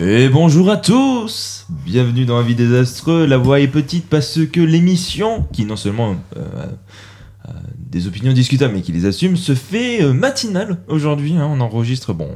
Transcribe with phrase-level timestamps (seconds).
[0.00, 3.26] Et bonjour à tous Bienvenue dans Un vie désastreux.
[3.26, 6.66] La voix est petite parce que l'émission, qui non seulement euh,
[7.44, 11.34] a des opinions discutables mais qui les assume, se fait euh, matinale aujourd'hui.
[11.34, 11.48] hein.
[11.50, 12.30] On enregistre, bon,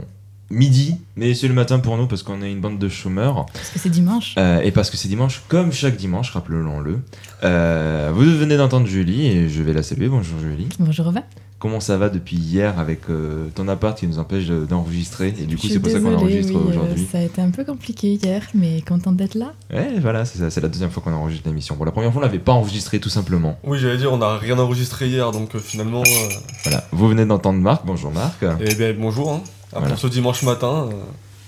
[0.50, 3.46] midi, mais c'est le matin pour nous parce qu'on est une bande de chômeurs.
[3.52, 4.34] Parce que c'est dimanche.
[4.38, 6.98] Euh, et parce que c'est dimanche, comme chaque dimanche, rappelons-le.
[7.44, 10.08] Euh, vous venez d'entendre Julie et je vais la saluer.
[10.08, 10.68] Bonjour Julie.
[10.80, 11.22] Bonjour Robin.
[11.62, 15.46] Comment ça va depuis hier avec euh, ton appart qui nous empêche de- d'enregistrer Et
[15.46, 17.06] du coup, c'est pour ça qu'on enregistre oui, euh, aujourd'hui.
[17.12, 19.52] ça a été un peu compliqué hier, mais contente d'être là.
[19.72, 21.76] Ouais, voilà, c'est ça, c'est la deuxième fois qu'on enregistre l'émission.
[21.76, 23.60] Bon, la première fois, on l'avait pas enregistré tout simplement.
[23.62, 26.02] Oui, j'allais dire, on n'a rien enregistré hier, donc euh, finalement.
[26.02, 26.28] euh,
[26.64, 27.86] Voilà, vous venez d'entendre Marc.
[27.86, 28.44] Bonjour Marc.
[28.60, 29.30] eh bien, bonjour.
[29.32, 29.40] Hein.
[29.70, 29.96] Après Voilà.
[29.96, 30.88] ce dimanche matin.
[30.90, 30.94] euh,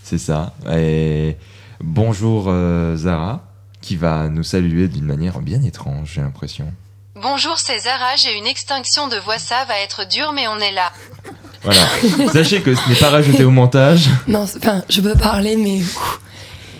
[0.04, 0.54] C'est ça.
[0.72, 1.36] Et
[1.82, 3.44] bonjour euh, Zara,
[3.80, 6.66] qui va nous saluer d'une manière bien étrange, j'ai l'impression.
[7.20, 10.72] Bonjour c'est Zara, j'ai une extinction de voix, ça va être dur mais on est
[10.72, 10.92] là.
[11.62, 11.80] Voilà.
[12.32, 14.08] Sachez que ce n'est pas rajouté au montage.
[14.28, 16.20] Non, enfin, je peux parler, mais ouf,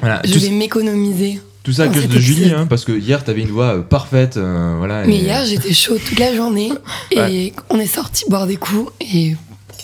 [0.00, 0.20] Voilà.
[0.24, 1.40] je vais m'économiser.
[1.62, 4.36] tout ça à cause de Julie, hein, parce que hier, t'avais une voix euh, parfaite.
[4.36, 6.72] euh, voilà, Mais et- hier, j'étais chaud toute la journée
[7.12, 9.36] et on est sorti boire des coups et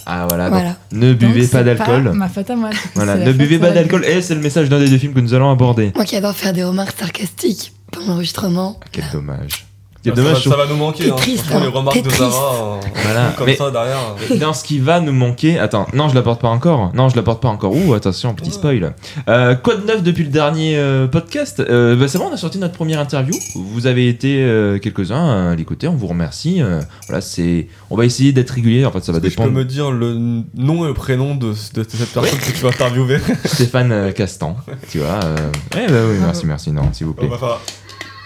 [0.05, 0.77] Ah voilà, donc, voilà.
[0.93, 2.13] ne buvez Donc, pas c'est d'alcool.
[2.13, 2.71] Ma faute à moi.
[2.97, 4.05] Voilà, C'est la ne buvez à pas la- d'alcool.
[4.05, 5.93] Et c'est le message d'un des deux films que nous allons aborder.
[5.95, 8.79] Moi qui adore faire des remarques sarcastiques pendant l'enregistrement.
[8.93, 9.67] Quel dommage.
[10.05, 10.47] Dommage.
[10.47, 11.05] va, ça va nous manquer.
[11.05, 11.17] T'es Hein.
[11.17, 11.61] triste, hein.
[11.61, 12.23] les remarques T'es de triste.
[12.23, 13.99] Zara, euh, Voilà, comme mais- ça derrière.
[14.31, 14.37] euh.
[14.39, 15.59] Dans ce qui va nous manquer.
[15.59, 16.91] Attends, non, je la porte pas encore.
[16.95, 17.75] Non, je la porte pas encore.
[17.77, 18.95] Ouh, attention, petit spoil.
[19.29, 22.39] Euh, quoi de neuf depuis le dernier euh, podcast euh, bah, C'est bon, on a
[22.39, 23.35] sorti notre première interview.
[23.55, 25.87] Vous avez été euh, quelques-uns à l'écouter.
[25.87, 26.63] On vous remercie.
[26.63, 27.69] Euh, voilà, c'est.
[27.91, 28.87] On va essayer d'être régulier.
[28.87, 29.59] En fait, ça va que je peux dépendre.
[29.59, 30.15] me dire le
[30.55, 33.19] nom et le prénom de, de cette personne que tu vas interviewer?
[33.45, 34.57] Stéphane Castan,
[34.91, 35.21] tu vois.
[35.25, 35.37] euh,
[35.75, 37.29] Eh bah oui, merci, merci, non, s'il vous plaît.
[37.29, 37.61] Bah, bah,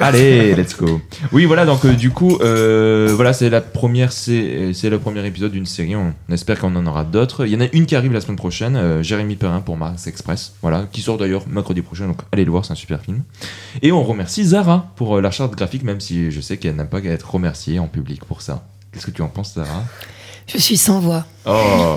[0.00, 1.00] Allez, let's go.
[1.32, 5.24] Oui, voilà, donc euh, du coup, euh, voilà, c'est la première, c'est c'est le premier
[5.24, 5.94] épisode d'une série.
[5.94, 7.46] On espère qu'on en aura d'autres.
[7.46, 10.06] Il y en a une qui arrive la semaine prochaine, euh, Jérémy Perrin pour Mars
[10.08, 12.08] Express, voilà, qui sort d'ailleurs mercredi prochain.
[12.08, 13.22] Donc allez le voir, c'est un super film.
[13.82, 16.88] Et on remercie Zara pour euh, la charte graphique, même si je sais qu'elle n'aime
[16.88, 18.66] pas être remerciée en public pour ça.
[18.92, 19.84] Qu'est-ce que tu en penses, Zara?
[20.46, 21.24] Je suis sans voix.
[21.46, 21.96] Oh,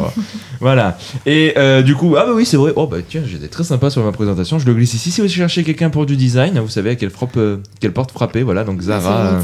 [0.62, 0.98] voilà.
[1.26, 2.72] Et euh, du coup, ah bah oui, c'est vrai.
[2.76, 4.58] Oh bah tiens, j'étais très sympa sur ma présentation.
[4.58, 5.12] Je le glisse ici.
[5.12, 8.12] Si vous cherchez quelqu'un pour du design, vous savez à quelle, frappe, euh, quelle porte
[8.12, 8.44] frapper.
[8.44, 9.18] Voilà, donc Zara.
[9.36, 9.42] Euh,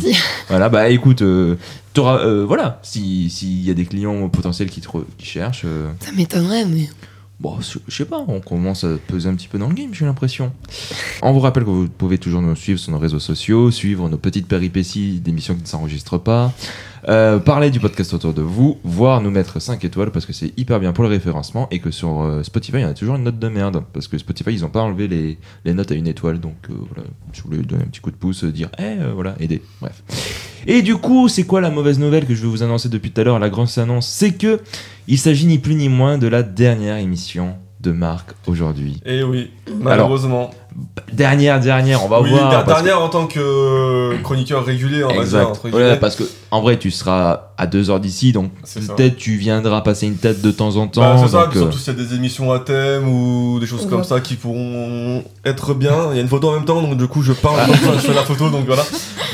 [0.50, 1.56] voilà, bah écoute, euh,
[1.94, 4.88] t'auras, voilà, si- s'il y a des clients potentiels qui, te
[5.18, 5.66] qui cherchent,
[6.00, 6.90] Ça m'étonnerait, mais
[7.40, 9.90] bon, je je sais pas, on commence à peser un petit peu dans le game,
[9.94, 10.52] j'ai l'impression.
[11.22, 14.18] On vous rappelle que vous pouvez toujours nous suivre sur nos réseaux sociaux, suivre nos
[14.18, 16.52] petites péripéties d'émissions qui ne s'enregistrent pas,
[17.10, 20.58] euh, parler du podcast autour de vous, voire nous mettre 5 étoiles parce que c'est
[20.58, 23.16] hyper bien pour le référencement et que sur euh, Spotify, il y en a toujours
[23.16, 25.96] une note de merde parce que Spotify, ils ont pas enlevé les, les notes à
[25.96, 28.70] une étoile, donc euh, voilà, si vous voulez donner un petit coup de pouce, dire,
[28.78, 30.02] eh, euh, voilà, aider, bref.
[30.66, 33.22] Et du coup, c'est quoi la mauvaise nouvelle que je vais vous annoncer depuis tout
[33.22, 34.62] à l'heure, la grosse annonce C'est que
[35.08, 39.02] il s'agit ni plus ni moins de la dernière émission de Marc aujourd'hui.
[39.06, 40.52] Et oui, malheureusement.
[41.12, 42.64] Dernière, dernière, on va oui, voir.
[42.64, 45.50] que- dernière en tant que euh, chroniqueur régulier, on va dire.
[45.50, 45.70] Entre
[46.00, 48.52] parce que en vrai, tu seras à deux heures d'ici, donc
[48.96, 51.02] peut-être tu viendras passer une tête de temps en temps.
[51.02, 53.68] Bah, c'est ça, donc, euh, surtout s'il y a des émissions à thème ou des
[53.68, 56.10] choses comme ça qui pourront être bien.
[56.12, 57.66] Il y a une photo en même temps, donc du coup je parle Ah.
[57.68, 58.84] comme ça, je fais la photo, donc voilà.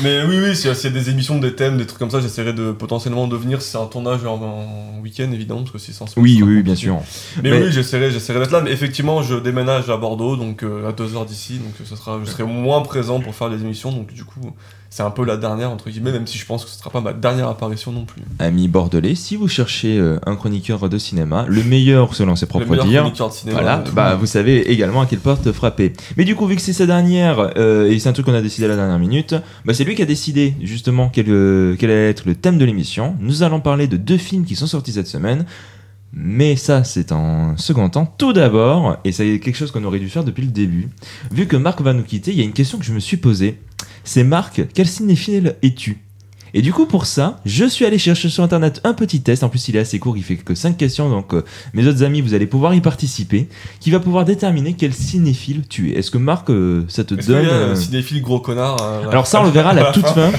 [0.02, 1.98] Mais oui, oui, s'il y a- s'il y a des émissions, des thèmes, des trucs
[1.98, 5.60] comme ça, j'essaierai de potentiellement de venir si c'est un tournage en, en week-end, évidemment,
[5.60, 6.96] parce que c'est sans oui, oui, bien sûr.
[7.42, 8.60] Mais, Mais- oui, j'essaierai, j'essaierai d'être là.
[8.62, 12.20] Mais effectivement, je déménage à Bordeaux, donc euh, à deux heures d'ici, donc ce sera,
[12.24, 14.52] je serai moins présent pour faire les émissions, donc du coup,
[14.90, 17.00] c'est un peu la dernière entre guillemets, même si je pense que ce sera pas
[17.00, 18.22] ma dernière apparition non plus.
[18.40, 22.76] Amis bordelais, si vous cherchez euh, un chroniqueur de cinéma, le meilleur selon ses propres
[22.84, 23.60] dires, chroniqueur de cinéma.
[23.60, 25.92] Voilà, bah vous savez également à quelle porte frapper.
[26.16, 28.42] Mais du coup, vu que c'est sa dernière, euh, et c'est un truc qu'on a
[28.42, 31.90] décidé à la dernière minute, bah c'est lui qui a décidé justement quel, euh, quel
[31.90, 33.16] allait être le thème de l'émission.
[33.20, 35.46] Nous allons parler de deux films qui sont sortis cette semaine.
[36.12, 38.12] Mais ça, c'est en second temps.
[38.18, 40.88] Tout d'abord, et c'est quelque chose qu'on aurait dû faire depuis le début,
[41.30, 43.16] vu que Marc va nous quitter, il y a une question que je me suis
[43.16, 43.60] posée.
[44.02, 45.98] C'est Marc, quel cinéphile es-tu?
[46.54, 49.42] Et du coup, pour ça, je suis allé chercher sur internet un petit test.
[49.42, 51.08] En plus, il est assez court, il fait que 5 questions.
[51.08, 51.44] Donc, euh,
[51.74, 53.48] mes autres amis, vous allez pouvoir y participer.
[53.80, 55.98] Qui va pouvoir déterminer quel cinéphile tu es.
[55.98, 57.44] Est-ce que Marc, euh, ça te donne.
[57.44, 58.76] y a euh, cinéphile gros connard
[59.08, 60.30] Alors, ça, on le verra à la toute fin.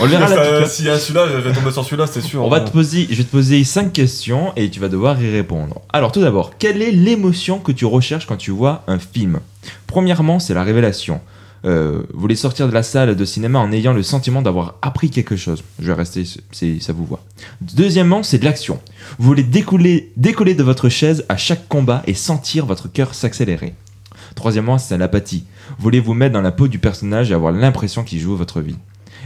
[0.00, 0.66] On le verra à la toute fin.
[0.66, 2.44] S'il y a celui-là, je vais tomber sur celui-là, c'est sûr.
[2.44, 2.60] On va hein.
[2.60, 5.80] te poser, je vais te poser 5 questions et tu vas devoir y répondre.
[5.92, 9.40] Alors, tout d'abord, quelle est l'émotion que tu recherches quand tu vois un film?
[9.86, 11.20] Premièrement, c'est la révélation.
[11.64, 15.36] Euh, voulez sortir de la salle de cinéma en ayant le sentiment d'avoir appris quelque
[15.36, 15.64] chose.
[15.78, 17.24] Je vais rester, c'est, ça vous voit.
[17.60, 18.80] Deuxièmement, c'est de l'action.
[19.18, 23.74] Vous voulez décoller, décoller de votre chaise à chaque combat et sentir votre cœur s'accélérer.
[24.34, 25.44] Troisièmement, c'est l'apathie.
[25.78, 28.60] Vous voulez vous mettre dans la peau du personnage et avoir l'impression qu'il joue votre
[28.60, 28.76] vie.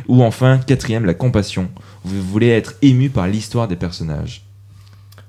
[0.06, 1.68] Ou enfin, quatrième, la compassion.
[2.04, 4.47] Vous voulez être ému par l'histoire des personnages.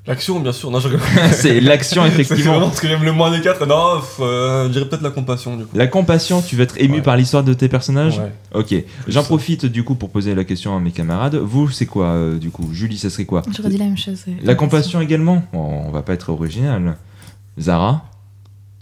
[0.08, 0.72] L'action, bien sûr.
[0.72, 0.90] Non, je
[1.34, 2.54] c'est l'action, C'est effectivement.
[2.54, 3.66] vraiment ce que j'aime le moins des quatre.
[3.68, 5.78] Non, euh, je dirais peut-être la compassion, du coup.
[5.78, 7.02] La compassion, tu vas être ému Ouais.
[7.02, 8.32] par l'histoire de tes personnages Ouais.
[8.56, 8.74] Ok.
[9.08, 11.36] J'en profite du coup pour poser la question à mes camarades.
[11.36, 14.24] Vous, c'est quoi euh, du coup Julie, ça serait quoi J'aurais dit la même chose.
[14.28, 14.34] ouais.
[14.44, 16.98] La compassion également Bon, On va pas être original.
[17.60, 18.06] Zara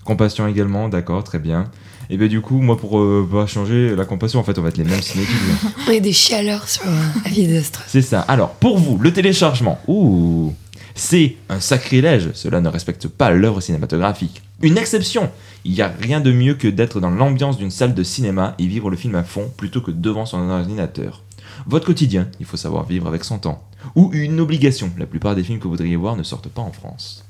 [0.06, 1.66] Compassion également, d'accord, très bien.
[2.10, 4.69] Et bien du coup, moi pour euh, pas changer la compassion, en fait, on va
[4.69, 5.36] être les mêmes cinéphiles.
[5.88, 7.84] On est des chialeurs sur euh, Avis d'Astre.
[7.88, 8.22] C'est ça.
[8.22, 10.54] Alors, pour vous, le téléchargement, ouh,
[10.97, 12.29] c'est un sacrilège.
[12.33, 14.41] Cela ne respecte pas l'œuvre cinématographique.
[14.61, 15.31] Une exception.
[15.63, 18.65] Il n'y a rien de mieux que d'être dans l'ambiance d'une salle de cinéma et
[18.67, 21.23] vivre le film à fond plutôt que devant son ordinateur.
[21.65, 23.63] Votre quotidien, il faut savoir vivre avec son temps.
[23.95, 24.91] Ou une obligation.
[24.97, 27.23] La plupart des films que vous voudriez voir ne sortent pas en France.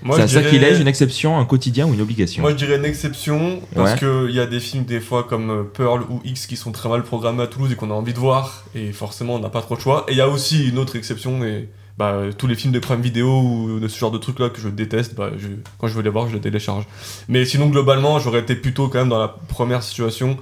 [0.00, 2.42] C'est un dirais- sacrilège, une exception, un quotidien ou une obligation.
[2.42, 3.98] Moi, je dirais une exception parce Ouais.
[3.98, 6.70] que il y a des films des fois comme euh, Pearl ou X qui sont
[6.70, 9.48] très mal programmés à Toulouse et qu'on a envie de voir et forcément on n'a
[9.50, 10.04] pas trop de choix.
[10.06, 11.68] Et il y a aussi une autre exception et
[11.98, 14.48] bah, euh, tous les films de Prime Video ou de ce genre de trucs là
[14.50, 15.48] que je déteste, bah, je-
[15.78, 16.84] quand je veux les voir, je les télécharge.
[17.28, 20.36] Mais sinon globalement, j'aurais été plutôt quand même dans la première situation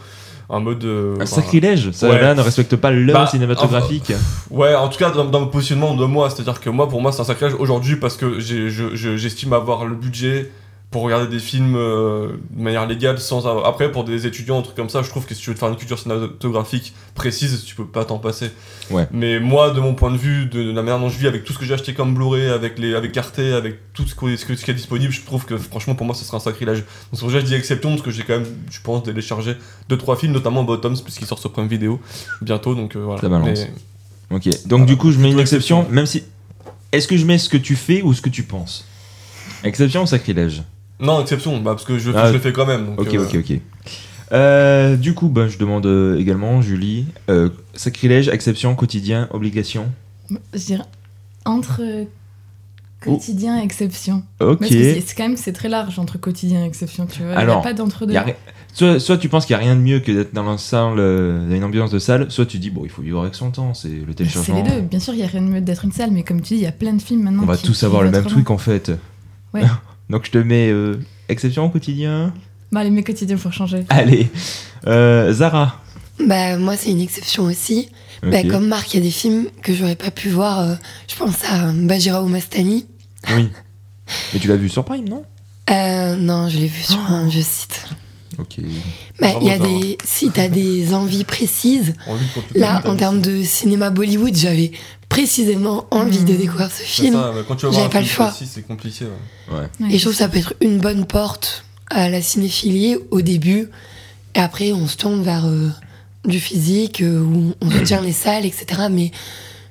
[0.49, 2.35] en mode euh, un bah, sacrilège, ça ouais.
[2.35, 4.13] ne respecte pas l'œuvre Bah, cinématographique.
[4.51, 7.11] Ouais, en tout cas, dans, dans le positionnement de moi, c'est-à-dire que moi, pour moi,
[7.11, 10.51] c'est un sacrilège aujourd'hui parce que je- j'estime avoir le budget
[10.91, 14.63] pour regarder des films euh, de manière légale sans avoir- Après, pour des étudiants, un
[14.63, 17.65] truc comme ça, je trouve que si tu veux te faire une culture cinématographique précise,
[17.65, 18.51] tu peux pas t'en passer.
[18.91, 19.07] Ouais.
[19.11, 21.53] Mais moi, de mon point de vue, de la manière dont je vis, avec tout
[21.53, 24.47] ce que j'ai acheté comme Blu-ray, avec, les, avec Arte, avec tout ce, que- ce,
[24.47, 26.79] que- ce qui est disponible, je trouve que franchement, pour moi, ce serait un sacrilège.
[26.79, 29.03] Donc, c'est pour ça que je dis exception, parce que j'ai quand même, je pense,
[29.03, 29.57] téléchargé
[29.91, 32.01] 2-3 films, notamment Bottoms, puisqu'il sort sur Prime Vidéo
[32.41, 32.75] bientôt.
[32.75, 33.21] Donc, euh, voilà.
[33.21, 33.49] Ça balance.
[33.59, 33.73] Mais-
[34.37, 35.87] Ok, donc du coup je mets une exception.
[35.89, 36.25] même si...
[36.91, 38.85] Est-ce que je mets ce que tu fais ou ce que tu penses?
[39.63, 40.63] Exception ou sacrilège?
[41.01, 42.87] Non, exception, bah, parce que je, Ah, je le fais quand même.
[42.87, 43.61] donc, Ok, euh, ok, ok.
[44.33, 49.87] Euh, du coup, bah, je demande euh, également, Julie, euh, sacrilège, exception, quotidien, obligation
[50.53, 50.83] Je dirais
[51.45, 52.05] entre euh,
[53.01, 54.25] quotidien et exception.
[54.41, 54.59] Ok.
[54.61, 57.33] Parce que c'est- c'est quand même c'est très large entre quotidien et exception, tu vois.
[57.33, 58.15] Il n'y Alors, a pas d'entre-deux.
[58.73, 60.99] Soit, soit tu penses qu'il n'y a rien de mieux que d'être dans la salle,
[60.99, 63.51] euh, dans une ambiance de salle, soit tu dis, bon, il faut vivre avec son
[63.51, 64.63] temps, c'est le C'est téléchargement.
[64.65, 64.81] les deux.
[64.81, 66.61] Bien sûr, il n'y a rien de mieux d'être une salle, mais comme tu dis,
[66.61, 67.45] il y a plein de films maintenant.
[67.45, 68.91] On va qui- tous avoir le même truc en fait.
[69.55, 69.63] Ouais.
[70.11, 70.95] Donc je te mets euh,
[71.29, 72.33] exception, quotidien.
[72.73, 73.85] Bah, les mes quotidiens, faut changer.
[73.89, 74.29] Allez.
[74.87, 75.83] Euh, Zara.
[76.21, 77.89] Bah, moi, c'est une exception aussi.
[78.23, 80.61] Bah, comme Marc, il y a des films que j'aurais pas pu voir.
[80.61, 80.75] euh,
[81.09, 82.87] je pense à Bajira ou Mastani.
[83.35, 83.49] Oui.
[84.33, 85.25] Mais tu l'as vu sur Prime, non?
[85.71, 87.87] Euh, non, je l'ai vu sur un vieux site.
[88.39, 88.57] Ok.
[89.21, 91.95] Bah, il y a des, si t'as des envies précises,
[92.55, 94.73] là, en termes de cinéma Bollywood, j'avais
[95.09, 96.37] précisément envie de Hmm.
[96.39, 97.15] découvrir ce film.
[97.15, 98.35] ça, bah, quand tu vas voir un pas film le choix.
[98.47, 99.05] c'est compliqué.
[99.05, 99.55] ouais.
[99.57, 99.61] Ouais.
[99.81, 103.21] Ouais, Et je trouve que ça peut être une bonne porte à la cinéphilie au
[103.23, 103.69] début.
[104.35, 105.71] Et après, on se tourne vers euh,
[106.25, 108.67] du physique, euh, où on soutient les salles, etc.
[108.91, 109.11] Mais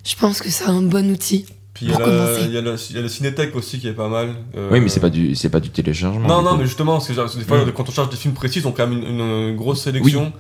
[0.05, 1.45] je pense que c'est un bon outil.
[1.73, 2.71] Puis il y, a a le-
[3.05, 4.33] a Cinétech aussi qui est pas mal.
[4.55, 6.25] euh, Oui, mais c'est pas du, c'est pas du téléchargement.
[6.25, 6.57] Non, du non, coup.
[6.59, 7.71] mais justement, parce que genre, des fois, Mm.
[7.73, 10.31] quand on charge des films précis, ils ont quand même une, une- une grosse sélection.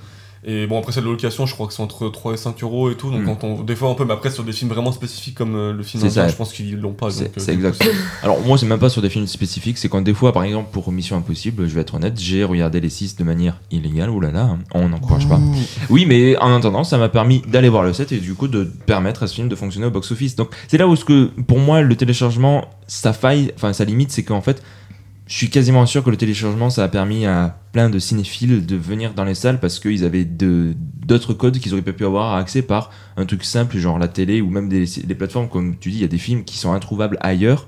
[0.47, 2.91] Et bon, après, c'est de location, je crois que c'est entre 3 et 5 euros
[2.91, 3.09] et tout.
[3.09, 3.25] Donc, Mm.
[3.25, 5.73] quand on, des fois, on peut, mais après, sur des films vraiment spécifiques comme euh,
[5.73, 6.27] le film indien, ça.
[6.27, 7.09] je pense qu'ils l'ont pas.
[7.09, 7.83] C'est euh, coup, exact.
[8.21, 10.69] Alors moi c'est même pas sur des films spécifiques, c'est quand des fois par exemple
[10.71, 14.41] pour Mission Impossible, je vais être honnête, j'ai regardé les 6 de manière illégale, oulala,
[14.41, 15.39] hein, on n'encourage pas.
[15.89, 18.63] Oui mais en attendant ça m'a permis d'aller voir le set et du coup de
[18.85, 20.35] permettre à ce film de fonctionner au box-office.
[20.35, 24.11] Donc c'est là où ce que pour moi le téléchargement, sa faille, enfin sa limite
[24.11, 24.61] c'est qu'en fait
[25.27, 28.75] je suis quasiment sûr que le téléchargement ça a permis à plein de cinéphiles de
[28.75, 32.61] venir dans les salles parce qu'ils avaient d'autres codes qu'ils auraient pas pu avoir accès
[32.61, 35.97] par un truc simple genre la télé ou même des, des plateformes comme tu dis
[35.97, 37.67] il y a des films qui sont introuvables ailleurs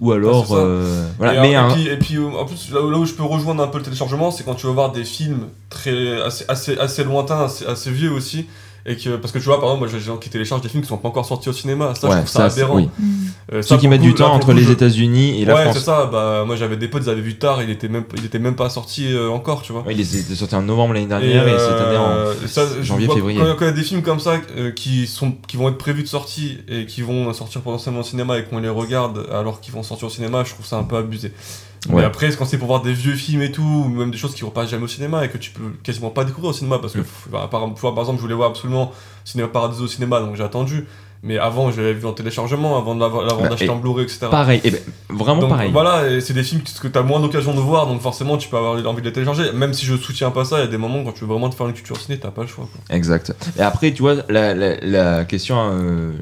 [0.00, 0.60] ou alors c'est ça.
[0.60, 2.88] euh, voilà et, mais alors, un- et puis, et puis, euh, en plus, là où,
[2.90, 5.04] là où je peux rejoindre un peu le téléchargement, c'est quand tu vas voir des
[5.04, 8.46] films très, assez, assez, assez lointains, assez, assez vieux aussi.
[8.90, 10.68] Et que, parce que tu vois, par exemple, moi j'ai des gens qui téléchargent des
[10.70, 11.94] films qui sont pas encore sortis au cinéma.
[11.94, 12.76] Ça, je trouve ça, ça, aberrant.
[12.76, 12.88] oui.
[12.98, 13.04] Mm.
[13.52, 15.54] Euh, ça, ceux qui mettent du là, temps entre coup, les je- États-Unis et la
[15.54, 16.06] ouais, c'est France ça.
[16.10, 18.56] Bah, moi j'avais des potes, ils avaient vu tard, il était même, il était même
[18.56, 19.82] pas sorti euh, encore, tu vois.
[19.82, 23.14] Ouais, il était sorti en novembre l'année dernière et, cette année en ça, janvier, vois-
[23.16, 23.38] février.
[23.40, 25.78] Quand, quand il y a des films comme ça euh, qui, sont, qui vont être
[25.78, 29.60] prévus de sortie et qui vont sortir potentiellement au cinéma et qu'on les regarde alors
[29.60, 31.32] qu'ils vont sortir au cinéma, je trouve ça un peu abusé.
[31.88, 31.96] Ouais.
[31.96, 34.34] Mais après, quand c'est pour voir des vieux films et tout, ou même des choses
[34.34, 36.78] qui vont pas jamais au cinéma et que tu peux quasiment pas découvrir au cinéma,
[36.78, 37.04] parce que, Mm.
[37.30, 38.92] bah, par, par exemple, je voulais voir absolument
[39.24, 40.86] Cinéma Paradiso au cinéma, donc j'ai attendu.
[41.22, 43.08] Mais avant, je l'avais vu en téléchargement, avant Bah,
[43.48, 44.26] d'acheter et en Blu-ray, etc.
[44.30, 47.54] pareil et ben, vraiment Donc, pareil Voilà, c'est des films que tu as moins d'occasion
[47.54, 49.50] de voir, donc forcément tu peux avoir envie de les télécharger.
[49.52, 51.48] Même si je soutiens pas ça, il y a des moments quand tu veux vraiment
[51.50, 52.68] te faire une culture ciné, t'as pas le choix.
[52.72, 52.96] Quoi.
[52.96, 53.34] Exact.
[53.58, 56.12] Et après, tu vois, la, la, la question, euh,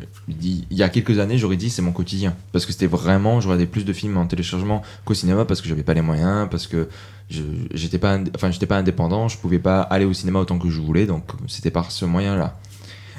[0.43, 2.35] il y a quelques années, j'aurais dit c'est mon quotidien.
[2.53, 5.69] Parce que c'était vraiment, je regardais plus de films en téléchargement qu'au cinéma parce que
[5.69, 6.89] j'avais pas les moyens, parce que
[7.31, 7.43] je-
[7.75, 10.81] j'étais pas, enfin, j'étais pas indépendant, je pouvais pas aller au cinéma autant que je
[10.81, 12.57] voulais, donc c'était par ce moyen-là.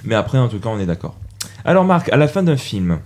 [0.03, 1.15] Mais après, en tout cas, on est d'accord.
[1.65, 2.99] Alors, Marc, à la fin d'un film,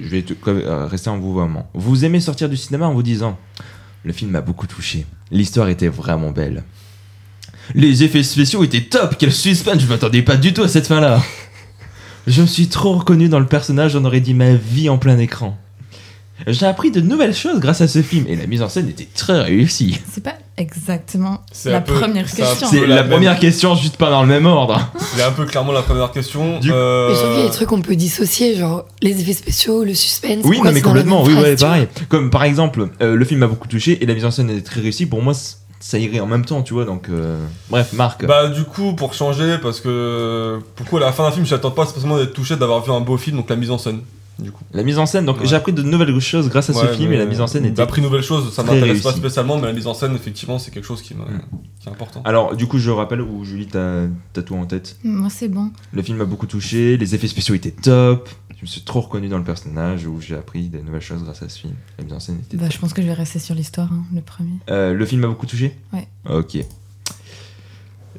[0.00, 1.68] je vais te- euh, rester en vous moment.
[1.74, 3.38] Vous aimez sortir du cinéma en vous disant
[4.04, 5.06] Le film m'a beaucoup touché.
[5.30, 6.64] L'histoire était vraiment belle.
[7.74, 9.14] Les effets spéciaux étaient top.
[9.18, 11.22] Quel suspense Je m'attendais pas du tout à cette fin-là.
[12.26, 13.94] Je me suis trop reconnu dans le personnage.
[13.96, 15.56] On aurait dit ma vie en plein écran.
[16.46, 19.08] J'ai appris de nouvelles choses grâce à ce film et la mise en scène était
[19.14, 20.00] très réussie.
[20.10, 22.68] C'est pas exactement C'est la peu- première question.
[22.70, 24.78] C'est la la même- première question, juste pas dans le même ordre.
[25.16, 26.58] C'est un peu clairement la première question.
[26.60, 29.82] Du- Euh, Mais il y a des trucs qu'on peut dissocier, genre les effets spéciaux,
[29.84, 30.44] le suspense.
[30.44, 31.88] Oui, non, mais complètement, oui, phrase, ouais, pareil.
[32.08, 34.60] Comme par exemple, euh, le film m'a beaucoup touché et la mise en scène est
[34.64, 35.06] très réussie.
[35.06, 35.32] Pour moi,
[35.82, 36.84] ça irait en même temps, tu vois.
[36.84, 37.38] Donc, euh,
[37.70, 38.26] bref, Marc.
[38.26, 41.70] Bah du coup pour changer parce que pourquoi à la fin d'un film je n'attends
[41.70, 44.00] pas spécialement d'être touché d'avoir vu un beau film donc la mise en scène?
[44.40, 44.64] Du coup.
[44.72, 45.46] La mise en scène, donc Ouais.
[45.46, 47.76] j'ai appris de nouvelles choses grâce à ce film et la mise en scène était.
[47.76, 50.58] J'ai appris une nouvelle chose, ça m'intéresse pas spécialement mais la mise en scène effectivement
[50.58, 51.24] c'est quelque chose qui, Mm.
[51.80, 52.22] qui est important.
[52.24, 54.96] Alors, du coup, je rappelle où Julie, t'as t'as tout en tête.
[55.04, 55.70] Moi, c'est bon.
[55.92, 58.28] Le film m'a beaucoup touché, les effets spéciaux étaient top.
[58.56, 61.42] Je me suis trop reconnu dans le personnage où j'ai appris des nouvelles choses grâce
[61.42, 61.72] à ce film.
[61.98, 62.72] La mise en scène était Bah, top.
[62.74, 64.50] je pense que je vais rester sur l'histoire, hein, le premier.
[64.70, 66.06] Euh, le film m'a beaucoup touché Ouais.
[66.28, 66.58] Ok.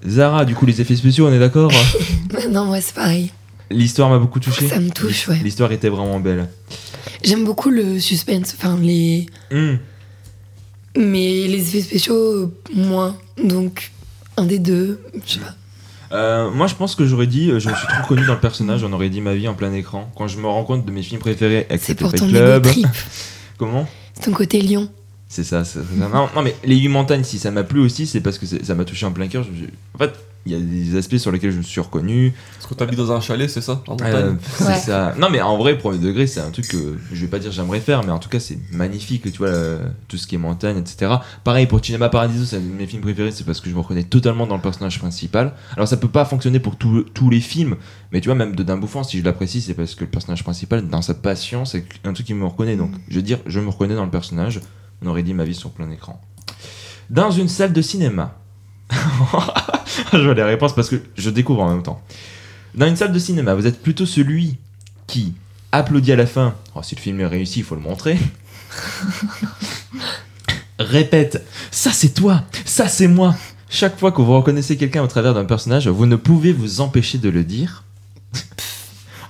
[0.07, 1.71] Zara, du coup, les effets spéciaux, on est d'accord
[2.49, 3.31] Non, moi, c'est pareil.
[3.71, 5.39] L'histoire m'a beaucoup touché Ça me touche, ouais.
[5.43, 6.47] L'histoire était vraiment belle.
[7.23, 9.25] J'aime beaucoup le suspense, enfin, les.
[9.51, 9.75] Hmm.
[10.97, 13.15] Mais les effets spéciaux, moins.
[13.43, 13.91] Donc,
[14.37, 15.55] un des deux, je sais pas.
[16.13, 18.39] Euh, moi, je pense que j'aurais dit, euh, je me suis trop reconnu dans le
[18.39, 20.11] personnage, on aurait dit ma vie en plein écran.
[20.17, 22.63] Quand je me rends compte de mes films préférés, C'est excepté pour ton Club.
[22.63, 22.87] trip.
[23.57, 23.87] Comment?
[24.15, 24.89] C'est ton côté lion.
[25.33, 25.85] C'est ça, c'est ça.
[25.95, 28.75] Non, non, mais les 8 montagnes, si ça m'a plu aussi, c'est parce que ça
[28.75, 29.43] m'a touché en plein cœur.
[29.45, 30.13] Je- je- En fait,
[30.45, 32.33] il y a des aspects sur lesquels je me suis reconnu.
[32.55, 34.75] Parce que t'habites dans un chalet c'est ça en montagne Euh, c'est Ouais.
[34.77, 35.15] ça.
[35.17, 37.79] Non, mais en vrai, premier degré, c'est un truc que je vais pas dire j'aimerais
[37.79, 40.77] faire, mais en tout cas, c'est magnifique, tu vois, euh, tout ce qui est montagne,
[40.79, 41.13] etc.
[41.45, 43.79] Pareil pour Cinema Paradiso, c'est un de mes films préférés, c'est parce que je me
[43.79, 45.53] reconnais totalement dans le personnage principal.
[45.77, 47.75] Alors, ça peut pas fonctionner pour tous tous les films,
[48.11, 50.43] mais tu vois, même de D'un Bouffant, si je l'apprécie, c'est parce que le personnage
[50.43, 52.75] principal, dans sa passion, c'est un truc qui me reconnaît.
[52.75, 54.59] Donc, je veux dire, je me reconnais dans le personnage.
[55.01, 56.21] On aurait dit ma vie sur plein écran.
[57.09, 58.37] Dans une salle de cinéma.
[60.13, 62.01] je vois les réponses parce que je découvre en même temps.
[62.75, 64.57] Dans une salle de cinéma, vous êtes plutôt celui
[65.07, 65.33] qui
[65.71, 66.55] applaudit à la fin.
[66.75, 68.17] Oh, si le film est réussi, il faut le montrer.
[70.79, 73.35] Répète, ça c'est toi, ça c'est moi.
[73.69, 77.17] Chaque fois que vous reconnaissez quelqu'un au travers d'un personnage, vous ne pouvez vous empêcher
[77.17, 77.83] de le dire.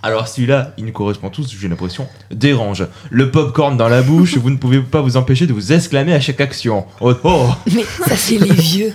[0.03, 2.87] Alors celui-là, il nous correspond tous, j'ai l'impression, dérange.
[3.11, 6.19] Le popcorn dans la bouche, vous ne pouvez pas vous empêcher de vous exclamer à
[6.19, 6.85] chaque action.
[7.01, 8.93] Oh oh Mais ça, c'est les vieux.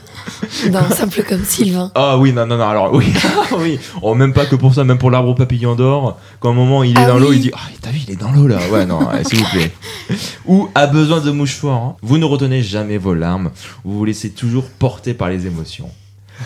[0.72, 1.92] Dans Simple comme Sylvain.
[1.94, 3.06] Ah oui, non, non, non, alors oui,
[3.58, 3.78] oui.
[4.02, 6.82] Oh, même pas que pour ça, même pour l'arbre au papillon d'or, quand un moment
[6.82, 8.58] il est Ah dans l'eau, il dit Ah, t'as vu, il est dans l'eau là.
[8.72, 9.70] Ouais, non, ouais, s'il vous plaît.
[10.46, 11.80] Ou a besoin de mouchoirs.
[11.82, 11.96] hein.
[12.02, 13.50] Vous ne retenez jamais vos larmes,
[13.84, 15.88] vous vous laissez toujours porter par les émotions.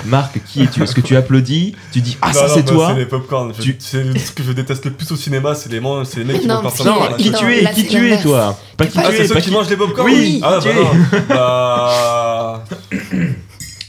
[0.07, 0.83] Marc, qui es-tu?
[0.83, 1.75] Est-ce que tu applaudis?
[1.93, 3.53] Tu dis Ah, Non, ça non, c'est bah, toi C'est les popcorn.
[3.53, 6.25] Tu- C'est ce que je déteste le plus au cinéma, c'est les, man- c'est les
[6.25, 7.17] mecs qui Non, mangent par parce terre.
[7.17, 7.31] qu'il y a- Voilà.
[7.31, 8.59] Qui Non, tu es Qui c'est tu es toi?
[8.77, 10.09] Pas qui Ah, tu c'est es, ceux pas qui qui- mangent les popcorn?
[10.09, 10.73] Oui, Ah, bah
[12.91, 13.29] non.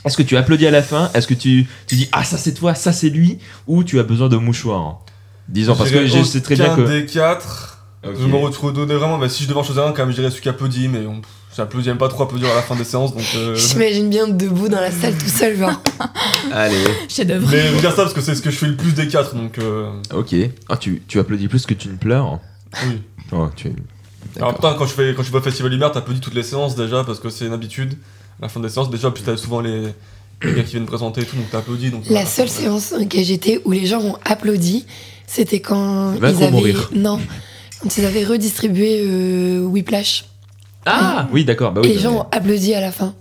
[0.03, 1.11] Est-ce que tu applaudis à la fin?
[1.13, 3.37] Est-ce que tu, tu dis Ah, ça c'est toi, ça c'est lui?
[3.67, 4.99] Ou tu as besoin de mouchoirs
[5.47, 6.81] Disons, parce que je sais très bien que.
[6.81, 7.77] des quatre.
[8.03, 9.19] Je me retrouve donné vraiment.
[9.19, 11.05] Bah, si je devais en choisir un, quand même, je dirais celui qui applaudit, mais
[11.05, 11.21] on-
[11.55, 13.23] j'applaudis, j'aime pas trop applaudir à la fin des séances, donc.
[13.35, 15.81] euh, J'imagine bien debout dans la salle tout seul, genre.
[16.51, 16.75] Allez.
[17.09, 17.47] Chef d'œuvre.
[17.51, 19.07] Mais je veux dire ça parce que c'est ce que je fais le plus des
[19.07, 19.57] quatre, donc.
[19.59, 20.35] euh, Ok.
[20.69, 22.39] Ah, tu, tu applaudis plus que tu ne pleures
[22.85, 23.01] Oui.
[23.31, 23.71] Oh, tu...
[24.37, 26.75] Alors, putain, quand je, fais, quand je vais au Festival Lumière, t'applaudis toutes les séances
[26.75, 27.93] déjà parce que c'est une habitude.
[28.39, 29.87] À la fin des séances, déjà, puis t'as souvent les,
[30.43, 31.91] les gars qui viennent présenter et tout, donc t'applaudis.
[31.91, 32.25] Donc, La voilà.
[32.25, 34.85] seule séance dans laquelle j'étais où les gens ont applaudi,
[35.27, 36.51] c'était quand Va ils trop avaient.
[36.51, 36.89] mourir.
[36.95, 37.19] Non,
[37.81, 40.25] quand ils avaient redistribué euh, Whiplash.
[40.85, 41.71] Ah Oui, d'accord.
[41.71, 43.13] Bah oui, et les gens ont applaudi à la fin.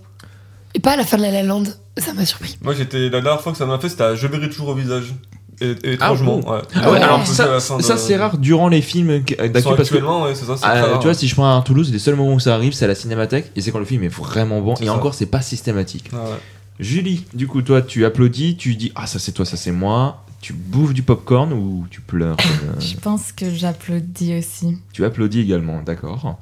[0.73, 1.63] Et pas à la fin de La La Land.
[1.97, 2.57] Ça m'a surpris.
[2.61, 3.09] Moi, j'étais.
[3.09, 5.13] La dernière fois que ça m'a fait, c'était à Je verrai toujours au visage.
[5.59, 6.51] Et, et étrangement, bon.
[6.53, 6.61] ouais.
[6.73, 7.03] Ah ouais, Ouais.
[7.03, 10.81] alors ça, à c'est rare durant les films sont d'actu parce que ouais, ça, ah,
[10.81, 10.99] rare.
[10.99, 12.87] tu vois si je prends un Toulouse les seuls moments où ça arrive c'est à
[12.87, 14.93] la cinémathèque et c'est quand le film est vraiment bon et ça.
[14.93, 16.09] encore c'est pas systématique.
[16.13, 16.37] Ah ouais.
[16.79, 20.23] Julie, du coup toi tu applaudis, tu dis ah ça c'est toi, ça c'est moi,
[20.41, 24.79] tu bouffes du popcorn ou tu pleures euh, Je pense que j'applaudis aussi.
[24.93, 26.39] Tu applaudis également, d'accord.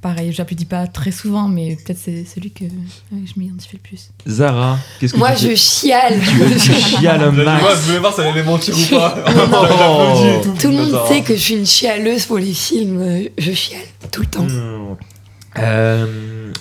[0.00, 2.64] Pareil, j'applaudis pas très souvent, mais peut-être c'est celui que
[3.12, 4.10] je m'identifie le plus.
[4.28, 6.14] Zara, qu'est-ce que Moi, tu je fais chiale.
[6.20, 7.64] Tu chiales un Moi, max.
[7.82, 9.24] je voulais voir si elle allait mentir ou pas.
[9.34, 10.40] Non.
[10.42, 10.52] Tout.
[10.60, 13.00] Tout le monde sait que je suis une chialeuse pour les films.
[13.00, 14.44] euh, Je chiale tout le temps.
[14.44, 14.94] Hmm.
[15.58, 16.06] Euh,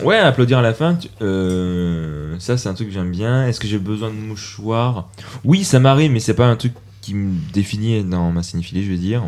[0.03, 3.45] ouais, applaudir à la fin, tu- euh, ça c'est un truc que j'aime bien.
[3.47, 5.09] Est-ce que j'ai besoin de mouchoirs
[5.43, 8.89] Oui, ça m'arrive, mais c'est pas un truc qui me définit dans ma cinéphilie, je
[8.89, 9.23] vais dire.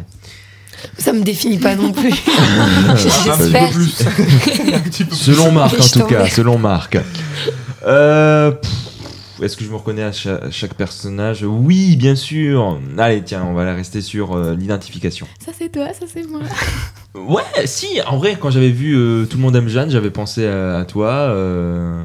[0.97, 2.13] Ça me définit pas non plus.
[2.95, 3.69] J'espère.
[5.11, 6.97] Selon Marc, en tout cas, selon Marc.
[7.85, 8.51] Euh,
[9.41, 11.43] est-ce que je me reconnais à cha- à chaque, personnage?
[11.43, 12.79] Oui, bien sûr.
[12.97, 15.27] Allez, tiens, on va la rester sur euh, l'identification.
[15.43, 16.41] Ça c'est toi, ça c'est moi.
[17.15, 20.45] Ouais, si, en vrai, quand j'avais vu euh, Tout le monde aime Jeanne, j'avais pensé
[20.45, 21.09] à, à toi.
[21.09, 22.03] euh,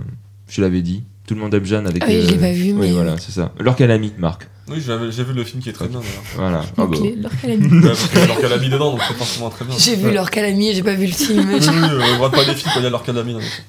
[0.49, 1.04] je te l'avais dit.
[1.26, 2.02] Tout le monde aime Jeanne avec.
[2.04, 3.52] Ah oui, je l'ai euh, pas vu, Oui, mais- voilà, c'est ça.
[3.59, 4.49] Laure Calamy, Marc.
[4.69, 6.23] Oui, j'ai vu le film qui est très bien d'ailleurs.
[6.37, 6.64] Voilà.
[6.78, 6.97] Ah bah.
[7.43, 7.69] Calamie.
[7.83, 9.75] Ouais, parce qu'il y a dedans, donc c'est forcément très bien.
[9.78, 11.47] J'ai vu leur calamie et j'ai pas vu le film.
[11.49, 13.33] Oui, oui, euh, on regarde pas les films quand il y a leur calami.
[13.35, 13.64] dans les films.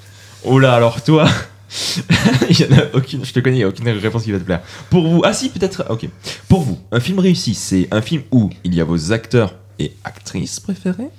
[0.46, 1.28] Oh là, alors toi.
[2.50, 4.38] Il y en a aucune, je te connais, il y a aucune réponse qui va
[4.38, 4.62] te plaire.
[4.92, 6.08] Pour vous, ah si, peut-être, ok.
[6.48, 9.92] Pour vous, un film réussi, c'est un film où il y a vos acteurs et
[10.04, 11.10] actrices préférés,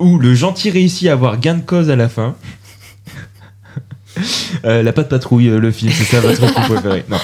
[0.00, 2.36] où le gentil réussit à avoir gain de cause à la fin.
[4.64, 7.04] Euh, la patte patrouille, euh, le film, c'est ça votre film préféré.
[7.10, 7.18] Non.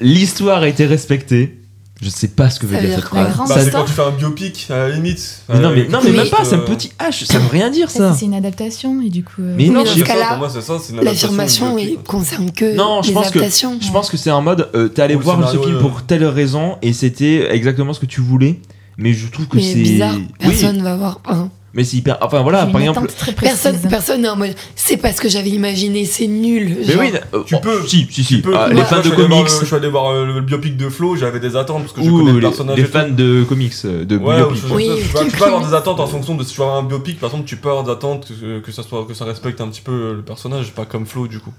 [0.00, 1.58] L'histoire a été respectée.
[2.02, 3.36] Je sais pas ce que veut dire cette phrase.
[3.48, 5.42] Bah, c'est quand tu fais un biopic, à la limite.
[5.48, 7.48] mais non, mais, non, mais Mais- même pas, c'est un euh, petit H, ça veut
[7.48, 8.12] rien dire ça.
[8.14, 9.40] C'est une adaptation et du coup.
[9.40, 10.98] euh, Mais Oui, non, mais dans je- ce cas-là, pour moi, c'est ça, c'est une
[10.98, 12.02] adaptation L'affirmation biopic.
[12.04, 13.40] concerne que Non, je les pense que-.
[13.40, 16.76] Je pense que c'est en mode, euh, t'es allé voir ce film pour telle raison
[16.82, 18.60] et c'était exactement ce que tu voulais.
[18.98, 19.74] Mais je trouve que Mais c'est.
[19.76, 21.20] bizarre, Oui, personne va voir.
[21.26, 21.48] hein.
[21.74, 22.18] Mais c'est hyper.
[22.20, 23.08] Enfin voilà, par exemple.
[23.40, 24.54] Personne, personne n'est en mode.
[24.76, 26.76] C'est pas ce que j'avais imaginé, c'est nul.
[26.78, 27.02] Mais genre.
[27.02, 27.86] oui, euh, Tu oh, peux.
[27.86, 28.40] Si, si, si.
[28.40, 29.44] Peux- Ah, les fans de voir comics.
[29.44, 32.02] le- Je suis allé voir euh, le biopic de Flo, j'avais des attentes parce que
[32.02, 32.76] je connais le les, personnage.
[32.76, 32.92] les et tout.
[32.92, 34.62] fans de comics, euh, de Ouais, biopic.
[34.62, 34.90] je- je- Oui,
[35.30, 37.30] tu, peux avoir des attentes en fonction de si tu vas avoir un biopic, par
[37.30, 39.80] exemple, tu peux avoir des attentes que, que ça soit que ça respecte un petit
[39.82, 41.52] peu euh, le personnage, pas comme Flo du coup.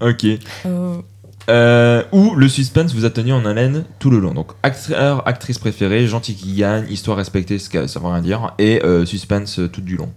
[0.00, 0.26] Ok.
[0.66, 1.02] Oh.
[1.48, 4.34] Euh, ou le suspense vous a tenu en haleine tout le long.
[4.34, 8.82] Donc, acteur, actrice préférée, gentil qui gagne, histoire respectée, que ça veut rien dire, et
[8.84, 10.12] euh, suspense tout du long.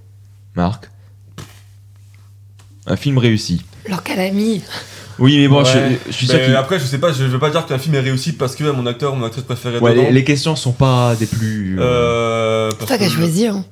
[0.55, 0.89] Marc
[2.87, 3.63] Un film réussi.
[3.87, 4.61] Leur calamie.
[5.19, 7.49] Oui, mais bon, Ouais, je, je suis sûr après, je sais pas, je veux pas
[7.51, 10.11] dire qu'un film est réussi parce que mon acteur ou mon actrice préférée Ouais, les,
[10.11, 11.77] les questions sont pas des plus.
[11.79, 13.47] euh, Euh, C'est parce toi qui as que- choisi.
[13.47, 13.63] Hein.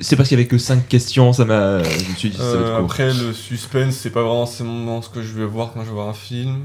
[0.00, 1.82] C'est parce qu'il y avait que 5 questions, ça m'a.
[1.82, 2.84] Je me suis dit, ça va être Euh, court.
[2.84, 5.94] après, le suspense, c'est pas vraiment c'est ce que je vais voir quand je vais
[5.94, 6.56] voir un film.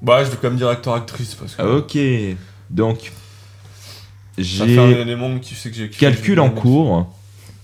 [0.00, 1.98] Bah, je vais quand même dire acteur-actrice parce que Ah, ok.
[2.70, 3.12] Donc,
[4.36, 4.66] j'ai
[5.40, 5.88] qui que j'ai.
[5.90, 7.12] calcul en cours,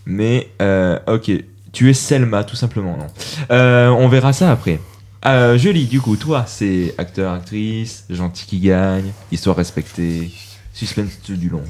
[0.06, 1.30] mais euh, ok.
[1.72, 3.06] Tu es Selma, tout simplement, non
[3.50, 4.80] Euh, On verra ça après.
[5.26, 10.30] Euh, je lis, du coup, toi, c'est acteur, actrice, gentil qui gagne, histoire respectée,
[10.72, 11.64] suspense du long.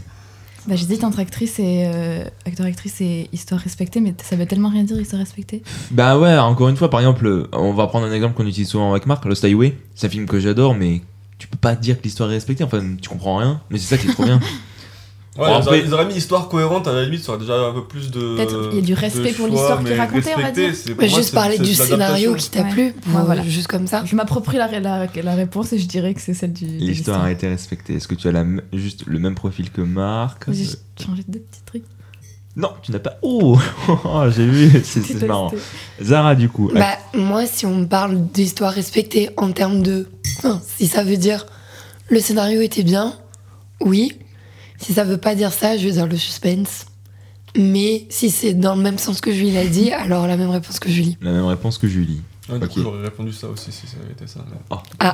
[0.66, 4.70] Bah, j'hésite entre actrice et euh, acteur, actrice et histoire respectée, mais ça veut tellement
[4.70, 5.62] rien dire histoire respectée.
[5.90, 8.68] Bah ouais, encore une fois, par exemple, euh, on va prendre un exemple qu'on utilise
[8.68, 9.77] souvent avec Marc, Lost Highway.
[9.94, 11.03] C'est un film que j'adore, mais
[11.38, 12.64] tu peux pas dire que l'histoire est respectée.
[12.64, 14.40] Enfin, tu comprends rien, mais c'est ça qui est trop bien.
[15.36, 17.54] Ouais, Bon, ils, auraient, ils auraient mis histoire cohérente à la limite, ça aurait déjà
[17.58, 18.36] un peu plus de.
[18.36, 20.72] Peut-être il y a du respect pour l'histoire qui est racontée, on va dire.
[20.96, 22.70] moi, juste parler du scénario qui t'a Ouais.
[22.70, 23.42] plu, pour- Ouais, voilà.
[23.42, 24.04] juste comme ça.
[24.04, 26.66] Je m'approprie la, la, la réponse et je dirais que c'est celle du.
[26.66, 27.94] L'histoire a été respectée.
[27.94, 30.44] Est-ce que tu as la juste le même profil que Marc?
[30.52, 30.66] J'ai
[31.04, 31.84] changé de petits trucs.
[32.56, 33.18] Non, tu n'as pas.
[33.22, 33.58] Oh,
[34.36, 35.50] j'ai vu, c'est marrant.
[36.00, 36.70] Zara, du coup.
[36.72, 40.06] Bah, moi, si on me parle d'histoire respectée en termes de.
[40.38, 41.44] Enfin, si ça veut dire
[42.08, 43.14] le scénario était bien,
[43.80, 44.12] oui.
[44.84, 46.86] Si ça veut pas dire ça, je vais dire le suspense.
[47.56, 50.78] Mais si c'est dans le même sens que Julie l'a dit, alors la même réponse
[50.78, 51.16] que Julie.
[51.22, 52.20] La même réponse que Julie.
[52.50, 52.72] Ouais, du Ok.
[52.72, 54.40] coup, j'aurais répondu ça aussi si ça avait été ça.
[55.00, 55.08] mais-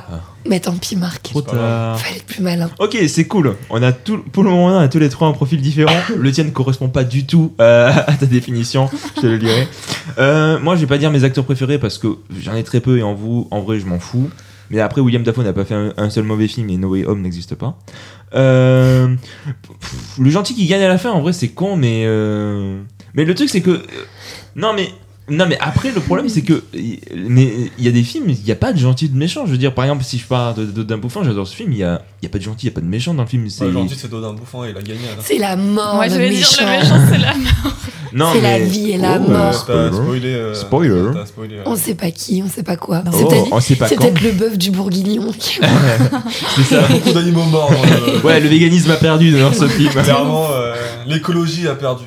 [0.49, 1.23] Mais tant pis, Marc.
[1.23, 1.97] Trop tard.
[1.97, 2.69] Fallait être plus malin.
[2.79, 3.55] Ok, c'est cool.
[3.69, 5.95] On a tout, pour le moment, on a tous les trois un profil différent.
[6.17, 8.89] le tien ne correspond pas du tout euh, à ta définition.
[9.15, 9.65] Je te le dirai.
[10.17, 12.97] Euh, moi, je vais pas dire mes acteurs préférés parce que j'en ai très peu
[12.97, 14.29] et en vous, en vrai, je m'en fous.
[14.71, 17.21] Mais après, William Dafoe n'a pas fait un, seul mauvais film et No Way Home
[17.21, 17.77] n'existe pas.
[18.33, 19.13] Euh,
[20.17, 22.81] le gentil qui gagne à la fin, en vrai, c'est con, mais euh,
[23.13, 23.81] mais le truc, c'est que euh,
[24.55, 24.87] non, mais
[25.29, 26.63] non, mais après, le problème, c'est que
[27.15, 29.45] mais il y a des films, il n'y a pas de gentil de méchant.
[29.45, 31.71] Je veux dire, par exemple, si je parle de- de- d'un j'adore ce film.
[31.71, 33.13] Il y a, il y a pas de gentil, il y a pas de méchant
[33.13, 33.47] dans le film.
[33.49, 35.21] C'est Ouais, Gentil, c'est Dodin Bouffant et il a gagné fin.
[35.23, 37.33] C'est la mort, Moi, le je vais dire le méchant, c'est la
[38.13, 39.65] non, c'est la vie et la Oh, mort.
[39.65, 40.27] T'as spoilé.
[40.33, 41.09] euh, Spoiler.
[41.13, 41.63] t'as spoilé, ouais.
[41.65, 43.01] On sait pas qui, on sait pas quoi.
[43.03, 43.11] Non.
[43.13, 45.31] C'est Oh, peut-être- on sait pas c'est peut-être le bœuf du bourguignon.
[45.37, 45.59] qui-
[46.55, 46.81] C'est ça.
[46.87, 47.71] Beaucoup d'animaux morts.
[47.71, 49.91] le- Ouais, le véganisme a perdu dans ce film.
[49.91, 50.73] Clairement, euh,
[51.07, 52.03] l'écologie a perdu.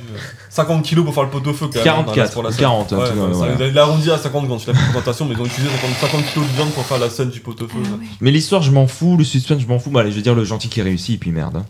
[0.59, 1.67] Euh, 50 kilos pour faire le pot de feu.
[1.67, 2.61] quand même, 44, pour la scène.
[2.61, 3.67] 40, un Ouais, voilà.
[3.69, 5.69] Il a arrondi à 50 quand a fait la présentation, mais ils ont utilisé
[6.01, 7.79] 50, 50 kilos de viande pour faire la scène du pot de feu.
[7.85, 7.97] Ah.
[8.21, 9.17] Mais l'histoire, je m'en fous.
[9.17, 9.90] Le suspense, je m'en fous.
[9.90, 11.57] Bah, allez, je vais dire le gentil qui réussit et puis merde.
[11.57, 11.64] hein.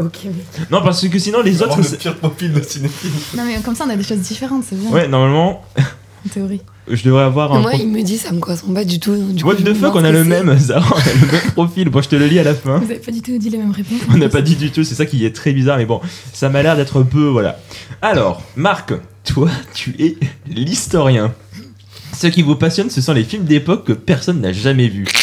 [0.00, 0.32] Ok, mais.
[0.70, 1.76] Non, parce que sinon, les autres.
[1.76, 3.10] le c'est- pire profil de cinéphile.
[3.36, 4.90] Non, mais comme ça, on a des choses différentes, c'est bien.
[4.90, 5.62] Ouais, normalement,
[6.26, 6.60] En théorie.
[6.90, 7.60] je devrais avoir un.
[7.60, 9.14] Moi, il me dit ça me correspond pas du tout.
[9.32, 11.88] du What coup, the fuck, on a le même, Zara, on a le même profil.
[11.88, 12.78] Bon, je te le lis à la fin.
[12.78, 14.00] Vous avez pas du tout dit les mêmes réponses.
[14.12, 16.00] On n'a pas dit du tout, c'est ça qui est très bizarre, mais bon,
[16.32, 17.26] ça m'a l'air d'être un peu.
[17.28, 17.58] Voilà.
[18.02, 18.92] Alors, Marc,
[19.24, 21.32] toi, tu es l'historien.
[22.16, 25.06] Ce qui vous passionne, ce sont les films d'époque que personne n'a jamais vus.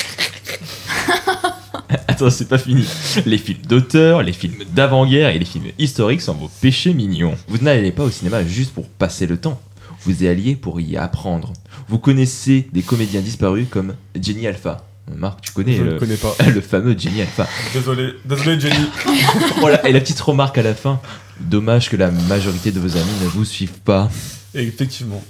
[2.08, 2.86] Attends, c'est pas fini.
[3.26, 7.36] Les films d'auteur, les films d'avant-guerre et les films historiques sont vos péchés mignons.
[7.48, 9.62] Vous n'allez pas au cinéma juste pour passer le temps.
[10.08, 11.52] Vous y alliez pour y apprendre.
[11.90, 16.16] Vous connaissez des comédiens disparus comme Jenny Alpha, Marc, tu connais Je ne le, connais
[16.16, 16.34] pas.
[16.56, 17.46] le fameux Jenny Alpha.
[17.74, 18.86] Désolé, désolé Jenny.
[19.60, 21.02] Voilà, et la petite remarque à la fin.
[21.42, 24.10] Dommage que la majorité de vos amis ne vous suivent pas.
[24.56, 25.22] Effectivement,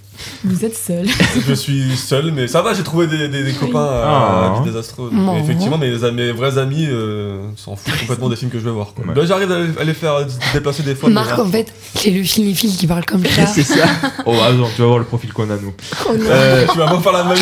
[0.43, 1.05] Vous êtes seul.
[1.47, 4.51] je suis seul, mais ça va, j'ai trouvé des, des- des copains à Ah.
[4.53, 5.09] la vie désastreux.
[5.11, 5.33] Non.
[5.35, 8.93] Mais effectivement, mes, vrais amis euh, s'en foutent complètement des films que je vais voir.
[8.93, 9.05] Quoi.
[9.05, 9.15] Ouais.
[9.15, 10.15] Là, j'arrive à, à les faire
[10.53, 11.09] déplacer des fois.
[11.09, 13.45] Marc, en fait, c'est le cinéphile qui parle comme ça.
[13.57, 13.85] C'est ça.
[14.25, 15.73] Oh, attends, tu vas voir le profil qu'on a, nous.
[16.05, 16.11] Oh.
[16.13, 17.37] Euh, tu vas me faire la même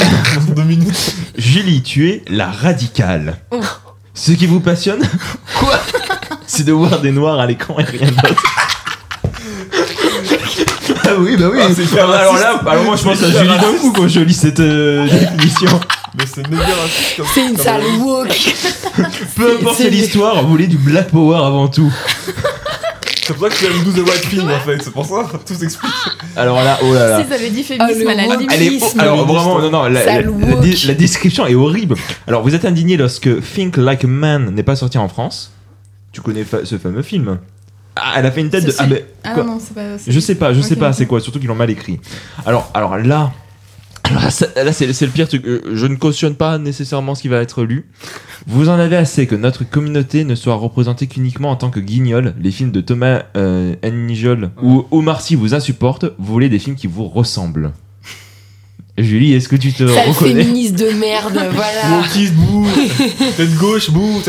[0.48, 1.16] dans deux minutes.
[1.38, 3.38] Julie, tu es la radicale.
[3.52, 3.60] Oh.
[4.14, 5.02] Ce qui vous passionne?
[5.60, 5.80] Quoi?
[6.48, 8.44] C'est de voir des noirs à l'écran et rien d'autre.
[11.08, 11.60] Ah oui, bah oui.
[11.62, 14.20] Ah, c'est alors là, alors moi je pense C'est à Julie d'un coup quand je
[14.22, 15.80] lis cette euh, définition.
[16.18, 18.54] Mais c'est méga raciste comme C'est une sale woke.
[19.36, 21.92] Peu importe c'est- l'histoire, vous voulez du black power avant tout.
[23.28, 25.28] C'est pour ça que tu aimes 12 The White Film en fait, c'est pour ça,
[25.46, 25.92] tout s'explique.
[26.36, 27.24] Alors là, oh là là.
[27.24, 28.32] Si ça avait dit Ah, féminisme le à la woke.
[28.34, 28.52] limite.
[28.54, 29.00] Elle est, Féminisme.
[29.00, 30.84] alors vraiment, non, non, la, la- Sale la- woke.
[30.86, 31.96] la description est horrible.
[32.28, 35.52] Alors vous êtes indigné lorsque Think Like a Man n'est pas sorti en France.
[36.12, 37.40] Tu connais fa- ce fameux film
[37.96, 38.74] Ah, elle a fait une tête de.
[38.78, 39.98] Ah, mais Ah non, c'est pas.
[40.06, 42.00] Je sais pas, je sais pas c'est quoi, surtout qu'ils l'ont mal écrit.
[42.46, 43.32] Alors, alors là,
[44.14, 45.46] là, ça- là, c'est c'est le pire truc.
[45.46, 47.86] Euh, Je ne cautionne pas nécessairement ce qui va être lu.
[48.48, 52.34] Vous en avez assez que notre communauté ne soit représentée qu'uniquement en tant que guignol.
[52.40, 56.06] Les films de Thomas euh, Nigel ou Omar Sy vous insupportent.
[56.20, 57.72] Vous voulez des films qui vous ressemblent.
[58.98, 60.44] Julie, est-ce que tu te Sale reconnais?
[60.44, 61.98] féministe de merde, voilà.
[62.02, 62.66] Wokiste, bouh
[63.38, 64.22] Tête gauche, bouh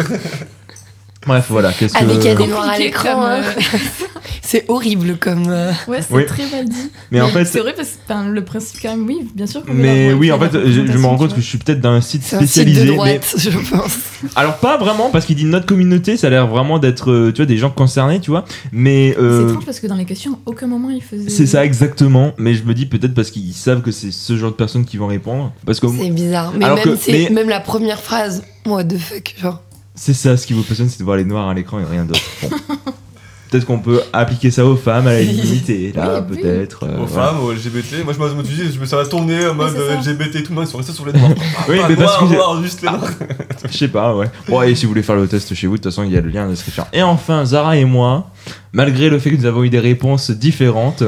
[1.27, 1.73] Bref, voilà.
[1.73, 3.09] Qu'est-ce que Avec a des noirs à l'écran.
[3.15, 3.43] comme, hein.
[3.45, 3.79] euh,
[4.43, 5.47] C'est horrible comme.
[5.49, 6.25] euh, Ouais, c'est Oui.
[6.27, 6.91] très mal dit.
[7.11, 9.63] Mais en fait, c'est vrai parce que le principe quand même, oui, bien sûr.
[9.67, 12.37] mais oui, en fait, je, me rends compte que je suis peut-être d'un site C'est
[12.37, 12.87] un site spécialisé.
[12.87, 13.97] de mais je pense.
[14.37, 17.39] Alors pas vraiment parce qu'il dit notre communauté, ça a l'air vraiment d'être euh, tu
[17.43, 18.45] vois des gens concernés, tu vois.
[18.71, 19.15] Mais.
[19.17, 21.29] C'est euh, étrange parce que dans les questions, à aucun moment il faisait.
[21.29, 22.33] c'est ça exactement.
[22.39, 24.97] Mais je me dis peut-être parce qu'ils savent que c'est ce genre de personnes qui
[24.97, 25.53] vont répondre.
[25.65, 26.53] Parce que C'est bizarre.
[26.57, 29.61] Mais Alors même, que- c'est- mais- même la première phrase, what the fuck, genre.
[29.97, 32.05] C'est ça ce qui vous passionne, c'est de voir les noirs à l'écran et rien
[32.05, 32.21] d'autre.
[32.43, 32.51] Bon.
[33.51, 36.43] peut-être qu'on peut appliquer ça aux femmes à la limite et là Oui, oui.
[36.43, 36.85] peut-être.
[36.85, 37.29] euh, Aux voilà.
[37.29, 38.05] femmes, aux LGBT.
[38.05, 40.43] Moi, je me suis dit, je me ça va tourner en mode euh, LGBT et
[40.43, 40.53] tout.
[40.53, 41.31] Non, ils sont restés sur les noirs.
[41.69, 43.11] Oui, Pas mais parce noirs, que noirs, juste les noirs.
[43.71, 44.27] Je sais pas, ouais.
[44.49, 46.17] Bon, et si vous voulez faire le test chez vous, de toute façon, il y
[46.17, 46.85] a le lien dans la description.
[46.93, 48.31] Et enfin, Zara et moi,
[48.73, 51.05] malgré le fait que nous avons eu des réponses différentes,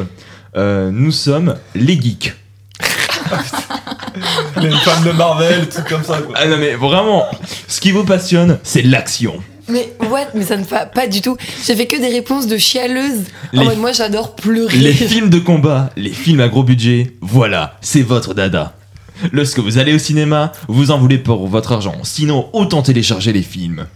[0.57, 2.35] euh, nous sommes les geeks.
[4.61, 6.35] Les femmes de Marvel, trucs comme ça, quoi.
[6.39, 7.27] Ah non, mais vraiment,
[7.67, 9.35] ce qui vous passionne, c'est l'action.
[9.69, 11.37] Mais what Mais ça ne va pas du tout.
[11.67, 13.25] J'ai fait que des réponses de chialeuses.
[13.53, 14.77] Les- En mode, moi, j'adore pleurer.
[14.79, 18.75] Les films de combat, les films à gros budget, voilà, c'est votre dada.
[19.33, 21.97] Lorsque vous allez au cinéma, vous en voulez pour votre argent.
[22.05, 23.87] Sinon, autant télécharger les films.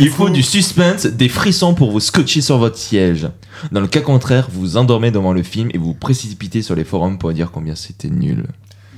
[0.00, 3.28] Il, faut du suspense, des frissons pour vous scotcher sur votre siège.
[3.72, 7.18] Dans le cas contraire, vous endormez devant le film et vous précipitez sur les forums
[7.18, 8.46] pour dire combien c'était nul.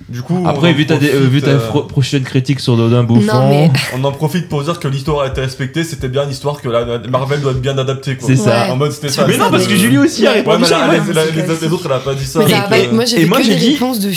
[0.08, 3.22] Du coup, Après, vu ta, euh, vu ta profite, fro- prochaine critique sur Dodin Bouffon,
[3.26, 6.30] Non, mais- On en profite pour dire que l'histoire a été respectée, c'était bien une
[6.30, 8.28] histoire que la, Marvel doit être bien adaptée quoi.
[8.28, 8.66] C'est ça.
[8.66, 8.70] Ouais.
[8.70, 9.26] En mode c'était ça.
[9.26, 10.78] Mais non, parce que Julie aussi a répondu Ouais, mais ça.
[10.86, 12.38] la- la- les, autres, elle a pas dit ça.
[12.38, 13.04] Mais pas- euh, moi,
[13.40, 14.10] des dit- réponses de.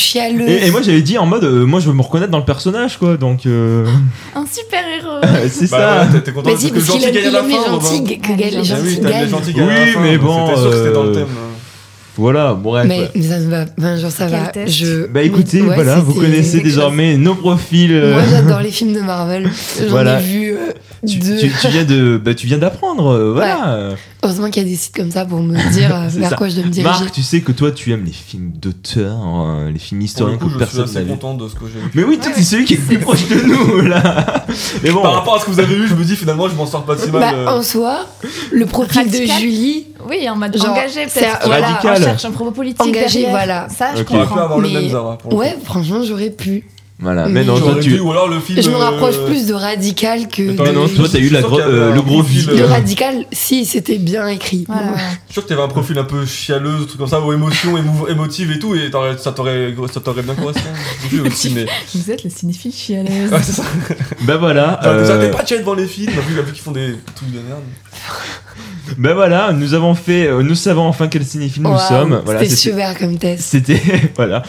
[0.47, 2.45] Et, et moi j'avais dit en mode, euh, moi je veux me reconnaître dans le
[2.45, 3.88] personnage quoi, donc euh,
[4.36, 5.21] Un super héros.
[5.52, 6.19] c'est Bah ça.
[6.19, 7.25] t'es content Mais que si, le parce que les oui, gentils gagnent.
[7.25, 7.41] à la
[9.84, 11.28] Oui, fin, mais donc bon, C'était sûr que c'était dans le euh, thème.
[12.20, 12.86] Voilà, bref.
[12.88, 13.66] Mais, mais ça ne va.
[13.78, 14.48] Enfin, genre, ça Quel va.
[14.48, 14.74] test.
[14.74, 15.08] Je...
[15.08, 16.64] Bah écoutez, Ouais, voilà, vous connaissez chose.
[16.64, 17.92] désormais nos profils.
[17.94, 19.50] euh, Moi, j'adore les films de Marvel.
[19.80, 20.20] J'en Voilà.
[20.20, 20.58] ai vu euh,
[21.08, 21.38] tu, deux.
[21.38, 23.92] tu- tu viens de, bah, tu viens d'apprendre, euh, voilà.
[24.24, 26.36] Heureusement qu'il y a des sites comme ça pour me dire vers ça.
[26.36, 26.84] quoi je dois me diriger.
[26.90, 30.40] Marc, tu sais que toi, tu aimes les films d'auteur, euh, les films historiens le
[30.40, 31.10] que je suis personne assez n'a vu.
[31.12, 31.90] content de ce que j'ai vu.
[31.94, 32.34] Mais oui, toi, Ouais.
[32.36, 34.46] c'est celui qui est le plus proche de nous, là.
[34.84, 36.56] Mais bon, Par rapport à ce que vous avez vu, je me dis finalement, je
[36.56, 37.22] m'en sors pas si mal.
[37.22, 37.48] Bah, euh.
[37.60, 38.06] en soi,
[38.52, 39.18] le profil de.
[39.40, 41.44] Julie, Oui, en mode Genre, engagé c'est peut-être.
[41.44, 41.98] un- voilà, Radical.
[42.00, 42.82] On cherche un propos politique.
[42.82, 43.30] Engagé, derrière.
[43.30, 43.68] voilà.
[43.70, 44.08] Ça, je Ok.
[44.12, 44.44] On aurait pu comprends.
[44.44, 45.18] avoir le mais- même Zara.
[45.18, 46.64] pour le ouais, franchement, j'aurais pu.
[47.02, 47.28] Voilà.
[47.30, 47.98] mais non, toi, tu.
[48.00, 48.62] ou alors le film.
[48.62, 50.52] Je me rapproche euh, plus de radical que.
[50.54, 50.90] Attends, Mais non, de...
[50.90, 52.50] toi, t'as eu la gro- euh, le gros profil, vide.
[52.50, 54.66] de euh, radical, si c'était bien écrit.
[54.68, 54.98] Voilà, voilà.
[54.98, 57.76] Je suis sûr que t'avais un profil un peu chialeuse, truc comme ça, ou émotion,
[58.08, 61.66] émotive et tout, et t'aurais- ça t'aurait ça t'aurait bien correspondu aussi, mais.
[61.96, 63.32] Vous êtes le cinéphile chialeuse.
[63.32, 63.64] Ouais, c'est ça.
[64.22, 64.80] Bah voilà.
[64.86, 67.40] Euh, J'arrêtais pas de chialer devant les films, vu, vu qu'ils font des trucs de
[67.40, 67.64] merde.
[68.98, 72.22] Bah voilà, nous avons fait, euh, nous savons enfin quel cinéphile nous Waouh, sommes.
[72.26, 73.44] Voilà, c'était c'était- super comme test.
[73.44, 73.80] C'était
[74.16, 74.42] voilà.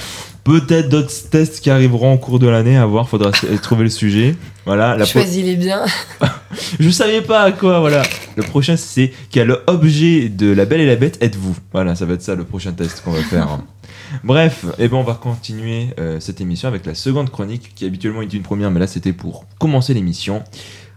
[0.44, 3.31] Peut-être d'autres tests qui arriveront au cours de l'année à voir, faudra
[3.62, 4.37] trouver le sujet.
[4.64, 5.85] Voilà, la Choisis les biens.
[6.81, 8.03] je savais pas à quoi, voilà.
[8.37, 11.57] Le prochain c'est quel objet de La Belle et la Bête êtes-vous?
[11.72, 13.59] Voilà, ça va être ça le prochain test qu'on va faire.
[14.24, 18.22] Bref, et ben on va continuer euh, cette émission avec la seconde chronique qui habituellement
[18.22, 20.42] est une première, mais là c'était pour commencer l'émission.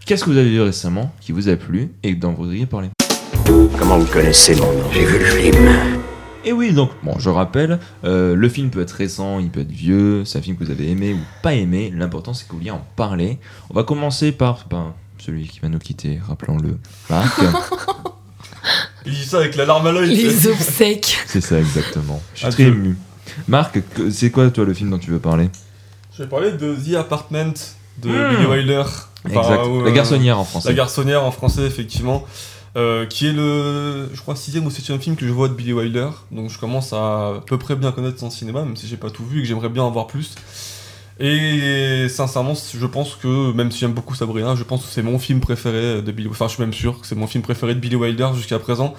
[0.06, 2.90] Qu'est-ce que vous avez vu récemment qui vous a plu et dont vous voudriez parler?
[3.78, 4.92] Comment vous connaissez mon nom?
[4.92, 6.03] J'ai vu le film.
[6.46, 9.72] Et oui, donc, bon, je rappelle, euh, le film peut être récent, il peut être
[9.72, 11.92] vieux, c'est un film que vous avez aimé ou pas aimé.
[11.96, 13.40] L'important, c'est que vous vouliez en parler.
[13.70, 16.78] On va commencer par ben, celui qui va nous quitter, rappelons-le.
[17.10, 17.40] Marc.
[19.06, 20.16] Il dit ça avec la larme à l'œil.
[20.16, 21.18] Les obsèques.
[21.28, 22.22] c'est ça, exactement.
[22.34, 22.98] Je suis Ah, très ému.
[23.48, 23.80] Marc,
[24.12, 25.50] c'est quoi, toi, le film dont tu veux parler?
[26.18, 27.54] Je vais parler de The Apartment
[28.02, 28.30] de Hmm.
[28.36, 28.84] Billy Wilder.
[29.26, 29.62] Enfin, Exact.
[29.68, 30.70] euh, La garçonnière en français.
[30.70, 32.24] La garçonnière en français, effectivement.
[32.76, 35.74] Euh, qui est le, je crois, sixième ou septième film que je vois de Billy
[35.74, 36.10] Wilder.
[36.32, 39.10] Donc je commence à, à peu près bien connaître son cinéma, même si j'ai pas
[39.12, 40.34] tout vu et que j'aimerais bien en voir plus.
[41.20, 45.20] Et sincèrement, je pense que, même si j'aime beaucoup Sabrina, je pense que c'est mon
[45.20, 47.80] film préféré de Billy Enfin, je suis même sûr que c'est mon film préféré de
[47.80, 48.96] Billy Wilder jusqu'à présent.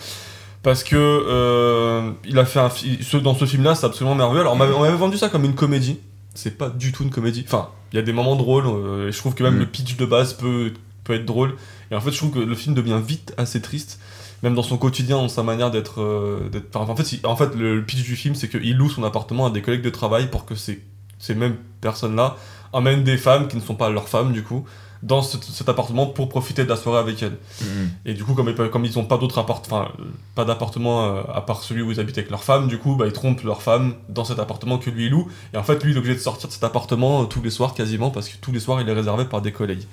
[0.62, 4.40] Parce que euh, il a fait un fi- ce- dans ce film-là, c'est absolument merveilleux.
[4.42, 5.98] Alors, on m'avait on m'avait vendu ça comme une comédie.
[6.34, 7.44] C'est pas du tout une comédie.
[7.46, 8.66] Enfin, il y a des moments drôles.
[8.66, 9.58] euh, et je trouve que même Mm.
[9.60, 10.72] le pitch de base peut,
[11.04, 11.56] peut être drôle.
[11.90, 14.00] Et en fait, je trouve que le film devient vite assez triste.
[14.42, 16.02] Même dans son quotidien, dans sa manière d'être.
[16.02, 19.02] euh, enfin, en fait, il- en fait, le pitch du film, c'est qu'il loue son
[19.04, 20.82] appartement à des collègues de travail pour que ces,
[21.18, 22.36] ces mêmes personnes-là
[22.72, 24.64] emmènent des femmes qui ne sont pas leurs femmes, du coup,
[25.02, 27.38] dans ce- cet appartement pour profiter de la soirée avec elles.
[27.62, 27.90] Mhm.
[28.04, 29.92] Et du coup, comme, ils- comme ils n'ont pas d'autres appartements, enfin,
[30.34, 33.06] pas d'appartement euh, à part celui où ils habitent avec leur femme, du coup, bah,
[33.06, 35.28] ils trompent leur femme dans cet appartement que lui il loue.
[35.54, 37.50] Et en fait, lui, il est obligé de sortir de cet appartement euh, tous les
[37.50, 39.86] soirs quasiment parce que tous les soirs, il est réservé par des collègues.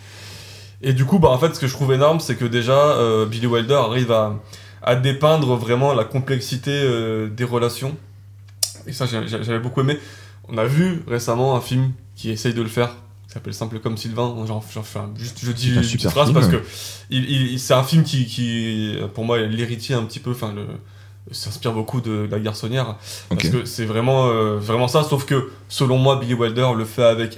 [0.83, 3.25] Et du coup, bah, en fait, ce que je trouve énorme, c'est que déjà, euh,
[3.25, 4.33] Billy Wilder arrive à,
[4.81, 7.95] à dépeindre vraiment la complexité euh, des relations.
[8.87, 9.99] Et ça, j'avais beaucoup aimé.
[10.49, 12.95] On a vu récemment un film qui essaye de le faire,
[13.27, 14.33] qui s'appelle Simple comme Sylvain.
[15.15, 16.39] Juste, je dis une petite phrase film.
[16.39, 16.67] parce que
[17.11, 20.51] il, il- c'est un film qui, qui, pour moi, est l'héritier un petit peu, enfin,
[20.53, 20.65] le
[21.31, 22.95] s'inspire beaucoup de La Garçonnière
[23.29, 27.03] parce que c'est vraiment euh, vraiment ça sauf que selon moi Billy Wilder le fait
[27.03, 27.37] avec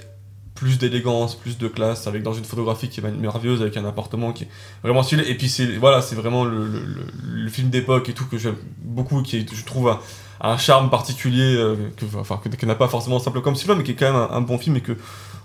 [0.56, 4.32] plus d'élégance plus de classe avec dans une photographie qui est merveilleuse avec un appartement
[4.34, 4.50] qui est
[4.84, 5.24] vraiment stylé.
[5.30, 7.06] Et puis c'est voilà c'est vraiment le, le- le-
[7.44, 10.00] le film d'époque et tout que j'aime beaucoup qui est, je trouve un,
[10.42, 13.84] un charme particulier euh, que enfin que, que n'a pas forcément simple comme Sylvain mais
[13.84, 14.94] qui est quand même un, un bon film et que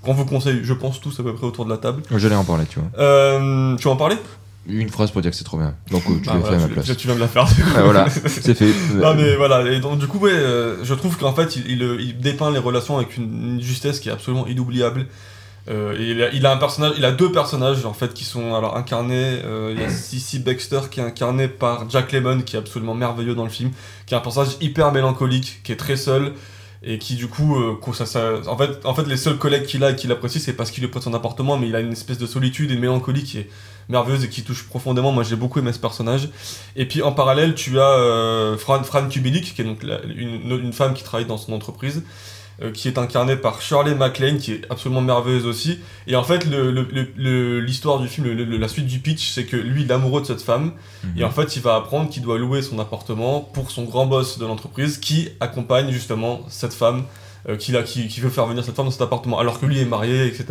[0.03, 2.03] qu'on vous conseille je pense tous à peu près autour de la table.
[2.15, 2.89] J'allais en parler, tu vois.
[3.03, 4.17] euh, tu veux en parler?
[4.69, 5.75] Une phrase pour dire que c'est trop bien.
[5.91, 6.97] Donc, euh, tu Ah, l'as voilà, fait à ma place.
[6.97, 8.67] tu viens de la faire Ah, voilà, c'est fait.
[8.95, 11.83] Non mais voilà, et donc du coup ouais, euh, je trouve qu'en fait il, il,
[11.83, 15.07] euh, il dépeint les relations avec une, une justesse qui est absolument inoubliable.
[15.71, 18.25] Euh, et il a, il a un personnage, il a deux personnages en fait qui
[18.25, 19.39] sont alors incarnés.
[19.75, 23.35] il y a Sissy Baxter qui est incarné par Jack Lemmon qui est absolument merveilleux
[23.35, 23.71] dans le film,
[24.07, 26.33] qui est un personnage hyper mélancolique, qui est très seul
[26.83, 29.65] et qui du coup, euh, qu'au- ça, ça- en fait, en fait les seuls collègues
[29.67, 31.81] qu'il a et qu'il apprécie c'est parce qu'il lui prête son appartement, mais il a
[31.81, 33.49] une espèce de solitude et de mélancolie qui est
[33.89, 35.13] merveilleuse et qui touche profondément.
[35.13, 36.29] Moi j'ai beaucoup aimé ce personnage.
[36.77, 40.51] Et puis en parallèle, tu as euh, Fran, Fran Kubelik, qui est donc la- une,
[40.51, 42.03] une femme qui travaille dans son entreprise,
[42.61, 45.79] euh, qui est incarnée par Shirley MacLaine, qui est absolument merveilleuse aussi.
[46.09, 48.99] Et en fait, le- le- le- le- l'histoire du film, le- le- la suite du
[48.99, 50.73] pitch, c'est que lui, il est amoureux de cette femme.
[51.05, 51.11] Mhm.
[51.19, 54.39] Et en fait, il va apprendre qu'il doit louer son appartement pour son grand boss
[54.39, 57.05] de l'entreprise, qui accompagne justement cette femme.
[57.49, 59.67] Euh, qu'il a, qui, qui veut faire venir cette femme dans cet appartement, alors que
[59.67, 60.47] lui est marié, etc.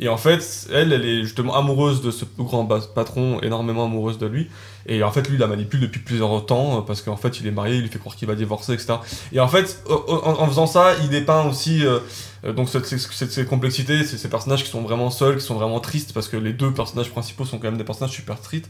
[0.00, 4.26] Et en fait, elle, elle est justement amoureuse de ce grand patron, énormément amoureuse de
[4.26, 4.48] lui.
[4.88, 7.46] Et en fait, lui, il la manipule depuis plusieurs temps, euh, parce qu'en fait, il
[7.46, 8.94] est marié, il lui fait croire qu'il va divorcer, etc.
[9.32, 11.98] Et en fait, en, faisant ça, il dépeint aussi euh,
[12.44, 15.80] euh, donc cette, cette, cette- complexité, ces personnages qui sont vraiment seuls, qui sont vraiment
[15.80, 18.68] tristes, parce que les deux personnages principaux sont quand même des personnages super tristes.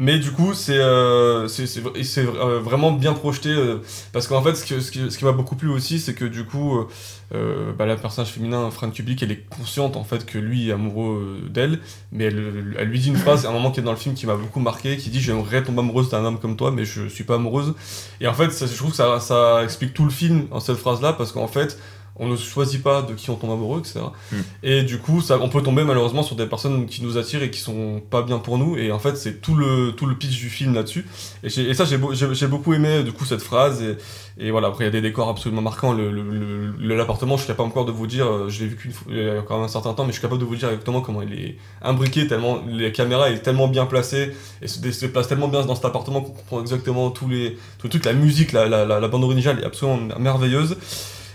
[0.00, 1.76] Mais du coup, c'est euh, c'est-
[2.18, 3.78] euh, vraiment bien projeté, euh,
[4.12, 6.24] parce qu'en fait, ce, que- ce qui, ce qui m'a beaucoup plu aussi, c'est que
[6.24, 6.86] du coup,
[7.34, 10.72] euh, bah, la personnage féminin, Fran Kubelik, elle est consciente en fait que lui est
[10.72, 11.80] amoureux d'elle,
[12.12, 14.14] mais elle, elle lui dit une phrase, à un moment qui est dans le film
[14.14, 17.08] qui m'a beaucoup marqué, qui dit J'aimerais tomber amoureuse d'un homme comme toi, mais je
[17.08, 17.74] suis pas amoureuse.
[18.20, 21.12] Et en fait, je trouve que ça, ça explique tout le film en cette phrase-là,
[21.12, 21.76] parce qu'en fait,
[22.18, 24.00] on ne choisit pas de qui on tombe amoureux, etc.
[24.32, 24.36] Mm.
[24.62, 27.50] Et du coup, ça, on peut tomber malheureusement sur des personnes qui nous attirent et
[27.50, 28.76] qui sont pas bien pour nous.
[28.76, 31.06] Et en fait, c'est tout le, tout le pitch du film là-dessus.
[31.42, 31.98] Et, ça, j'ai
[32.32, 33.82] j'ai beaucoup aimé du coup cette phrase.
[33.82, 33.96] Et,
[34.40, 35.92] et voilà, après, il y a des décors absolument marquants.
[35.92, 38.66] Le- le- le- le- L'appartement, je suis capable encore de vous dire, euh, je l'ai
[38.68, 40.46] vu qu'une fois- il y a encore un certain temps, mais je suis capable de
[40.46, 44.68] vous dire exactement comment il est imbriqué, tellement les caméras est tellement bien placée et
[44.68, 47.90] se, se place tellement bien dans cet appartement qu'on comprend exactement tous les, tous les
[47.90, 48.04] trucs.
[48.04, 50.76] La musique, la, la, la, la bande originale est absolument merveilleuse.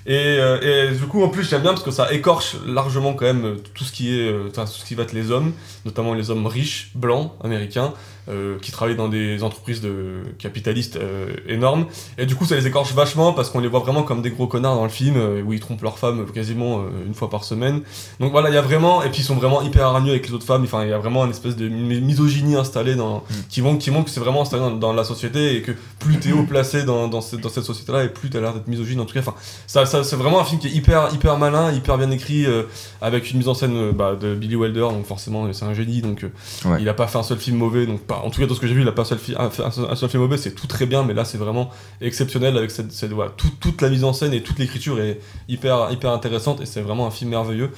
[0.06, 3.26] Et, euh, et du coup, en plus, j'aime bien parce que ça écorche largement quand
[3.26, 5.54] même tout ce qui est, euh, enfin, tout ce qui va être les hommes,
[5.86, 7.94] notamment les hommes riches, blancs, américains,
[8.30, 11.86] euh, qui travaillent dans des entreprises de capitalistes euh, énormes.
[12.18, 14.48] Et du coup, ça les écorche vachement parce qu'on les voit vraiment comme des gros
[14.48, 17.44] connards dans le film euh, où ils trompent leurs femmes quasiment euh, une fois par
[17.44, 17.82] semaine.
[18.20, 20.34] Donc voilà, il y a vraiment, et puis ils sont vraiment hyper hargneux avec les
[20.34, 20.64] autres femmes.
[20.64, 23.92] Enfin, il y a vraiment une espèce de mi- misogynie installée dans, qui montre, qui
[23.92, 26.84] montre que c'est vraiment installé dans, dans la société et que plus t'es haut placé
[26.84, 29.20] dans, dans, cette, dans cette société-là et plus t'as l'air d'être misogyne en tout cas.
[29.22, 29.36] Enfin,
[29.68, 32.64] ça, ça, c'est vraiment un film qui est hyper, hyper malin, hyper bien écrit, euh,
[33.02, 36.24] avec une mise en scène bah, de Billy Wilder, donc forcément c'est un génie, donc
[36.24, 36.30] euh,
[36.66, 36.78] Ouais.
[36.82, 38.68] il a pas fait un seul film mauvais, donc en tout cas, dans ce que
[38.68, 41.26] j'ai vu, il a pas un seul, film mauvais, c'est tout très bien, mais là,
[41.26, 41.70] c'est vraiment
[42.02, 42.90] exceptionnel avec cette,
[43.38, 46.82] tout- toute la mise en scène et toute l'écriture est hyper, hyper intéressante et c'est
[46.82, 47.72] vraiment un film merveilleux.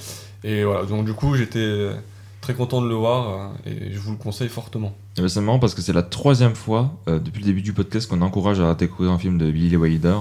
[0.44, 1.90] Et voilà, donc du coup, j'étais
[2.42, 4.96] très content de le voir euh, et je vous le conseille fortement.
[5.18, 7.74] Eh ben, c'est marrant parce que c'est la troisième fois euh, depuis le début du
[7.74, 10.16] podcast qu'on encourage à découvrir un film de Billy Wilder.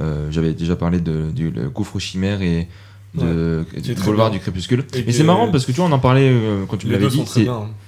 [0.00, 2.68] Euh, J'avais déjà parlé du Gouffre chimère et
[3.14, 4.84] de, du Boulevard du crépuscule.
[4.94, 7.08] Et c'est marrant parce que tu vois, on en parlait euh, quand tu me l'avais
[7.08, 7.24] dit.
[7.24, 7.46] très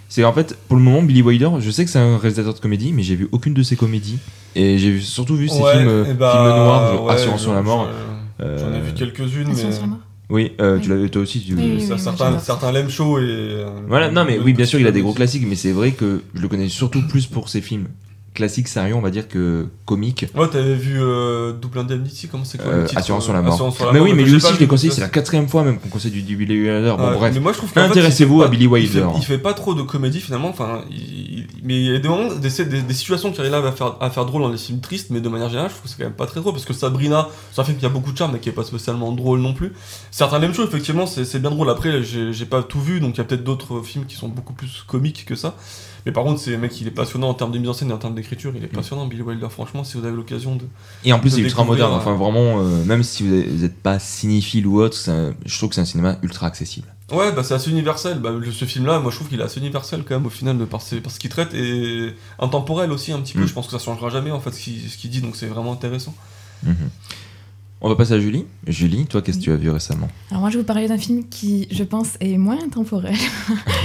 [0.08, 2.60] C'est en fait, pour le moment, Billy Wilder, je sais que c'est un réalisateur de
[2.60, 4.18] comédie, mais j'ai vu aucune de ses comédies.
[4.54, 7.42] Et j'ai surtout vu ses Ouais, films, euh, et bah, films noirs, genre ouais, Assurance
[7.42, 7.88] sur la mort.
[8.38, 9.62] je- J'en ai Euh, vu quelques-unes, mais.
[10.30, 10.96] Oui, euh, tu Oui.
[10.96, 11.40] l'avais toi aussi.
[11.40, 11.54] Tu...
[11.54, 13.22] Oui, oui, certains, certains l'aiment chaud et.
[13.22, 15.92] euh, Voilà, non, mais oui, bien sûr, il a des gros classiques, mais c'est vrai
[15.92, 17.86] que je le connais surtout plus pour ses films
[18.34, 20.26] classiques, sérieux, on va dire, que comiques.
[20.34, 23.32] Ouais, t'avais vu euh, Double Indemnity, comment c'est quoi Euh, le titre Assurance euh, sur
[23.32, 23.56] la mort.
[23.74, 25.62] Sur la mais mort, oui, mais lui aussi, je l'ai conseillé, c'est la quatrième fois
[25.62, 26.94] même qu'on conseille du Billy Wilder.
[26.98, 27.32] Bon, bref.
[27.32, 29.00] Mais moi, je trouve Intéressez-vous il à Billy il Wilder.
[29.12, 30.48] fait, il fait pas trop de comédie finalement.
[30.48, 30.96] Enfin, il-
[31.38, 33.94] il- mais il y a des moments, des, des, des situations qui arrivent à faire,
[34.00, 35.96] à faire drôle dans les films tristes, mais de manière générale, je trouve que c'est
[36.02, 38.18] quand même pas très drôle parce que Sabrina, c'est un film qui a beaucoup de
[38.18, 39.72] charme mais qui est pas spécialement drôle non plus.
[40.10, 41.70] Certains l'aiment chaud, effectivement, c'est bien drôle.
[41.70, 44.52] Après, j'ai pas tout vu, donc il y a peut-être d'autres films qui sont beaucoup
[44.54, 45.54] plus comiques que ça.
[46.06, 47.92] Mais par contre, c'est mec, il est passionnant en termes de mise en scène et
[47.94, 48.52] en termes d'écriture.
[48.56, 48.76] Il est Mm.
[48.76, 49.48] passionnant, Billy Wilder.
[49.50, 50.64] Franchement, si vous avez l'occasion de.
[51.04, 51.92] Et en plus, c'est ultra moderne.
[51.92, 55.70] Enfin, euh, vraiment, euh, même si vous n'êtes pas cinéphile ou autre, un- je trouve
[55.70, 56.86] que c'est un cinéma ultra accessible.
[57.12, 58.18] Ouais, bah c'est assez universel.
[58.18, 60.56] Bah, le- ce film-là, moi je trouve qu'il est assez universel quand même au final
[60.58, 63.42] de par, ses- par ce qu'il traite et intemporel aussi un petit peu.
[63.42, 63.46] Mm.
[63.46, 64.60] Je pense que ça changera jamais en fait ce
[64.98, 66.14] qu'il dit, donc c'est vraiment intéressant.
[66.64, 66.74] Mhm.
[67.86, 68.46] On va passer à Julie.
[68.66, 70.08] Julie, toi, qu'est-ce que tu as vu récemment?
[70.30, 73.14] Alors moi, je vais vous parler d'un film qui, je pense, est moins intemporel.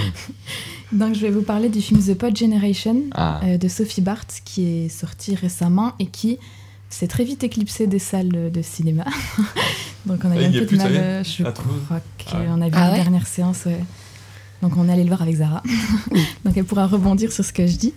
[0.93, 4.41] Donc je vais vous parler du film The Pod Generation Ah, euh, de Sophie Barth
[4.45, 6.37] qui est sorti récemment et qui
[6.89, 9.03] s'est très vite éclipsé des salles de cinéma.
[10.05, 11.65] Donc on a Ah, eu un peu de mal, je Ah, crois
[12.31, 12.45] Ah ouais.
[12.47, 13.65] qu'on a vu Ah la ouais dernière séance.
[13.65, 13.83] ouais.
[14.61, 15.61] Donc on est allé le voir avec Zara.
[16.45, 17.93] Donc elle pourra rebondir sur ce que je dis.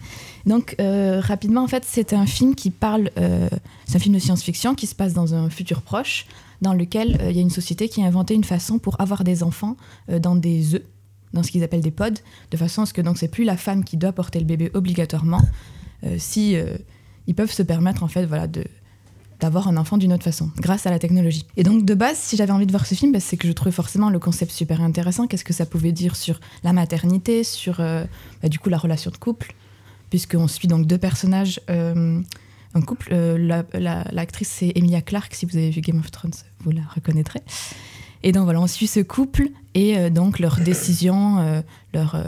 [0.47, 3.49] Donc euh, rapidement, en fait, c'est un film qui parle, euh,
[3.87, 6.27] c'est un film de science-fiction qui se passe dans un futur proche,
[6.61, 9.25] dans lequel euh, il y a une société qui a inventé une façon pour avoir
[9.25, 9.77] des enfants
[10.09, 10.83] dans des œufs,
[11.33, 13.57] dans ce qu'ils appellent des pods, de façon à ce que donc c'est plus la
[13.57, 15.41] femme qui doit porter le bébé obligatoirement,
[16.19, 16.57] si
[17.27, 18.65] ils peuvent se permettre en fait voilà de
[19.41, 21.47] d'avoir un enfant d'une autre façon, grâce à la technologie.
[21.57, 23.53] Et donc, de base, si j'avais envie de voir ce film, bah, c'est que je
[23.53, 25.27] trouvais forcément le concept super intéressant.
[25.27, 29.17] Qu'est-ce que ça pouvait dire sur la maternité, sur bah, du coup la relation de
[29.17, 29.57] couple,
[30.13, 32.21] puisqu'on suit donc deux personnages, euh,
[32.75, 33.09] un couple.
[33.13, 35.33] euh, la- la- L'actrice, c'est Emilia Clarke.
[35.35, 37.41] Si vous avez vu Game of Thrones, vous la reconnaîtrez.
[38.23, 41.63] Et donc voilà, on suit ce couple et euh, donc leurs décisions, euh,
[41.95, 42.25] leur, euh,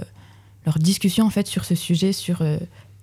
[0.64, 2.57] leur discussion en fait sur ce sujet, sur euh,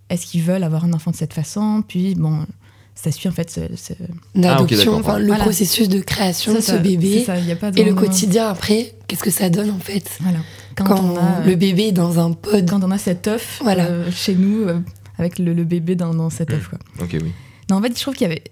[0.10, 1.84] est-ce qu'ils veulent avoir un enfant de cette façon?
[1.88, 2.48] Puis bon,
[2.96, 3.94] ça suit en fait ce,
[4.34, 4.68] d'accord.
[4.96, 5.44] enfin le Voilà.
[5.44, 7.94] processus de création ça, de ce ça, bébé ça, y a pas de et le
[7.94, 10.10] quotidien après, qu'est-ce que ça donne en fait?
[10.22, 10.40] Voilà.
[10.76, 12.70] Quand, quand, on a, euh, le bébé est dans un pod.
[12.70, 13.86] quand on a cet œuf Voilà.
[13.86, 14.80] euh, chez nous euh,
[15.18, 16.54] avec le, le bébé dans, dans cet Mm.
[16.56, 16.72] œuf.
[17.02, 17.32] Ok, oui.
[17.70, 18.44] Non, en fait, je trouve qu'il y avait.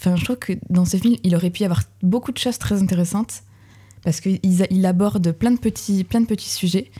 [0.00, 2.58] Enfin, je trouve que dans ce film, il aurait pu y avoir beaucoup de choses
[2.58, 3.42] très intéressantes
[4.02, 6.90] parce qu'il il aborde plein de, petits, plein de petits sujets,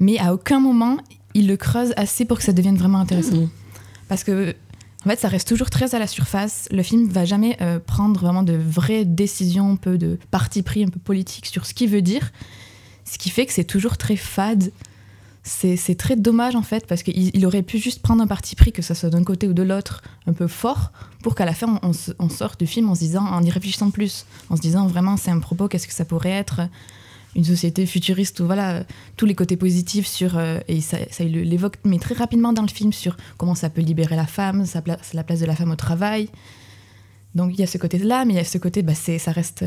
[0.00, 0.96] mais à aucun moment
[1.34, 3.36] il le creuse assez pour que ça devienne vraiment intéressant.
[3.36, 3.48] Mhm.
[4.08, 4.54] Parce que,
[5.04, 6.66] en fait, ça reste toujours très à la surface.
[6.72, 10.82] Le film va jamais euh, prendre vraiment de vraies décisions, un peu de parti pris,
[10.82, 12.32] un peu politique sur ce qu'il veut dire.
[13.10, 14.70] Ce qui fait que c'est toujours très fade.
[15.44, 18.70] C'est très dommage, en fait, parce qu'il il aurait pu juste prendre un parti pris,
[18.70, 20.92] que ça soit d'un côté ou de l'autre, un peu fort,
[21.22, 24.26] pour qu'à la fin, on, sorte du film en se disant, en y réfléchissant plus,
[24.50, 26.60] en se disant vraiment, c'est un propos, qu'est-ce que ça pourrait être?
[27.34, 28.84] Une société futuriste où voilà
[29.16, 32.68] tous les côtés positifs sur euh, et ça, ça l'évoque mais très rapidement dans le
[32.68, 35.76] film sur comment ça peut libérer la femme sa la place de la femme au
[35.76, 36.30] travail
[37.34, 39.30] donc il y a ce côté là mais il y a ce côté bah, ça
[39.30, 39.62] reste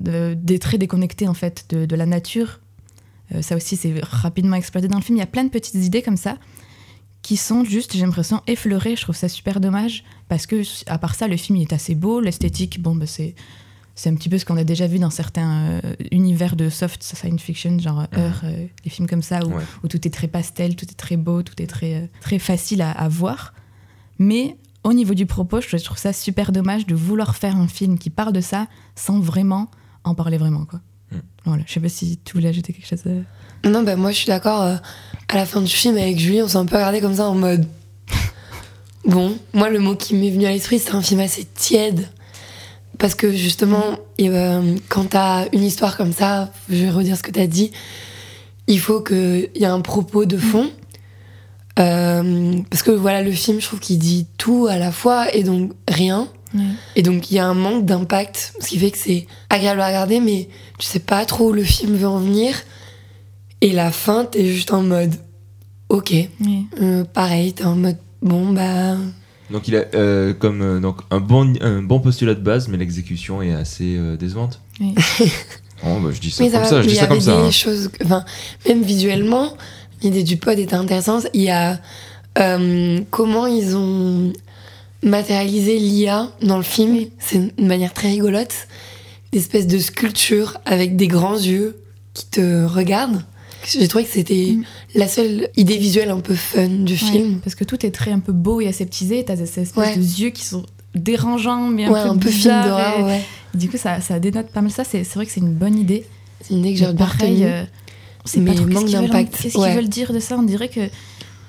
[0.00, 2.60] de- des très déconnecté en fait de, de la nature.
[3.34, 5.16] Euh, ça aussi c'est rapidement exploité dans le film.
[5.16, 6.36] Il y a plein de petites idées comme ça
[7.22, 8.96] qui sont juste j'ai l'impression effleurées.
[8.96, 11.94] Je trouve ça super dommage parce que à part ça le film il est assez
[11.94, 12.20] beau.
[12.20, 13.34] L'esthétique bon bah, c'est
[13.94, 17.02] c'est un petit peu ce qu'on a déjà vu dans certains euh, univers de soft
[17.02, 19.64] science fiction, genre Heure, euh, les films comme ça, où, Ouais.
[19.82, 22.80] où tout est très pastel, tout est très beau, tout est très, euh, très facile
[22.80, 23.54] à, à voir.
[24.20, 27.98] Mais au niveau du propos, je trouve ça super dommage de vouloir faire un film
[27.98, 29.68] qui parle de ça sans vraiment
[30.08, 30.64] en parler vraiment.
[30.64, 30.80] Quoi.
[31.12, 31.16] Mm.
[31.44, 33.02] Voilà, je sais pas si tu voulais ajouter quelque chose.
[33.06, 33.22] euh.
[33.64, 34.62] Non, bah moi je suis d'accord.
[34.62, 34.76] euh,
[35.28, 37.34] à la fin du film avec Julie, on s'est un peu regardé comme ça en
[37.34, 37.66] mode.
[39.04, 42.08] Bon, moi le mot qui m'est venu à l'esprit, c'est un film assez tiède.
[42.98, 47.22] Parce que justement, et, euh, quand t'as une histoire comme ça, je vais redire ce
[47.22, 47.70] que t'as dit,
[48.66, 50.70] il faut qu'il y ait un propos de fond.
[51.78, 55.44] Euh, parce que voilà, le film, je trouve qu'il dit tout à la fois et
[55.44, 56.28] donc rien.
[56.96, 59.86] Et donc il y a un manque d'impact, ce qui fait que c'est agréable à
[59.88, 62.54] regarder, mais tu sais pas trop où le film veut en venir.
[63.60, 65.14] Et la fin, t'es juste en mode
[65.88, 66.12] ok.
[66.40, 66.66] Oui.
[66.80, 68.96] Euh, pareil, t'es en mode, bon, bah.
[69.50, 72.76] Donc il a euh, comme euh, donc un bon un bon postulat de base, mais
[72.76, 74.60] l'exécution est assez euh, décevante.
[74.80, 74.94] Oui.
[75.84, 77.50] Oh, bah, je dis ça Mais comme ça, je dis comme hein.
[77.52, 77.86] choses.
[77.86, 78.24] que- Enfin,
[78.66, 79.56] même visuellement,
[80.02, 81.28] l'idée du pod était intéressante.
[81.34, 81.78] Il y a
[82.40, 84.32] euh, comment ils ont
[85.02, 87.06] matérialisé l'IA dans le film.
[87.18, 88.54] C'est une manière très rigolote.
[89.32, 91.76] D'espèce de sculpture avec des grands yeux
[92.14, 93.22] qui te regardent.
[93.66, 94.64] J'ai trouvé que c'était Mm.
[94.94, 97.40] la seule idée visuelle un peu fun du Ouais, film.
[97.44, 99.24] parce que tout est très un peu beau et aseptisé.
[99.24, 99.96] T'as ces espèces Ouais.
[99.96, 103.20] de yeux qui sont dérangeants, mais un ouais, peu un peu film d'horreur, ouais.
[103.54, 104.84] Du coup, ça, ça dénote pas mal ça.
[104.84, 106.06] C'est vrai que c'est une bonne idée.
[106.40, 107.64] C'est une idée que j'ai pareil, euh,
[108.24, 110.88] on sait Mais pas trop qu'est-ce qu'ils veulent dire de ça On dirait que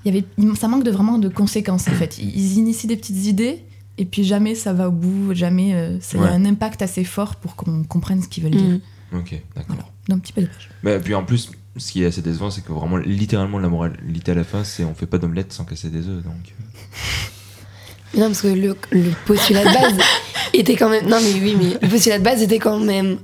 [0.06, 0.24] y avait,
[0.58, 2.18] ça manque de vraiment de conséquences en fait.
[2.20, 3.64] Ils initient des petites idées
[3.98, 6.28] et puis jamais ça va au bout, jamais euh, ça Ouais.
[6.28, 8.80] a un impact assez fort pour qu'on comprenne ce qu'ils veulent dire.
[9.12, 9.18] Mm.
[9.18, 9.76] Ok, d'accord.
[9.76, 9.84] Voilà.
[10.08, 10.70] Donc un petit peu dommage.
[10.84, 14.32] Mais puis en plus, ce qui est assez décevant, c'est que vraiment, littéralement, la moralité
[14.32, 16.24] à la fin, c'est on fait pas d'omelette sans casser des œufs.
[16.24, 18.20] Donc, euh.
[18.20, 19.98] Non, parce que le, le postulat de base
[20.54, 21.08] était quand même.
[21.08, 23.18] Non, mais oui, mais le postulat de base était quand même.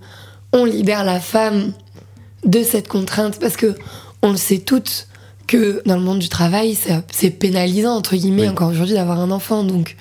[0.54, 1.74] On libère la femme
[2.46, 3.76] de cette contrainte parce que
[4.22, 5.08] on le sait toutes
[5.48, 8.50] que dans le monde du travail, ça- c'est pénalisant, entre guillemets, Oui.
[8.50, 9.64] encore aujourd'hui, d'avoir un enfant.
[9.64, 9.96] Donc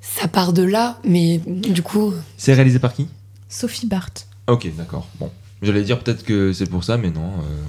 [0.00, 2.12] ça part de là, mais du coup.
[2.36, 3.08] c'est réalisé par qui?
[3.48, 4.26] Sophie Barth.
[4.48, 5.06] Ok, d'accord.
[5.18, 5.30] Bon,
[5.62, 7.22] j'allais dire peut-être que c'est pour ça, mais non.
[7.40, 7.62] euh,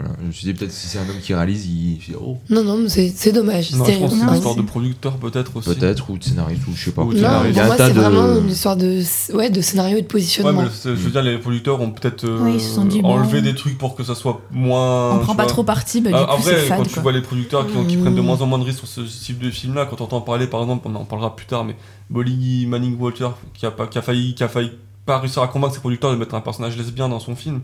[0.00, 0.14] voilà.
[0.22, 2.64] Je me suis dit peut-être si c'est un homme qui réalise, il fait oh Non,
[2.64, 3.72] non, mais c'est c'est dommage.
[3.72, 5.68] Non, je pense que c'est Non, une histoire de producteur peut-être aussi.
[5.74, 7.02] peut-être ou de scénariste ou je sais pas.
[7.02, 7.28] Ou de Non.
[7.48, 8.00] Il y a pour un moi, tas c'est de.
[8.00, 9.02] vraiment une histoire de,
[9.34, 10.62] ouais, de scénario et de Ouais, positionnement.
[10.62, 13.44] mais le- je veux dire, les producteurs ont peut-être euh, Oui, se enlevé bon.
[13.44, 15.16] des trucs pour que ça soit moins.
[15.16, 15.52] On prend pas vois.
[15.52, 16.78] trop parti, bah, du Ah, Après, fade.
[16.78, 18.00] quand tu vois les producteurs qui, ont- qui Mmh.
[18.00, 20.20] prennent de moins en moins de risques sur ce type de film-là, quand on entend
[20.22, 21.76] parler, par exemple, on en parlera plus tard, mais
[22.08, 24.72] Bolly Manning Walter, qui a, pas, qui a failli, qui a failli
[25.06, 27.60] pas réussir à convaincre ses producteurs de mettre un personnage lesbien dans son film,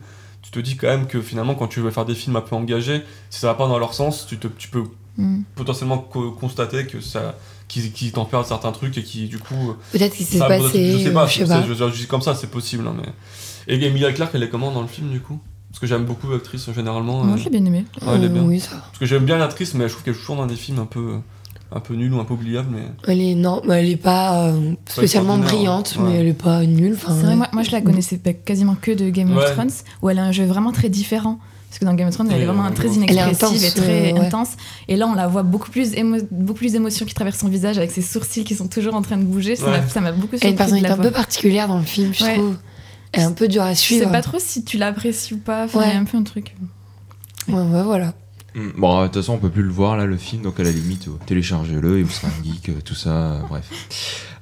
[0.46, 2.54] tu te dis quand même que finalement, quand tu veux faire des films un peu
[2.56, 4.84] engagés, si ça va pas dans leur sens, tu, te, tu peux
[5.18, 5.44] Mm.
[5.54, 7.36] potentiellement co- constater que ça
[7.68, 10.92] qu'ils t'en perdent certains trucs et qui du coup Peut-être qu'il s'est passé.
[10.92, 11.62] je sais pas, je sais pas.
[11.90, 13.08] je, comme ça c'est possible hein, mais
[13.74, 15.40] et Emilia Clarke elle est comment dans le film du coup?
[15.70, 17.86] Parce que j'aime beaucoup l'actrice généralement Moi euh, je l'ai bien aimé.
[18.02, 18.42] ouais, elle est bien.
[18.44, 18.76] Oui, ça.
[18.76, 20.84] parce que j'aime bien l'actrice mais je trouve qu'elle joue toujours dans des films un
[20.86, 21.14] peu
[21.72, 24.46] un peu nuls ou un peu oubliables mais Elle est, non, mais elle est pas
[24.48, 26.02] euh, spécialement extraordinaire, brillante, hein.
[26.04, 26.16] mais Ouais.
[26.18, 26.94] elle est pas nulle.
[26.94, 27.36] Enfin, C'est vrai, ouais.
[27.36, 29.44] moi, moi je la connaissais pas- quasiment que de Game Ouais.
[29.44, 29.70] of Thrones,
[30.02, 31.38] où elle a un jeu vraiment très différent.
[31.68, 33.64] Parce que dans Game of Thrones, elle est vraiment euh, très Elle est inexpressive intense,
[33.64, 34.26] et très euh, ouais.
[34.26, 34.50] intense.
[34.88, 37.76] Et là, on la voit beaucoup plus, émo beaucoup plus d'émotions qui traversent son visage
[37.76, 39.56] avec ses sourcils qui sont toujours en train de bouger.
[39.56, 39.80] Ça Ouais.
[39.80, 42.14] m'a- ça m'a beaucoup Elle a surpris une personnalité un peu particulière dans le film,
[42.14, 42.34] je Ouais.
[42.34, 42.56] trouve.
[43.12, 44.10] Elle est un peu dure à Je sais suivre.
[44.12, 45.64] pas trop si tu l'apprécies ou pas.
[45.64, 45.96] Enfin, il y Ouais.
[45.96, 46.54] a un peu un truc.
[47.48, 48.14] Ouais, ouais, voilà.
[48.56, 50.62] Hmm, Bon, de toute façon, on peut plus le voir là, le film, donc à
[50.62, 53.68] la limite, euh, téléchargez-le et vous serez un geek, euh, tout ça, euh, bref.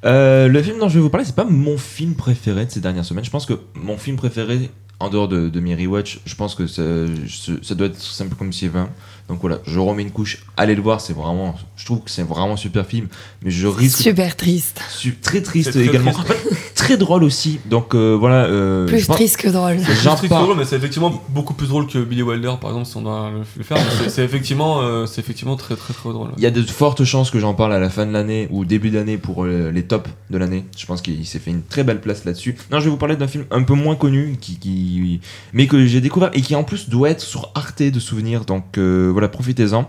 [0.05, 3.05] Le film dont je vais vous parler, c'est pas mon film préféré de ces dernières
[3.05, 3.25] semaines.
[3.25, 6.67] Je pense que mon film préféré, en dehors de, de mes rewatch, je pense que
[6.69, 8.89] ça doit être simple comme si 20.
[9.29, 10.45] Donc voilà, je remets une couche.
[10.57, 13.09] Allez le voir, c'est vraiment, je trouve que c'est vraiment super film,
[13.43, 14.81] mais je risque Super triste.
[14.91, 16.12] su- très triste très également.
[16.12, 16.35] triste.
[16.75, 17.61] Très drôle aussi.
[17.70, 18.45] Donc euh, voilà.
[18.45, 19.79] euh, Plus triste que drôle.
[20.03, 20.45] J'en c'est parle.
[20.45, 23.31] drôle mais c'est effectivement beaucoup plus drôle que Billy Wilder par exemple si on doit
[23.57, 26.51] le, faire c'est- c'est effectivement euh, c'est effectivement très très très drôle Il y a
[26.51, 29.45] de fortes chances que j'en parle à la fin de l'année ou début d'année pour
[29.47, 30.64] euh, les tops de l'année.
[30.77, 32.57] Je pense qu'il s'est fait une très belle place là-dessus.
[32.70, 35.20] Non, je vais vous parler d'un film un peu moins connu, qui, qui-
[35.55, 38.45] mais que j'ai découvert et qui en plus doit être sur Arte de souvenirs.
[38.45, 39.89] Donc euh, voilà, profitez-en.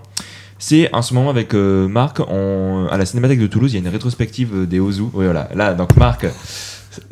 [0.58, 3.78] C'est en ce moment avec euh, Marc, on- à la Cinémathèque de Toulouse, il y
[3.78, 5.02] a une rétrospective euh, des Ozu.
[5.14, 5.50] Oui, voilà.
[5.54, 6.26] Là, donc Marc,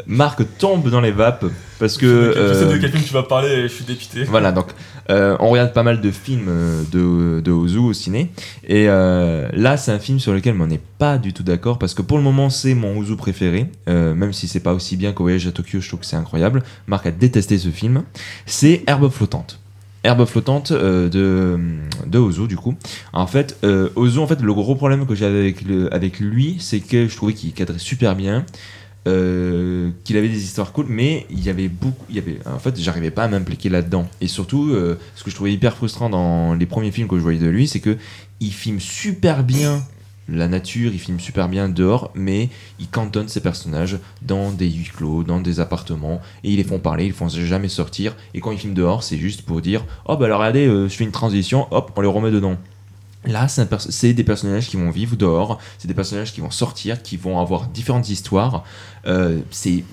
[0.07, 1.45] Marc tombe dans les vapes
[1.77, 2.33] parce que.
[2.35, 4.67] je sais de euh, quel film tu vas parler et je suis dépité voilà, donc
[5.09, 8.31] euh, on regarde pas mal de films euh, de, de Ozu au ciné.
[8.65, 11.93] Et euh, là, c'est un film sur lequel on n'est pas du tout d'accord parce
[11.93, 13.69] que pour le moment, c'est mon Ozu préféré.
[13.89, 16.15] Euh, même si c'est pas aussi bien qu'au Voyage à Tokyo, je trouve que c'est
[16.15, 16.63] incroyable.
[16.87, 18.03] Marc a détesté ce film.
[18.45, 19.59] C'est Herbe flottante.
[20.03, 21.59] Herbe flottante euh, de,
[22.05, 22.75] de Ozu, du coup.
[23.13, 25.55] En fait, euh, Ozu, en fait, le gros problème que j'avais
[25.91, 28.45] avec, lui, c'est que je trouvais qu'il cadrait super bien.
[29.07, 32.59] euh, qu'il avait des histoires cool, mais il y avait beaucoup, il y avait, en
[32.59, 34.07] fait, j'arrivais pas à m'impliquer là-dedans.
[34.21, 37.21] Et surtout, euh, ce que je trouvais hyper frustrant dans les premiers films que je
[37.21, 37.97] voyais de lui, c'est que
[38.39, 39.83] il filme super bien
[40.29, 42.49] la nature, il filme super bien dehors, mais
[42.79, 46.79] il cantonne ses personnages dans des huis clos, dans des appartements, et ils les font
[46.79, 48.15] parler, ils font jamais sortir.
[48.33, 50.95] Et quand il filme dehors, c'est juste pour dire, oh bah alors regardez, euh, je
[50.95, 52.57] fais une transition, hop, on les remet dedans.
[53.25, 57.15] Là, c'est des personnages qui vont vivre dehors, c'est des personnages qui vont sortir, qui
[57.15, 58.65] vont avoir différentes histoires.
[59.05, 59.85] Euh, c'est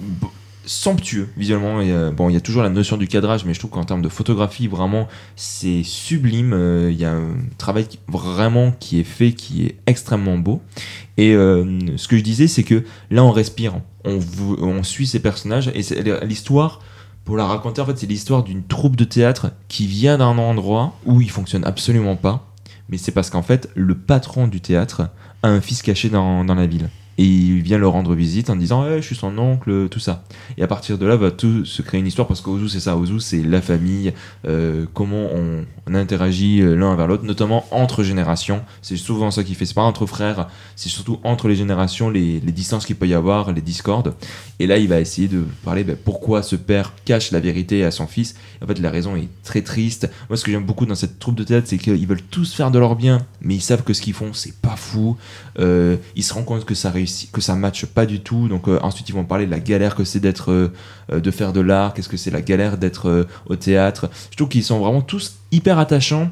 [0.66, 1.80] somptueux visuellement.
[1.80, 3.84] Et, euh, bon, il y a toujours la notion du cadrage, mais je trouve qu'en
[3.84, 6.52] termes de photographie, vraiment, c'est sublime.
[6.52, 10.60] Euh, Il y a un travail vraiment qui est fait, qui est extrêmement beau.
[11.16, 15.68] Et euh, ce que je disais, c'est que là, on respire, on, suit ces personnages,
[15.68, 15.82] et
[16.24, 16.80] l'histoire.
[17.24, 20.96] Pour la raconter, en fait, c'est l'histoire d'une troupe de théâtre qui vient d'un endroit
[21.04, 22.48] où il fonctionne absolument pas,
[22.88, 25.10] Mais c'est parce qu'en fait, le patron du théâtre
[25.42, 26.88] a un fils caché dans la ville.
[27.20, 30.24] Et il vient le rendre visite en disant Eh, Je suis son oncle, tout ça.
[30.56, 32.96] Et à partir de là, va tout se créer une histoire parce qu'Ozu, c'est ça.
[32.96, 34.14] Ozu, c'est la famille,
[34.48, 38.62] euh, comment on, interagit euh, l'un vers l'autre, notamment entre générations.
[38.80, 39.66] C'est souvent ça qui fait.
[39.66, 43.52] C'est pas entre frères, c'est surtout entre les générations, les, distances qu'il peut y avoir,
[43.52, 44.14] les discordes.
[44.58, 47.90] Et là, il va essayer de parler ben, pourquoi ce père cache la vérité à
[47.90, 48.34] son fils.
[48.62, 50.08] En fait, la raison est très triste.
[50.30, 52.70] Moi, ce que j'aime beaucoup dans cette troupe de théâtre, c'est qu'ils veulent tous faire
[52.70, 55.18] de leur bien, mais ils savent que ce qu'ils font, c'est pas fou.
[55.60, 58.48] Euh, ils se rendent compte que ça réussit, que ça matche pas du tout.
[58.48, 61.52] Donc euh, ensuite, ils vont parler de la galère que c'est d'être, euh, de faire
[61.52, 61.94] de l'art.
[61.94, 64.08] Qu'est-ce que c'est la galère d'être euh, au théâtre?
[64.30, 66.30] Je trouve qu'ils sont vraiment tous hyper attachants.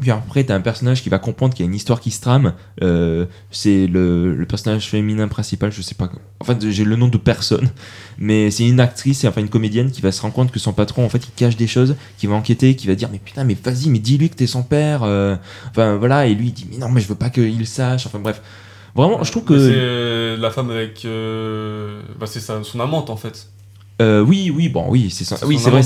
[0.00, 2.20] Puis après, t'as un personnage qui va comprendre qu'il y a une histoire qui se
[2.20, 2.54] trame.
[2.82, 6.08] Euh, c'est le, le personnage féminin principal, je sais pas.
[6.38, 7.68] En fait, j'ai le nom de personne,
[8.16, 11.04] mais c'est une actrice, enfin une comédienne qui va se rendre compte que son patron,
[11.04, 13.56] en fait, il cache des choses, qui va enquêter, qui va dire mais putain, mais
[13.62, 15.02] vas-y, mais dis-lui que t'es son père.
[15.02, 15.34] euh.
[15.70, 18.06] Enfin voilà, et lui il dit mais non, mais je veux pas qu'il sache.
[18.06, 18.40] Enfin bref,
[18.94, 21.04] vraiment, je trouve que C'est la femme avec.
[21.06, 23.48] euh, Bah, c'est son amante en fait.
[24.00, 25.82] Euh, oui, oui, bon, oui, c'est Oui, c'est vrai.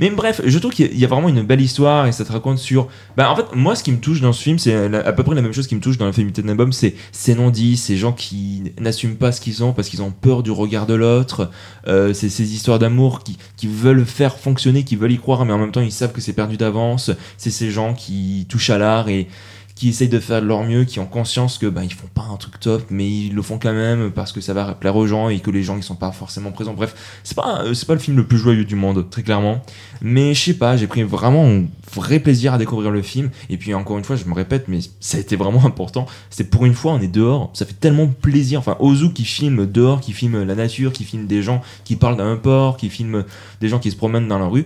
[0.00, 2.12] Mais bref, je trouve qu'il y a- il y a vraiment une belle histoire et
[2.12, 2.88] ça te raconte sur.
[3.16, 5.34] Bah, en fait, moi, ce qui me touche dans ce film, c'est à peu près
[5.34, 8.12] la même chose qui me touche dans la féminité de c'est ces non-dits, ces gens
[8.12, 11.50] qui n'assument pas ce qu'ils ont parce qu'ils ont peur du regard de l'autre.
[11.88, 15.52] Euh, c'est ces histoires d'amour qui, qui veulent faire fonctionner, qui veulent y croire, mais
[15.52, 17.10] en même temps, ils savent que c'est perdu d'avance.
[17.36, 19.28] C'est ces gens qui touchent à l'art et
[19.76, 22.26] qui essayent de faire de leur mieux, qui ont conscience que bah, ils font pas
[22.32, 25.06] un truc top, mais ils le font quand même parce que ça va plaire aux
[25.06, 26.72] gens et que les gens ils sont pas forcément présents.
[26.72, 29.62] Bref, c'est pas euh, c'est pas le film le plus joyeux du monde, très clairement.
[30.00, 31.64] Mais je sais pas, j'ai pris vraiment un
[31.94, 33.30] vrai plaisir à découvrir le film.
[33.50, 36.06] Et puis encore une fois, je me répète, mais ça a été vraiment important.
[36.30, 38.58] C'est pour une fois, on est dehors, ça fait tellement plaisir.
[38.58, 42.16] Enfin, Ozu qui filme dehors, qui filme la nature, qui filme des gens qui parlent
[42.16, 43.24] d'un port, qui filme
[43.60, 44.64] des gens qui se promènent dans la rue.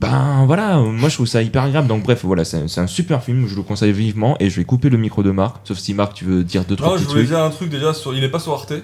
[0.00, 1.88] Ben voilà, moi je trouve ça hyper agréable.
[1.88, 4.36] Donc bref, voilà, c'est un super film, je le conseille vivement.
[4.38, 6.76] Et je vais couper le micro de Marc, sauf si Marc, tu veux dire deux,
[6.76, 7.36] trois Non, je petits voulais trucs.
[7.36, 8.14] dire un truc déjà sur.
[8.14, 8.74] Il est pas sur Arte.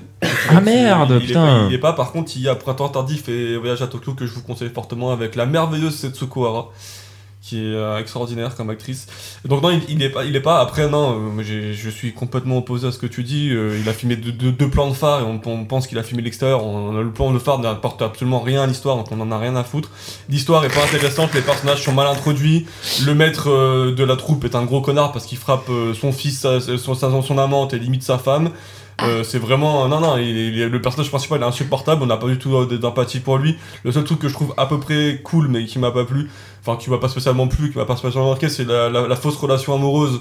[0.51, 2.89] Ah merde, il, il est pas, il est pas, par contre, il y a Printemps
[2.89, 6.71] Tardif et Voyage à Tokyo que je vous conseille fortement avec la merveilleuse Setsuko Hara,
[7.45, 9.07] qui est euh, extraordinaire comme actrice.
[9.45, 10.25] Donc, non, il, il est pas.
[10.25, 11.43] Il est pas après, non, euh,
[11.75, 13.51] je suis complètement opposé à ce que tu dis.
[13.51, 15.99] euh, il a filmé deux, deux- deux plans de phare et on, on pense qu'il
[15.99, 16.65] a filmé l'extérieur.
[16.65, 19.57] On, le plan de phare n'apporte absolument rien à l'histoire, donc on en a rien
[19.57, 19.91] à foutre.
[20.31, 22.67] L'histoire est pas intéressante, les personnages sont mal introduits.
[23.05, 26.13] Le maître euh, de la troupe est un gros connard parce qu'il frappe euh, son
[26.13, 28.51] fils, sa- son, son amante et limite sa femme.
[29.03, 30.25] Euh, c'est vraiment non non il,
[30.57, 33.91] il le personnage principal est insupportable on n'a pas du tout d'empathie pour lui le
[33.91, 36.31] seul truc que je trouve à peu près cool mais qui m'a pas plu
[36.67, 39.17] enfin qui m'a pas spécialement plu qui m'a pas spécialement marqué c'est la, la- la
[39.17, 40.21] fausse relation amoureuse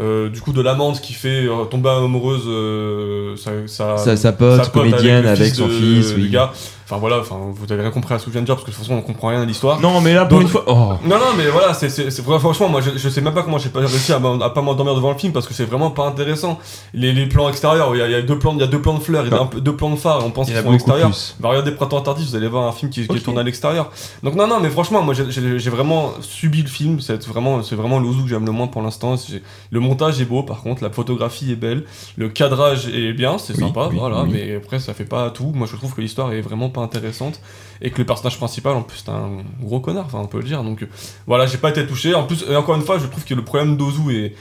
[0.00, 4.32] euh, du coup de l'amante qui fait euh, tomber amoureuse euh, sa, sa, Sa, sa
[4.32, 6.30] pote, comédienne le avec, son de- fils, oui.
[6.30, 6.50] gars
[6.92, 8.64] enfin voilà enfin vous avez rien compris à ce que je viens de dire parce
[8.66, 10.48] que de toute façon on comprend rien à l'histoire Non, mais là pour Donc- une
[10.48, 10.64] fois.
[10.66, 10.92] Oh.
[11.04, 13.58] non, non, mais voilà, c'est, c'est, c'est- franchement, moi, je, je sais même pas comment
[13.58, 16.06] j'ai pas réussi à, à pas m'endormir devant le film parce que c'est vraiment pas
[16.06, 16.58] intéressant.
[16.94, 18.66] Les, les plans extérieurs, il y, a, il y a deux plans, il y a
[18.66, 20.30] deux plans de fleurs, il y a un peu- deux plans de phare, et on
[20.30, 21.10] pense qu'ils a sont à l'extérieur.
[21.40, 23.90] Bah, regardez Printemps Tardif, vous allez voir un film qui, qui est tourné à l'extérieur.
[24.22, 27.00] Donc, non, non, mais franchement, moi, j'ai, j'ai, j'ai vraiment subi le film.
[27.00, 29.16] C'est vraiment, c'est vraiment l'Ozu que j'aime le moins pour l'instant.
[29.16, 31.84] C'est- Le montage est beau, par contre, la photographie est belle,
[32.16, 34.30] le cadrage est bien, c'est Oui, sympa, oui, voilà, oui.
[34.32, 35.52] mais après, ça fait pas tout.
[35.54, 37.40] Moi, je trouve que l'histoire est vraiment pas intéressante
[37.80, 39.30] et que le personnage principal, en plus, c'est un
[39.62, 40.62] gros connard, enfin, on peut le dire.
[40.62, 40.86] Donc, euh,
[41.26, 42.14] voilà, j'ai pas été touché.
[42.14, 44.34] En plus, et encore une fois, je trouve que le problème d'Ozu est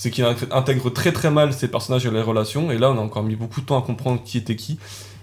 [0.00, 2.70] c'est qu'il intègre très très mal ses personnages et les relations.
[2.70, 4.78] Et là, on a encore mis beaucoup de temps à comprendre qui était qui.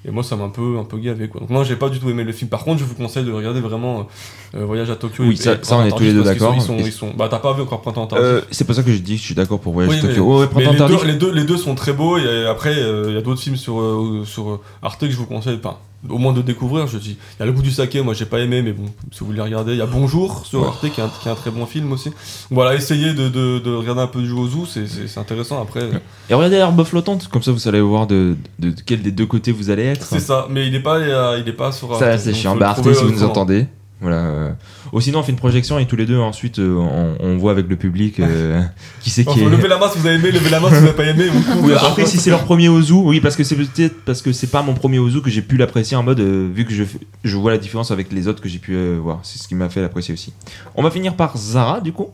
[0.07, 1.29] Et moi, ça m'a un peu, un peu gavé.
[1.29, 1.39] Quoi.
[1.39, 2.49] Donc, moi, j'ai pas du tout aimé le film.
[2.49, 4.05] Par contre, je vous conseille de regarder vraiment
[4.53, 5.23] euh, Voyage à Tokyo.
[5.23, 6.53] Oui, et- ça- ça, on est tous les deux d'accord.
[6.61, 8.27] sont- Ils sont, ils sont- bah, t'as pas vu encore Printemps Tardif.
[8.27, 10.01] Euh, c'est pas ça que je dis que je suis d'accord pour Voyage Oui, à
[10.03, 10.25] mais- Tokyo.
[10.27, 10.99] Oh, ouais, mais Printemps les, tardif.
[10.99, 12.17] deux, les, deux, les deux sont très beaux.
[12.17, 15.15] Et après, euh, il y a d'autres films sur, euh, sur euh, Arte que je
[15.15, 15.57] vous conseille.
[15.63, 15.77] Enfin,
[16.09, 16.87] au moins de découvrir.
[16.87, 18.85] Je dis, il y a Le goût du saké, moi j'ai pas aimé, mais bon,
[19.11, 20.65] si vous voulez regarder, il y a Bonjour sur.
[20.65, 22.09] Arte qui est, un, qui est un très bon film aussi.
[22.51, 25.61] Voilà, essayez de, de, de regarder un peu du Ozu, c'est- intéressant.
[25.61, 25.81] Après,
[26.29, 29.51] Et regardez Herbe flottante, comme ça vous allez voir de, de, quel des deux côtés
[29.51, 30.05] vous allez être.
[30.05, 30.47] c'est ça.
[30.49, 30.99] Mais il est pas,
[31.37, 31.99] il est pas sur Arte.
[32.01, 32.55] Ça, c'est chiant.
[32.55, 33.67] Bah, Arte, si vous nous entendez.
[34.01, 34.17] Voilà.
[34.17, 34.51] euh.
[34.91, 37.51] Ou sinon, on fait une projection et tous les deux, ensuite, euh, on, on voit
[37.51, 38.61] avec le public euh,
[39.01, 39.49] qui c'est qui est.
[39.49, 41.25] lever la main si vous avez aimé, lever la main si vous avez pas aimé.
[41.61, 44.47] Oui, après, si c'est leur premier Ozu, oui, parce que c'est peut-être parce que c'est
[44.51, 46.83] pas mon premier Ozu que j'ai pu l'apprécier en mode, euh, vu que je,
[47.23, 49.19] je vois la différence avec les autres que j'ai pu euh, voir.
[49.23, 50.33] C'est ce qui m'a fait l'apprécier aussi.
[50.75, 52.09] On va finir par Zara, du coup.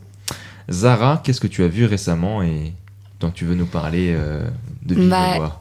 [0.70, 2.72] Zara, qu'est-ce que tu as vu récemment et
[3.18, 4.46] dont tu veux nous parler euh,
[4.86, 5.60] de Bah,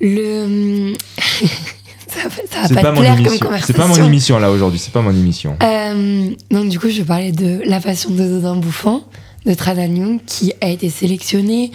[0.00, 0.94] Le.
[2.08, 3.38] ça va, ça va C'est pas, pas, te mon plaire comme émission.
[3.38, 3.74] C'est conversation.
[3.74, 5.56] pas mon émission là aujourd'hui, c'est pas mon émission.
[5.62, 9.04] Euh, donc du coup, je vais parler de La Passion de Dodin Bouffant
[9.46, 11.70] de Tradanium qui a été sélectionné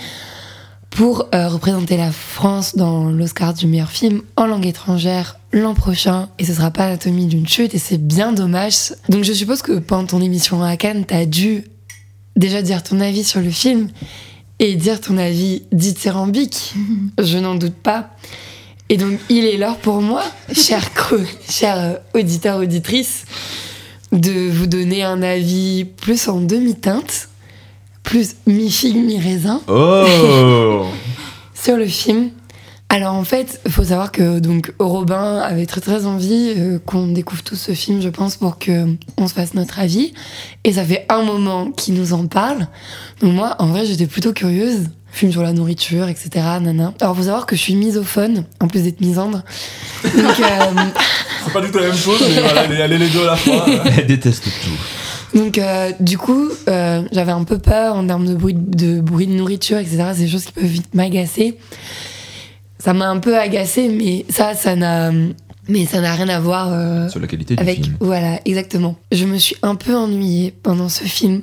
[0.90, 6.30] pour euh, représenter la France dans l'Oscar du meilleur film en langue étrangère l'an prochain
[6.38, 8.94] et ce sera pas Anatomie d'une chute et c'est bien dommage.
[9.10, 11.64] Donc je suppose que pendant ton émission à Cannes, t'as dû
[12.36, 13.90] déjà dire ton avis sur le film
[14.60, 16.74] et dire ton avis dithyrambique,
[17.20, 18.12] je n'en doute pas.
[18.94, 20.22] Et donc, il est l'heure pour moi,
[20.54, 23.26] chers cre- chers euh, auditeurs, auditrices,
[24.12, 27.30] de vous donner un avis plus en demi-teinte,
[28.04, 30.86] plus mi-figue, mi-raisin Oh
[31.56, 32.30] sur le film.
[32.90, 37.08] Alors en fait, il faut savoir que donc Robin avait très très envie euh, qu'on
[37.08, 38.86] découvre tout ce film, je pense, pour que
[39.18, 40.14] on se fasse notre avis.
[40.66, 42.68] Et ça fait un moment qu'il nous en parle.
[43.22, 44.82] Donc moi, en vrai, j'étais plutôt curieuse.
[45.14, 46.30] Film sur la nourriture, etc.
[46.60, 46.94] Nana.
[47.00, 49.44] Alors faut savoir que je suis misophone, en plus d'être misandre.
[50.04, 50.82] Donc, euh,
[51.46, 53.22] C'est pas du tout la même chose, mais voilà, elle est, elle est les deux
[53.22, 53.66] à la fois.
[53.98, 55.38] Elle déteste tout.
[55.38, 59.28] Donc euh, du coup, euh, j'avais un peu peur en termes de bruit de, bruit
[59.28, 60.04] de nourriture, etc.
[60.14, 61.58] C'est des choses qui peuvent vite m'agacer.
[62.80, 65.12] Ça m'a un peu agacé, mais ça, ça n'a,
[65.68, 67.84] mais ça n'a rien à voir euh, Sur la qualité du avec.
[67.84, 67.96] film.
[68.00, 68.96] Voilà, exactement.
[69.12, 71.42] Je me suis un peu ennuyée pendant ce film.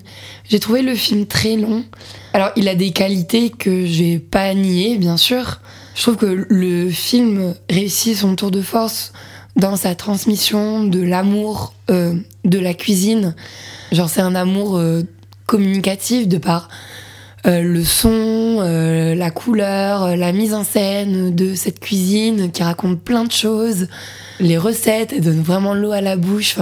[0.49, 1.85] J'ai trouvé le film très long.
[2.33, 5.61] Alors, il a des qualités que j'ai pas niées, bien sûr.
[5.95, 9.12] Je trouve que le film réussit son tour de force
[9.57, 12.14] dans sa transmission de l'amour euh,
[12.45, 13.35] de la cuisine.
[13.93, 15.03] Genre, c'est un amour euh,
[15.47, 16.68] communicatif de par
[17.47, 22.62] euh, le son, euh, la couleur, euh, la mise en scène de cette cuisine qui
[22.62, 23.88] raconte plein de choses.
[24.41, 26.57] Les recettes, elles donnent vraiment l'eau à la bouche.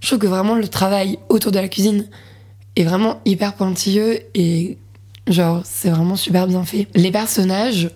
[0.00, 2.06] Je trouve que vraiment le travail autour de la cuisine
[2.76, 4.78] est vraiment hyper pointilleux et
[5.26, 6.86] genre c'est vraiment super bien fait.
[6.94, 7.90] Les personnages,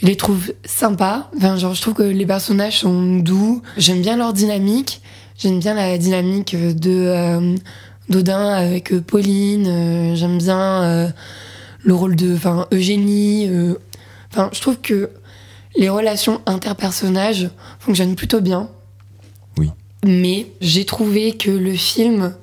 [0.00, 1.30] je les trouve sympas.
[1.38, 3.60] Genre je trouve que les personnages sont doux.
[3.76, 5.02] J'aime bien leur dynamique.
[5.36, 7.56] J'aime bien la dynamique de
[8.08, 9.66] d'Odin avec euh, Pauline.
[9.66, 11.08] Euh, J'aime bien euh,
[11.82, 13.48] le rôle de, enfin Eugénie.
[14.32, 15.10] Enfin, je trouve que
[15.76, 18.68] les relations interpersonnages fonctionnent plutôt bien.
[19.58, 19.70] Oui.
[20.04, 22.34] Mais j'ai trouvé que le film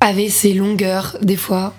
[0.00, 1.74] avait ses longueurs des fois.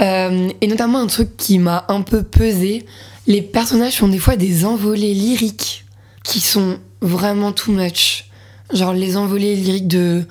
[0.00, 2.86] Euh, et notamment un truc qui m'a un peu pesé.
[3.26, 5.84] Les personnages font des fois des envolées lyriques
[6.24, 8.26] qui sont vraiment too much.
[8.72, 10.24] Genre les envolées lyriques de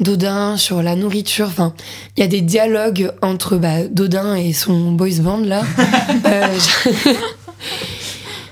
[0.00, 1.46] Dodin sur la nourriture.
[1.48, 1.72] Enfin,
[2.16, 5.62] il y a des dialogues entre bah, Dodin et son boys band là.
[6.26, 7.10] Euh, je-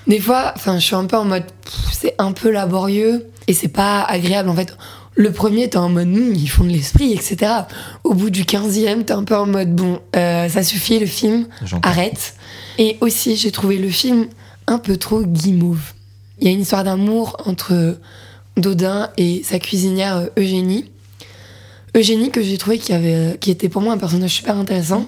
[0.07, 1.45] des fois, enfin, je suis un peu en mode,
[1.93, 4.77] c'est un peu laborieux et c'est pas agréable en fait.
[5.15, 7.51] Le premier, t'es en mode, Hmm, ils font de l'esprit, etc.
[8.05, 11.47] Au bout du 15e, t'es un peu en mode, bon, euh, ça suffit, le film,
[11.83, 12.35] arrête.
[12.79, 14.27] Et aussi, j'ai trouvé le film
[14.67, 15.81] un peu trop guimauve.
[16.39, 17.99] Il y a une histoire d'amour entre
[18.59, 20.91] Dodin et sa cuisinière euh, Eugénie.
[21.97, 25.07] Eugénie que j'ai trouvé qui, avait, qui était pour moi un personnage super intéressant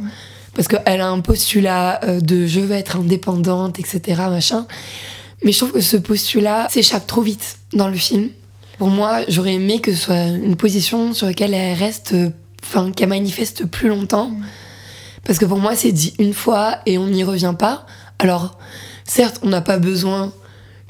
[0.55, 4.23] parce qu'elle a un postulat euh, de je veux être indépendante, etc.
[4.29, 4.67] machin.
[5.45, 8.31] Mais je trouve que ce postulat s'échappe trop vite dans le film.
[8.79, 12.15] Pour moi, j'aurais aimé que ce soit une position sur laquelle elle reste,
[12.65, 14.33] enfin, qu'elle manifeste plus longtemps.
[15.25, 17.87] Parce que pour moi, c'est dit une fois et on n'y revient pas.
[18.19, 18.59] Alors,
[19.05, 20.33] certes, on n'a pas besoin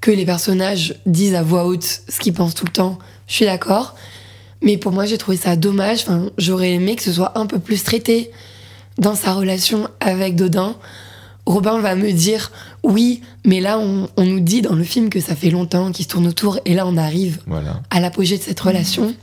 [0.00, 2.98] que les personnages disent à voix haute ce qu'ils pensent tout le temps.
[3.26, 3.96] Je suis d'accord.
[4.62, 6.00] Mais pour moi, j'ai trouvé ça dommage.
[6.02, 8.30] Enfin, j'aurais aimé que ce soit un peu plus traité
[8.98, 10.74] dans sa relation avec Dodin.
[11.46, 12.50] Robin va me dire
[12.82, 16.04] oui, mais là, on, on nous dit dans le film que ça fait longtemps qu'ils
[16.04, 17.80] se tournent autour, et là, on arrive Voilà.
[17.90, 19.14] à l'apogée de cette relation.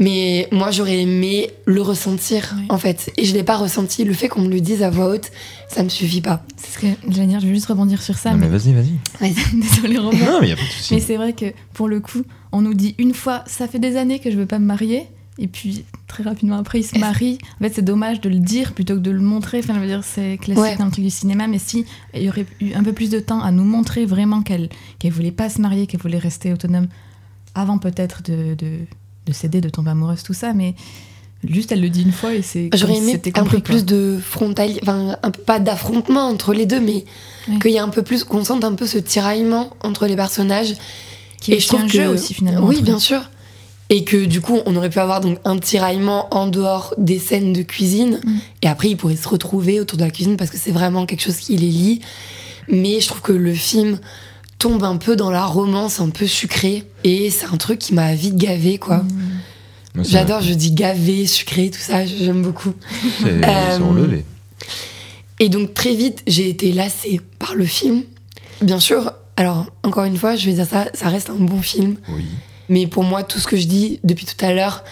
[0.00, 2.66] Mais moi, j'aurais aimé le ressentir, Oui.
[2.68, 3.10] en fait.
[3.16, 4.04] Et je l'ai pas ressenti.
[4.04, 5.30] Le fait qu'on me le dise à voix haute,
[5.68, 6.44] ça me suffit pas.
[6.56, 8.30] C'est ce que j'allais dire, je vais juste rebondir sur ça.
[8.32, 8.56] non, mais mais...
[8.58, 9.34] vas-y, vas-y.
[9.60, 10.18] Désolée, Robin.
[10.24, 10.94] Non, mais y a pas de souci.
[10.94, 12.22] Mais c'est vrai que pour le coup,
[12.52, 15.06] on nous dit une fois, ça fait des années que je veux pas me marier.
[15.40, 17.38] Et puis très rapidement après, il se marie.
[17.60, 19.60] En fait, c'est dommage de le dire plutôt que de le montrer.
[19.60, 20.76] Enfin, je veux dire, c'est classique Ouais.
[20.76, 21.46] dans le truc du cinéma.
[21.46, 24.42] Mais si il y aurait eu un peu plus de temps à nous montrer vraiment
[24.42, 24.68] qu'elle
[24.98, 26.88] qu'elle voulait pas se marier, qu'elle voulait rester autonome,
[27.54, 28.78] avant peut-être de, de,
[29.28, 30.52] de céder, de tomber amoureuse, tout ça.
[30.54, 30.74] Mais
[31.44, 32.70] juste, elle le dit une fois et c'est.
[32.74, 36.80] J'aurais aimé un peu plus de frontal, enfin, un peu- pas d'affrontement entre les deux,
[36.80, 37.04] mais
[37.48, 37.58] Ouais.
[37.60, 40.74] qu'il y ait un peu plus, qu'on sente un peu ce tiraillement entre les personnages.
[41.40, 42.66] Qui est Et je trouve un que- jeu aussi finalement.
[42.66, 43.20] Oui, bien sûr.
[43.90, 47.52] Et que du coup, on aurait pu avoir donc un tiraillement en dehors des scènes
[47.52, 48.20] de cuisine.
[48.24, 48.36] Mm.
[48.62, 51.22] Et après, ils pourraient se retrouver autour de la cuisine parce que c'est vraiment quelque
[51.22, 52.00] chose qui les lie.
[52.68, 53.98] Mais je trouve que le film
[54.58, 56.84] tombe un peu dans la romance un peu sucrée.
[57.04, 58.98] Et c'est un truc qui m'a vite gavé, quoi.
[58.98, 60.02] Mm.
[60.02, 62.72] C'est- J'adore, je dis gavé, sucré, tout ça, j'aime beaucoup.
[63.22, 63.78] C'est Euh.
[65.40, 68.02] Et donc très vite, j'ai été lassée par le film.
[68.60, 71.96] Bien sûr, alors encore une fois, je vais dire ça, ça reste un bon film.
[72.08, 72.24] Oui.
[72.68, 74.84] Mais pour moi, tout ce que je dis depuis tout à l'heure,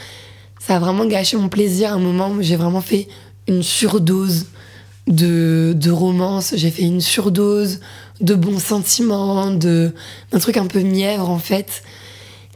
[0.65, 1.91] ça a vraiment gâché mon plaisir.
[1.91, 3.09] À un moment où j'ai vraiment fait
[3.49, 4.47] une surdose
[5.09, 7.81] de, de romance, j'ai fait une surdose
[8.21, 9.93] de bons sentiments, de,
[10.31, 11.83] d'un truc un peu mièvre en fait,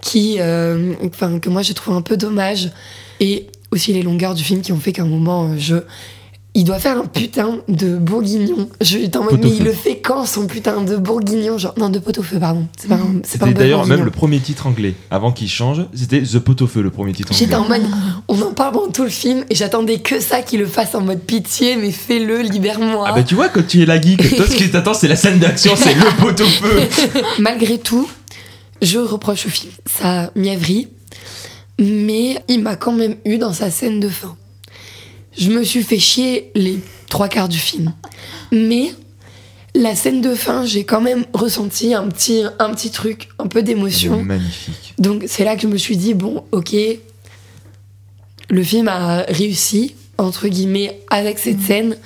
[0.01, 2.71] qui, euh, enfin, que moi j'ai trouvé un peu dommage.
[3.21, 5.77] Et aussi les longueurs du film qui ont fait qu'à un moment, euh, je.
[6.55, 8.69] Il doit faire un putain de bourguignon.
[8.81, 11.91] Je suis en mode, mais il le fait quand son putain de bourguignon Genre, non,
[11.91, 12.67] de pot-au-feu, pardon.
[12.77, 14.95] C'est pas un, c'est pas un C'était bon d'ailleurs même le premier titre anglais.
[15.13, 17.77] Avant qu'il change, c'était The Pot au feu, le premier titre J'étais anglais.
[17.77, 17.91] en mode,
[18.27, 21.03] on en parle pendant tout le film et j'attendais que ça qu'il le fasse en
[21.03, 23.05] mode pitié, mais fais-le, libère-moi.
[23.07, 25.17] Ah bah tu vois, quand tu es la geek, toi ce qui t'attend c'est la
[25.17, 26.81] scène d'action, c'est le pot au feu.
[27.39, 28.09] Malgré tout,
[28.83, 30.89] je reproche au film sa mièvrerie,
[31.79, 34.37] mais il m'a quand même eu dans sa scène de fin.
[35.41, 36.79] Je me suis fait chier les
[37.09, 37.95] trois quarts du film.
[38.53, 38.93] Mais
[39.75, 43.63] la scène de fin, j'ai quand même ressenti un petit, un petit truc, un peu
[43.63, 44.23] d'émotion.
[44.23, 44.95] Magnifique.
[44.99, 46.77] Donc c'est là que je me suis dit, bon, ok,
[48.51, 51.97] le film a réussi, entre guillemets, avec cette scène.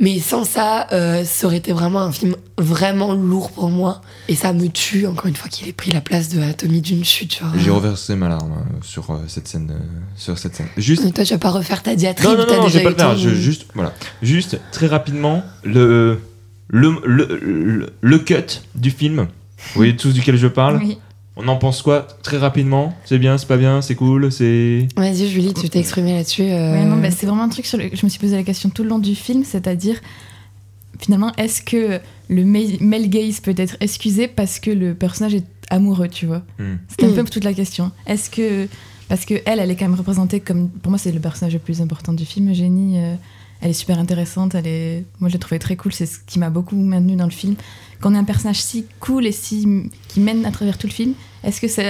[0.00, 4.00] Mais sans ça, euh, ça aurait été vraiment un film vraiment lourd pour moi.
[4.28, 7.04] Et ça me tue, encore une fois, qu'il ait pris la place de Atomy d'une
[7.04, 7.40] chute.
[7.56, 9.70] J'ai reversé ma larme euh, sur euh, cette scène.
[9.72, 9.78] euh,
[10.16, 10.68] sur cette scène.
[10.76, 11.02] Juste.
[11.04, 12.90] Mais toi, tu vas pas refaire ta diatribe, Non, non, non, non, je vais pas
[12.90, 13.10] le faire.
[13.10, 13.92] ton- Je, juste, voilà.
[14.22, 16.20] Juste très rapidement le
[16.68, 19.26] le, le, le, le cut du film.
[19.56, 20.76] Vous voyez tous duquel je parle.
[20.78, 20.98] Oui.
[21.40, 22.94] On en pense quoi Très rapidement?
[23.04, 24.88] C'est bien, c'est pas bien, c'est cool, c'est.
[24.96, 26.42] Vas-y, Julie, tu t'es exprimée là-dessus.
[26.42, 27.88] euh, Ouais, non, bah, c'est vraiment un truc sur le...
[27.92, 30.00] Je me suis posé la question tout le long du film, c'est-à-dire,
[31.00, 35.44] finalement, est-ce que le ma- male gaze peut être excusé parce que le personnage est
[35.70, 36.42] amoureux, tu vois?
[36.58, 36.76] Hmm.
[36.88, 37.14] C'est un Mm.
[37.14, 37.92] peu toute la question.
[38.06, 38.66] Est-ce que...
[39.08, 40.68] Parce que elle, elle est quand même représentée comme...
[40.68, 42.98] Pour moi, c'est le personnage le plus important du film, Eugénie.
[42.98, 43.14] euh,
[43.60, 45.04] elle est super intéressante, elle est...
[45.20, 47.54] Moi, je l'ai trouvée très cool, c'est ce qui m'a beaucoup maintenu dans le film.
[48.00, 49.66] Quand on a un personnage si cool et si...
[50.08, 51.14] qui mène à travers tout le film,
[51.44, 51.82] est-ce que ça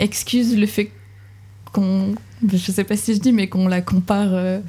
[0.00, 0.90] excuse le fait
[1.72, 2.14] qu'on...
[2.46, 4.28] Je sais pas si je dis, mais qu'on la compare...
[4.32, 4.60] euh,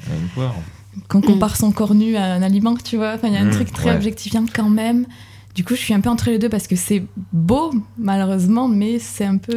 [1.08, 1.22] qu'on Mm.
[1.24, 3.12] compare son corps nu à un aliment, tu vois?
[3.14, 3.96] Enfin, il y a un Mm, truc très ouais.
[3.96, 5.06] objectifiant quand même.
[5.54, 8.98] Du coup, je suis un peu entre les deux parce que c'est beau, malheureusement, mais
[8.98, 9.54] c'est un peu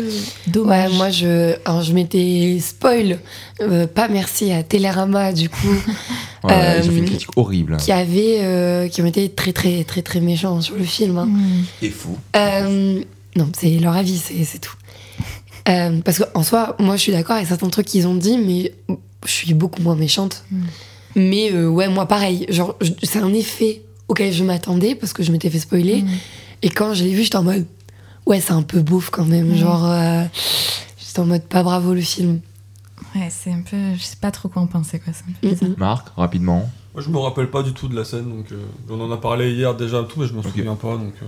[0.47, 0.91] dommage.
[0.91, 3.19] Ouais, moi je, alors je m'étais spoil,
[3.61, 5.67] euh, pas merci à Télérama du coup,
[6.45, 7.75] Ouais, ils ont fait Euh, une critique horrible.
[7.77, 11.17] qui avait, euh, qui ont été très très très très méchants sur le film.
[11.17, 11.25] hein.
[11.25, 11.63] Mm.
[11.81, 12.17] Et fou.
[13.39, 14.75] Non, c'est leur avis, c'est tout.
[15.67, 18.73] Euh, parce qu'en soi, moi je suis d'accord avec certains trucs qu'ils ont dit, mais
[19.25, 20.43] je suis beaucoup moins méchante.
[20.51, 20.61] Mm.
[21.15, 25.31] Mais euh, ouais, moi pareil, genre c'est un effet auquel je m'attendais parce que je
[25.31, 26.01] m'étais fait spoiler.
[26.01, 26.09] Mm.
[26.63, 27.65] Et quand je l'ai vu, j'étais en mode
[28.25, 29.51] ouais, c'est un peu beauf quand même.
[29.53, 29.57] Mm.
[29.57, 30.23] Genre, euh,
[30.97, 32.39] j'étais en mode pas bravo le film.
[33.15, 33.77] Ouais, c'est un peu.
[33.95, 35.13] Je sais pas trop quoi en penser, quoi.
[35.43, 35.75] Un peu.
[35.77, 36.69] Marc, rapidement.
[36.93, 39.17] Moi, je me rappelle pas du tout de la scène, donc euh, on en a
[39.17, 40.47] parlé hier déjà, tout, mais je me Ok.
[40.47, 40.95] souviens pas.
[40.95, 41.25] Donc, euh.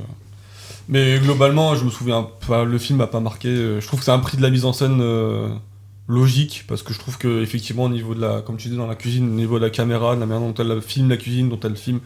[0.91, 2.65] Mais globalement, je me souviens pas.
[2.65, 3.47] Le film m'a pas marqué.
[3.47, 5.47] euh, Je trouve que c'est un prix de la mise en scène euh,
[6.07, 8.87] logique, parce que je trouve que effectivement, au niveau de la, comme tu dis dans
[8.87, 11.47] la cuisine, au niveau de la caméra, de la manière dont elle filme la cuisine,
[11.49, 12.01] dont elle filme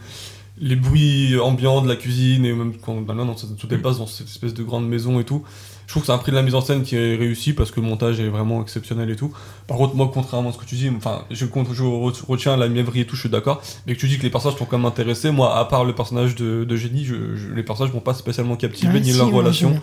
[0.58, 4.28] les bruits ambiants de la cuisine, et même quand dans cette- tout dépasse dans cette
[4.28, 5.42] espèce de grande maison et tout.
[5.86, 7.70] Je trouve que c'est un prix de la mise en scène qui est réussi parce
[7.70, 9.32] que le montage est vraiment exceptionnel et tout.
[9.68, 11.44] Par contre, moi, contrairement à ce que tu dis, enfin, je,
[12.26, 13.62] retiens la mièvrerie et tout, je suis d'accord.
[13.86, 15.94] Mais que tu dis que les personnages t'ont quand même intéressé, moi, à part le
[15.94, 19.18] personnage de, de Génie, je, je- les personnages m'ont pas spécialement captivé Ah, ni si,
[19.18, 19.80] leur relation.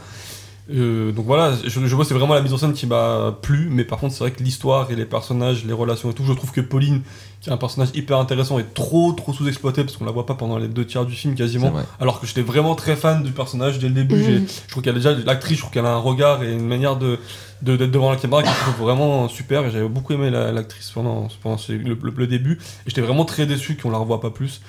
[0.71, 3.67] Euh, donc voilà, je, je vois c'est vraiment la mise en scène qui m'a plu,
[3.69, 6.31] mais par contre c'est vrai que l'histoire et les personnages, les relations et tout, je
[6.31, 7.01] trouve que Pauline,
[7.41, 10.35] qui est un personnage hyper intéressant, est trop trop sous-exploitée parce qu'on la voit pas
[10.35, 11.67] pendant les deux tiers du film quasiment.
[11.99, 14.15] Alors que j'étais vraiment très fan du personnage dès le début.
[14.15, 14.23] Mhm.
[14.23, 16.65] j'ai- Je trouve qu'elle a déjà l'actrice, je trouve qu'elle a un regard et une
[16.67, 17.19] manière de
[17.61, 19.65] de- d'être devant la caméra qui je trouve vraiment super.
[19.65, 22.53] Et j'avais beaucoup aimé la- l'actrice pendant, pendant ce- le, le- le début.
[22.53, 22.57] Et
[22.89, 24.59] j'étais vraiment très déçu qu'on la revoie pas plus.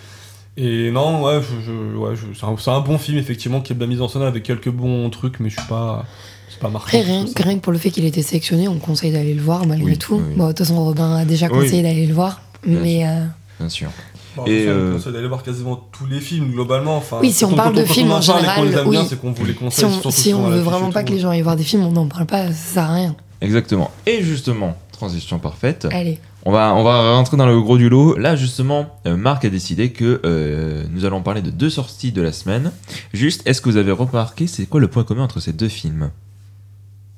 [0.57, 3.73] Et non, ouais, je, je- ouais, je- c'est un, c'est un bon film effectivement qui
[3.73, 6.05] est bien mis en scène avec quelques bons trucs, mais je suis pas,
[6.49, 6.87] c'est pas marquant.
[6.99, 9.43] Après, rien, rien que pour le fait qu'il ait été sélectionné, on conseille d'aller le
[9.43, 10.17] voir malgré Oui, tout.
[10.17, 10.35] oui, oui.
[10.37, 11.59] Bon, de toute façon, Robin a déjà Oui.
[11.65, 12.41] conseillé d'aller le voir.
[12.65, 13.25] Bien Mais euh,
[13.59, 13.89] Bien sûr.
[14.37, 16.97] Bon, Et, euh, on conseille d'aller voir quasiment tous les films globalement.
[16.97, 19.07] Enfin, Oui, si on parle de films on en les général, aime bien, oui.
[19.09, 19.85] c'est qu'on vous les si conseille.
[19.87, 21.09] on, surtout si on la veut vraiment pas tout.
[21.09, 23.17] que les gens aillent voir des films, on n'en parle pas, ça sert à rien.
[23.41, 23.91] Exactement.
[24.07, 25.87] Et justement, transition parfaite.
[25.93, 26.19] Allez.
[26.47, 28.17] On va, on va rentrer dans le gros du lot.
[28.19, 32.21] Là, justement, euh, Marc a décidé que euh, nous allons parler de deux sorties de
[32.21, 32.71] la semaine.
[33.15, 36.11] Juste, est-ce que vous avez remarqué, c'est quoi le point commun entre ces deux films?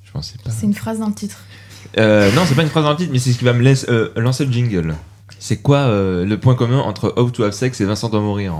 [0.04, 0.50] Je pensais pas.
[0.50, 1.38] C'est une phrase dans le titre.
[1.98, 3.62] Euh, non, c'est pas une phrase dans le titre, mais c'est ce qui va me
[3.62, 4.94] laisser, euh, lancer le jingle.
[5.40, 8.54] C'est quoi euh, le point commun entre How to Have Sex et Vincent doit mourir?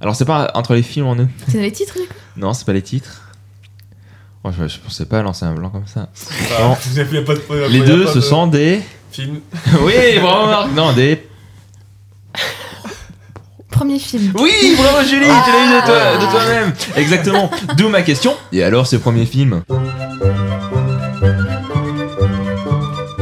[0.00, 1.28] Alors, c'est pas entre les films en eux.
[1.48, 2.14] C'est dans les titres, du coup?
[2.36, 3.32] Non, c'est pas les titres.
[4.44, 6.08] Oh, je, je pensais pas lancer un blanc comme ça.
[6.56, 6.74] Ah, Non.
[7.24, 8.80] pas de- Les pas deux, de ce sont des.
[9.14, 9.40] Films.
[9.82, 10.72] oui, bravo Marc.
[10.72, 11.26] Non, des.
[13.70, 14.32] Premier film.
[14.38, 16.72] Oui, bravo Julie, tu l'as eu de, toi, de toi-même.
[16.96, 17.50] Exactement.
[17.76, 18.36] D'où ma question.
[18.52, 19.62] Et alors, ce premier film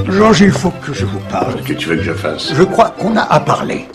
[0.08, 1.62] Georges, il faut que je vous parle.
[1.62, 3.88] que tu veux que je fasse Je crois qu'on a à parler.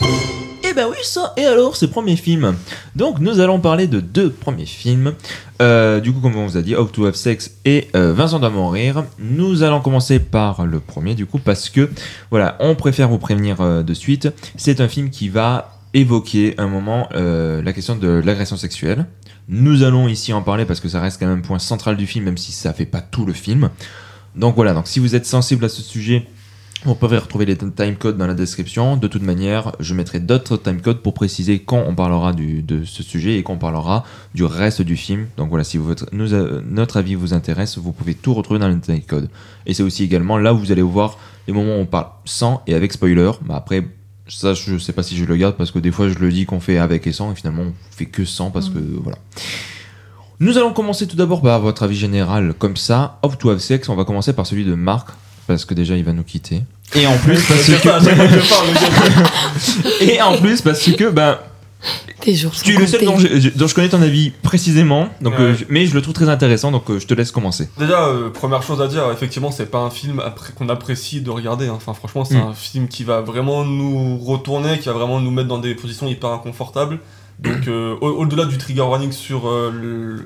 [0.78, 2.56] Ben oui, ça, et alors, ces premiers films.
[2.96, 5.16] Donc, nous allons parler de deux premiers films.
[5.60, 8.38] Euh, du coup, comme on vous a dit, How to Have Sex et euh, Vincent
[8.38, 9.04] doit mourir.
[9.18, 11.90] Nous allons commencer par le premier, du coup, parce que,
[12.30, 14.30] voilà, on préfère vous prévenir euh, de suite.
[14.56, 19.08] C'est un film qui va évoquer un moment la question de l'agression sexuelle.
[19.48, 22.06] Nous allons ici en parler parce que ça reste quand même un point central du
[22.06, 23.72] film, même si ça fait pas tout le film.
[24.36, 26.28] Donc voilà, donc si vous êtes sensible à ce sujet,
[26.84, 28.98] vous pouvez retrouver les timecodes dans la description.
[28.98, 33.04] De toute manière, je mettrai d'autres timecodes pour préciser quand on parlera du- de ce
[33.04, 34.04] sujet et quand on parlera
[34.36, 35.28] du reste du film.
[35.38, 38.68] Donc voilà, si votre, nous, euh, notre avis vous intéresse, vous pouvez tout retrouver dans
[38.70, 39.30] les timecodes.
[39.66, 41.18] Et c'est aussi également là où vous allez voir
[41.48, 43.32] les moments où on parle sans et avec spoiler.
[43.46, 43.88] Bah après,
[44.28, 46.46] ça, je sais pas si je le garde parce que des fois je le dis
[46.46, 49.18] qu'on fait avec et sans et finalement on fait que sans parce que voilà.
[50.40, 53.20] Nous allons commencer tout d'abord par votre avis général comme ça.
[53.24, 55.10] How to have sex, on va commencer par celui de Marc
[55.48, 56.62] parce que déjà il va nous quitter.
[56.96, 57.88] Et en plus parce que
[60.04, 61.38] et en plus parce que ben
[62.22, 65.34] Tes jours tu es le seul dont je, dont je connais ton avis précisément donc
[65.34, 65.42] Ouais.
[65.42, 67.70] euh, mais je le trouve très intéressant donc euh, je te laisse commencer.
[67.78, 70.22] Déjà, euh, première chose à dire, effectivement, c'est pas un film
[70.56, 71.68] qu'on apprécie de regarder.
[71.68, 71.74] hein.
[71.76, 72.48] Enfin, franchement, c'est Mm.
[72.50, 76.08] un film qui va vraiment nous retourner, qui va vraiment nous mettre dans des positions
[76.08, 77.00] hyper inconfortables.
[77.40, 80.26] Donc, euh, au- au-delà du trigger warning sur euh, le-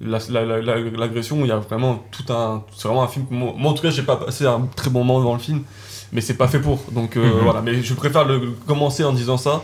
[0.00, 2.64] la- la- la- la- l'agression, il y a vraiment tout un.
[2.76, 3.26] C'est vraiment un film.
[3.30, 5.62] Moi, moi, en tout cas, j'ai pas passé un très bon moment devant le film,
[6.12, 6.78] mais c'est pas fait pour.
[6.92, 7.40] Donc, euh, Mhm.
[7.44, 7.60] voilà.
[7.62, 9.62] Mais je préfère le commencer en disant ça.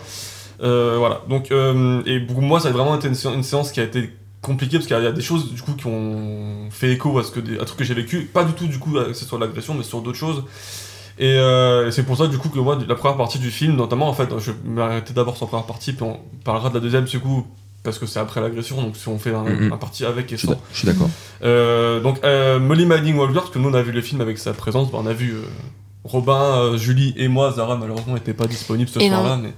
[0.63, 1.23] Euh, voilà.
[1.29, 3.85] Donc, euh, et pour moi, ça a vraiment été une, sé- une séance qui a
[3.85, 4.11] été
[4.43, 6.93] compliquée parce qu'il y a- il y a des choses du coup qui ont fait
[6.93, 8.23] écho à ce que des, à trucs que j'ai vécu.
[8.33, 10.45] Pas du tout du coup que ce soit l'agression, mais sur d'autres choses.
[11.19, 11.39] Et
[11.91, 14.29] c'est pour ça du coup que moi, la première partie du film, notamment en fait,
[14.39, 17.19] je vais m'arrêter d'abord sur la première partie, puis on parlera de la deuxième du
[17.21, 17.47] coup.
[17.87, 19.73] Parce que c'est après l'agression, donc si on fait un, Mhm.
[19.73, 20.61] un partie avec et Je suis sans.
[20.73, 21.09] je suis d'accord.
[21.45, 24.39] Euh, donc euh, Molly Manning Walker, parce que nous on a vu le film avec
[24.39, 25.43] sa présence, bah, on a vu euh,
[26.05, 29.53] Robin, euh, Julie et moi, Zara malheureusement n'était pas disponible ce soir-là, mais,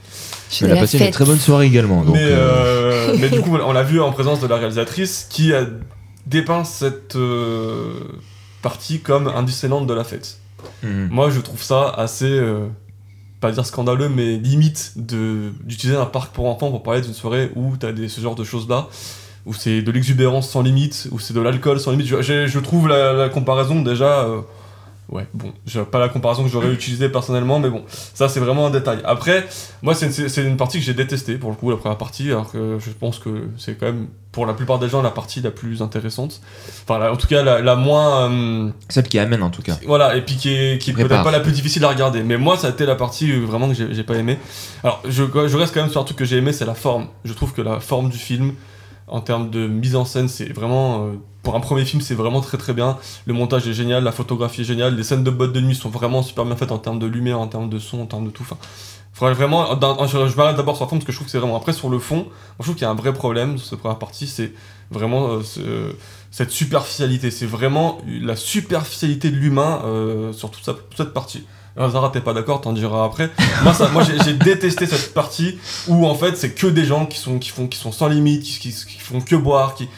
[0.60, 3.56] Elle a passé une très bonne soirée également donc mais, euh, euh, mais du coup
[3.56, 5.64] on l'a vu en présence de la réalisatrice qui a
[6.26, 7.94] dépeint cette euh,
[8.62, 10.38] partie comme indiscernante de la fête.
[10.82, 11.08] mhm.
[11.10, 12.66] Moi je trouve ça assez, euh,
[13.40, 17.76] pas dire scandaleux, mais limite d'utiliser un parc pour enfants pour parler d'une soirée où
[17.76, 18.88] tu as des, ce genre de choses-là,
[19.46, 22.06] où c'est de l'exubérance sans limite, où c'est de l'alcool sans limite.
[22.06, 24.24] Je, trouve la, la comparaison déjà...
[24.24, 24.40] euh,
[25.10, 28.66] Ouais, bon, j'ai pas la comparaison que j'aurais utilisée personnellement, mais bon, ça c'est vraiment
[28.66, 28.98] un détail.
[29.06, 29.46] Après,
[29.82, 30.06] moi c'est
[30.38, 32.90] une, une partie que j'ai détestée pour le coup, la première partie, alors que je
[32.90, 36.42] pense que c'est quand même pour la plupart des gens la partie la plus intéressante.
[36.86, 38.30] Enfin, la- en tout cas, la, la moins.
[38.30, 39.78] euh, celle qui amène en tout cas.
[39.86, 42.22] voilà, et puis qui est, qui est peut-être pas la plus difficile à regarder.
[42.22, 44.38] Mais moi, ça a été la partie euh, vraiment que j'ai j'ai pas aimé.
[44.84, 47.06] Alors, je, je reste quand même sur un truc que j'ai aimé, c'est la forme.
[47.24, 48.52] Je trouve que la forme du film,
[49.06, 51.06] en termes de mise en scène, c'est vraiment.
[51.06, 51.12] euh,
[51.48, 52.98] pour un premier film, c'est vraiment très très bien.
[53.24, 55.88] Le montage est génial, la photographie est géniale, les scènes de boîte de nuit sont
[55.88, 58.30] vraiment super bien faites en termes de lumière, en termes de son, en termes de
[58.30, 58.42] tout.
[58.42, 59.64] Enfin, vraiment.
[59.80, 61.56] je m'arrête d'abord sur la forme parce que je trouve que c'est vraiment.
[61.56, 62.26] Après, sur le fond,
[62.58, 64.52] je trouve qu'il y a un vrai problème sur cette première partie, c'est
[64.90, 65.94] vraiment euh, ce-
[66.30, 67.30] cette superficialité.
[67.30, 70.68] C'est vraiment la superficialité de l'humain euh, sur toute,
[70.98, 71.44] cette partie.
[71.78, 73.30] Zara, t'es pas d'accord, t'en diras après.
[73.62, 77.38] Moi, moi j'ai détesté cette partie où en fait c'est que des gens qui sont,
[77.38, 79.88] qui font, qui sont sans limite, qui, qui font que boire, qui,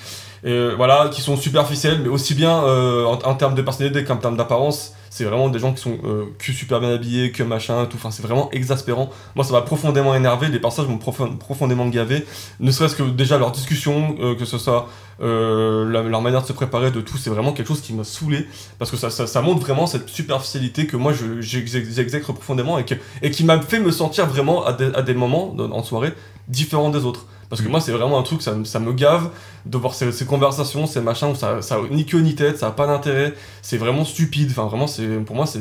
[0.47, 4.17] euh, voilà, qui sont superficiels, mais aussi bien euh, en, en termes de personnalité qu'en
[4.17, 4.95] termes d'apparence.
[5.13, 7.97] C'est vraiment des gens qui sont euh, que super bien habillés, que machin, tout.
[7.97, 9.11] Enfin, c'est vraiment exaspérant.
[9.35, 10.47] Moi, ça m'a profondément énervé.
[10.47, 12.25] Les personnages m'ont profond- profondément gavé.
[12.61, 14.89] Ne serait-ce que déjà leur discussion, euh, que ce soit
[15.21, 18.05] euh, la- leur manière de se préparer, de tout, c'est vraiment quelque chose qui m'a
[18.05, 18.47] saoulé.
[18.79, 22.79] Parce que ça, ça, ça montre vraiment cette superficialité que moi, je- j'ex- j'exècre profondément
[22.79, 25.83] et, que, et qui m'a fait me sentir vraiment à des, à des moments en
[25.83, 26.15] soirée
[26.47, 27.27] différents des autres.
[27.49, 29.29] Parce que moi, c'est vraiment un truc, ça me gave
[29.67, 32.69] de voir ces, ces conversations, ces machins où ça, ça ni queue ni tête, ça
[32.69, 34.49] a pas d'intérêt, c'est vraiment stupide.
[34.51, 35.61] Enfin, vraiment, c'est pour moi, c'est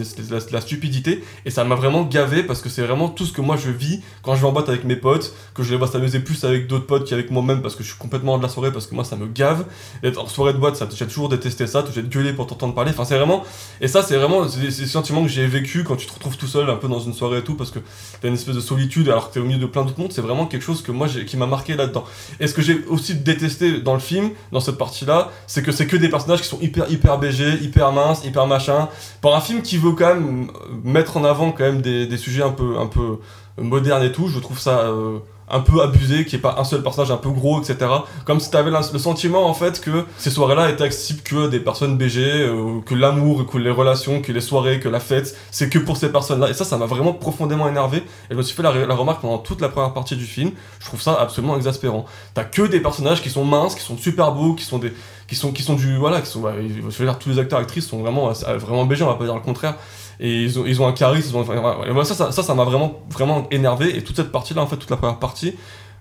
[0.52, 1.24] la, stupidité.
[1.46, 4.02] Et ça m'a vraiment gavé parce que c'est vraiment tout ce que moi je vis
[4.24, 6.68] quand je vais en boîte avec mes potes, que je les vois s'amuser plus avec
[6.68, 9.04] d'autres potes qu'avec moi-même parce que je suis complètement de la soirée parce que moi,
[9.04, 9.66] ça me gave.
[10.04, 12.92] Être en soirée de boîte, ça, j'ai toujours détesté ça, j'ai gueulé pour t'entendre parler.
[12.92, 13.44] Enfin, c'est vraiment.
[13.82, 16.70] Et ça, c'est vraiment des sentiments que j'ai vécu quand tu te retrouves tout seul
[16.70, 17.80] un peu dans une soirée et tout parce que
[18.22, 20.12] t'as une espèce de solitude alors que t'es au milieu de plein d'autres mondes.
[20.12, 22.06] C'est vraiment quelque chose que moi, qui m'a marqué là-dedans.
[22.40, 25.98] Et ce que j'ai aussi détesté le film, dans cette partie-là, c'est que c'est que
[25.98, 28.90] des personnages qui sont hyper hyper BG, hyper minces, hyper machin.
[29.22, 32.18] Pour un film qui veut quand même euh, mettre en avant quand même des, des
[32.18, 33.20] sujets un peu un peu
[33.58, 35.20] modernes et tout, je trouve ça euh,
[35.50, 37.90] un peu abusé, qu'il n'y ait pas un seul personnage un peu gros, etc.
[38.26, 41.98] Comme si t'avais le sentiment en fait que ces soirées-là étaient accessibles que des personnes
[41.98, 45.80] BG, euh, que l'amour, que les relations, que les soirées, que la fête, c'est que
[45.80, 46.50] pour ces personnes-là.
[46.50, 47.98] Et ça, ça m'a vraiment profondément énervé.
[47.98, 50.52] Et je me suis fait la, la remarque pendant toute la première partie du film.
[50.80, 52.06] Je trouve ça absolument exaspérant.
[52.34, 54.94] T'as que des personnages qui sont minces, qui sont super beaux, qui sont des,
[55.30, 57.60] qui sont, qui sont du, voilà, qui sont, bah, je veux dire, tous les acteurs
[57.60, 59.76] actrices sont vraiment, euh, vraiment BG, on va pas dire le contraire.
[60.20, 61.38] Et ils ont, ils ont un charisme.
[61.38, 63.96] ils ont- ça, ça, ça m'a vraiment, vraiment énervé.
[63.98, 65.56] Et toute cette partie-là, en fait, toute la première partie,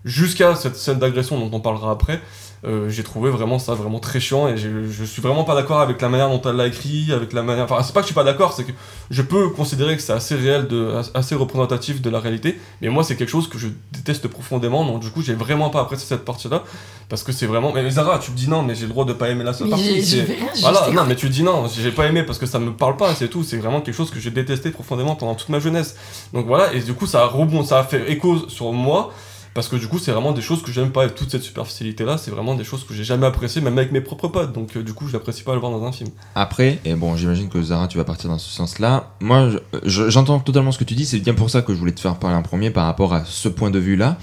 [0.05, 2.21] jusqu'à cette scène d'agression dont on parlera après,
[2.65, 6.03] euh, j'ai trouvé vraiment ça vraiment très chiant et je, suis vraiment pas d'accord avec
[6.03, 7.65] la manière dont elle l'a écrit, avec la manière.
[7.65, 8.73] Enfin, c'est pas que je suis pas d'accord, c'est que
[9.11, 13.05] je peux considérer que c'est assez réel, de, assez représentatif de la réalité, mais moi
[13.05, 16.25] c'est quelque chose que je déteste profondément, donc du coup j'ai vraiment pas apprécié cette
[16.25, 16.65] partie-là
[17.09, 17.73] parce que c'est vraiment.
[17.73, 19.71] Mais Zara, tu me dis non, mais j'ai le droit de pas aimer la seule
[19.71, 20.01] partie.
[20.21, 22.97] rien, Voilà, non, mais tu dis non, j'ai pas aimé parce que ça me parle
[22.97, 23.45] pas, c'est tout.
[23.45, 25.97] C'est vraiment quelque chose que j'ai détesté profondément pendant toute ma jeunesse.
[26.35, 29.13] Donc voilà, et du coup, ça a rebond, ça a fait écho sur moi.
[29.55, 31.07] Parce que du coup, c'est vraiment des choses que j'aime pas.
[31.07, 34.01] Et toute cette superficialité-là, c'est vraiment des choses que j'ai jamais appréciées, même avec mes
[34.01, 34.53] propres potes.
[34.53, 36.11] Donc euh, du coup, je n'apprécie pas le voir dans un film.
[36.35, 39.13] Après, et bon, j'imagine que Zara, tu vas partir dans ce sens-là.
[39.21, 41.07] Moi, je- je- j'entends totalement ce que tu dis.
[41.07, 43.25] C'est bien pour ça que je voulais te faire parler en premier par rapport à
[43.25, 44.17] ce point de vue-là.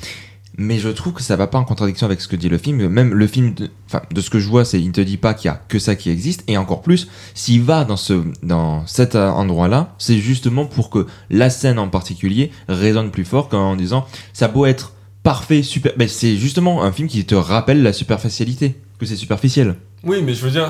[0.57, 2.88] Mais je trouve que ça va pas en contradiction avec ce que dit le film.
[2.88, 5.17] Même le film, de, enfin, de ce que je vois, c'est il ne te dit
[5.17, 6.45] pas qu'il y a que ça qui existe.
[6.47, 11.07] Et encore plus, s'il va dans ce, dans cet euh, endroit-là, c'est justement pour que
[11.30, 14.93] la scène en particulier résonne plus fort qu'en disant ça peut être
[15.26, 15.91] parfait, super.
[15.97, 19.76] Mais c'est justement un film qui te rappelle la superficialité, que c'est superficiel.
[20.03, 20.69] Oui, mais je veux dire,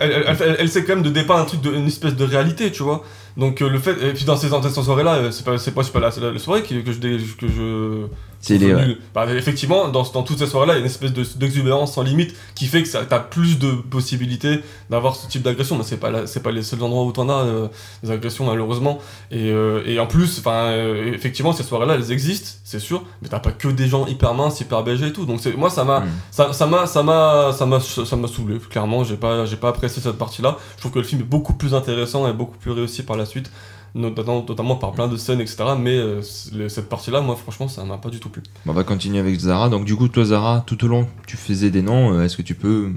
[0.00, 3.04] elle, sait quand même de dépeindre un truc, une espèce de réalité, tu vois.
[3.36, 5.70] Donc euh, le fait, et puis dans ces, dans ces soirées-là, euh, c'est pas, c'est
[5.70, 8.06] pas, la, soirée que je, que je
[8.46, 8.98] C'est les, Nul.
[9.14, 12.02] Bah, effectivement, dans, dans toutes ces soirées-là, il y a une espèce de- d'exubérance sans
[12.02, 15.76] limite qui fait que ça- t'as plus de possibilités d'avoir ce type d'agression.
[15.76, 17.68] Mais c'est pas, la- pas les seuls endroits où t'en as euh,
[18.02, 18.98] des agressions, malheureusement.
[19.30, 23.02] Et, euh, et en plus, enfin, euh, effectivement, ces soirées-là, elles existent, c'est sûr.
[23.22, 25.26] Mais t'as pas que des gens hyper minces, hyper BG et tout.
[25.26, 26.08] Donc moi, ça m'a, Mm.
[26.30, 28.58] ça, ça m'a, ça m'a, ça m'a, ça m'a saoulé.
[28.70, 30.56] Clairement, j'ai pas, j'ai pas apprécié cette partie-là.
[30.76, 33.26] Je trouve que le film est beaucoup plus intéressant et beaucoup plus réussi par la
[33.26, 33.50] suite.
[33.96, 35.64] Notamment, notamment par plein de scènes, etc.
[35.78, 38.42] Mais euh, cette partie-là, moi, franchement, ça m'a pas du tout plu.
[38.66, 39.70] Bon, on va continuer avec Zara.
[39.70, 42.12] Donc, du coup, toi, Zara, tout au long, tu faisais des noms.
[42.12, 42.92] Euh, Est-ce que tu peux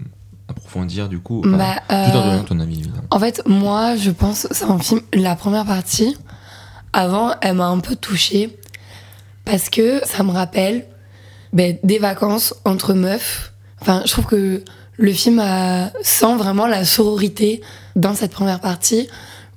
[0.49, 3.07] approfondir, du coup enfin, Bah, Tout en euh, donnant ton avis, évidemment.
[3.11, 6.17] En fait, moi, je pense, c'est un film, la première partie,
[6.91, 8.57] avant, elle m'a un peu touchée,
[9.45, 10.85] parce que ça me rappelle
[11.53, 13.53] ben, des vacances entre meufs.
[13.81, 14.63] Enfin, je trouve que
[14.97, 17.61] le film a, sent vraiment la sororité
[17.95, 19.07] dans cette première partie,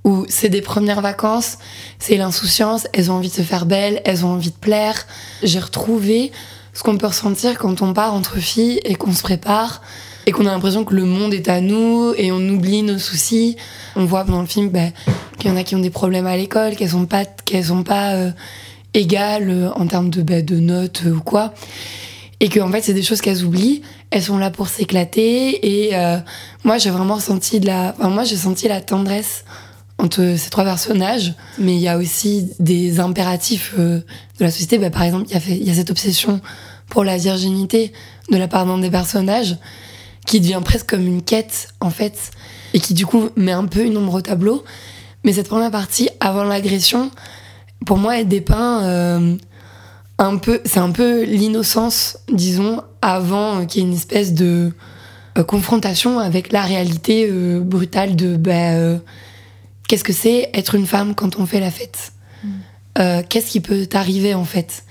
[0.05, 1.59] où c'est des premières vacances,
[1.99, 5.07] c'est l'insouciance, elles ont envie de se faire belles, elles ont envie de plaire.
[5.43, 6.33] J'ai retrouvé
[6.73, 9.83] ce qu'on peut ressentir quand on part entre filles et qu'on se prépare
[10.27, 13.57] et qu'on a l'impression que le monde est à nous et on oublie nos soucis.
[13.97, 14.93] On voit dans le film ben,
[15.39, 17.83] qu'il y en a qui ont des problèmes à l'école, qu'elles sont pas, qu'elles sont
[17.83, 18.31] pas euh,
[18.95, 21.53] égales euh, en termes de, ben, de notes euh, ou quoi.
[22.41, 23.83] Et que en fait, c'est des choses qu'elles oublient.
[24.11, 25.87] Elles sont là pour s'éclater.
[25.87, 26.19] Et euh,
[26.65, 29.45] moi, j'ai vraiment ressenti de la, enfin, moi, j'ai senti la tendresse
[29.99, 31.35] entre ces trois personnages.
[31.59, 33.99] Mais il y a aussi des impératifs euh,
[34.39, 34.79] de la société.
[34.79, 36.41] Ben, par exemple, il y, a cette obsession
[36.89, 37.93] pour la virginité
[38.31, 39.57] de la part d'un des personnages
[40.27, 42.31] qui devient presque comme une quête en fait
[42.75, 44.65] et qui du coup met un peu une ombre au tableau.
[45.25, 47.11] Mais cette première partie, avant l'agression,
[47.87, 49.37] pour moi, elle dépeint euh,
[50.19, 54.73] un peu, c'est un peu l'innocence, disons, avant euh, qu'il y ait une espèce de
[55.47, 57.27] confrontation avec la réalité
[57.63, 58.99] brutale de bah,
[59.93, 62.15] qu'est-ce que c'est être une femme quand on fait la fête.
[62.99, 64.85] Euh, qu'est-ce qui peut t'arriver en fait?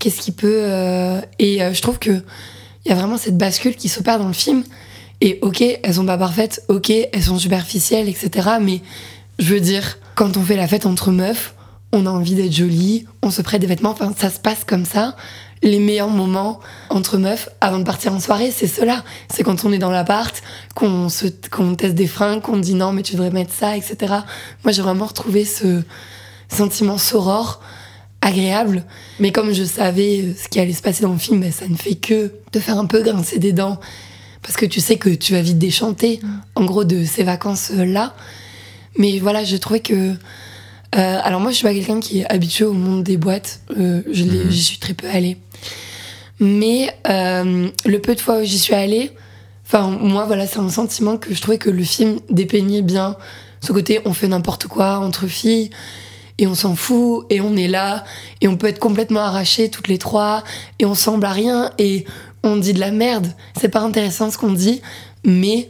[0.00, 2.24] Qu'est-ce qui peut euh, et euh, je trouve que
[2.84, 4.64] il y a vraiment cette bascule qui s'opère dans le film.
[5.20, 8.48] Et ok, elles sont pas parfaites, ok, elles sont superficielles, etc.
[8.60, 8.80] Mais
[9.38, 11.54] je veux dire, quand on fait la fête entre meufs,
[11.92, 14.84] on a envie d'être jolie, on se prête des vêtements, enfin ça se passe comme
[14.84, 15.14] ça.
[15.62, 19.04] Les meilleurs moments entre meufs avant de partir en soirée, c'est cela.
[19.32, 20.42] C'est quand on est dans l'appart,
[20.74, 23.96] qu'on se, qu'on teste des fringues, qu'on dit non mais tu devrais mettre ça, etc.
[24.64, 25.82] Moi j'ai vraiment retrouvé ce
[26.48, 27.60] sentiment soror
[28.20, 28.84] agréable.
[29.18, 31.66] Mais comme je savais euh, ce qui allait se passer dans le film, ben, ça
[31.68, 33.78] ne fait que te faire un peu grincer des dents.
[34.42, 36.20] Parce que tu sais que tu vas vite déchanter,
[36.54, 38.14] en gros, de ces vacances-là.
[38.96, 40.14] Mais voilà, j'ai trouvé que.
[40.96, 43.60] Euh, alors, moi, je suis pas quelqu'un qui est habitué au monde des boîtes.
[43.78, 44.50] Euh, je Mhm.
[44.50, 45.36] J'y suis très peu allée.
[46.40, 49.12] Mais euh, le peu de fois où j'y suis allée,
[49.66, 53.16] enfin, moi, voilà, c'est un sentiment que je trouvais que le film dépeignait bien.
[53.60, 55.70] Ce côté, on fait n'importe quoi entre filles
[56.38, 58.04] et on s'en fout et on est là
[58.40, 60.42] et on peut être complètement arrachés toutes les trois
[60.78, 62.06] et on semble à rien et
[62.42, 63.26] on dit de la merde.
[63.60, 64.80] C'est pas intéressant ce qu'on dit,
[65.24, 65.68] mais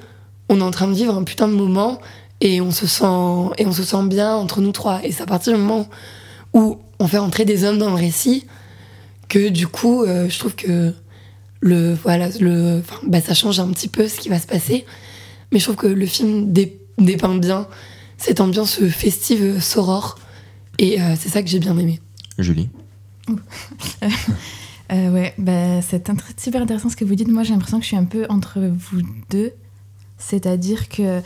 [0.49, 2.01] on est en train de vivre un putain de moment
[2.41, 5.01] et on se sent et on se sent bien entre nous trois.
[5.05, 5.89] Et c'est à partir du moment
[6.55, 8.47] où on fait entrer des hommes dans le récit
[9.29, 10.93] que du coup, euh, je trouve que
[11.61, 14.85] le voilà le enfin, bah, ça change un petit peu ce qui va se passer.
[15.53, 17.67] Mais je trouve que le film dé- dépeint bien
[18.19, 20.19] cette ambiance festive sorore
[20.79, 22.01] et euh, c'est ça que j'ai bien aimé.
[22.39, 22.69] Julie.
[24.93, 27.29] Euh, ouais, bah, c'est super intéressant ce que vous dites.
[27.29, 29.53] Moi, j'ai l'impression que je suis un peu entre vous deux.
[30.19, 31.21] C'est-à-dire que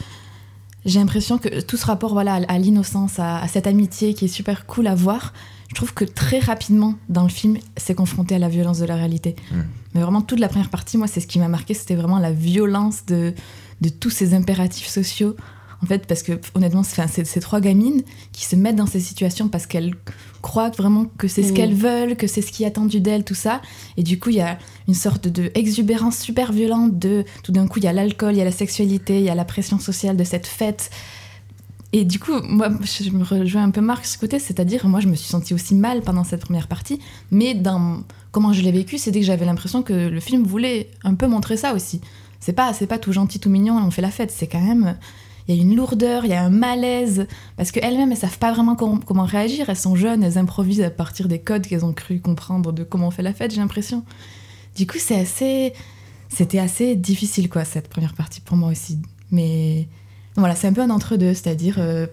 [0.85, 4.28] j'ai l'impression que tout ce rapport voilà, à, l'innocence, à, à cette amitié qui est
[4.28, 5.32] super cool à voir,
[5.68, 8.97] je trouve que très rapidement dans le film, c'est confronté à la violence de la
[8.97, 9.35] réalité.
[9.51, 9.57] Mm.
[9.95, 12.32] Mais vraiment, toute la première partie, moi, c'est ce qui m'a marqué, c'était vraiment la
[12.32, 13.35] violence de,
[13.80, 15.37] de tous ces impératifs sociaux.
[15.82, 19.49] En fait, parce que honnêtement, c'est ces trois gamines qui se mettent dans ces situations
[19.49, 19.95] parce qu'elles
[20.45, 21.55] croient vraiment que c'est ce Mm.
[21.55, 23.62] qu'elles veulent, que c'est ce qui est attendu d'elles, tout ça.
[23.97, 27.66] Et du coup, il y a une sorte de exubérance super violente de tout d'un
[27.66, 29.78] coup, il y a l'alcool, il y a la sexualité, il y a la pression
[29.78, 30.90] sociale de cette fête.
[31.95, 35.09] Et du coup, moi, je me rejoins un peu Marc ce côté, c'est-à-dire, moi, je
[35.09, 38.99] me suis sentie aussi mal pendant cette première partie, mais dans comment je l'ai vécu,
[38.99, 42.01] c'était que j'avais l'impression que le film voulait un peu montrer ça aussi.
[42.40, 44.97] C'est pas, c'est pas tout gentil, tout mignon, on fait la fête, c'est quand même.
[45.47, 47.26] Il y a une lourdeur, il y a un malaise,
[47.57, 50.90] parce qu'elles-mêmes, elles savent pas vraiment com- comment réagir, elles sont jeunes, elles improvisent à
[50.90, 54.05] partir des codes qu'elles ont cru comprendre de comment on fait la fête, j'ai l'impression.
[54.76, 55.72] Du coup, c'est assez.
[56.30, 58.99] C'était assez difficile, quoi, cette première partie pour moi aussi.
[59.30, 59.86] Mais
[60.36, 62.07] voilà, c'est un peu un entre-deux, c'est-à-dire, euh,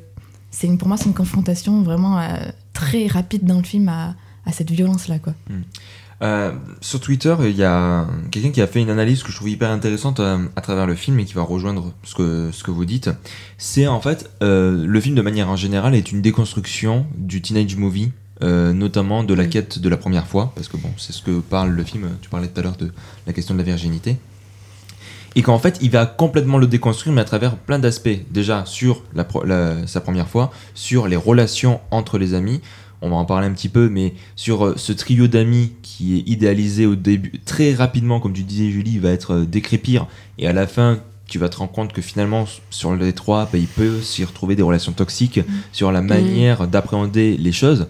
[0.77, 2.38] pour moi, c'est une confrontation vraiment euh,
[2.73, 4.15] très rapide dans le film à,
[4.51, 5.34] cette violence-là, quoi.
[6.22, 6.51] Euh,
[6.82, 9.72] sur Twitter, il y a quelqu'un qui a fait une analyse que je trouve hyper
[9.72, 12.86] intéressante euh, à travers le film et qui va rejoindre ce que, ce que vous
[12.86, 13.09] dites.
[13.57, 17.76] C'est en fait, euh, le film de manière en général est une déconstruction du teenage
[17.76, 18.11] movie,
[18.41, 19.49] notamment de la Mm.
[19.49, 22.07] quête de la première fois, parce que bon, c'est ce que parle le film.
[22.22, 22.91] Tu parlais tout à l'heure de
[23.28, 24.17] la question de la virginité.
[25.36, 28.09] Et qu'en fait, il va complètement le déconstruire, mais à travers plein d'aspects.
[28.32, 32.59] Déjà, sur la, pro- la- sa première fois, sur les relations entre les amis,
[33.02, 36.30] on va en parler un petit peu, mais sur euh, ce trio d'amis qui est
[36.30, 40.47] idéalisé au début, très rapidement, comme tu disais Julie, il va être euh, décrépir, et
[40.47, 43.68] à la fin, tu vas te rendre compte que finalement, sur les trois, bah, il
[43.68, 45.39] peut s'y retrouver des relations toxiques,
[45.72, 47.88] sur la manière d'appréhender les choses.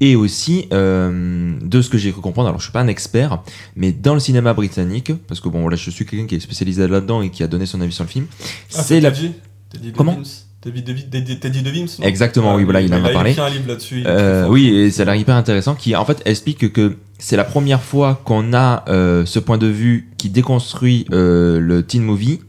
[0.00, 3.42] Et aussi, euh, de ce que j'ai cru comprendre, alors je suis pas un expert,
[3.76, 6.86] mais dans le cinéma britannique, parce que bon, voilà, je suis quelqu'un qui est spécialisé
[6.86, 8.26] là-dedans et qui a donné son avis sur le film,
[8.74, 9.10] Ah, c'est la...
[9.10, 10.18] Teddy Comment
[10.60, 13.32] Teddy Devi- Teddy Devims Exactement, oui, voilà, il en a parlé.
[13.32, 14.02] Il a écrit un livre là-dessus.
[14.06, 17.44] Euh, oui, et ça a l'air hyper intéressant, qui en fait explique que c'est la
[17.44, 22.40] première fois qu'on a euh, ce point de vue qui déconstruit euh, le teen movie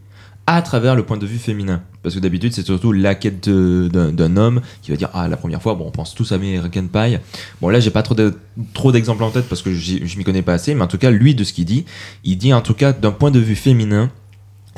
[0.46, 1.82] à travers le point de vue féminin.
[2.02, 5.60] Parce que d'habitude, c'est surtout la quête d'un homme qui va dire Ah, la première
[5.60, 7.18] fois, bon, on pense tous à American Pie.
[7.60, 8.34] Bon, là, j'ai pas trop de-
[8.72, 11.10] trop d'exemples en tête parce que je m'y connais pas assez, mais en tout cas,
[11.10, 11.84] lui, de ce qu'il dit,
[12.24, 14.10] il dit en tout cas d'un point de vue féminin,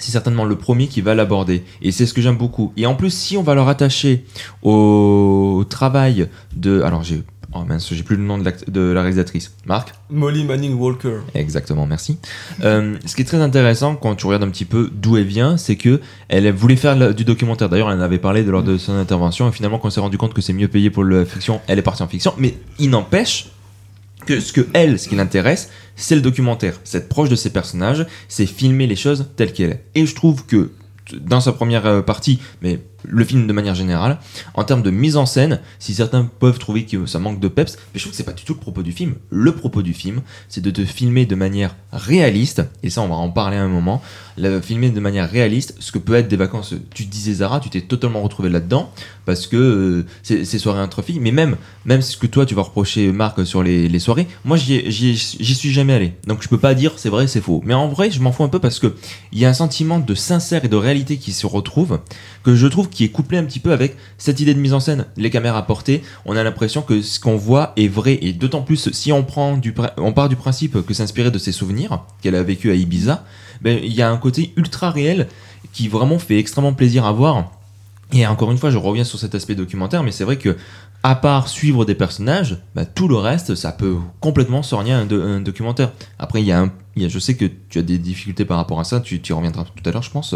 [0.01, 1.65] c'est certainement le premier qui va l'aborder.
[1.83, 2.73] Et c'est ce que j'aime beaucoup.
[2.77, 4.25] Et en plus, si on va le rattacher
[4.63, 6.83] au travail de.
[6.83, 7.23] Alors, j'ai.
[7.53, 9.57] Oh mince, j'ai plus le nom de, la réalisatrice.
[9.67, 9.93] Marc?
[10.09, 11.19] Molly Manning Walker.
[11.35, 12.19] Exactement, merci.
[12.63, 15.57] Euh, ce qui est très intéressant quand tu regardes un petit peu d'où elle vient,
[15.57, 17.71] c'est que elle voulait faire du documentaire.
[17.71, 19.49] D'ailleurs, elle en avait parlé de lors de son intervention.
[19.49, 21.79] Et finalement, quand on s'est rendu compte que c'est mieux payé pour la fiction, elle
[21.79, 22.35] est partie en fiction.
[22.37, 23.51] Mais il n'empêche
[24.25, 26.81] que ce que elle, ce qui l'intéresse, c'est le documentaire.
[26.85, 29.81] C'est être proche de ses personnages, c'est filmer les choses telles qu'elles.
[29.95, 30.73] Et je trouve que
[31.13, 34.19] dans sa première euh, partie, mais le film de manière générale,
[34.55, 37.77] en termes de mise en scène, si certains peuvent trouver que ça manque de peps,
[37.77, 39.15] mais je trouve que c'est pas du tout le propos du film.
[39.31, 43.17] Le propos du film, c'est de te filmer de manière réaliste, et ça on va
[43.17, 44.03] en parler à un moment,
[44.63, 46.75] filmer de manière réaliste, ce que peut être des vacances.
[46.95, 48.93] Tu disais Zara, tu t'es totalement retrouvé là-dedans,
[49.27, 52.63] parce que euh, c'est soirées entre filles, mais même, même ce que toi tu vas
[52.63, 56.15] reprocher Marc sur les, les soirées, moi j'y suis jamais allé.
[56.27, 57.63] Donc je peux pas dire c'est vrai, c'est faux.
[57.65, 58.95] Mais en vrai, je m'en fous un peu parce que
[59.33, 62.01] il y a un sentiment de sincère et de réalité qui se retrouve,
[62.43, 64.81] que je trouve qui est couplé un petit peu avec cette idée de mise en
[64.81, 65.07] scène.
[65.17, 68.91] Les caméras portées, on a l'impression que ce qu'on voit est vrai, et d'autant plus
[68.93, 69.61] si on, prend
[69.99, 73.25] on part du principe que c'est inspiré de ses souvenirs qu'elle a vécu à Ibiza,
[73.61, 75.29] ben, il y a un côté ultra réel
[75.73, 77.51] qui vraiment fait extrêmement plaisir à voir.
[78.13, 80.57] Et encore une fois, je reviens sur cet aspect documentaire, mais c'est vrai que,
[81.03, 85.41] à part suivre des personnages, bah, tout le reste, ça peut complètement s'ornier un, un
[85.41, 85.93] documentaire.
[86.19, 88.85] Après, il y, a un, je sais que tu as des difficultés par rapport à
[88.85, 90.35] ça, tu, y reviendras tout à l'heure, je pense.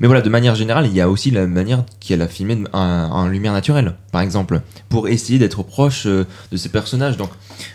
[0.00, 3.26] Mais voilà, de manière générale, il y a aussi la manière qu'elle a filmé en
[3.28, 7.16] lumière naturelle, par exemple, pour essayer d'être proche euh, de ces personnages.
[7.16, 7.30] Donc,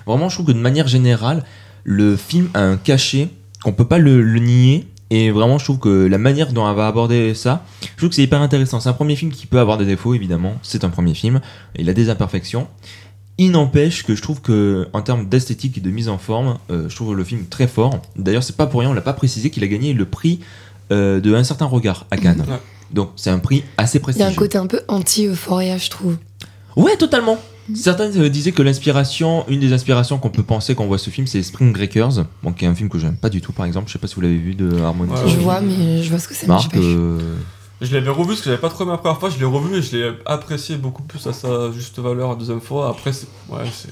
[0.06, 1.44] vraiment, je trouve que de manière générale,
[1.84, 3.30] le film a un cachet
[3.64, 4.88] qu'on peut pas le, le nier.
[5.10, 8.16] Et vraiment, je trouve que la manière dont elle va aborder ça, je trouve que
[8.16, 8.80] c'est hyper intéressant.
[8.80, 10.56] C'est un premier film qui peut avoir des défauts, évidemment.
[10.62, 11.42] C'est un premier film.
[11.76, 12.68] Il a des imperfections.
[13.44, 16.88] Il n'empêche que je trouve que, en termes d'esthétique et de mise en forme, euh,
[16.88, 18.00] je trouve le film très fort.
[18.16, 20.42] D'ailleurs, c'est pas pour rien, on l'a pas précisé qu'il a gagné le prix
[20.92, 22.46] euh, de Un certain regard à Cannes.
[22.48, 22.60] Ouais.
[22.92, 24.30] Donc, c'est un prix assez Il y a prestigieux.
[24.30, 26.18] un côté un peu anti-euphoria, je trouve.
[26.76, 27.40] Ouais, totalement.
[27.74, 31.10] Certains euh, disaient que l'inspiration, une des inspirations qu'on peut penser quand on voit ce
[31.10, 33.66] film, c'est Spring Breakers, bon, qui est un film que j'aime pas du tout, par
[33.66, 33.88] exemple.
[33.88, 35.14] Je sais pas si vous l'avez vu de Harmony.
[35.14, 36.46] Ouais, je vois, mais je vois ce que c'est.
[36.48, 37.18] Marc, euh,
[37.82, 39.76] Je l'avais revu parce que j'avais pas trop aimé la première fois, je l'ai revu
[39.78, 42.90] et je l'ai apprécié beaucoup plus à sa juste valeur la deuxième fois.
[42.90, 43.28] Après, c'est.
[43.50, 43.90] Ouais, c'est.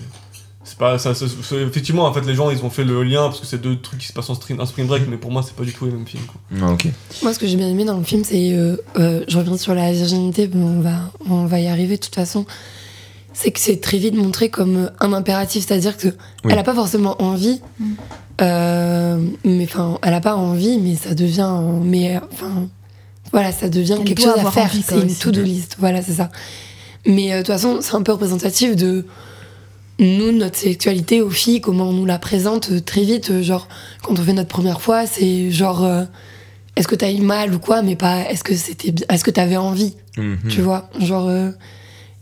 [0.62, 3.48] C'est pas, ça, effectivement, en fait, les gens ils ont fait le lien parce que
[3.48, 5.56] c'est deux trucs qui se passent en spring, en spring break, mais pour moi, c'est
[5.56, 6.22] pas du tout les mêmes films.
[6.26, 6.40] Quoi.
[6.62, 6.86] Ah, ok.
[7.24, 8.52] Moi, ce que j'ai bien aimé dans le film, c'est.
[8.54, 12.02] euh, euh, je reviens sur la virginité, mais on va, on va y arriver de
[12.04, 12.46] toute façon.
[13.34, 16.52] C'est que c'est très vite montré comme euh, un impératif, c'est-à-dire que Oui.
[16.52, 17.86] elle a pas forcément envie, Mm.
[18.42, 21.62] euh, mais enfin, elle a pas envie, mais ça devient.
[21.84, 22.68] Mais euh, enfin,
[23.32, 24.72] voilà, ça devient Elle quelque chose à faire.
[24.72, 26.30] C'est une to-do list, voilà, c'est ça.
[27.06, 29.06] Mais euh, de toute façon, c'est un peu représentatif de
[30.00, 33.32] nous, notre sexualité aux filles, comment on nous la présente euh, très vite.
[33.32, 33.68] euh, Genre,
[34.02, 35.84] quand on fait notre première fois, c'est genre.
[35.84, 36.04] euh,
[36.76, 39.58] est-ce que t'as eu mal ou quoi, mais pas est-ce que c'était est-ce que t'avais
[39.58, 40.38] envie, Mhm.
[40.50, 41.50] tu vois, genre euh,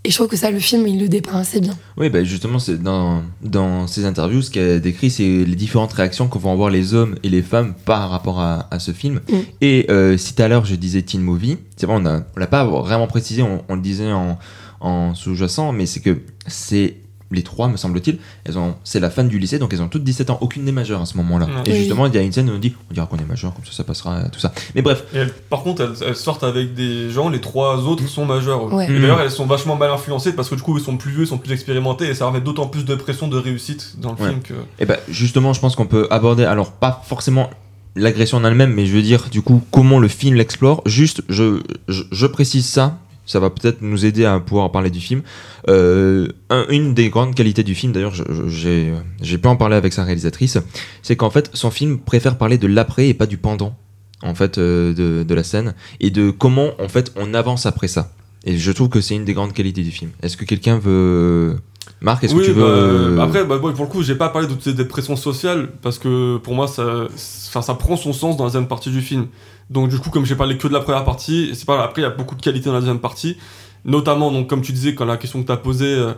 [0.08, 1.78] et je trouve que ça le film il le dépeint assez bien.
[1.98, 6.30] Oui, bah justement, c'est dans, dans ces interviews, ce qu'elle décrit, c'est les différentes réactions
[6.30, 9.20] que vont avoir les hommes et les femmes par rapport à, à ce film.
[9.30, 9.36] Mm.
[9.62, 12.48] Et euh, si tout à l'heure je disais teen movie, c'est vrai, on on l'a
[12.48, 14.40] pas vraiment précisé, on, on le disait en,
[14.80, 16.96] en sous-jacent, mais c'est que c'est
[17.32, 20.04] les trois, me semble-t-il, elles ont, c'est la fin du lycée, donc elles ont toutes
[20.04, 21.46] 17 ans, aucune n'est majeure à ce moment-là.
[21.46, 21.52] Ouais.
[21.66, 21.78] Et Oui.
[21.80, 23.66] justement, il y a une scène où on dit, on dira qu'on est majeur, comme
[23.66, 24.54] ça, ça passera, tout ça.
[24.76, 28.08] Mais bref, Et elles- par contre, elles, elles sortent avec des gens, les trois autres
[28.08, 28.72] sont majeurs.
[28.74, 28.86] Ouais.
[28.86, 29.02] Et Mm.
[29.02, 31.28] d'ailleurs, elles sont vachement mal influencées parce que du coup, ils sont plus vieux, ils
[31.28, 34.22] sont plus expérimentés et ça leur met d'autant plus de pression de réussite dans le
[34.22, 34.30] Ouais.
[34.30, 34.54] film que.
[34.80, 37.50] Et ben justement, je pense qu'on peut aborder, alors pas forcément
[37.96, 40.82] l'agression en elle-même, mais je veux dire du coup comment le film l'explore.
[40.86, 45.00] Juste, je, je, je précise ça, ça va peut-être nous aider à pouvoir parler du
[45.00, 45.22] film.
[45.70, 48.14] Euh, un- une des grandes qualités du film, d'ailleurs,
[48.50, 50.58] j'ai pu en parler avec sa réalisatrice,
[51.04, 53.76] c'est qu'en fait son film préfère parler de l'après et pas du pendant
[54.24, 57.88] en fait euh, de, de la scène et de comment en fait on avance après
[57.88, 58.14] ça.
[58.46, 60.12] Et je trouve que c'est une des grandes qualités du film.
[60.24, 61.58] Est-ce que quelqu'un veut
[62.02, 64.48] Marc, est-ce oui, que tu veux bah, après, bah, pour le coup, j'ai pas parlé
[64.48, 68.44] de toutes ces dépressions sociales parce que pour moi, ça, ça prend son sens dans
[68.46, 69.28] la deuxième partie du film.
[69.70, 72.06] Donc, du coup, comme j'ai parlé que de la première partie, c'est pas après, il
[72.06, 73.38] y a beaucoup de qualités dans la deuxième partie.
[73.86, 76.14] Notamment, donc, comme tu disais, quand la question que tu as posée euh,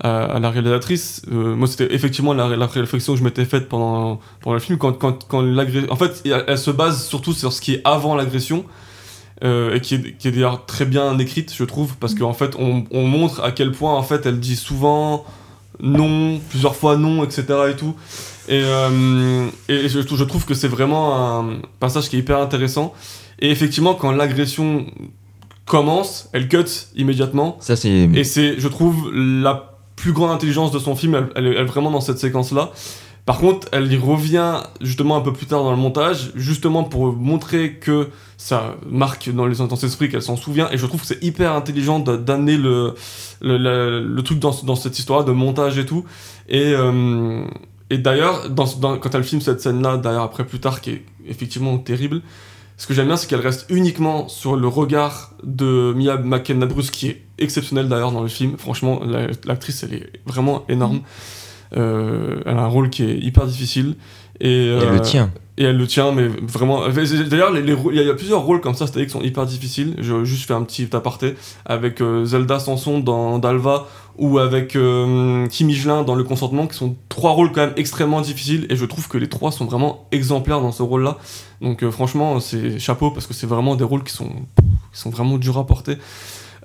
[0.00, 4.54] à, la réalisatrice, euh, moi, c'était effectivement la, réflexion que je m'étais faite pendant, pendant
[4.54, 4.78] le film.
[4.78, 5.90] Quand, quand, quand l'agression.
[5.92, 8.64] En fait, elle, elle se base surtout sur ce qui est avant l'agression.
[9.42, 12.54] euh, et qui est, qui est d'ailleurs très bien écrite, je trouve, parce qu'en fait,
[12.58, 15.24] on, on montre à quel point, en fait, elle dit souvent
[15.80, 17.44] non, plusieurs fois non, etc.
[17.70, 17.94] et tout.
[18.48, 22.92] Et, euh, et je, je trouve que c'est vraiment un passage qui est hyper intéressant.
[23.40, 24.86] Et effectivement, quand l'agression
[25.66, 26.64] commence, elle cut
[26.96, 27.56] immédiatement.
[27.60, 31.56] Ça c'est Et c'est, je trouve, la plus grande intelligence de son film, elle, elle
[31.56, 32.70] est vraiment dans cette séquence-là.
[33.24, 37.14] Par contre, elle y revient justement un peu plus tard dans le montage, justement pour
[37.14, 40.68] montrer que ça marque dans, les, dans ses esprits, qu'elle s'en souvient.
[40.70, 42.94] Et je trouve que c'est hyper intelligent d'amener le,
[43.40, 46.04] le, le- le truc dans, dans cette histoire de montage et tout.
[46.50, 47.44] Et, euh,
[47.94, 51.04] et d'ailleurs, dans, dans- quand elle filme cette scène-là, d'ailleurs après plus tard, qui est
[51.26, 52.22] effectivement terrible,
[52.76, 56.90] ce que j'aime bien, c'est qu'elle reste uniquement sur le regard de Mia McKenna Bruce,
[56.90, 58.56] qui est exceptionnelle d'ailleurs dans le film.
[58.58, 61.00] Franchement, la- l'actrice, elle est vraiment énorme.
[61.76, 63.96] Euh, elle a un rôle qui est hyper difficile.
[64.40, 65.30] Et, elle euh, le tient.
[65.58, 66.82] et elle le tient, mais vraiment.
[66.88, 69.12] D'ailleurs, les rôles- il y, a- il y a plusieurs rôles comme ça, c'est-à-dire qui
[69.12, 69.94] sont hyper difficiles.
[70.00, 71.34] Je vais juste faire un petit aparté
[71.64, 73.86] avec euh, Zelda Sanson dans Dalva
[74.16, 78.20] ou avec euh, Kim Michelin dans Le Consentement, qui sont trois rôles quand même extrêmement
[78.20, 78.66] difficiles.
[78.70, 81.18] Et je trouve que les trois sont vraiment exemplaires dans ce rôle-là.
[81.60, 84.30] Donc euh, franchement, c'est chapeau parce que c'est vraiment des rôles qui sont,
[84.92, 85.96] qui sont vraiment durs à porter.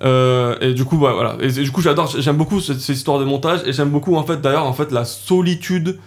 [0.02, 1.36] Euh, et du coup, bah, voilà.
[1.40, 4.16] Et, et du coup, j'adore, j'aime beaucoup cette, cette histoire de montage et j'aime beaucoup
[4.16, 5.98] en fait d'ailleurs en fait la solitude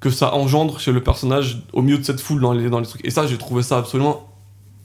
[0.00, 2.86] que ça engendre chez le personnage au milieu de cette foule dans les, dans les
[2.86, 3.04] trucs.
[3.04, 4.31] Et ça, j'ai trouvé ça absolument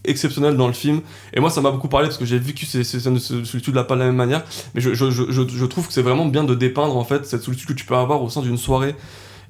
[0.07, 1.01] exceptionnel dans le film.
[1.33, 3.95] Et moi, ça m'a beaucoup parlé parce que j'ai vécu ces, scènes de solitude-là pas
[3.95, 4.43] de la même manière.
[4.73, 7.85] Mais je, trouve que c'est vraiment bien de dépeindre en fait cette solitude que tu
[7.85, 8.95] peux avoir au sein d'une soirée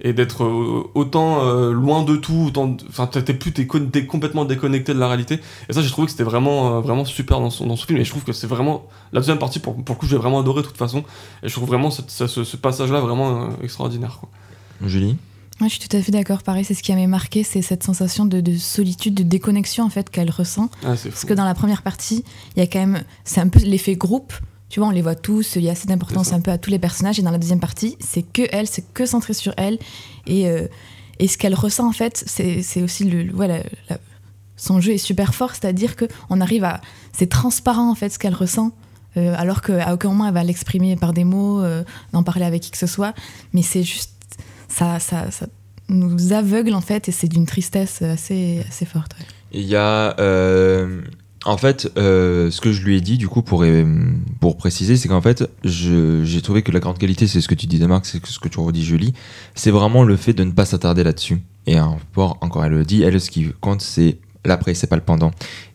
[0.01, 3.65] et d'être euh, autant euh, loin de tout, autant, enfin, t'es plus, t'es
[4.05, 5.39] complètement déconnecté de la réalité.
[5.69, 7.99] Et ça, j'ai trouvé que c'était vraiment, euh, vraiment super dans, son, dans ce film.
[7.99, 10.39] Et je trouve que c'est vraiment la deuxième partie pour, pour le coup, j'ai vraiment
[10.39, 10.99] adoré de toute façon.
[11.43, 14.17] Et je trouve vraiment ce, ce- passage-là vraiment extraordinaire.
[14.19, 14.29] Quoi.
[14.87, 15.17] Julie?
[15.59, 16.43] Moi, je suis tout à fait d'accord.
[16.43, 19.89] Pareil, c'est ce qui m'a marqué, c'est cette sensation de, de solitude, de déconnexion en
[19.89, 20.69] fait qu'elle ressent.
[20.83, 22.23] Ah, Parce que dans la première partie,
[22.55, 24.33] il y a quand même, c'est un peu l'effet groupe.
[24.69, 25.55] Tu vois, on les voit tous.
[25.55, 27.17] Il y a cette importance un peu à tous les personnages.
[27.19, 29.79] Et dans la deuxième partie, c'est que elle, c'est que centré sur elle.
[30.27, 30.67] Et, euh,
[31.19, 33.59] et ce qu'elle ressent en fait, c'est c'est aussi le, le- voilà,
[33.89, 33.97] la-
[34.57, 35.51] son jeu est super fort.
[35.55, 36.81] C'est-à-dire que on arrive à,
[37.13, 38.71] c'est transparent en fait ce qu'elle ressent.
[39.15, 42.61] euh, alors qu'à aucun moment elle va l'exprimer par des mots, euh, d'en parler avec
[42.61, 43.13] qui que ce soit.
[43.53, 44.11] Mais c'est juste,
[44.67, 45.47] ça, ça, ça
[45.89, 49.15] nous aveugle en fait, et c'est d'une tristesse assez, assez forte.
[49.51, 50.19] Il y a.
[50.19, 51.01] euh,
[51.45, 53.85] en fait, euh, ce que je lui ai dit, du coup, pour, euh,
[54.41, 57.67] pour préciser, c'est qu'en fait, j'ai trouvé que la grande qualité, c'est ce que tu
[57.67, 59.13] disais, Marc, c'est ce que tu redis, Julie,
[59.55, 61.41] c'est vraiment le fait de ne pas s'attarder là-dessus.
[61.65, 65.01] Et encore, encore, elle le dit, elle, ce qui compte, c'est l'après, c'est pas le
[65.01, 65.31] pendant.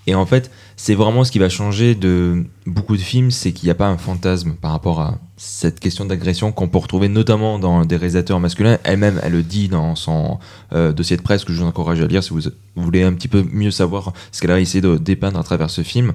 [0.06, 3.66] Et en fait, c'est vraiment ce qui va changer de beaucoup de films, c'est qu'il
[3.66, 7.58] n'y a pas un fantasme par rapport à cette question d'agression qu'on peut retrouver notamment
[7.58, 8.78] dans des réalisateurs masculins.
[8.84, 10.38] Elle-même, elle le dit dans son
[10.72, 12.40] euh, dossier de presse que je vous encourage à lire si vous
[12.76, 15.82] voulez un petit peu mieux savoir ce qu'elle a essayé de dépeindre à travers ce
[15.82, 16.12] film.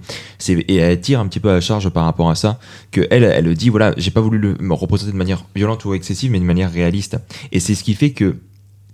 [0.47, 2.57] Et elle tire un petit peu à la charge par rapport à ça,
[2.91, 5.83] que elle, elle le dit, voilà, j'ai pas voulu le, me représenter de manière violente
[5.83, 7.17] ou excessive, mais de manière réaliste.
[7.51, 8.37] Et c'est ce qui fait que,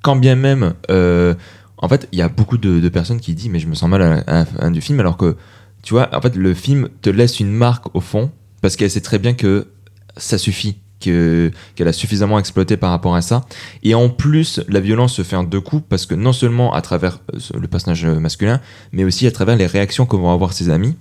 [0.02, 0.74] quand bien même...
[0.90, 1.36] Euh,
[1.78, 4.02] en fait, il y a beaucoup de, personnes qui disent mais je me sens mal
[4.02, 5.36] à, la fin du film alors que
[5.84, 8.32] tu vois, en fait, le film te laisse une marque au fond
[8.62, 9.68] parce qu'elle sait très bien que
[10.18, 13.45] ça suffit, que qu'elle a suffisamment exploité par rapport à ça.
[13.84, 16.81] Et en plus, la violence se fait en deux coups parce que non seulement à
[16.81, 18.61] travers euh, le personnage masculin,
[18.91, 20.95] mais aussi à travers les réactions que vont avoir ses amis.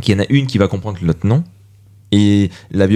[0.00, 1.42] Qu'il y en a une qui va comprendre l'autre non,
[2.12, 2.86] et la,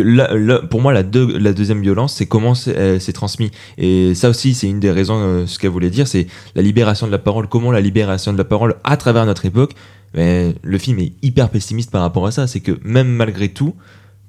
[0.71, 3.51] pour moi, la, deuxième violence, c'est comment c'est transmis.
[3.77, 7.07] Et ça aussi, c'est une des raisons, euh, ce qu'elle voulait dire, c'est la libération
[7.07, 9.73] de la parole, comment la libération de la parole à travers notre époque.
[10.15, 12.47] Mais le film est hyper pessimiste par rapport à ça.
[12.47, 13.75] C'est que même malgré tout,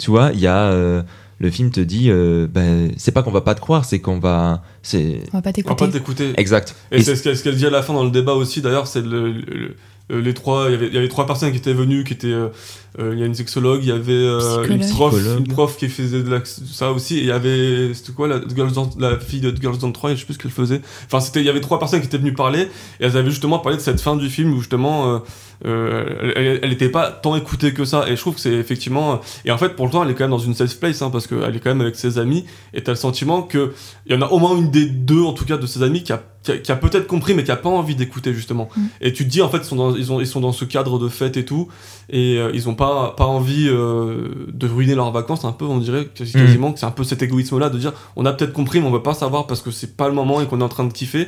[0.01, 0.71] tu vois, il y a.
[0.71, 1.03] Euh,
[1.39, 4.19] le film te dit, euh, ben, c'est pas qu'on va pas te croire, c'est qu'on
[4.19, 4.61] va.
[4.93, 6.33] On va pas t'écouter.
[6.37, 6.75] Exact.
[6.91, 9.75] Et, c'est ce qu'elle dit à la fin dans le débat aussi, d'ailleurs, c'est le,
[10.09, 10.65] les trois.
[10.67, 12.35] Il y, avait, il y avait trois personnes qui étaient venues, qui étaient
[12.99, 15.87] euh, il y a une sexologue, il y avait euh, une, prof, une prof qui
[15.87, 18.41] faisait de ça aussi, et il y avait, c'était quoi, la,
[18.99, 20.81] la fille de Girls Don't 3, je sais plus ce qu'elle faisait.
[21.05, 22.63] Enfin, c'était, il y avait trois personnes qui étaient venues parler,
[22.99, 25.19] et elles avaient justement parlé de cette fin du film où justement, euh,
[25.63, 29.57] elle n'était pas tant écoutée que ça, et je trouve que c'est effectivement, et en
[29.57, 31.55] fait, pour le temps, elle est quand même dans une safe place, hein, parce qu'elle
[31.55, 33.73] est quand même avec ses amis, et t'as le sentiment que
[34.05, 36.03] il y en a au moins une des deux, en tout cas, de ses amis
[36.03, 38.67] qui a qui a, peut-être compris mais qui a pas envie d'écouter justement.
[38.75, 38.81] Mm.
[39.01, 40.65] Et tu te dis en fait ils sont dans, ils, ont, ils sont dans ce
[40.65, 41.67] cadre de fête et tout
[42.09, 46.07] et ils ont pas, pas envie euh, de ruiner leurs vacances, un peu, on dirait
[46.07, 46.73] quasiment mm.
[46.73, 49.03] que c'est un peu cet égoïsme-là de dire on a peut-être compris, mais on veut
[49.03, 51.27] pas savoir parce que c'est pas le moment et qu'on est en train de kiffer.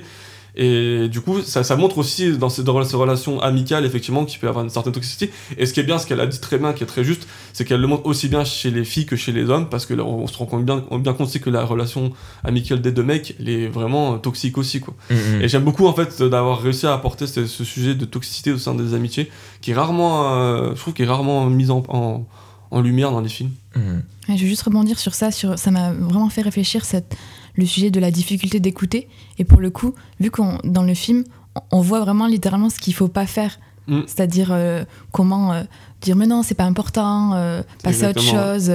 [0.56, 4.40] Et du coup, ça, ça montre aussi dans ces, dans ces relations amicales, effectivement, qu'il
[4.40, 5.32] peut y avoir une certaine toxicité.
[5.58, 7.28] Et ce qui est bien, ce qu'elle a dit très bien, qui est très juste,
[7.54, 9.94] c'est qu'elle le montre aussi bien chez les filles que chez les hommes, parce que
[10.00, 12.12] on se rend compte bien, on bien compte aussi que la relation
[12.44, 14.94] amicale des deux mecs, elle est vraiment toxique aussi, quoi.
[15.10, 15.42] Mm, mm.
[15.42, 18.76] Et j'aime beaucoup, en fait, d'avoir réussi à apporter ce, sujet de toxicité au sein
[18.76, 19.32] des amitiés,
[19.62, 22.28] qui est rarement, euh, je trouve, qui est rarement mis en, en,
[22.70, 23.52] en lumière dans les films.
[23.76, 24.00] Mm.
[24.30, 27.16] je vais juste rebondir sur ça, sur, ça m'a vraiment fait réfléchir cette
[27.56, 29.08] le sujet de la difficulté d'écouter.
[29.38, 31.24] Et pour le coup, vu qu'on dans le film,
[31.72, 33.60] on voit vraiment littéralement ce qu'il faut pas faire.
[33.88, 34.02] Mm.
[34.08, 35.64] C'est-à-dire euh, comment euh,
[36.02, 38.72] dire mais non, c'est pas important, euh, passer à autre chose.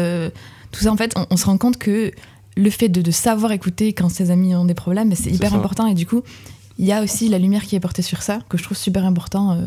[0.73, 2.13] tout ça, en fait, on, se rend compte que
[2.57, 5.87] le fait de, savoir écouter quand ses amis ont des problèmes, c'est hyper important.
[5.87, 6.23] Et du coup,
[6.79, 9.05] il y a aussi la lumière qui est portée sur ça, que je trouve super
[9.05, 9.59] important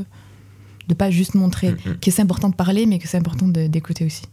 [0.88, 1.98] de pas juste montrer mm, mm.
[2.02, 4.24] que c'est important de parler, mais que c'est important d'écouter aussi.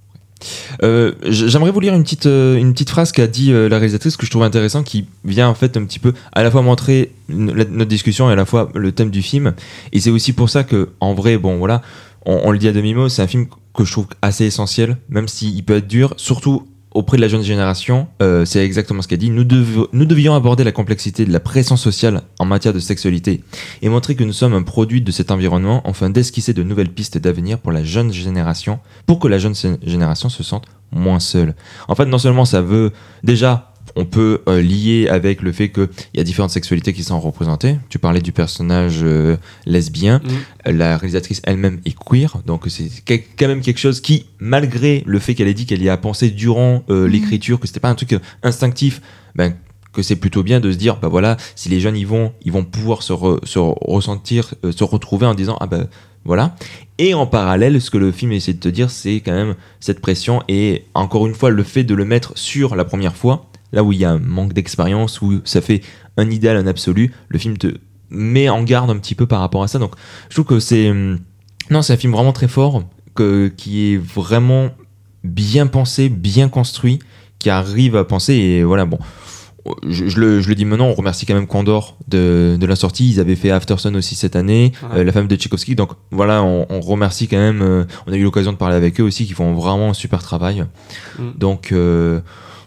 [0.83, 4.17] Euh, j'aimerais vous lire une petite, euh, une petite phrase qu'a dit euh, la réalisatrice
[4.17, 7.13] que je trouve intéressant, qui vient en fait un petit peu à la fois montrer
[7.29, 9.55] notre discussion et à la fois le thème du film.
[9.93, 11.83] Et c'est aussi pour ça que, en vrai, bon voilà,
[12.27, 15.29] on, on le dit à demi-mot, c'est un film que je trouve assez essentiel, même
[15.29, 19.19] s'il peut être dur, surtout auprès de la jeune génération, euh, c'est exactement ce qu'elle
[19.19, 19.31] dit.
[19.31, 19.45] Nous,
[19.93, 23.43] nous devions aborder la complexité de la pression sociale en matière de sexualité
[23.83, 27.19] et montrer que nous sommes un produit de cet environnement afin d'esquisser de nouvelles pistes
[27.19, 31.55] d'avenir pour la jeune génération, pour que la jeune génération se sente moins seule.
[31.89, 32.93] En fait, non seulement ça veut
[33.23, 37.21] déjà on peut euh, lier avec le fait qu'il y a différentes sexualités qui sont
[37.21, 37.77] représentées.
[37.89, 39.37] Tu parlais du personnage euh,
[39.67, 40.21] lesbien.
[40.67, 40.71] Mm.
[40.71, 42.39] La réalisatrice elle-même est queer.
[42.47, 45.89] Donc c'est quand même quelque chose qui, malgré le fait qu'elle ait dit qu'elle y
[45.89, 47.11] a pensé durant euh, mm.
[47.11, 49.01] l'écriture, que c'était pas un truc instinctif,
[49.35, 49.55] ben,
[49.93, 52.53] que c'est plutôt bien de se dire, bah voilà, si les jeunes y vont, ils
[52.53, 55.89] vont pouvoir se, se ressentir, se retrouver en disant, ah ben
[56.25, 56.55] voilà.
[56.99, 60.01] Et en parallèle, ce que le film essaie de te dire, c'est quand même cette
[60.01, 63.83] pression et encore une fois, le fait de le mettre sur la première fois, là
[63.83, 65.83] où il y a un manque d'expérience, où ça fait
[66.17, 67.75] un idéal, un absolu, le film te
[68.11, 69.79] met en garde un petit peu par rapport à ça.
[69.79, 69.95] Donc
[70.29, 70.91] je trouve que c'est...
[70.91, 71.19] Hum,
[71.71, 72.85] non, c'est un film vraiment très fort,
[73.15, 74.71] que, qui est vraiment
[75.23, 76.99] bien pensé, bien construit,
[77.39, 78.99] qui arrive à penser, et voilà, bon...
[79.87, 83.11] Je, le, dis maintenant, on remercie quand même Condor de, la sortie.
[83.11, 85.75] Ils avaient fait Afterson aussi cette année, euh, la femme de Tchaikovsky.
[85.75, 87.61] Donc voilà, on, remercie quand même.
[87.61, 90.23] Euh, on a eu l'occasion de parler avec eux aussi, qui font vraiment un super
[90.23, 90.65] travail.
[91.19, 91.23] Mm.
[91.37, 92.21] Donc euh,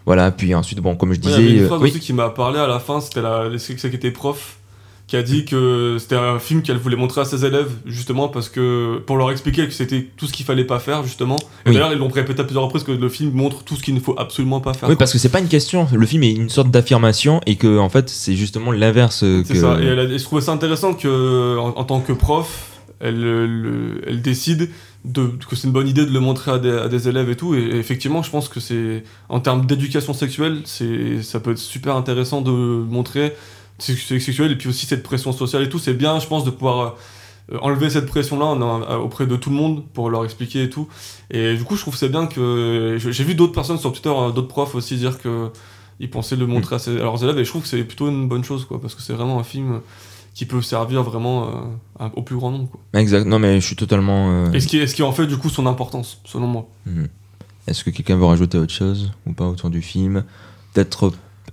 [0.06, 1.42] voilà, puis ensuite, bon, comme je disais.
[1.42, 4.10] il y une phrase aussi qui m'a parlé à la fin, c'était la, qui était
[4.10, 4.56] prof,
[5.06, 8.48] qui a dit que c'était un film qu'elle voulait montrer à ses élèves, justement, parce
[8.48, 11.36] que, pour leur expliquer que c'était tout ce qu'il fallait pas faire, justement.
[11.66, 13.94] Et d'ailleurs, ils l'ont répété à plusieurs reprises que le film montre tout ce qu'il
[13.94, 14.88] ne faut absolument pas faire.
[14.88, 17.78] Oui, parce que c'est pas une question, le film est une sorte d'affirmation, et que,
[17.78, 19.24] en fait, c'est justement l'inverse.
[19.44, 22.70] C'est ça, et, elle je trouvais ça intéressant que, en, tant que prof,
[23.00, 24.68] elle, elle décide
[25.04, 27.54] que c'est une bonne idée de le montrer à des, élèves et tout.
[27.54, 31.96] Et, effectivement, je pense que c'est en termes d'éducation sexuelle, c'est ça peut être super
[31.96, 33.34] intéressant de montrer
[33.78, 35.78] sexuel et puis aussi cette pression sociale et tout.
[35.78, 36.96] C'est bien, je pense, de pouvoir
[37.52, 40.88] euh, enlever cette pression-là auprès de tout le monde pour leur expliquer et tout.
[41.30, 42.96] Et du coup, je trouve que c'est bien que.
[42.98, 45.50] J'ai vu d'autres personnes sur Twitter, euh, d'autres profs aussi dire que
[46.00, 48.42] ils pensaient le montrer à, leurs élèves et je trouve que c'est plutôt une bonne
[48.42, 49.80] chose quoi parce que c'est vraiment un film
[50.34, 51.48] qui peut servir vraiment
[52.00, 52.80] euh, au plus grand nombre quoi.
[53.00, 54.52] Exact, non mais je suis totalement.
[54.52, 56.68] Et ce qui, ce qui en fait du coup son importance selon moi.
[56.86, 57.08] Mhm.
[57.66, 60.24] Est-ce que quelqu'un veut rajouter autre chose ou pas autour du film?
[60.72, 61.12] Peut-être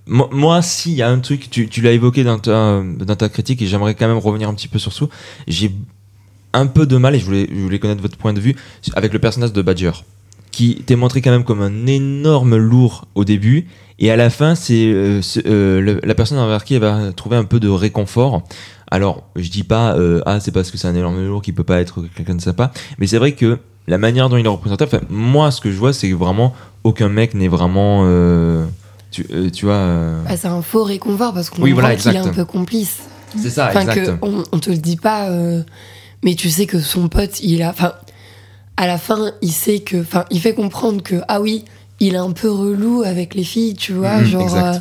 [0.09, 3.61] moi, s'il y a un truc, tu, tu l'as évoqué dans ta, dans ta critique
[3.61, 5.05] et j'aimerais quand même revenir un petit peu sur ça.
[5.47, 5.71] J'ai
[6.53, 8.55] un peu de mal, et je voulais, je voulais connaître votre point de vue,
[8.95, 9.91] avec le personnage de Badger,
[10.51, 13.67] qui t'est montré quand même comme un énorme lourd au début,
[13.99, 17.43] et à la fin, c'est euh, euh, la personne envers qui elle va trouver un
[17.43, 18.43] peu de réconfort.
[18.91, 21.63] Alors, je dis pas, euh, ah, c'est parce que c'est un énorme lourd qui peut
[21.63, 24.85] pas être quelqu'un de sympa, mais c'est vrai que la manière dont il est représenté,
[24.85, 26.53] enfin, moi, ce que je vois, c'est que vraiment,
[26.83, 28.05] aucun mec n'est vraiment.
[29.11, 29.85] tu, tu, vois.
[30.27, 33.01] Bah, c'est un faux réconfort parce qu'on oui, voit qu'il est un peu complice.
[33.35, 35.29] C'est ça, enfin, Que on, on, te le dit pas
[36.23, 37.69] mais tu sais que son pote, il a.
[37.69, 37.93] Enfin,
[38.77, 40.01] à la fin, il sait que.
[40.01, 41.65] Enfin, il fait comprendre que, ah oui,
[41.99, 44.55] il est un peu relou avec les filles, tu vois, mhm, genre.
[44.55, 44.73] Euh,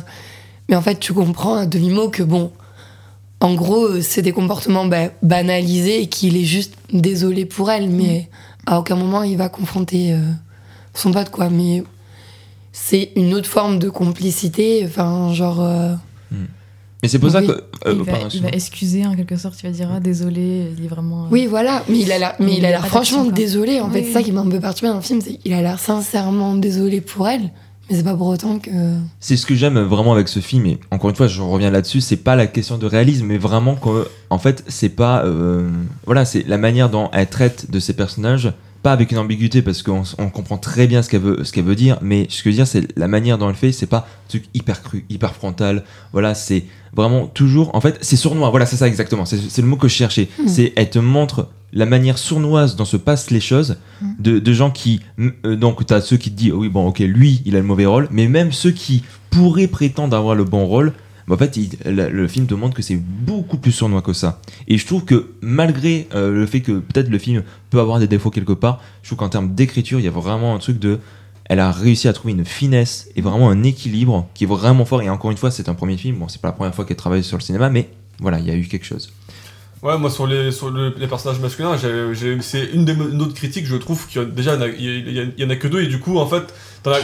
[0.67, 2.51] mais en fait, tu comprends à demi-mot que, bon,
[3.39, 7.89] en gros, euh, c'est des comportements bah, banalisés et qu'il est juste désolé pour elle,
[7.89, 8.29] mais
[8.65, 10.19] à aucun moment il va confronter euh,
[10.93, 11.49] son pote, quoi.
[11.49, 11.83] Mais
[12.71, 15.65] c'est une autre forme de complicité, enfin, genre.
[17.01, 17.51] Mais c'est pour ça que.
[17.85, 18.03] Euh,
[18.33, 21.23] il, va, excuser en quelque sorte, il va dire ah, désolé, il est vraiment.
[21.23, 23.79] Euh, oui, voilà, mais il a l'air, mais il, a l'air franchement désolé.
[23.79, 25.61] En fait, c'est ça qui m'a un peu perturbé dans le film, c'est qu'il a
[25.61, 27.51] l'air sincèrement désolé pour elle.
[27.89, 28.69] Mais c'est pas pour autant que.
[29.21, 32.01] C'est ce que j'aime vraiment avec ce film, et encore une fois, je reviens là-dessus,
[32.01, 35.23] c'est pas la question de réalisme, mais vraiment qu'en en fait, c'est pas.
[35.23, 35.69] Euh,
[36.05, 38.51] voilà, c'est la manière dont elle traite de ses personnages
[38.81, 41.75] pas avec une ambiguïté parce qu'on comprend très bien ce qu'elle veut, ce qu'elle veut
[41.75, 44.07] dire, mais ce que je veux dire, c'est la manière dont elle fait, c'est pas
[44.25, 45.83] un truc hyper cru, hyper frontal.
[46.13, 48.49] Voilà, c'est vraiment toujours, en fait, c'est sournois.
[48.49, 49.25] Voilà, c'est ça exactement.
[49.25, 50.29] C'est le mot que je cherchais.
[50.39, 50.47] Hmm.
[50.47, 54.07] C'est elle te montre la manière sournoise dont se passent les choses hmm.
[54.19, 56.99] de, de, gens qui, euh, donc tu as ceux qui te disent, oui bon, ok,
[56.99, 60.65] lui, il a le mauvais rôle, mais même ceux qui pourraient prétendre avoir le bon
[60.65, 60.93] rôle
[61.35, 64.41] en fait, le, film te montre que c'est beaucoup plus sournois que ça.
[64.67, 68.07] Et je trouve que malgré euh, le fait que peut-être le film peut avoir des
[68.07, 70.99] défauts quelque part, je trouve qu'en termes d'écriture, il y a vraiment un truc de.
[71.45, 75.01] Elle a réussi à trouver une finesse et vraiment un équilibre qui est vraiment fort.
[75.01, 76.17] Et encore une fois, c'est un premier film.
[76.17, 77.89] Bon, c'est pas la première fois qu'elle travaille sur le cinéma, mais
[78.19, 79.11] voilà, il y a eu quelque chose.
[79.81, 81.77] Ouais, moi sur les, sur les personnages masculins,
[82.41, 85.55] c'est une des une autre critique, je trouve qu'il y déjà il y, en a
[85.55, 86.53] que deux et du coup en fait,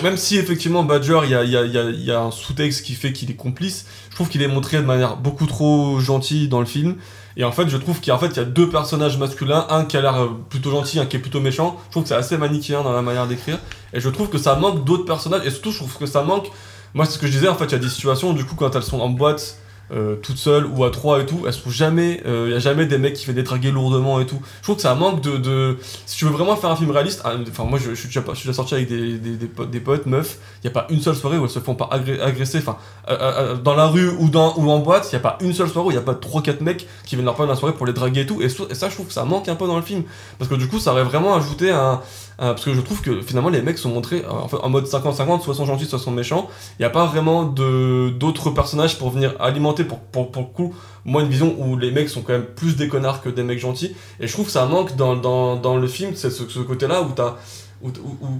[0.04, 3.14] même si effectivement Badger il y a, y, a, y a, un sous-texte qui fait
[3.14, 6.66] qu'il est complice, je trouve qu'il est montré de manière beaucoup trop gentille dans le
[6.66, 6.96] film
[7.38, 9.68] et en fait je trouve qu'il y, en fait, il y a deux personnages masculins,
[9.70, 11.80] un qui a l'air plutôt gentil, un qui est plutôt méchant.
[11.86, 13.58] Je trouve que c'est assez manichéen dans la manière d'écrire
[13.94, 16.52] et je trouve que ça manque d'autres personnages et surtout je trouve que ça manque.
[16.94, 18.56] Moi c'est ce que je disais en fait, il y a des situations du coup
[18.56, 19.60] quand elles sont en boîte
[19.91, 22.60] euh, toutes seules ou à trois et tout, elles sont jamais, il euh, y a
[22.60, 24.41] jamais des mecs qui fait des draguer lourdement et tout.
[24.57, 27.22] Je trouve que ça manque de, de si tu veux vraiment faire un film réaliste,
[27.24, 30.40] ah, enfin moi je, suis déjà, sorti avec des, des, des, potes, des potes meufs,
[30.64, 32.78] il y a pas une seule soirée où elles se font pas agresser, enfin
[33.10, 35.70] euh, dans la rue ou dans ou en boîte, il y a pas une seule
[35.70, 37.76] soirée où il y a pas trois quatre mecs qui viennent leur prendre la soirée
[37.76, 38.41] pour les draguer et tout.
[38.41, 40.03] Et, ça je trouve que ça manque un peu dans le film
[40.40, 42.02] parce que du coup ça aurait vraiment ajouté un
[42.41, 45.41] euh, parce que je trouve que finalement les mecs sont montrés euh, en, mode 50-50,
[45.41, 46.49] soit sont gentils, soit sont méchants.
[46.80, 50.76] Il n'y a pas vraiment d'autres personnages pour venir alimenter pour, pour, pour, le coup,
[51.06, 53.60] moi une vision où les mecs sont quand même plus des connards que des mecs
[53.60, 53.95] gentils.
[54.20, 57.12] Et je trouve que ça manque dans, dans, dans le film, c'est ce, côté-là où
[57.16, 57.36] t'as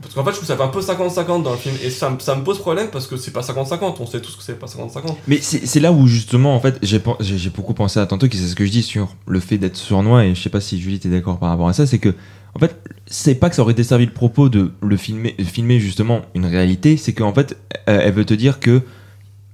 [0.02, 1.76] parce qu'en fait, je trouve ça fait un peu 50-50 dans le film.
[1.84, 3.96] Et ça, ça, me pose problème parce que c'est pas 50-50.
[4.00, 5.16] On sait tous que c'est pas 50-50.
[5.28, 8.56] Mais c'est là où, justement, en fait, j'ai beaucoup pensé à tantôt, qui c'est ce
[8.56, 10.26] que je dis sur le fait d'être sournois.
[10.26, 11.86] Et je sais pas si Julie est d'accord par rapport à ça.
[11.86, 12.14] C'est que,
[12.56, 12.76] en fait,
[13.06, 16.98] c'est pas que ça aurait desservi le propos de le filmer, filmer justement une réalité.
[16.98, 18.82] C'est qu'en fait, elle veut te dire que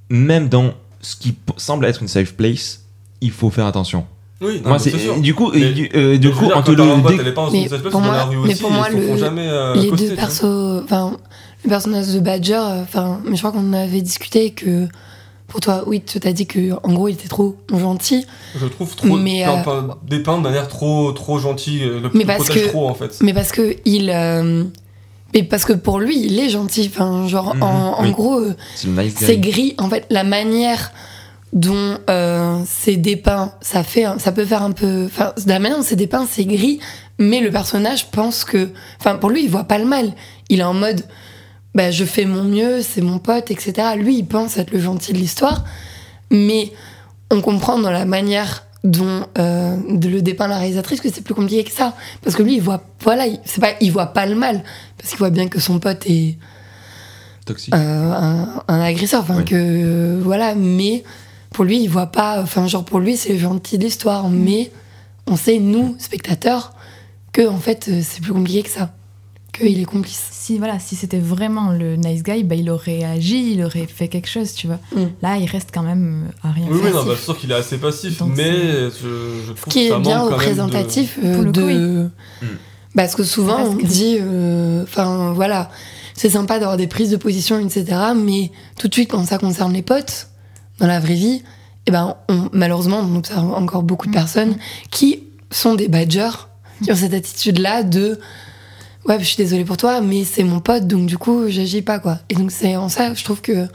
[0.10, 2.84] même dans ce qui semble être une safe place,
[3.22, 4.06] il faut faire attention.
[4.42, 8.28] Oui, moi c'est du coup, mais, du, euh, du coup, entre le mais pour moi,
[8.44, 11.16] mais pour moi, le, jamais, euh, les deux persos, enfin,
[11.64, 14.88] le personnage de Badger, euh, enfin, mais je crois qu'on avait discuté que
[15.52, 18.26] pour toi, oui, tu t'as dit que en gros, il était trop gentil.
[18.56, 19.52] Je trouve trop mais, euh,
[20.08, 23.20] dépeint de manière trop trop gentille, le mais parce que, trop en fait.
[23.22, 24.10] Mais parce que il
[25.34, 26.90] mais parce que pour lui, il est gentil.
[26.94, 27.64] Enfin, genre, mhm.
[27.64, 28.42] en, en gros,
[28.76, 29.76] c'est gris.
[29.78, 30.92] En fait, la manière
[31.54, 35.84] dont euh, c'est dépeint, ça fait, ça peut faire un peu, enfin, la manière dont
[35.84, 36.80] c'est dépeint, c'est gris,
[37.20, 38.70] mais le personnage pense que,
[39.00, 40.14] enfin, pour lui, il voit pas le mal.
[40.50, 41.04] Il est en mode,
[41.74, 43.90] bah, je fais mon mieux, c'est mon pote, etc.
[43.98, 45.64] Lui, il pense être le gentil de l'histoire,
[46.30, 46.72] mais
[47.30, 51.64] on comprend dans la manière dont euh, le dépeint la réalisatrice que c'est plus compliqué
[51.64, 54.64] que ça, parce que lui, il voit, voilà, c'est pas, il voit pas le mal,
[54.98, 56.38] parce qu'il voit bien que son pote est
[57.46, 61.04] toxique, euh, un, un, agresseur, enfin que, voilà, mais
[61.52, 62.42] pour lui, il voit pas.
[62.42, 64.72] Enfin, genre, pour lui, c'est gentil l'histoire, mais
[65.28, 66.74] on sait, nous, spectateurs,
[67.34, 68.94] que en fait, euh, c'est plus compliqué que ça.
[69.54, 70.24] Qu'il est complice.
[70.32, 74.08] Si, voilà, si c'était vraiment le nice guy, bah, il aurait agi, il aurait fait
[74.08, 74.80] quelque chose, tu vois.
[74.96, 75.06] Mm.
[75.22, 77.56] Là, il reste quand même à rien Oui, oui, non, bah, c'est sûr qu'il est
[77.56, 80.56] assez passif, Donc, mais je, je trouve qui que ça est bien manque quand même
[80.56, 82.10] de- représentatif euh, Pour le coup, de.
[82.42, 82.48] oui.
[82.96, 84.18] Parce que souvent, on que- dit.
[84.20, 85.70] euh, Enfin, voilà.
[86.14, 87.86] C'est sympa d'avoir des prises de position, etc.
[88.16, 90.28] Mais tout de suite, quand ça concerne les potes,
[90.80, 91.42] dans la vraie vie,
[91.88, 94.16] eh ben, on- malheureusement, on observe encore beaucoup de Mm.
[94.16, 94.56] personnes
[94.92, 96.48] qui sont des badgers,
[96.84, 98.20] qui ont cette attitude-là de.
[99.06, 102.00] Ouais, je suis désolée pour toi, mais c'est mon pote, donc du coup, j'agis pas,
[102.00, 102.20] quoi.
[102.30, 103.68] Et donc, c'est en ça, je trouve que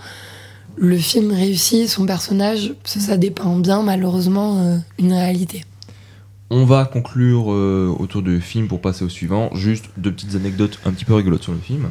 [0.77, 5.65] le film réussit, son personnage, ça, ça bien, malheureusement, euh, une réalité.
[6.49, 9.51] On va conclure euh, autour du film pour passer au suivant.
[9.55, 11.89] Juste deux petites anecdotes un petit peu rigolotes sur le film.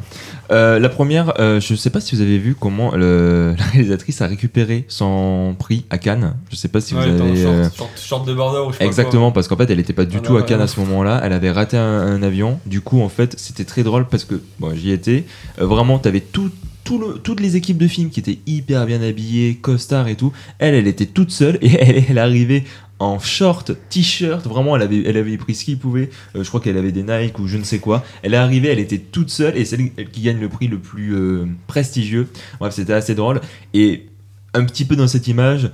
[0.50, 4.22] Euh, la première, euh, je sais pas si vous avez vu comment le- la réalisatrice
[4.22, 6.36] a récupéré son prix à Cannes.
[6.50, 7.42] Je sais pas si Ouais, vous avez.
[7.42, 10.20] short, short, short je sais pas Exactement, parce qu'en fait, elle était pas du Ah,
[10.20, 10.64] tout à Cannes ouais.
[10.64, 11.20] à ce moment-là.
[11.22, 12.58] Elle avait raté un, un avion.
[12.64, 15.24] Du coup, en fait, c'était très drôle parce que bon, j'y étais.
[15.58, 16.50] Vraiment, t'avais tout,
[16.82, 20.32] tout le- toutes les équipes de films qui étaient hyper bien habillées, costards et tout.
[20.60, 22.64] Elle, elle était toute seule et elle, elle arrivait
[22.98, 24.46] en short, t-shirt.
[24.46, 26.10] Vraiment, elle avait, elle avait pris ce qu'il pouvait.
[26.34, 28.04] Euh, je crois qu'elle avait des Nike ou je ne sais quoi.
[28.22, 31.14] Elle est arrivée, elle était toute seule et celle qui gagne le prix le plus
[31.14, 32.28] euh, prestigieux.
[32.60, 33.40] Bref, c'était assez drôle.
[33.74, 34.06] Et
[34.54, 35.70] un petit peu dans cette image,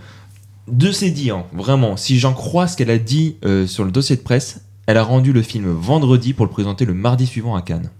[0.68, 4.16] de ses dires, vraiment, si j'en crois ce qu'elle a dit euh, sur le dossier
[4.16, 7.62] de presse, elle a rendu le film vendredi pour le présenter le mardi suivant à
[7.62, 7.90] Cannes.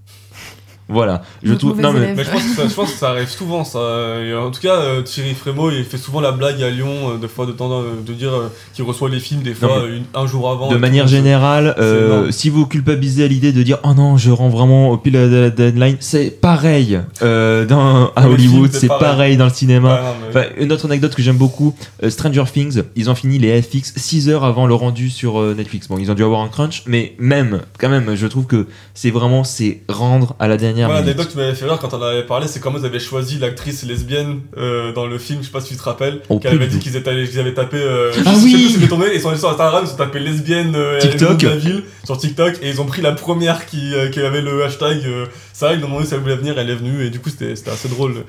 [0.89, 1.81] Voilà, je trouve.
[1.81, 3.79] Non, mais, je pense, que ça, je pense que ça arrive souvent, ça.
[4.23, 7.19] Et en tout cas, euh, Thierry Frémaux, il fait souvent la blague à Lyon, euh,
[7.19, 8.33] de fois de temps euh, de dire
[8.75, 10.69] qu'il reçoit les films des fois Non, mais une- un jour avant.
[10.69, 14.49] de manière générale, euh, si vous culpabilisez à l'idée de dire oh non, je rends
[14.51, 19.01] vraiment au pile de la deadline, c'est pareil euh, dans, à les Hollywood, c'est pareil.
[19.01, 19.37] pareil.
[19.37, 19.95] dans le cinéma.
[19.95, 23.15] Ouais, non, mais- Enfin, une autre anecdote que j'aime beaucoup, euh, Stranger Things, ils ont
[23.15, 25.89] fini les FX 6 heures avant le rendu sur euh, Netflix.
[25.89, 29.11] Bon, ils ont dû avoir un crunch, mais même, quand même, je trouve que c'est
[29.11, 31.05] vraiment, c'est rendre à la dernière minute.
[31.07, 33.39] l'anecdote qui m'avait fait rire quand on en avait parlé, c'est comment ils avaient choisi
[33.39, 36.49] l'actrice lesbienne euh, dans le film, je sais pas si tu te rappelles, Oh, qui
[36.49, 37.77] avait dit qu'ils étaient- qu'ils avaient tapé.
[37.79, 38.77] euh, Ah je oui
[39.15, 41.39] ils sont allés sur Instagram, ils ont tapé lesbienne euh, et TikTok.
[41.39, 44.43] de la ville sur TikTok et ils ont pris la première qui, euh, qui avait
[44.43, 47.11] le hashtag euh, ça, ils ont demandé si elle voulait venir, elle est venue et
[47.11, 48.25] du coup c'était c'était assez drôle.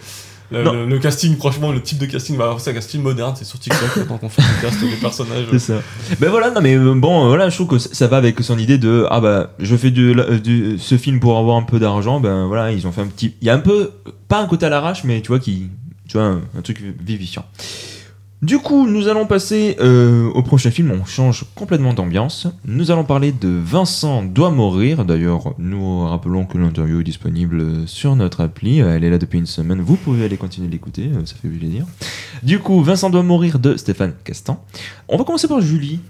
[0.51, 0.73] Le, Non.
[0.73, 3.57] le- le casting, franchement, le type de casting, bah, c'est un casting moderne, c'est sur
[3.59, 5.45] TikTok, maintenant qu'on fait le cast des personnages.
[5.51, 5.81] C'est ça.
[6.19, 8.57] Ben voilà, non mais euh, bon, euh, voilà, je trouve que ça- va avec son
[8.59, 12.19] idée de ah bah je fais du- ce film pour avoir un peu d'argent.
[12.19, 13.91] Ben voilà, ils ont fait un petit, il y a un peu
[14.27, 15.69] pas un côté à l'arrache, mais tu vois qui,
[16.07, 17.45] tu vois un, un truc vivifiant.
[18.43, 20.91] Du coup, nous allons passer euh, au prochain film.
[20.91, 22.45] On change complètement d'ambiance.
[22.65, 25.05] Nous allons parler de Vincent doit mourir.
[25.05, 28.79] D'ailleurs, nous rappelons que l'interview est disponible sur notre appli.
[28.79, 29.79] Elle est là depuis une semaine.
[29.79, 31.09] Vous pouvez aller continuer de l'écouter.
[31.15, 31.85] euh, Ça fait plaisir.
[32.43, 34.61] Du coup, Vincent doit mourir de Stéphane Castan.
[35.07, 36.01] On va commencer par Julie.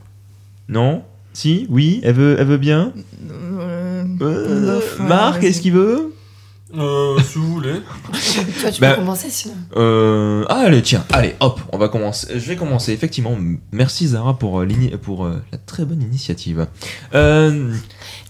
[0.68, 1.04] Non?
[1.34, 1.68] Si?
[1.70, 2.02] Oui?
[2.04, 2.94] Elle veut, elle veut bien?
[3.32, 6.13] Euh, Euh, Marc, est-ce qu'il veut?
[6.76, 7.82] Euh, si vous voulez.
[8.62, 9.54] Toi, tu Bah, peux commencer sinon.
[9.76, 12.28] Euh, ah, allez, tiens, allez, hop, on va commencer.
[12.34, 13.38] Je vais commencer, effectivement.
[13.72, 14.68] Merci Zara pour, euh,
[15.02, 16.68] pour euh, la très bonne initiative.
[17.14, 17.74] Euh,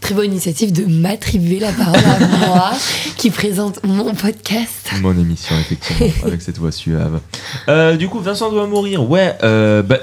[0.01, 2.71] Très bonne initiative de m'attribuer la parole à moi,
[3.15, 4.91] qui présente mon podcast.
[5.01, 7.21] mon émission, effectivement, avec cette voix suave.
[7.69, 9.09] Euh, du coup, Vincent doit mourir.
[9.09, 9.99] Ouais, euh, bah,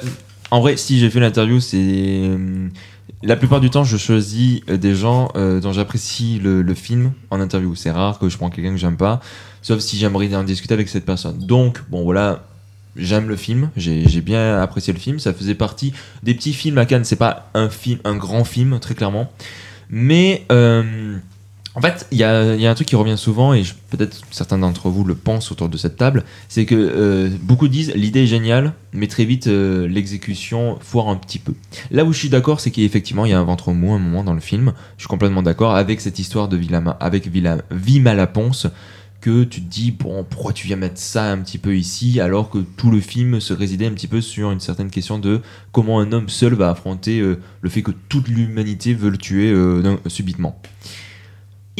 [0.50, 2.30] en vrai, si j'ai fait l'interview, c'est.
[3.22, 7.40] La plupart du temps, je choisis euh, des gens euh, dont j'apprécie le, film en
[7.40, 7.74] interview.
[7.74, 9.20] C'est rare que je prends quelqu'un que j'aime pas,
[9.60, 11.38] sauf si j'aimerais en discuter avec cette personne.
[11.38, 12.44] Donc, bon, voilà,
[12.96, 15.18] j'aime le film, j'ai j'ai bien apprécié le film.
[15.18, 15.92] Ça faisait partie
[16.22, 17.04] des petits films à Cannes.
[17.04, 19.30] C'est pas un film, un grand film, très clairement.
[19.90, 21.18] Mais euh,
[21.76, 25.04] en fait, il y a, un truc qui revient souvent, et peut-être certains d'entre vous
[25.04, 29.06] le pensent autour de cette table, c'est que euh, beaucoup disent l'idée est géniale, mais
[29.06, 31.54] très vite euh, l'exécution foire un petit peu.
[31.92, 34.24] Là où je suis d'accord, c'est qu'effectivement il y a un ventre mou un moment
[34.24, 34.72] dans le film.
[34.96, 38.66] Je suis complètement d'accord avec cette histoire de Villa, avec Villa, Vima la Ponce
[39.20, 42.48] que tu te dis bon pourquoi tu viens mettre ça un petit peu ici alors
[42.48, 45.42] que tout le film se résidait un petit peu sur une certaine question de
[45.72, 49.54] comment un homme seul va affronter euh, le fait que toute l'humanité veut le tuer
[50.06, 50.60] subitement.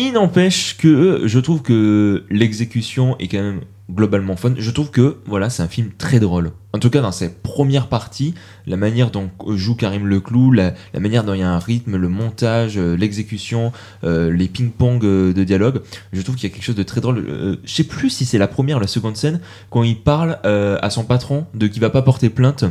[0.03, 3.61] Il n'empêche que je trouve que l'exécution est quand même
[3.91, 4.55] globalement fun.
[4.57, 6.53] Je trouve que voilà, c'est un film très drôle.
[6.73, 8.33] En tout cas, dans ses premières parties,
[8.67, 11.99] la manière dont joue Karim Leclou, la, la manière dont il y a un rythme,
[11.99, 13.73] le montage, euh, l'exécution,
[14.03, 15.83] euh, les ping-pong euh, de dialogue,
[16.15, 17.59] je trouve qu'il y a quelque chose de très drôle.
[17.63, 20.89] Je sais plus si c'est la première ou la seconde scène quand il parle à
[20.89, 22.65] son patron de qui va pas porter plainte.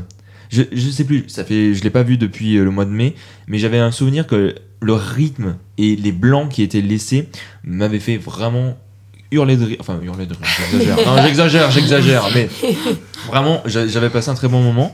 [0.49, 3.13] Je, je sais plus, ça fait, je l'ai pas vu depuis le mois de mai,
[3.47, 7.27] mais j'avais un souvenir que le rythme et les blancs qui étaient laissés
[7.63, 8.77] m'avaient fait vraiment
[9.31, 9.77] hurler de rire.
[9.79, 11.23] Enfin, hurler de rire, j'exagère.
[11.23, 12.49] J'exagère, j'exagère, mais
[13.27, 14.93] vraiment, j'a- j'avais passé un très bon moment.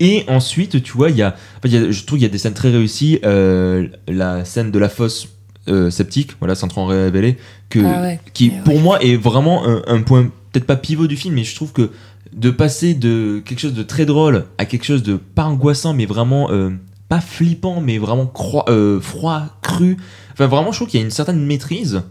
[0.00, 1.34] Et ensuite, tu vois, il y a,
[1.64, 3.18] je trouve qu'il y a des scènes très réussies.
[3.24, 5.28] Euh, la scène de la fosse
[5.68, 7.36] euh, sceptique, voilà, sans trop en révéler,
[7.68, 8.20] que, Ah ouais.
[8.32, 8.80] qui pour ouais.
[8.80, 11.90] moi est vraiment un, un point, peut-être pas pivot du film, mais je trouve que
[12.32, 16.06] de passer de quelque chose de très drôle à quelque chose de pas angoissant, mais
[16.06, 16.70] vraiment euh,
[17.10, 18.32] pas flippant, mais vraiment
[18.68, 19.96] euh, froid, cru.
[20.32, 22.02] Enfin, vraiment, je trouve qu'il y a une certaine maîtrise.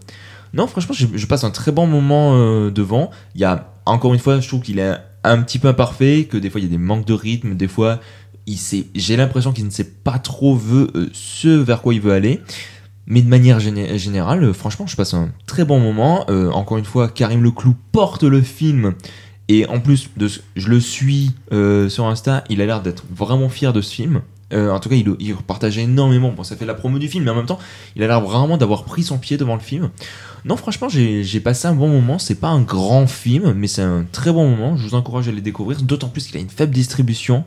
[0.52, 3.10] Non, franchement, je, passe un très bon moment euh, devant.
[3.34, 4.94] Il y a, encore une fois, je trouve qu'il est
[5.24, 7.66] un petit peu imparfait, que des fois, il y a des manques de rythme, des
[7.66, 7.98] fois,
[8.46, 12.42] j'ai l'impression qu'il ne sait pas trop euh, ce vers quoi il veut aller.
[13.06, 16.26] Mais de manière géné- générale, franchement, je passe un très bon moment.
[16.52, 18.92] Encore une fois, Karim Leclou porte le film.
[19.48, 21.30] Et en plus, de ce- je le suis
[21.88, 24.20] sur Insta, il a l'air d'être vraiment fier de ce film.
[24.52, 26.32] Euh, en tout cas, il, il partage énormément.
[26.32, 27.58] Bon, ça fait la promo du film, mais en même temps,
[27.96, 29.90] il a l'air vraiment d'avoir pris son pied devant le film.
[30.44, 32.18] Non, franchement, j'ai passé un bon moment.
[32.18, 34.76] C'est pas un grand film, mais c'est un très bon moment.
[34.76, 37.44] Je vous encourage à les découvrir, d'autant plus qu'il a une faible distribution.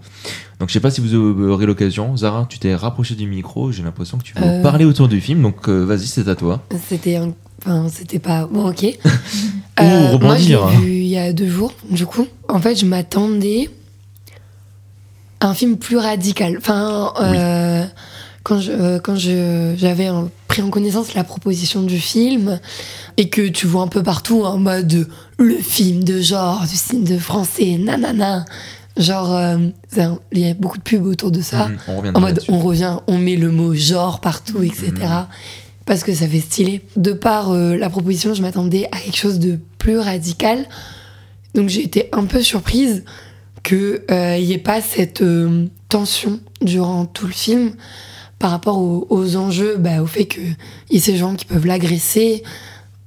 [0.60, 2.16] Donc, je sais pas si vous aurez l'occasion.
[2.16, 3.72] Zara, tu t'es rapproché du micro.
[3.72, 4.62] J'ai l'impression que tu veux Euh.
[4.62, 5.42] parler autour du film.
[5.42, 6.62] Donc, euh, vas-y, c'est à toi.
[6.88, 7.34] C'était un...
[7.66, 8.46] Enfin, c'était pas...
[8.46, 8.84] Bon, ok.
[9.80, 10.80] Ou moi, je rebondir, l'ai hein.
[10.82, 12.28] vu il y a deux jours, du coup.
[12.48, 13.70] En fait, je m'attendais
[15.48, 16.56] un film plus radical.
[16.58, 17.86] Enfin, euh,
[18.44, 20.10] quand je, euh, quand je, j'avais
[20.48, 22.60] pris en connaissance la proposition du film
[23.18, 25.08] et que tu vois un peu partout en mode
[25.38, 28.46] le film de genre du cinéma de français, nanana.
[28.96, 29.58] Genre, euh,
[29.98, 31.68] un- il y a beaucoup de pubs autour de ça.
[31.88, 34.92] On reviendra En mode, on revient, on met le mot genre partout, etc.
[34.98, 35.26] Mhm.
[35.86, 36.82] Parce que ça fait stylé.
[36.96, 40.66] De par euh, la proposition, je m'attendais à quelque chose de plus radical.
[41.56, 43.04] Donc j'ai été un peu surprise
[43.64, 47.74] qu'il n'y ait pas cette euh, tension durant tout le film
[48.40, 50.58] par rapport aux, enjeux, bah, au fait qu'il
[50.90, 52.44] y ait ces gens qui peuvent l'agresser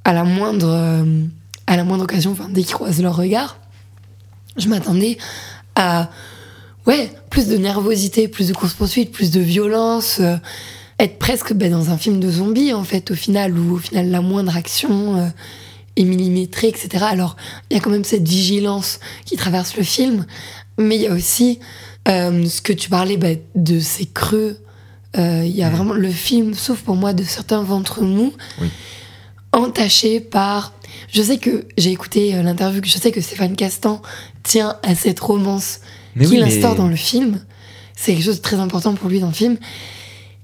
[0.04, 1.24] à la moindre, euh,
[1.66, 3.58] à la moindre occasion, enfin, dès qu'ils croisent leur regard.
[4.56, 5.18] Je m'attendais
[5.74, 6.08] à
[6.86, 10.36] ouais, plus de nervosité, plus de course-poursuite, plus de violence, euh,
[10.98, 14.10] être presque ben, dans un film de zombies, en fait, au final, où au final,
[14.10, 15.26] la moindre action euh,
[15.96, 17.04] est millimétrée, etc.
[17.08, 17.36] Alors,
[17.70, 20.26] il y a quand même cette vigilance qui traverse le film,
[20.78, 21.58] mais il y a aussi
[22.08, 24.58] euh, ce que tu parlais ben, de ces creux.
[25.16, 25.74] Euh, Il y a Mhm.
[25.76, 28.68] vraiment le film, sauf pour moi, de certains ventres mous, Oui.
[29.52, 30.72] entachés par.
[31.12, 34.02] Je sais que j'ai écouté euh, l'interview, que je sais que Stéphane Castan
[34.42, 35.80] tient à cette romance
[36.18, 37.40] qu'il oui, mais- instaure dans le film.
[37.94, 39.56] C'est quelque chose de très important pour lui dans le film.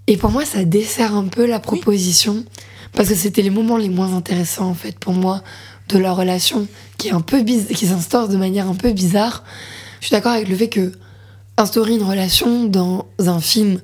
[0.07, 2.45] Et pour moi, ça dessert un peu la proposition.
[2.95, 5.43] Parce que c'était les moments les moins intéressants, en fait, pour moi,
[5.89, 6.67] de leur relation,
[6.99, 9.45] qui est un peu qui s'instaure de manière un peu bizarre.
[10.01, 10.93] Je suis d'accord avec le fait que
[11.57, 13.81] instaurer une relation dans un film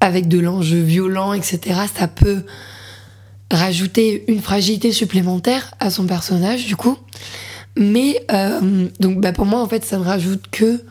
[0.00, 2.44] avec de l'enjeu violent, etc., ça peut
[3.50, 6.96] rajouter une fragilité supplémentaire à son personnage, du coup.
[7.76, 10.82] Mais, euh, donc, bah, pour moi, en fait, ça ne rajoute que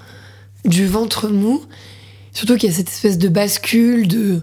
[0.65, 1.63] du ventre mou.
[2.33, 4.41] Surtout qu'il y a cette espèce de bascule de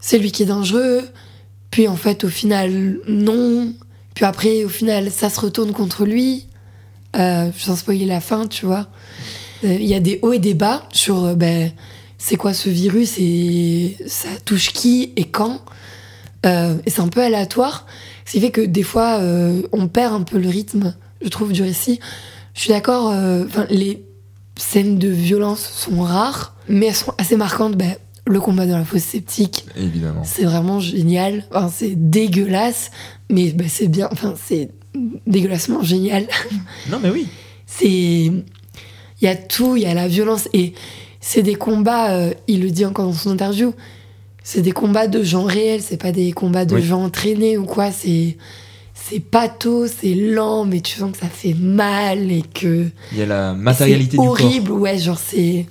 [0.00, 1.02] c'est lui qui est dangereux,
[1.72, 3.72] puis en fait, au final, non.
[4.14, 6.46] Puis après, au final, ça se retourne contre lui.
[7.16, 8.86] Euh, sans spoiler la fin, tu vois.
[9.64, 11.70] Euh, Il y a des hauts et des bas sur euh, ben,
[12.18, 15.60] c'est quoi ce virus et ça touche qui et quand.
[16.44, 17.86] Euh, et c'est un peu aléatoire.
[18.26, 19.20] Ce qui fait que des fois,
[19.72, 21.98] on perd un peu le rythme, je trouve, du récit.
[22.54, 23.12] Je suis d'accord,
[23.68, 24.04] les
[24.56, 27.76] scènes de violence sont rares, mais elles sont assez marquantes.
[27.76, 27.96] Ben,
[28.26, 30.22] le combat dans la fosse sceptique, Évidemment.
[30.24, 31.44] c'est vraiment génial.
[31.52, 32.90] Enfin, c'est dégueulasse,
[33.30, 34.08] mais ben, c'est bien.
[34.12, 34.70] Enfin, c'est
[35.26, 36.26] dégueulassement génial.
[36.90, 37.26] Non, mais oui.
[37.66, 37.86] C'est.
[38.30, 38.44] Il
[39.20, 40.48] y a tout, il y a la violence.
[40.52, 40.72] Et
[41.20, 43.72] c'est des combats, euh, il le dit encore dans son interview,
[44.44, 46.82] c'est des combats de gens réels, c'est pas des combats de Oui.
[46.82, 47.90] gens entraînés ou quoi.
[47.90, 48.36] C'est.
[48.94, 52.86] C'est pato, c'est lent, mais tu sens que ça fait mal et que.
[53.10, 55.66] Il y a la matérialité C'est du horrible, ouais, genre c'est.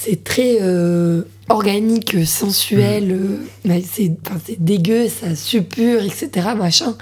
[0.00, 4.12] C'est très euh, organique, sensuel, euh, mais c'est
[4.60, 6.50] dégueu, ça suppure, etc.
[6.56, 6.96] Machin.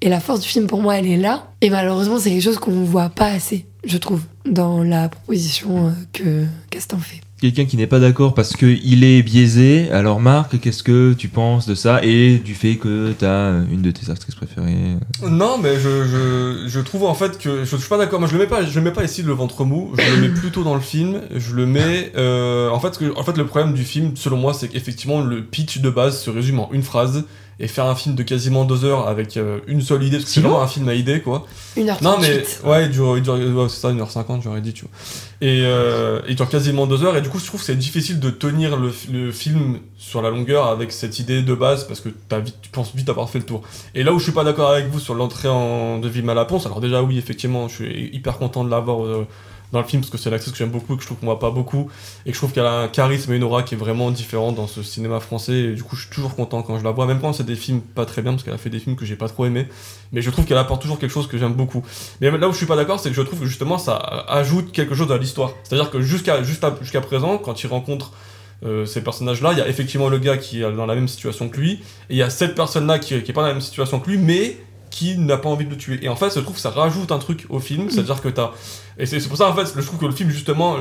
[0.00, 1.52] Et la force du film, pour moi, elle est là.
[1.60, 5.90] Et malheureusement, c'est quelque chose qu'on voit pas assez, je trouve, dans la proposition euh,
[6.12, 7.20] que Castan fait.
[7.40, 9.90] Quelqu'un qui n'est pas d'accord parce qu'il est biaisé.
[9.92, 13.80] Alors, Marc, qu'est-ce que tu penses de ça et du fait que tu as une
[13.80, 14.96] de tes actrices préférées?
[15.26, 18.20] Non, mais je, je, je trouve en fait que je, suis pas d'accord.
[18.20, 19.92] Moi, je le mets pas, je le mets pas ici le ventre mou.
[19.96, 21.22] Je le mets plutôt dans le film.
[21.34, 22.12] Je le mets.
[22.16, 25.78] euh, en fait, en fait, le problème du film, selon moi, c'est qu'effectivement le pitch
[25.78, 27.24] de base se résume en une phrase
[27.60, 30.30] et faire un film de quasiment deux heures avec euh, une seule idée, parce que
[30.30, 31.46] c'est vraiment un film à idée, quoi.
[31.76, 32.02] 1h38.
[32.02, 34.90] Non, mais ouais, il dure, ouais, c'est ça, 1h50, j'aurais dit, tu vois.
[35.42, 38.18] Et euh, il dure quasiment deux heures, et du coup, je trouve que c'est difficile
[38.18, 42.08] de tenir le, le film sur la longueur avec cette idée de base, parce que
[42.30, 43.60] as vite, tu penses vite avoir fait le tour.
[43.94, 46.64] Et là où je suis pas d'accord avec vous sur l'entrée en, de Vilma Laponce,
[46.64, 49.26] alors déjà, oui, effectivement, je suis hyper content de l'avoir euh,
[49.72, 51.26] dans le film parce que c'est l'actrice que j'aime beaucoup et que je trouve qu'on
[51.26, 51.90] voit pas beaucoup
[52.26, 54.52] et que je trouve qu'elle a un charisme et une aura qui est vraiment différent
[54.52, 57.06] dans ce cinéma français et du coup je suis toujours content quand je la vois
[57.06, 59.04] même quand c'est des films pas très bien parce qu'elle a fait des films que
[59.04, 59.68] j'ai pas trop aimé
[60.12, 61.84] mais je trouve qu'elle apporte toujours quelque chose que j'aime beaucoup
[62.20, 63.96] mais là où je suis pas d'accord c'est que je trouve que justement ça
[64.28, 68.12] ajoute quelque chose à l'histoire c'est à dire que jusqu'à jusqu'à présent quand il rencontre
[68.62, 69.52] euh, ces personnages-là.
[69.52, 71.80] Il y a effectivement le gars qui est dans la même situation que lui, et
[72.10, 74.18] il y a cette personne-là qui, qui est pas dans la même situation que lui,
[74.18, 74.58] mais
[74.90, 76.00] qui n'a pas envie de le tuer.
[76.02, 78.50] Et en fait, je trouve que ça rajoute un truc au film, c'est-à-dire que t'as.
[78.98, 80.76] Et c'est pour ça, en fait, je trouve que le film, justement,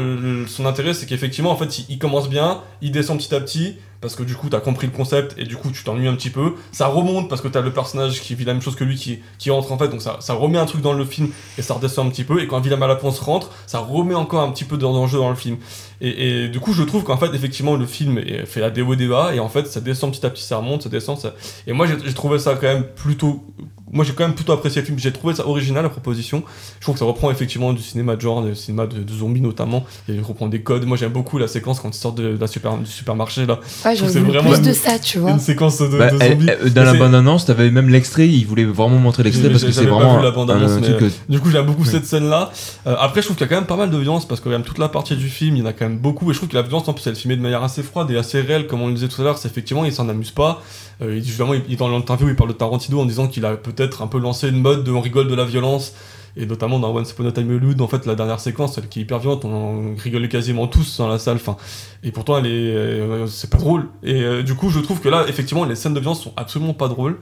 [0.47, 4.15] son intérêt, c'est qu'effectivement, en fait, il, commence bien, il descend petit à petit, parce
[4.15, 6.55] que du coup, t'as compris le concept, et du coup, tu t'ennuies un petit peu.
[6.71, 9.19] Ça remonte, parce que t'as le personnage qui vit la même chose que lui, qui,
[9.37, 11.75] qui rentre, en fait, donc ça, ça remet un truc dans le film, et ça
[11.75, 12.41] redescend un petit peu.
[12.41, 15.57] Et quand Willem Malaponce rentre, ça remet encore un petit peu d'enjeu dans le film.
[16.01, 19.33] Et, et, du coup, je trouve qu'en fait, effectivement, le film fait la déo débat,
[19.33, 21.17] et en fait, ça descend petit à petit, ça remonte, ça descend.
[21.17, 21.35] Ça...
[21.67, 23.45] Et moi, j'ai trouvé ça quand même plutôt
[23.91, 24.99] moi j'ai quand même plutôt apprécié le film.
[24.99, 26.43] J'ai trouvé ça original la proposition.
[26.79, 29.85] Je trouve que ça reprend effectivement du cinéma de genre, du cinéma de, zombies notamment.
[30.07, 30.85] Et il reprend des codes.
[30.85, 33.59] Moi j'aime beaucoup la séquence quand ils sortent de, la super, du supermarché là.
[33.85, 35.31] Ouais, j'ai vraiment plus de ça, tu vois.
[35.31, 36.47] Une séquence de, bah, zombies.
[36.73, 38.27] dans la bande-annonce, t'avais même l'extrait.
[38.27, 41.49] Ils voulaient vraiment montrer l'extrait parce que c'est vraiment la bande -annonce, un, Du coup
[41.49, 42.51] j'aime beaucoup cette scène là.
[42.87, 44.49] Euh, après je trouve qu'il y a quand même pas mal de violence parce que
[44.49, 46.29] même toute la partie du film, il y en a quand même beaucoup.
[46.29, 48.09] Et je trouve que la violence en plus elle est filmée de manière assez froide
[48.11, 49.37] et assez réelle comme on le disait tout à l'heure.
[49.37, 50.61] C'est effectivement il s'en amuse pas.
[51.01, 54.07] Euh, justement, il, dans l'interview, il parle de Tarantino en disant qu'il a peut-être un
[54.07, 55.93] peu lancé une mode de on rigole de la violence.
[56.37, 58.99] Et notamment dans Once Upon a Time Hollywood, en fait, la dernière séquence, celle qui
[58.99, 61.37] est hyper violente, on, rigolait quasiment tous dans la salle.
[61.37, 61.57] Enfin,
[62.03, 63.87] et pourtant, elle est, euh, c'est pas drôle.
[64.03, 66.73] Et euh, du coup, je trouve que là, effectivement, les scènes de violence sont absolument
[66.73, 67.17] pas drôles.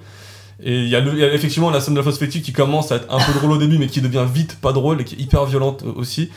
[0.62, 3.20] Et il y, a effectivement la scène de la fausse qui commence à être un
[3.20, 5.84] peu drôle au début, mais qui devient vite pas drôle et qui est hyper violente
[5.96, 6.32] aussi.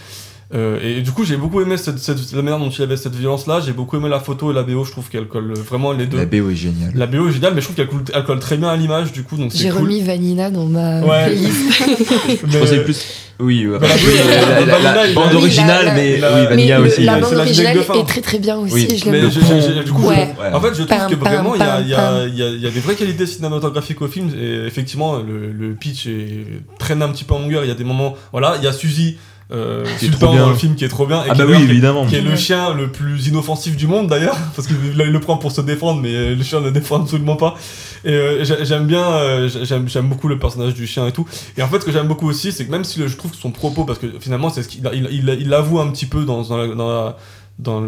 [0.53, 3.15] Euh, et du coup, j'ai beaucoup aimé cette, cette, la manière dont il avait cette
[3.15, 3.61] violence-là.
[3.65, 4.85] J'ai beaucoup aimé la photo et la BO.
[4.85, 6.17] Je trouve qu'elle colle vraiment les deux.
[6.17, 6.93] La BO est géniale.
[6.95, 9.13] La BO est géniale, mais je trouve qu'elle colle, colle, très bien à l'image.
[9.13, 9.83] Du coup, donc j'ai cool.
[9.83, 11.27] remis Vanina dans ma ouais.
[11.27, 11.85] playlist.
[12.49, 13.31] je pensais plus.
[13.39, 17.05] Oui, euh, la, bande originale, mais oui, Vanilla aussi.
[17.05, 18.75] La bande originale est très très bien aussi.
[18.75, 18.99] Oui.
[18.99, 19.85] Je l'aime beaucoup.
[19.85, 20.35] Du coup, ouais.
[20.53, 22.71] en fait, je trouve que vraiment, il y a, y, a, y, a, y a
[22.71, 24.31] des vraies qualités cinématographiques au film.
[24.39, 26.45] Et effectivement, le, le pitch est,
[26.79, 27.65] traîne un petit peu en longueur.
[27.65, 28.15] Il y a des moments.
[28.33, 29.17] Voilà, il y a Suzy
[29.53, 30.19] euh, qui bien.
[30.19, 32.07] dans le film qui est trop bien et ah qui, bah oui, évidemment.
[32.07, 35.39] qui est le chien le plus inoffensif du monde d'ailleurs parce qu'il il le prend
[35.39, 37.57] pour se défendre mais le chien ne défend absolument pas
[38.05, 41.63] et euh, j'aime bien euh, j'aime j'aime beaucoup le personnage du chien et tout et
[41.63, 43.51] en fait ce que j'aime beaucoup aussi c'est que même si je trouve que son
[43.51, 46.43] propos parce que finalement c'est ce qu'il il, il, il, l'avoue un petit peu dans,
[46.43, 47.17] dans la, dans la
[47.63, 47.83] dans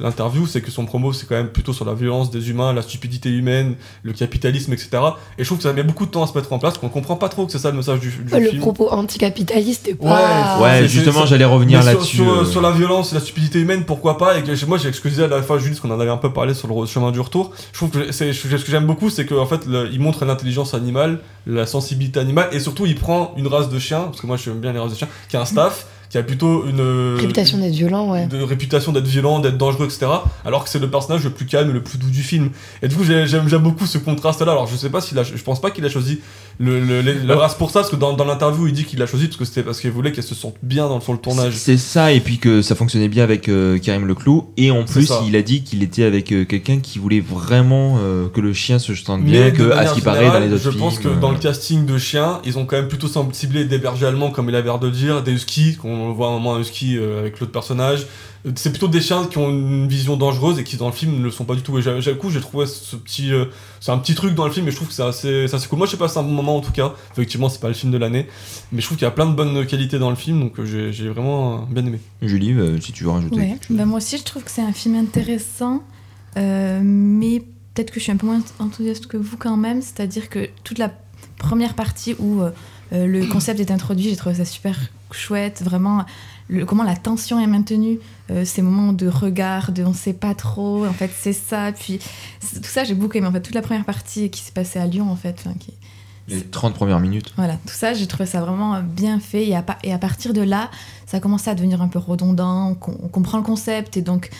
[0.00, 2.82] l'interview, c'est que son promo, c'est quand même plutôt sur la violence des humains, la
[2.82, 4.90] stupidité humaine, le capitalisme, etc.
[5.38, 6.88] Et je trouve que ça met beaucoup de temps à se mettre en place, qu'on
[6.88, 8.56] comprend pas trop que c'est ça le message du, du le film.
[8.56, 10.58] Le propos anticapitaliste est pas...
[10.58, 12.16] Ouais, ouais justement, j'allais revenir là-dessus.
[12.16, 12.44] Sur, euh.
[12.44, 14.38] sur, la violence et la stupidité humaine, pourquoi pas?
[14.38, 16.54] Et que, moi, j'ai excusé à la fois Julie, qu'on en avait un peu parlé
[16.54, 17.52] sur le chemin du retour.
[17.72, 19.62] Je trouve que c'est, ce que j'aime beaucoup, c'est qu'en fait,
[19.92, 24.04] il montre l'intelligence animale, la sensibilité animale, et surtout, il prend une race de chiens,
[24.04, 25.86] parce que moi, j'aime bien les races de chiens, qui a un staff
[26.16, 28.26] qui a plutôt une réputation d'être violent, ouais.
[28.26, 30.06] De réputation d'être violent, d'être dangereux, etc.
[30.46, 32.50] Alors que c'est le personnage le plus calme, le plus doux du film.
[32.82, 34.52] Et du coup, j'aime beaucoup ce contraste-là.
[34.52, 36.20] Alors, je sais pas s'il a, je pense pas qu'il a choisi
[36.58, 39.06] le, le, le, race pour ça, parce que dans, dans l'interview, il dit qu'il l'a
[39.06, 41.52] choisi parce que c'était parce qu'il voulait qu'elle se sente bien dans, sur le tournage.
[41.54, 44.46] C'est ça, et puis que ça fonctionnait bien avec euh, Karim Leclou.
[44.56, 48.28] Et en plus, il a dit qu'il était avec euh, quelqu'un qui voulait vraiment euh,
[48.28, 50.70] que le chien se sente bien, que à ce qui paraît dans les autres je
[50.70, 50.72] films.
[50.72, 53.78] Je pense que dans le casting de chiens, ils ont quand même plutôt ciblé des
[53.78, 56.60] bergers allemands, comme il a l'air de dire, des huskies, qu'on voit un moment un
[56.60, 58.06] husky avec l'autre personnage
[58.54, 61.24] c'est plutôt des chiens qui ont une vision dangereuse et qui dans le film ne
[61.24, 61.78] le sont pas du tout.
[61.78, 63.46] Et j'ai coup, j'ai trouvé ce petit, euh,
[63.80, 65.78] c'est un petit truc dans le film, et je trouve que c'est assez, assez cool.
[65.78, 66.94] Moi, je sais pas, c'est un bon moment en tout cas.
[67.12, 68.26] Effectivement, c'est pas le film de l'année,
[68.70, 70.92] mais je trouve qu'il y a plein de bonnes qualités dans le film, donc euh,
[70.92, 71.98] j'ai vraiment bien aimé.
[72.22, 73.36] Julie, euh, si tu veux rajouter.
[73.36, 73.58] Ouais.
[73.70, 75.82] Bah, moi aussi, je trouve que c'est un film intéressant,
[76.36, 77.40] mais
[77.74, 79.82] peut-être que je suis un peu moins enthousiaste que vous quand même.
[79.82, 80.92] C'est-à-dire que toute la
[81.38, 82.42] première partie où
[82.92, 84.78] le concept est introduit, j'ai trouvé ça super
[85.12, 86.04] chouette, vraiment
[86.66, 87.98] comment la tension est maintenue,
[88.30, 91.98] euh, ces moments de regard, de on sait pas trop, en fait c'est ça, puis
[92.40, 94.86] tout ça j'ai beaucoup aimé, en fait toute la première partie qui s'est passée à
[94.86, 95.44] Lyon en fait.
[95.58, 95.72] Qui,
[96.28, 97.32] les 30 premières minutes.
[97.36, 99.46] Voilà, tout ça, j'ai trouvé ça vraiment bien fait.
[99.46, 100.70] Et à, et à, partir de là,
[101.06, 102.70] ça a commencé à devenir un peu redondant.
[102.70, 104.30] On, comprend le concept et donc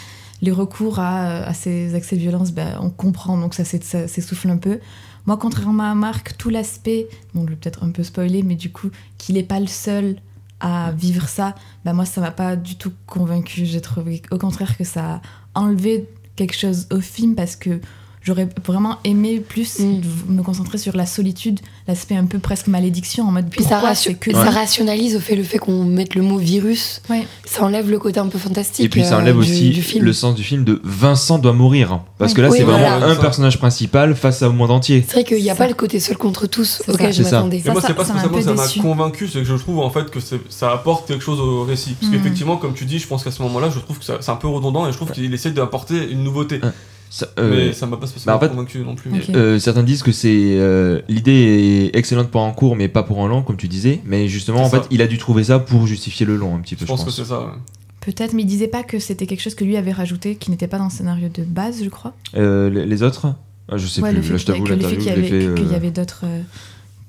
[0.43, 4.57] les recours à, à ces accès de violence, ben, on comprend, donc ça s'essouffle un
[4.57, 4.81] peu.
[5.27, 8.71] Moi, contrairement à Marc, tout l'aspect, bon, je vais peut-être un peu spoiler, mais du
[8.71, 10.17] coup, qu'il n'est pas le seul
[10.61, 11.55] à vivre ça,
[11.85, 13.67] bah moi ça m'a pas du tout convaincu.
[13.67, 15.21] J'ai trouvé au contraire que ça
[15.55, 17.81] a enlevé quelque chose au film parce que
[18.27, 20.01] j'aurais vraiment aimé plus Mm.
[20.29, 24.13] me concentrer sur la solitude, l'aspect un peu presque malédiction en mode Puis ça, ratio-
[24.33, 27.01] ça rationalise au fait le fait qu'on mette le mot virus.
[27.09, 27.27] Ouais.
[27.45, 28.85] Ça enlève le côté un peu fantastique.
[28.85, 30.05] Et puis ça euh, enlève du- aussi du film.
[30.05, 32.01] le sens du film de Vincent doit mourir.
[32.19, 32.99] Parce que là, Oui, c'est voilà.
[32.99, 35.05] vraiment un personnage principal face au monde entier.
[35.07, 35.59] C'est vrai qu'il n'y a Ça.
[35.59, 37.23] pas le côté seul contre tous auquel ça.
[37.23, 37.63] je m'attendais.
[37.67, 39.91] Moi, c'est pas ça m'a un spécialement ça m'a convaincu, c'est que je trouve en
[39.91, 41.95] fait que ça apporte quelque chose au récit.
[42.01, 42.19] Parce Mhm.
[42.19, 44.49] qu'effectivement, comme tu dis, je pense qu'à ce moment-là, je trouve que c'est un peu
[44.49, 46.61] redondant et je trouve qu'il essaie d'apporter une nouveauté.
[47.09, 49.11] Ça, euh, Mais ça m'a pas spécialement bah, en fait- convaincu non plus.
[49.35, 50.29] Euh, certains disent que c'est
[50.59, 54.01] euh, l'idée est excellente pour un cours mais pas pour un long comme tu disais
[54.05, 56.75] mais justement en fait il a dû trouver ça pour justifier le long un petit
[56.75, 57.41] peu Je je pense pense, que c'est ça.
[57.41, 57.53] ouais.
[58.01, 60.69] Peut-être, mais il disait pas que c'était quelque chose que lui avait rajouté, qui n'était
[60.69, 62.15] pas dans le scénario de base, je crois.
[62.37, 63.35] Euh, les, les autres?
[63.69, 65.55] Ah, je sais Ouais, plus le là je t'avoue qu'il y je l'ai avait, fait
[65.55, 66.41] qu'il y euh, avait d'autres euh,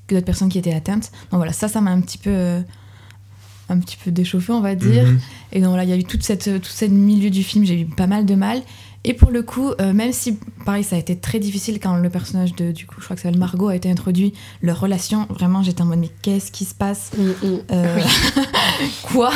[0.08, 1.12] que d'autres personnes qui étaient atteintes.
[1.32, 2.62] Donc voilà, ça, ça m'a un petit peu euh,
[3.70, 5.04] un petit peu déchauffé, on va dire.
[5.06, 5.20] mhm.
[5.52, 7.82] Et donc voilà, il y a eu toute cette, tout ce milieu du film, j'ai
[7.82, 8.62] eu pas mal de mal.
[9.08, 12.10] Et pour le coup, euh, même si, pareil, ça a été très difficile quand le
[12.10, 15.64] personnage de, du coup, je crois que c'est Margot a été introduit, leur relation, vraiment,
[15.64, 17.60] j'étais en mode, mais qu'est-ce qui se passe Mm, mm.
[17.72, 18.00] Euh,
[19.04, 19.32] Quoi?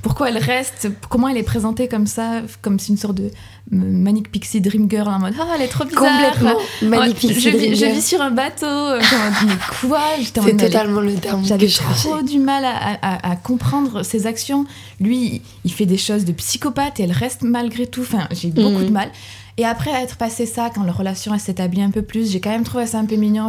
[0.00, 0.88] Pourquoi elle reste?
[1.10, 2.40] Comment elle est présentée comme ça?
[2.62, 3.30] Comme si une sorte de
[3.70, 7.32] Manic Pixie Dream Girl en mode, ah, elle est trop bizarre Complètement Ouais, magnifique.
[7.40, 8.66] je, vis, je vis sur un bateau.
[8.66, 9.00] euh,
[9.46, 9.52] mais
[9.88, 14.66] quoi C'est totalement le terme j'avais trop du mal à, à- à comprendre ses actions.
[15.00, 18.02] Lui, il fait des choses de psychopathe et elle reste malgré tout.
[18.02, 19.08] Enfin, j'ai eu beaucoup de mal.
[19.56, 22.64] Et après être passé ça, quand leur relation s'établit un peu plus, j'ai quand même
[22.64, 23.48] trouvé ça un peu mignon.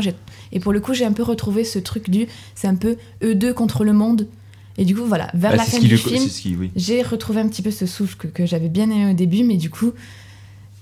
[0.53, 3.35] Et pour le coup, j'ai un peu retrouvé ce truc du, c'est un peu eux
[3.35, 4.27] deux contre le monde.
[4.77, 6.23] Et du coup, voilà, vers Bah, la fin du film,
[6.59, 9.43] oui j'ai retrouvé un petit peu ce souffle que, que j'avais bien aimé au début,
[9.43, 9.93] mais du coup,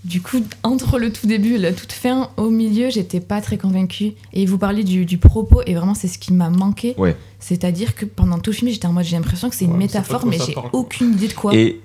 [0.03, 3.57] du coup, entre le tout début et la toute fin, au milieu, j'étais pas très
[3.57, 4.13] convaincue.
[4.33, 6.93] Et vous parlez du, du propos, et vraiment, c'est ce qui m'a manqué.
[6.97, 7.15] Ouais.
[7.39, 9.77] C'est-à-dire que pendant tout le film, j'étais en mode, j'ai l'impression que c'est une Ouais,
[9.77, 11.53] métaphore, mais j'ai aucune idée de quoi.
[11.55, 11.79] et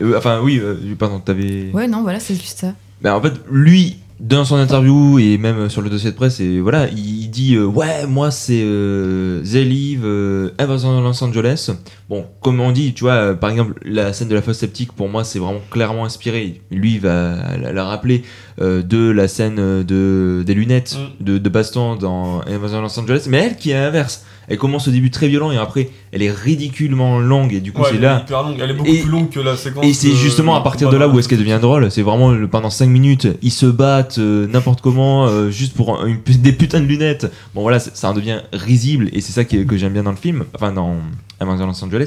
[0.00, 2.74] euh, enfin oui euh, pardon t'avais Ouais, non, voilà, c'est juste ça.
[3.02, 6.60] Bah, en fait, lui, dans son interview et même sur le dossier de presse, et
[6.60, 11.70] voilà, il dit euh, ouais, moi c'est euh, The Live, euh, Los Angeles.
[12.10, 14.92] Bon, comme on dit, tu vois, euh, par exemple, la scène de la fosse sceptique,
[14.92, 16.60] pour moi, c'est vraiment clairement inspiré.
[16.72, 18.22] Lui il va la, la rappeler
[18.60, 21.24] euh, de la scène euh, de des lunettes Mm.
[21.24, 24.24] de, de baston dans de Los Angeles, mais elle qui est l'inverse.
[24.48, 27.82] Elle commence au début très violent et après, elle est ridiculement longue et du coup,
[27.82, 28.22] Ouais, c'est elle est là.
[28.26, 28.56] hyper longue.
[28.60, 29.84] Elle est beaucoup Et- plus longue que la séquence.
[29.84, 31.88] Et c'est justement à partir de là où est-ce qu'elle devient drôle.
[31.92, 36.18] C'est vraiment pendant 5 minutes, ils se battent euh, n'importe comment, juste pour un- une,
[36.42, 37.30] des putains de lunettes.
[37.54, 40.10] Bon voilà, ça en devient risible et c'est ça qui est- que j'aime bien dans
[40.10, 40.96] le film, enfin dans
[41.38, 41.99] Invasion Los Angeles.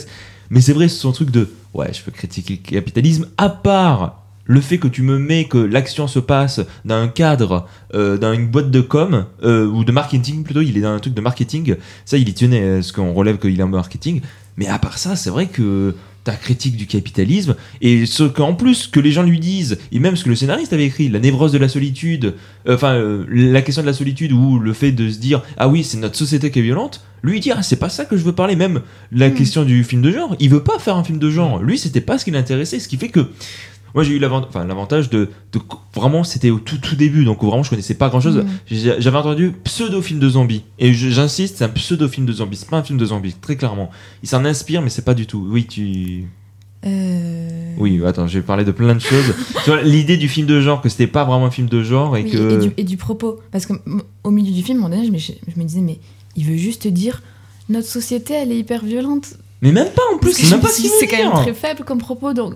[0.49, 4.19] Mais c'est vrai, c'est son truc de ouais, je peux critiquer le capitalisme à part.
[4.45, 8.33] Le fait que tu me mets que l'action se passe dans un cadre, euh, dans
[8.33, 11.21] une boîte de com, euh, ou de marketing plutôt, il est dans un truc de
[11.21, 14.19] marketing, ça il y tenait, euh, ce qu'on relève qu'il est en marketing.
[14.57, 18.87] Mais à part ça, c'est vrai que ta critique du capitalisme, et ce qu'en plus
[18.87, 21.51] que les gens lui disent, et même ce que le scénariste avait écrit, la névrose
[21.51, 22.33] de la solitude,
[22.67, 25.67] euh, enfin euh, la question de la solitude ou le fait de se dire ah
[25.67, 28.23] oui c'est notre société qui est violente, lui dit ah c'est pas ça que je
[28.23, 28.81] veux parler, même
[29.11, 29.33] la Mm.
[29.33, 32.01] question du film de genre, il veut pas faire un film de genre, lui c'était
[32.01, 33.27] pas ce qui l'intéressait, ce qui fait que
[33.93, 35.59] moi j'ai eu l'avantage de, de-
[35.95, 38.47] vraiment c'était au tout tout début donc vraiment je connaissais pas grand chose Mm.
[38.67, 40.63] j'ai- j'avais entendu pseudo film de zombies.
[40.79, 42.57] Et j'insiste c'est un pseudo film de zombies.
[42.57, 43.89] C'est pas un film de zombies très clairement.
[44.23, 45.45] Il s'en inspire mais c'est pas du tout.
[45.49, 46.25] Oui tu
[46.85, 49.33] Euh, oui attends je vais parler de plein de choses.
[49.63, 52.17] Tu vois l'idée du film de genre que c'était pas vraiment un film de genre
[52.17, 53.39] et oui, que et, du, et du propos.
[53.51, 55.99] Parce qu'au milieu du film, donné, je me, je me disais, mais
[56.35, 57.21] il veut juste dire,
[57.69, 59.35] notre société, elle est hyper violente.
[59.61, 61.53] mais même pas en plus c'est même me pas ce qu'il C'est quand même très
[61.53, 62.55] faible comme propos, donc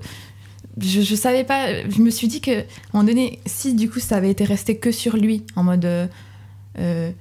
[0.80, 1.68] je, je savais pas.
[1.90, 4.44] Je me suis dit que, à un moment donné, si du coup ça avait été
[4.46, 5.86] resté que sur lui, en mode.
[5.86, 6.08] euh,
[6.80, 7.12] euh,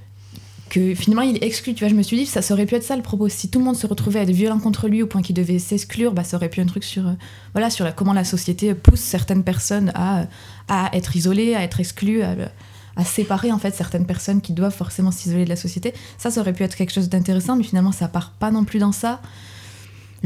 [0.69, 2.75] que finalement il est exclu, tu vois, je me suis dit, ça, ça aurait pu
[2.75, 3.29] être ça le propos.
[3.29, 5.61] Si tout le monde se retrouvait à être violent contre lui au point qu'il devait
[5.61, 7.13] s'exclure, bah, ça aurait pu être un truc sur, euh,
[7.53, 10.27] voilà, sur la, comment la société pousse certaines personnes à,
[10.67, 12.35] à être isolées, à être exclues, à,
[12.97, 15.95] à séparer en fait certaines personnes qui doivent forcément s'isoler de la société.
[16.19, 18.81] Ça, ça aurait pu être quelque chose d'intéressant, mais finalement ça part pas non plus
[18.81, 19.23] dans ça.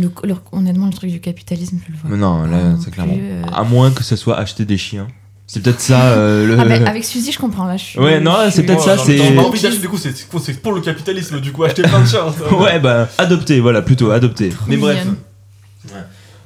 [0.00, 2.10] Le, le- honnêtement, le truc du capitalisme, je le vois.
[2.10, 3.42] Mais non là non c'est plus, clairement euh.
[3.54, 5.06] à moins que ce soit acheter des chiens
[5.46, 7.76] c'est peut-être ça euh, le Ah, bah, avec Suzy, je comprends là.
[7.76, 9.60] Je suis, Ouais, non, c'est suis- peut-être ça, dans le c'est- temps, on a envie
[9.60, 12.32] d'acheter, du coup, c'est c'est pour le capitalisme, du coup, acheter plein de chiens.
[12.32, 12.54] ça.
[12.62, 15.04] ouais bah adopter voilà plutôt adopter mais bref.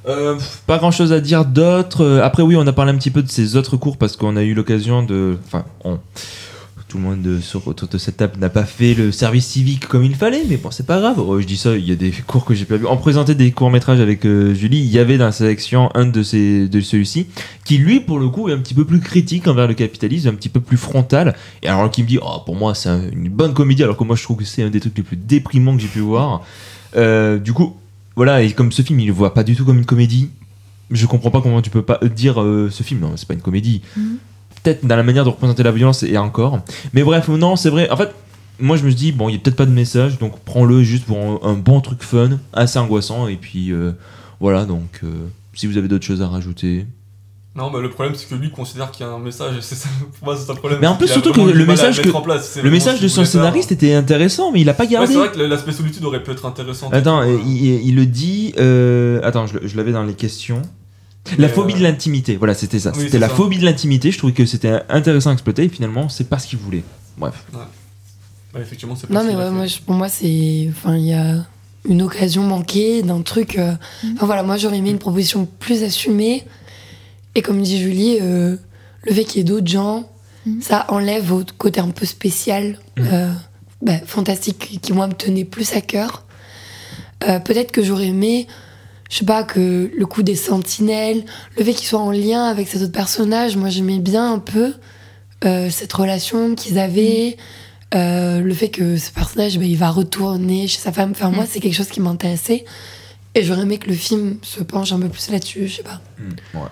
[0.07, 0.35] Euh,
[0.67, 2.19] pas grand chose à dire d'autre.
[2.23, 4.43] Après, oui, on a parlé un petit peu de ces autres cours parce qu'on a
[4.43, 5.37] eu l'occasion de.
[5.47, 5.99] Enfin, on-
[6.95, 10.03] tout le monde sur, autour de cette table n'a pas fait le service civique comme
[10.05, 11.19] il fallait, mais bon, c'est pas grave.
[11.19, 12.85] Oh, je dis ça, il y a des cours que j'ai pas vu.
[12.87, 14.79] On présentait des courts-métrages avec euh, Julie.
[14.79, 17.27] Il y avait dans la sélection un de, de celui-ci
[17.65, 20.35] qui, lui, pour le coup, est un petit peu plus critique envers le capitalisme, un
[20.35, 21.35] petit peu plus frontal.
[21.63, 24.03] Et alors, qui me dit, oh, pour moi, c'est un- une bonne comédie, alors que
[24.05, 26.43] moi, je trouve que c'est un des trucs les plus déprimants que j'ai pu voir.
[26.95, 27.75] Euh, du coup,
[28.15, 30.29] voilà, et comme ce film, il le voit pas du tout comme une comédie,
[30.91, 33.41] je comprends pas comment tu peux pas dire euh, ce film, non, c'est pas une
[33.41, 33.81] comédie.
[33.97, 34.17] Mhm.
[34.65, 36.59] Peut-être dans la manière de représenter la violence et encore.
[36.93, 37.89] Mais bref, non, c'est vrai.
[37.91, 38.09] En fait,
[38.59, 41.05] moi je me dis, bon, il y a peut-être pas de message, donc prends-le juste
[41.05, 43.91] pour un, un bon truc fun, assez angoissant, et puis euh,
[44.39, 45.07] voilà, donc euh,
[45.53, 46.85] si vous avez d'autres choses à rajouter.
[47.57, 49.75] Non, mais le problème, c'est que lui considère qu'il y a un message, et c'est
[49.75, 49.87] ça,
[50.19, 50.79] pour moi, c'est le problème.
[50.81, 52.59] Mais en c'est plus, qu'il a surtout que le message que- place.
[52.61, 55.13] Le message de son scénariste était intéressant, mais il a pas Ouais, gardé.
[55.13, 56.89] c'est vrai que l'aspect solitude aurait pu être intéressant.
[56.91, 58.53] Attends, il, il le dit.
[58.59, 60.61] euh, attends, je l'avais dans les questions.
[61.37, 62.91] La Mais, phobie euh, de l'intimité, voilà, c'était ça.
[62.95, 63.35] oui, c'était la ça.
[63.35, 64.11] phobie de l'intimité.
[64.11, 65.63] Je trouvais que c'était intéressant à exploiter.
[65.63, 66.83] Et finalement, c'est pas ce qu'il voulait.
[67.17, 67.43] Bref.
[67.51, 67.67] bah,
[68.61, 69.51] effectivement, c'est pas Non, mais ouais, fait.
[69.51, 70.67] moi, je- pour moi, c'est.
[70.69, 71.45] Enfin, il y a
[71.87, 73.57] une occasion manquée d'un truc.
[73.57, 73.73] euh,
[74.15, 76.43] Enfin, voilà, moi, j'aurais aimé une proposition plus assumée.
[77.35, 78.55] Et comme dit Julie, euh,
[79.03, 80.07] le fait qu'il y ait d'autres gens,
[80.45, 80.61] Mhm.
[80.61, 83.31] ça enlève au côté un peu spécial, euh,
[83.81, 86.23] bah, fantastique, qui, qui, moi, me tenait plus à cœur.
[87.27, 88.45] Euh, Peut-être que j'aurais aimé.
[89.09, 91.23] Je sais pas, que le coup des sentinelles,
[91.57, 94.73] le fait qu'ils soient en lien avec cet autre personnage, moi j'aimais bien un peu
[95.43, 97.37] euh, cette relation qu'ils avaient.
[97.93, 101.11] Euh, le fait que ce personnage, bah, il va retourner chez sa femme.
[101.11, 101.47] Enfin, moi, Mm.
[101.49, 102.65] c'est quelque chose qui m'intéressait.
[103.35, 106.01] Et j'aurais aimé que le film se penche un peu plus là-dessus, je sais pas.
[106.55, 106.67] Ouais.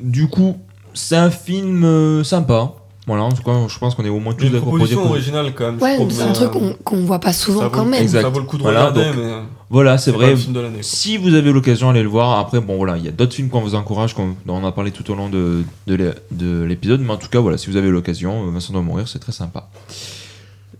[0.00, 0.56] Du coup,
[0.94, 2.74] c'est un film euh, sympa.
[3.10, 5.02] Voilà, en tout cas, je pense qu'on est au moins tous d'accord pour dire proposition
[5.02, 5.08] que.
[5.08, 5.82] originale quand même.
[5.82, 8.00] Ouais, c'est un truc qu'on qu'on voit pas souvent vaut quand même.
[8.00, 8.22] Exact.
[8.22, 9.32] Ça vaut le coup de Voilà, regarder, donc, mais
[9.68, 10.30] Voilà, c'est c'est pas vrai.
[10.30, 10.74] le film de l'année.
[10.74, 10.82] quoi.
[10.84, 12.38] Si vous avez l'occasion, allez le voir.
[12.38, 14.70] Après, bon voilà, il y a d'autres films qu'on vous encourage, qu'on dont on a
[14.72, 17.00] parlé tout au long de, de l'é- de l'épisode.
[17.00, 19.32] Mais en tout cas, voilà, si vous avez l'occasion, euh, Vincent doit mourir, c'est très
[19.32, 19.68] sympa.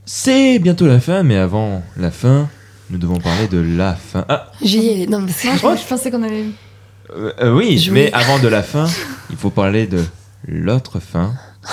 [0.05, 2.49] C'est bientôt la fin, mais avant la fin,
[2.91, 4.25] nous devons parler de la fin.
[4.29, 5.07] Ah, J'y ai.
[5.07, 5.49] Non, mais c'est.
[5.49, 6.45] Non, je, je pensais qu'on avait.
[7.17, 8.87] euh, euh, oui, Je- mais avant de la fin,
[9.31, 10.05] il faut parler de
[10.49, 11.33] l'autre fin.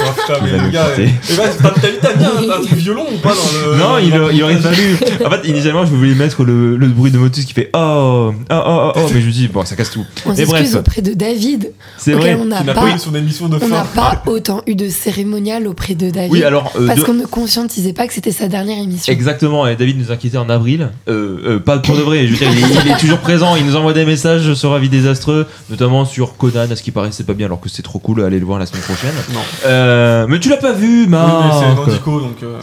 [0.00, 1.70] Oh, putain, mais le gars, eh ben,
[2.00, 3.76] t'as mis un, un truc violon ou pas dans le.
[3.76, 4.96] Non, il, le il aurait fallu.
[5.24, 8.32] En fait, initialement, je voulais mettre le, le bruit de Motus qui fait oh, oh,
[8.50, 10.04] oh, oh, oh, mais je me dis, bon, ça casse tout.
[10.24, 12.42] On s'excuse auprès de David, c'est auquel vrai.
[12.42, 13.94] on n'a pas, pas eu son émission de on n'a fin.
[13.94, 16.30] pas autant eu de cérémonial auprès de David.
[16.32, 19.12] Oui, alors, euh, parce de- qu'on ne conscientisait pas que c'était sa dernière émission.
[19.12, 20.90] Exactement, et David nous inquiétait en avril.
[21.08, 23.56] Euh, euh, pas pour de vrai, je veux dire, il est, il est toujours présent,
[23.56, 27.24] il nous envoie des messages sur Avis désastreux, notamment sur Conan, à ce qui paraissait
[27.24, 28.97] pas bien, alors que c'est trop cool, allez le voir la semaine prochaine.
[29.04, 29.40] Non.
[29.64, 32.42] Euh, mais tu l'as pas vu, Oui, mais c'est Marc Nandico donc.
[32.42, 32.60] euh,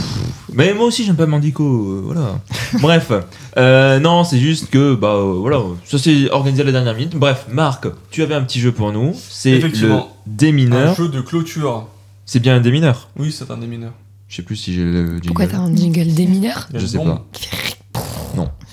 [0.53, 2.39] Mais moi aussi j'aime pas Mandico, euh, voilà.
[2.81, 3.11] Bref,
[3.57, 7.15] euh, non, c'est juste que, bah euh, voilà, ça s'est organisé à la dernière minute.
[7.15, 10.09] Bref, Marc, tu avais un petit jeu pour nous, c'est le Effectivement.
[10.27, 10.95] Un démineur.
[10.95, 11.87] jeu de clôture.
[12.25, 13.93] C'est bien un démineur Oui, c'est un des mineurs.
[14.27, 15.27] Je sais plus si j'ai le jingle.
[15.27, 17.25] Pourquoi t'as un jingle a Je sais pas.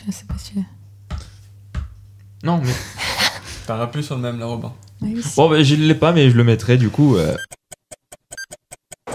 [0.06, 0.54] Je sais pas si.
[2.42, 2.72] Non, mais.
[3.66, 4.72] T'as rappelé sur le même, la Robin.
[5.02, 5.22] Oui, oui.
[5.36, 7.16] Bon, bah, je l'ai pas, mais je le mettrai du coup.
[7.16, 7.34] euh,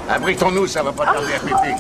[0.09, 1.76] Abritons-nous, ça va pas tarder à péter.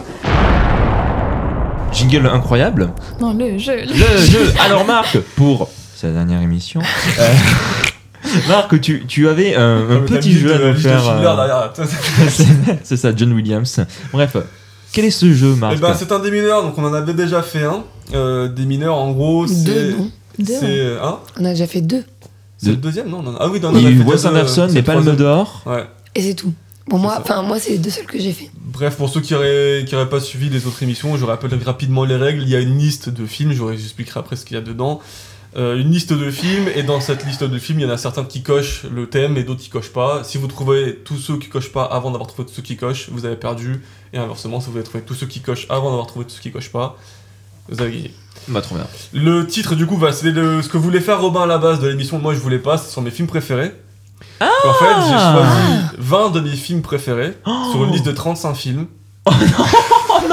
[1.93, 2.91] Jingle incroyable.
[3.19, 3.75] Non, le jeu.
[3.77, 4.53] le- Le jeu.
[4.59, 6.81] Alors Marc, pour sa dernière émission,
[7.19, 7.33] euh,
[8.47, 11.07] Marc, tu, tu avais un, Ah, petit jeu à de- nous faire.
[11.09, 11.73] Euh, derrière.
[12.29, 12.45] c'est-
[12.83, 13.79] C'est ça, John Williams.
[14.11, 14.35] Bref,
[14.91, 17.13] quel est ce jeu, Marc Eh ben, c'est un des mineurs, donc on en avait
[17.13, 17.83] déjà fait un.
[18.13, 19.63] Euh, des mineurs, en gros, c'est.
[19.63, 20.97] Deux, non Deux.
[21.03, 22.03] Hein On a déjà fait deux.
[22.57, 23.23] C'est le deuxième Non.
[23.39, 25.15] Ah oui, non, Il y a eu Wes Anderson, Palmes troisième.
[25.15, 25.63] d'Or.
[25.65, 25.85] Ouais.
[26.15, 26.53] Et c'est tout.
[26.89, 28.49] Pour moi, enfin moi c'est les deux seuls que j'ai fait.
[28.55, 32.05] Bref, pour ceux qui auraient, qui auraient pas suivi les autres émissions, je rappelle rapidement
[32.05, 32.41] les règles.
[32.43, 34.63] Il y a une liste de films, je vous expliquerai après ce qu'il y a
[34.63, 35.01] dedans.
[35.57, 37.97] Euh, une liste de films, et dans cette liste de films, il y en a
[37.97, 40.23] certains qui cochent le thème et d'autres qui cochent pas.
[40.23, 43.09] Si vous trouvez tous ceux qui cochent pas avant d'avoir trouvé tous ceux qui cochent,
[43.11, 43.81] vous avez perdu.
[44.13, 46.41] Et inversement, si vous avez trouvé tous ceux qui cochent avant d'avoir trouvé tous ceux
[46.41, 46.97] qui cochent pas,
[47.69, 48.13] vous avez gagné.
[48.47, 48.87] Bah, trop bien.
[49.13, 51.87] Le titre, du coup, bah, c'est ce que voulait faire Robin à la base de
[51.87, 52.19] l'émission.
[52.19, 53.73] Moi, je voulais pas, ce sont mes films préférés.
[54.39, 57.37] en fait, j'ai choisi 20 de mes films préférés
[57.71, 58.87] sur une liste de 35 films.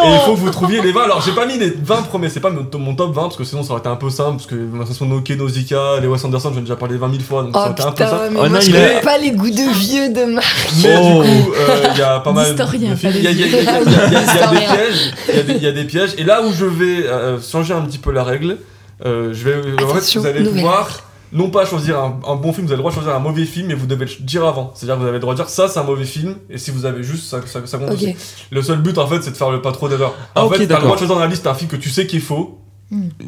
[0.02, 1.02] Et il faut que vous trouviez les 20.
[1.04, 3.44] Alors, j'ai pas mis les 20 premiers, c'est pas mon, mon top 20 parce que
[3.44, 4.36] sinon ça aurait été un peu simple.
[4.36, 7.54] Parce que Noke, Nausicaa, les Wes Anderson, j'en ai déjà parlé 20 000 fois donc
[7.54, 8.22] ça Oh aurait été un peu simple.
[8.32, 10.70] mais Oh moi non, je connais a- pas les goûts de vieux de Marc.
[10.82, 11.22] Mais Oh.
[11.22, 14.58] du coup, euh, il y a pas mal Il y y y y a- des
[14.58, 15.12] pièges.
[15.28, 16.10] Il y a des- il y a des pièges.
[16.18, 18.58] Et là où je vais euh, changer un petit peu la règle,
[19.04, 19.56] euh, je vais.
[19.82, 21.00] en fait, Attention, vous allez nouvelle pouvoir.
[21.34, 23.44] Non pas choisir un, un bon film, vous avez le droit de choisir un mauvais
[23.44, 24.70] film, mais vous devez le dire avant.
[24.74, 26.70] C'est-à-dire que vous avez le droit de dire ça c'est un mauvais film, et si
[26.70, 28.14] vous avez juste ça, ça, ça compte aussi.
[28.50, 30.14] Le seul but en fait c'est de faire le pas trop d'erreurs.
[30.36, 31.90] En Ah, fait, t'as le droit de choisir dans la liste un film que tu
[31.90, 32.60] sais qu'il est faux.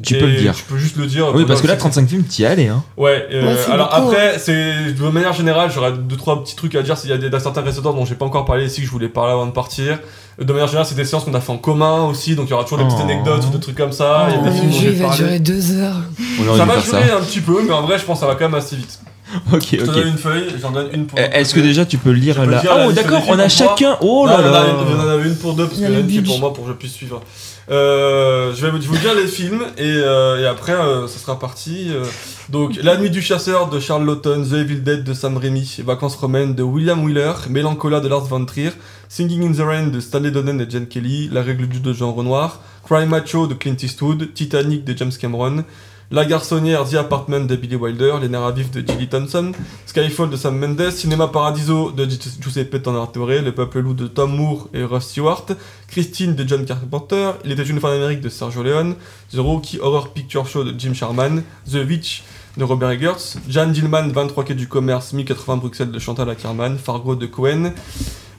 [0.03, 0.55] Tu et peux le dire.
[0.55, 1.33] Tu peux juste le dire.
[1.35, 2.85] Oui, parce que là, c'est- 35 films, t'y allé, hein.
[2.97, 6.75] Ouais, euh, Ouais, alors beaucoup, après, c'est de manière générale, j'aurais deux trois petits trucs
[6.77, 8.87] à dire s'il y a des, certains réalisateurs dont j'ai pas encore parlé ici que
[8.87, 9.99] je voulais parler avant de partir.
[10.41, 12.53] De manière générale, c'est des séances qu'on a fait en commun aussi, donc il y
[12.53, 13.05] aura toujours des petites Oh.
[13.11, 14.27] anecdotes ou des trucs comme ça.
[14.29, 14.45] Il y a Oh.
[14.45, 15.25] des Le films jeu va parlé.
[15.25, 15.97] durer deux heures.
[16.41, 18.35] On Ça va durer un petit peu, mais en vrai, je pense que ça va
[18.35, 19.01] quand même assez vite.
[19.53, 19.95] Ok, Je te ok.
[19.95, 21.19] donne une feuille, j'en donne une pour.
[21.19, 23.23] Euh, Est-ce que déjà tu peux lire Je peux là lire la Ah, oh, d'accord,
[23.29, 23.97] on a chacun.
[24.01, 24.67] Oh là il y en a là.
[24.69, 26.55] une- il y en avait une pour deux, parce le une qui est pour moi
[26.55, 27.21] pour que je puisse suivre.
[27.69, 31.89] Euh, je vais vous dire les films et, euh, après euh, sera parti.
[31.91, 32.05] euh.
[32.49, 36.15] donc La Nuit du Chasseur de Charles Lawton, The Evil Dead de Sam Raimi, Vacances
[36.15, 38.71] romaines de William Wheeler, Mélancolia de Lars von Trier,
[39.09, 42.13] Singing in the Rain de Stanley Donen et Jen Kelly, La Règle du de Jean
[42.13, 45.65] Renoir, Cry Macho de Clint Eastwood, Titanic de James Cameron,
[46.13, 49.51] La Garçonnière, The Apartment de Billy Wilder, Les Nerfs à vif de Gilly Thompson,
[49.87, 54.37] Skyfall de Sam Mendes, Cinéma Paradiso de Gi- Giuseppe Tornatore, Le Peuple Loup de Tom
[54.37, 55.47] Moore et Russ Stewart,
[55.89, 58.95] Christine de John Carpenter, Il était une fois en Amérique de Sergio Leone,
[59.33, 62.23] The Rocky Horror Picture Show de Jim Sharman, The Witch
[62.57, 67.15] de Robert Eggers, Jan Dillman, 23 quai du commerce, 1080 Bruxelles de Chantal Ackerman, Fargo
[67.15, 67.73] de Cohen,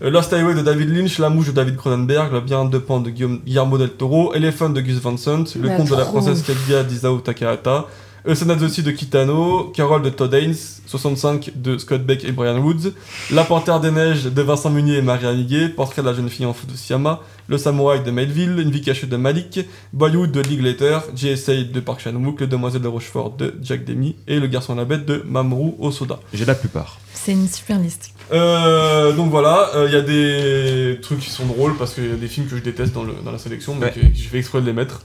[0.02, 3.00] euh, Lost Highway de David Lynch, La Mouche de David Cronenberg, Le Bien de Pan
[3.00, 6.06] de Guillaume- Guillermo del Toro, Elephant de Gus Van Sant, Le Conte de la.
[6.06, 7.86] Princesse Kaguya d'Isao Takahata,
[8.28, 10.56] Euthanasie de Kitano, Carole de Todd Haynes,
[10.86, 12.92] 65 de Scott Beck et Brian Woods,
[13.32, 16.46] La Panthère des Neiges de Vincent Munier et Maria Amiguet, Portrait de la jeune fille
[16.46, 19.62] en feu de Siama, Le Samouraï de Melville, Une vie cachée de Malik,
[19.94, 24.16] Boyhood de Lee Glater, GSA de Park Chan-wook, Le Demoiselle de Rochefort de Jack Demy
[24.28, 26.20] et Le Garçon à la Bête de Mamoru Osoda.
[26.34, 27.00] J'ai la plupart.
[27.14, 28.12] C'est une super liste.
[28.34, 32.16] Euh, donc voilà, il y a des trucs qui sont drôles parce qu'il y a
[32.16, 33.94] des films que je déteste dans, le- dans la sélection, Ouais.
[33.98, 35.02] euh, je vais exprès de les mettre.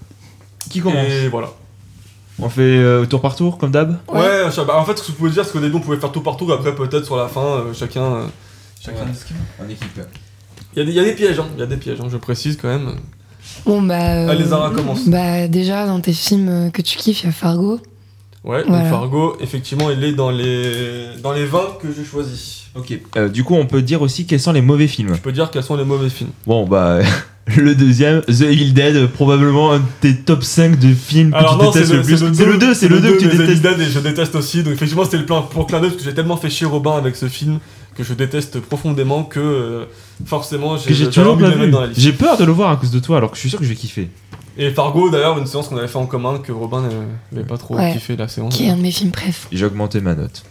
[0.71, 1.07] Qui commence?
[1.09, 1.51] Et voilà.
[2.45, 4.19] On fait euh, tour par tour, comme d'hab Ouais.
[4.21, 5.97] Ouais, je- bah, en fait, ce que vous pouvez dire, c'est qu'au début, on pouvait
[5.99, 8.03] faire tout partout, après, peut-être sur la fin, euh, chacun.
[8.03, 8.27] euh,
[8.81, 9.65] chacun Ouais.
[9.65, 10.01] En équipe.
[10.75, 12.01] Il y, a des- il y a des pièges, hein, il y a des pièges,
[12.01, 12.97] hein, je précise quand même.
[13.67, 14.15] Bon, bah.
[14.15, 15.07] euh, Allez, Zara, commence.
[15.09, 17.81] Bah, déjà, dans tes films que tu kiffes, il y a Fargo.
[18.45, 18.83] Ouais, Voilà.
[18.83, 22.62] donc Fargo, effectivement, il est dans les, dans les 20 que j'ai choisis.
[22.75, 22.99] Ok.
[23.17, 25.15] Euh, du coup, on peut dire aussi quels sont les mauvais films.
[25.15, 26.31] Je peux dire quels sont les mauvais films.
[26.47, 27.01] Bon, bah,
[27.57, 31.67] le deuxième, The Evil Dead, probablement un de tes top 5 de films que tu
[31.67, 32.19] détestes le, plus.
[32.35, 33.51] C'est le 2, c'est le 2 que tu détestes.
[33.51, 34.63] Evil Dead, et je déteste aussi.
[34.63, 37.17] Donc, effectivement, c'était le plan pour clin parce que j'ai tellement fait chier Robin avec
[37.17, 37.59] ce film
[37.95, 39.85] que je déteste profondément que euh,
[40.25, 41.71] forcément j'ai toujours envie de le mettre vu.
[41.73, 42.01] dans la liste.
[42.01, 43.67] J'ai peur de le voir à cause de toi, alors que je suis sûr que
[43.67, 44.09] je vais kiffer.
[44.57, 47.57] Et Fargo, d'ailleurs, une séance qu'on avait fait en commun que Robin euh, n'avait pas
[47.57, 47.93] trop Ouais.
[47.93, 48.55] kiffé la séance.
[48.55, 49.47] Qui est un de mes films préf.
[49.51, 50.43] J'ai augmenté ma note.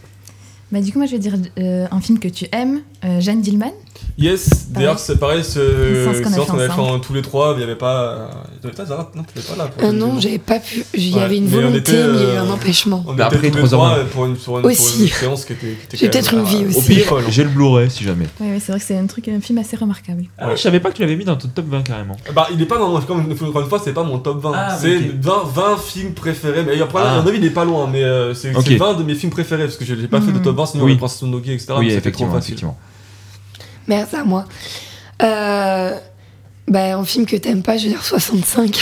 [0.72, 3.42] Bah, du coup, moi, je vais dire euh, un film que tu aimes, euh, Jeanne
[3.42, 3.72] Dillman.
[4.18, 7.64] Yes, d'ailleurs, c'est pareil, ce séance qu'on a fait en tous les trois, il n'y
[7.64, 8.28] avait pas.
[8.60, 9.68] Il y avait pas Zara Non, tu n'étais pas là.
[9.68, 10.84] pour Euh, non, j'avais pas pu.
[10.94, 12.42] Il y Ouais, avait une mais on volonté, était, mais il y a eu euh,
[12.42, 13.02] un empêchement.
[13.06, 15.02] On Bah, était après, tous les trois euh, pour une, pour une, pour Aussi.
[15.04, 15.76] une séance qui était.
[15.94, 17.02] J'ai peut-être une vie euh, aussi.
[17.30, 18.26] J'ai le Blu-ray si jamais.
[18.38, 20.24] Oui, oui, c'est vrai que c'est un truc, un film assez remarquable.
[20.40, 20.56] Ouais.
[20.56, 22.16] Je savais pas que tu l'avais mis dans ton top 20 carrément.
[22.34, 23.00] Bah, il est pas dans mon.
[23.00, 24.52] Comme encore une fois, c'est pas mon top 20.
[24.54, 25.02] Ah, c'est ok.
[25.20, 26.62] 20, 20 films préférés.
[26.64, 27.14] Mais après, Ah.
[27.14, 27.88] à mon avis, il est pas loin.
[27.90, 28.64] Mais euh, c'est Ok.
[28.68, 29.64] c'est 20 de mes films préférés.
[29.64, 30.42] Parce que j'ai pas fait de Mhm.
[30.42, 31.72] top 20, sinon les Princesse Mononoke, etc.
[31.78, 32.76] oui, effectivement.
[33.88, 34.44] Merci à moi.
[35.22, 35.92] Euh,
[36.68, 38.78] bah, un film que t'aimes pas, je veux dire 65.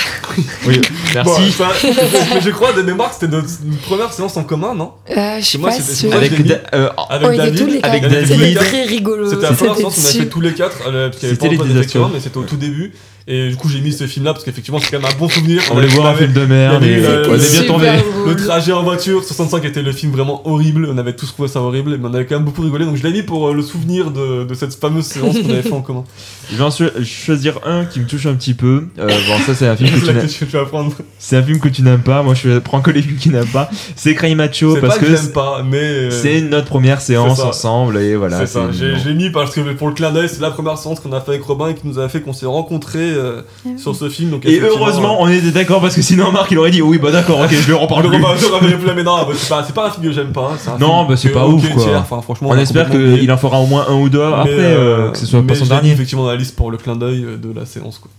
[0.66, 0.80] Oui,
[1.24, 1.52] Bon, merci.
[1.52, 3.48] je, je crois de mémoire que c'était notre
[3.82, 4.92] première séance en commun, non?
[5.16, 6.14] Euh, je Moi, pas sûre.
[6.14, 6.46] Avec.
[6.46, 7.80] Da- euh, Avec On était David.
[7.82, 8.02] avec.
[8.02, 8.26] David.
[8.28, 9.28] C'était très rigolo.
[9.30, 12.36] C'était la première séance qu'on a fait tous les quatre, euh, C'était les mais c'était
[12.38, 12.92] au tout début.
[13.32, 15.62] Et du coup, j'ai mis ce film-là parce qu'effectivement, c'est quand même un bon souvenir.
[15.70, 17.52] On voulait voir un film de merde il y et avait eu, on euh, est
[17.60, 17.88] bien tombé.
[18.26, 20.88] Le trajet en voiture, 65 était le film vraiment horrible.
[20.90, 22.86] On avait tous trouvé ça horrible, mais on avait quand même beaucoup rigolé.
[22.86, 25.62] Donc je l'ai mis pour euh, le souvenir de, de cette fameuse séance qu'on avait
[25.62, 26.02] fait en commun.
[26.50, 28.88] Je vais en cho- choisir un qui me touche un petit peu.
[28.98, 30.92] Euh, bon, ça, c'est un film que tu tu vas prendre.
[31.20, 32.24] c'est un film que tu n'aimes pas.
[32.24, 33.70] Moi, je prends que les films que tu n'aimes pas.
[33.94, 35.76] C'est Cry Macho parce pas que, que pas, mais.
[35.78, 38.40] euh, c'est notre première séance ensemble et voilà.
[38.40, 38.98] c'est ça, j'ai mignon.
[39.04, 41.20] je l'ai mis parce que pour le clin d'œil, c'est la première séance qu'on a
[41.20, 43.42] fait avec Robin et qui nous a fait qu'on s'est rencontrés euh,
[43.76, 44.30] sur ce film.
[44.30, 47.10] Donc Et heureusement, on était d'accord parce que sinon, Marc, il aurait dit oui, bah
[47.12, 50.04] d'accord, ok, je vais en reviens plus non, bah, c'est pas, c'est pas un film
[50.06, 50.50] que j'aime pas.
[50.52, 51.82] hein, c'est un Non, film bah, c'est pas ok, ouf, quoi.
[51.84, 54.58] tiers, enfin, franchement, On espère qu'il en fera au moins un ou deux après, Mais,
[54.58, 55.90] euh, que ce soit mais pas son dernier.
[55.92, 57.98] effectivement dans la liste pour le clin d'œil euh, de la séance.
[57.98, 58.10] Quoi.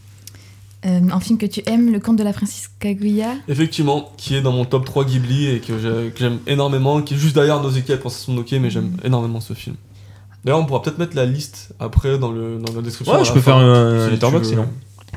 [0.88, 3.28] Euh, un film que tu aimes, Le Conte de la Princesse Kaguya?
[3.48, 7.14] Effectivement, qui est dans mon top 3 Ghibli et que j'ai- que j'aime énormément, qui
[7.14, 9.76] est juste derrière Nausicaa et Princesse Mononoke, mais j'aime énormément ce film.
[10.44, 13.16] D'ailleurs, on pourra peut-être mettre la liste après dans, le, dans la description.
[13.16, 14.54] Ouais, je peux fin, faire un- si un letterbox.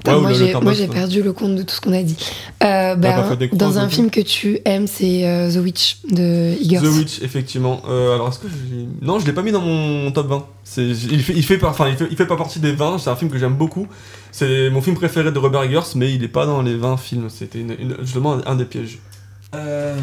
[0.06, 2.16] Ouais, moi, j'ai, perdu le compte de tout ce qu'on a dit.
[2.62, 6.80] Euh, bah, croix, dans un film que tu aimes, c'est euh, The Witch de Eggers.
[6.80, 7.80] The Witch, effectivement.
[7.88, 10.46] Euh, alors, est-ce que je Non, je l'ai pas mis dans mon top 20.
[10.62, 10.86] C'est...
[10.86, 11.68] Il, fait, il, fait pas...
[11.68, 12.06] Enfin, il, fait...
[12.10, 12.98] il fait pas partie des 20.
[12.98, 13.86] C'est un film que j'aime beaucoup.
[14.30, 17.30] C'est mon film préféré de Robert Eggers, mais il est pas dans les 20 films.
[17.30, 17.64] C'était
[18.02, 18.98] justement un des pièges.
[19.54, 19.94] Euh,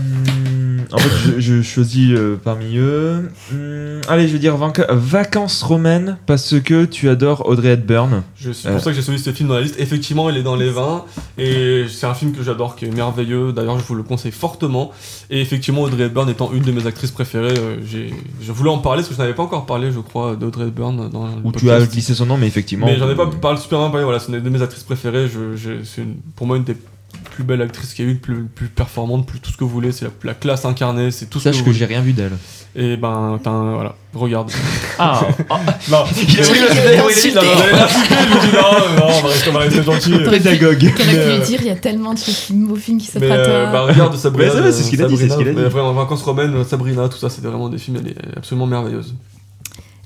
[0.93, 3.29] en fait, je, je choisis euh, parmi eux.
[3.51, 8.23] Hum, allez, je vais dire Vacances romaines parce que tu adores Audrey Hepburn.
[8.35, 8.73] Je- C'est Euh.
[8.73, 9.75] pour ça que j'ai choisi ce film dans la liste.
[9.79, 11.05] Effectivement, il est dans les 20.
[11.37, 13.53] Et c'est un film que j'adore, qui est merveilleux.
[13.53, 14.91] D'ailleurs, je vous le conseille fortement.
[15.29, 18.13] Et effectivement, Audrey Hepburn étant une de mes actrices préférées, euh, j'ai...
[18.41, 21.09] je voulais en parler parce que je n'avais pas encore parlé, je crois, d'Audrey Hepburn
[21.09, 21.91] dans le Où tu as podcast.
[21.93, 22.85] glissé son nom, mais effectivement.
[22.85, 25.27] Mais j'en ai pas parlé super bien voilà, c'est une de mes actrices préférées.
[25.27, 26.75] Je, je- c'est une- pour moi une des
[27.23, 29.69] plus belle actrice qu'il y a eu, plus, plus performante, plus tout ce que vous
[29.69, 29.91] voulez.
[29.91, 31.79] C'est la, la classe incarnée, c'est tout ce que Sache vous que voulez.
[31.79, 32.37] j'ai rien vu d'elle.
[32.75, 34.49] Et ben, voilà, regarde.
[34.97, 35.21] Ah,
[35.89, 37.39] non, Il a insulté.
[37.39, 40.11] non, on va rester, on va rester gentil.
[40.29, 40.93] pédagogue.
[40.95, 43.25] T'aurais Mais, pu euh, lui dire, il y a tellement de films, films qui s'offrent
[43.25, 43.35] à toi.
[43.37, 44.51] euh, bah, regarde Sabrina.
[44.51, 45.59] C'est vrai, c'est ce qu'il a dit, c'est ce qu'il a dit.
[45.61, 49.15] Vraiment, Vacances romaines, Sabrina, tout ça, c'était vraiment des films, elle est absolument merveilleuse.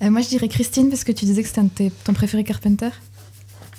[0.02, 2.90] Euh, moi, je dirais Christine, parce que tu disais que c'était ton préféré Carpenter?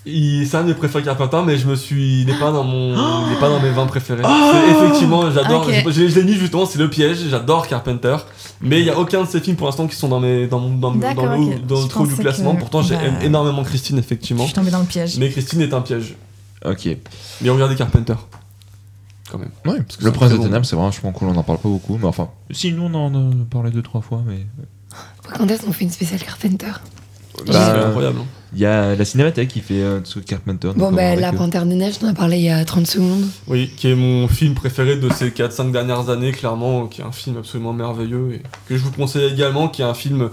[0.07, 2.21] Il- C'est un de mes préférés Carpenter, mais je me suis.
[2.23, 2.95] Il n'est pas dans mon.
[3.27, 4.23] il n'est pas dans mes 20 préférés.
[4.25, 5.69] Oh C'est- effectivement, j'adore.
[5.69, 7.19] Je, je l'ai mis justement, c'est le piège.
[7.29, 8.17] J'adore Carpenter.
[8.61, 10.61] Mais il n'y a aucun de ces films pour l'instant qui sont dans, mes, dans,
[10.61, 12.55] mon- dans, dans, le, dans le Je trou du classement.
[12.55, 14.45] que- Pourtant, j'aime bah, énormément Christine, Je effectivement.
[14.45, 15.19] suis tombée dans le piège.
[15.19, 16.15] Mais Christine est un piège.
[16.65, 16.89] Ok.
[17.43, 18.15] Mais regardez Carpenter.
[19.31, 19.51] Quand même.
[19.67, 20.45] Ouais, Parce que le c'est Prince de bon.
[20.45, 22.29] Ténèbres, c'est vachement cool, on n'en parle pas beaucoup, mais enfin.
[22.53, 24.47] Si, nous, on en a parlé deux, trois fois, mais.
[25.37, 26.67] Quand est-ce qu'on fait une spéciale Carpenter?
[27.45, 28.21] C'est Bah, incroyable.
[28.21, 28.27] hein.
[28.53, 30.71] Il y a la Cinémathèque qui fait un truc Carpenter.
[30.77, 31.33] Bon, bah, avec La.
[31.33, 33.25] Panthère des Neiges, on en a parlé il y a 30 secondes.
[33.49, 37.13] Oui, qui est mon film préféré de ces 4-5 dernières années, clairement, qui est un
[37.13, 40.31] film absolument merveilleux et que je vous conseille également, qui est un film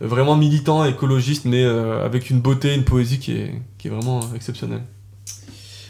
[0.00, 4.20] vraiment militant, écologiste, mais euh, avec une beauté, une poésie qui est, qui est vraiment
[4.34, 4.82] exceptionnelle.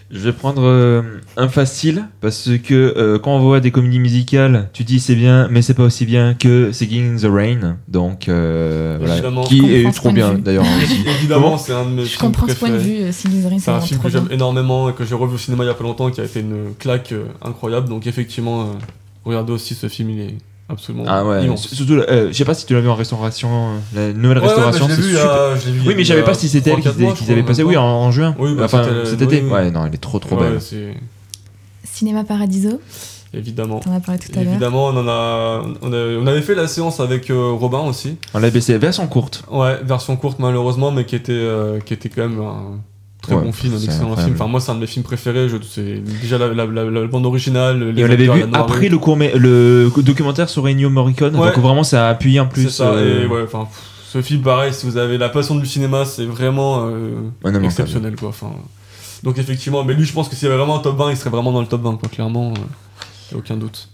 [0.09, 1.03] Je vais prendre euh,
[1.37, 5.49] un facile parce que euh, quand on voit des comédies musicales, tu dis c'est bien,
[5.51, 9.43] mais c'est pas aussi bien que Singing in the Rain, donc euh, voilà, Évidemment.
[9.43, 10.65] qui est trop bien d'ailleurs.
[11.19, 12.99] Évidemment, c'est un de mes Je films comprends ce point de préférés.
[12.99, 15.35] vue, euh, Sylvie Zorin, C'est c'est un film que j'aime énormément et que j'ai revu
[15.35, 17.89] au cinéma il y a pas longtemps, qui a été une claque euh, incroyable.
[17.89, 18.66] Donc effectivement, euh,
[19.24, 20.35] regardez aussi ce film, il est
[20.68, 23.78] absolument Ah ouais, surtout, euh, je sais pas si tu l'as vu en restauration, euh,
[23.94, 25.30] la nouvelle Ouais, ouais, bah, restauration, je l'ai c'est vu, super.
[25.30, 27.43] euh, vu a- Oui, mais je savais a pas si c'était elle qu'ils avaient crois,
[27.47, 28.34] passé, oui, en, en juin.
[28.38, 29.43] Oui, bah, enfin, c'était- cet oui, été.
[29.43, 29.51] oui.
[29.51, 30.60] Ouais, non, elle est trop trop Ouais, belle.
[31.84, 32.80] Cinéma Paradiso,
[33.32, 33.80] évidemment.
[33.80, 34.52] t'en as parlé tout à l'heure.
[34.52, 38.16] Évidemment, on, en a, on, a- on avait fait la séance avec euh, Robin aussi.
[38.34, 39.44] On l'a baissé version courte.
[39.51, 42.80] Ouais, version courte malheureusement, mais qui était, euh, qui était quand même un
[43.27, 44.32] très Ouais, bon film, un c'est excellent incroyable.
[44.32, 44.43] film.
[44.43, 45.48] Enfin, moi, c'est un de mes films préférés.
[45.48, 47.90] Je, c'est déjà la, la- la- la bande originale.
[47.90, 51.47] les Et on l'avait vu la après le court le documentaire sur Ennio Morricone, Ouais.
[51.53, 52.69] donc vraiment ça a appuyé en plus.
[52.70, 52.90] Ça.
[52.93, 53.82] euh, Et ouais, enfin, pff,
[54.12, 57.11] ce film, pareil, si vous avez la passion du cinéma, c'est vraiment euh,
[57.44, 58.28] Ouais, non, mais exceptionnel, quoi.
[58.31, 58.53] Enfin,
[59.23, 61.16] donc effectivement, mais lui, je pense que s'il y avait vraiment un top 20, il
[61.16, 62.09] serait vraiment dans le top 20, quoi.
[62.09, 63.89] Clairement, euh, y a aucun doute.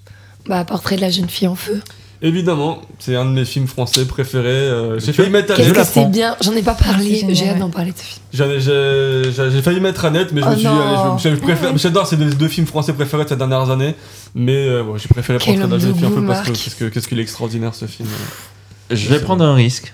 [0.46, 1.80] Bah, Portrait de la jeune fille en feu.
[2.24, 4.48] Évidemment, c'est un de mes films français préférés.
[4.48, 7.48] euh, j'ai failli mettre Qu'est-ce je que la c'est bien J'en ai pas parlé, j'ai
[7.48, 8.20] hâte d'en parler de ce film.
[8.32, 10.80] J'ai j'ai- j'ai failli mettre Annette, mais je me Oh suis dit, non.
[10.82, 11.68] allez, je, je préfère.
[11.70, 11.78] Ah ouais.
[11.78, 13.94] J'adore, c'est les deux films français préférés de ces dernières années,
[14.36, 17.18] mais euh, bon, j'ai préféré jeune de fille un peu parce qu'est-ce que- qu'est-ce qu'il
[17.18, 18.08] est extraordinaire ce film.
[18.90, 19.92] Je vais prendre un risque.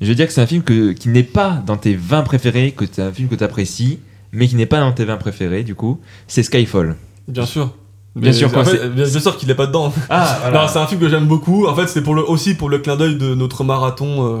[0.00, 2.72] Je vais dire que c'est un film que, qui n'est pas dans tes 20 préférés,
[2.72, 3.98] que c'est un film que tu apprécies,
[4.32, 6.00] mais qui n'est pas dans tes 20 préférés, du coup.
[6.28, 6.96] C'est Skyfall.
[7.28, 7.72] Bien sûr.
[8.20, 9.92] Bien sûr, quoi, fait, c'est- bien, bien sûr qu'il est pas dedans.
[10.10, 11.66] Ah, Non, c'est un film que j'aime beaucoup.
[11.66, 14.36] En fait, c'est pour le, aussi pour le clin d'œil de notre marathon euh,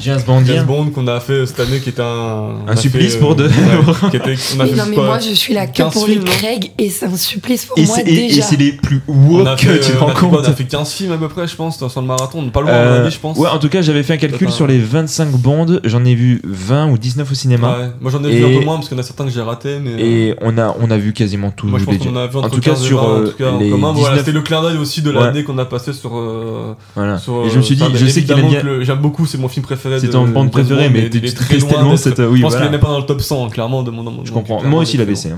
[0.00, 0.42] James Bond.
[0.46, 3.46] James Bond qu'on a fait cette année, qui était un, Un supplice fait, pour deux.
[3.48, 3.52] ouais,
[4.10, 5.92] qui était, on a Oui, fait non, mais quoi, moi, je suis là que 15
[5.92, 8.42] pour films, les Craig et c'est un supplice pour Et moi et- et déjà.
[8.42, 10.54] c'est les plus woke, fait, tu te on rends a fait quoi, compte on a
[10.54, 12.48] fait 15 films à peu près, je pense, dans sur le marathon.
[12.50, 13.36] Pas loin, Euh, avis, je pense.
[13.38, 15.80] Ouais, en tout cas, j'avais fait un calcul sur les 25 bandes.
[15.84, 17.68] J'en ai vu 20 ou 19 au cinéma.
[17.78, 17.88] Ouais.
[18.00, 19.30] Moi, j'en ai vu Et- un peu moins parce qu'il y en a certains que
[19.30, 19.90] j'ai ratés, mais.
[19.90, 22.20] euh, Et on a, on a vu quasiment tous Moi, je pense les qu'on en
[22.20, 23.58] a vu En entre tout cas, 15 et sur 20, en euh, tout cas, en
[23.58, 23.88] les commun.
[23.92, 25.20] 19 Voilà, c'était le clin d'œil aussi de Ouais.
[25.20, 26.16] l'année qu'on a passé sur.
[26.16, 27.18] euh, Voilà.
[27.18, 28.62] sur, et je me suis dit, ça, mais je sais qu'il aime bien.
[28.62, 30.00] le- J'aime beaucoup, c'est mon film préféré.
[30.00, 30.62] C'est ton bande Bond,
[30.92, 32.18] mais tu très restes loin tellement cette.
[32.18, 32.66] Oui, Je pense qu'il voilà.
[32.66, 34.62] est même pas dans le top 100, clairement, de mon mon- Je comprends.
[34.62, 35.32] Moi aussi, il a baissé.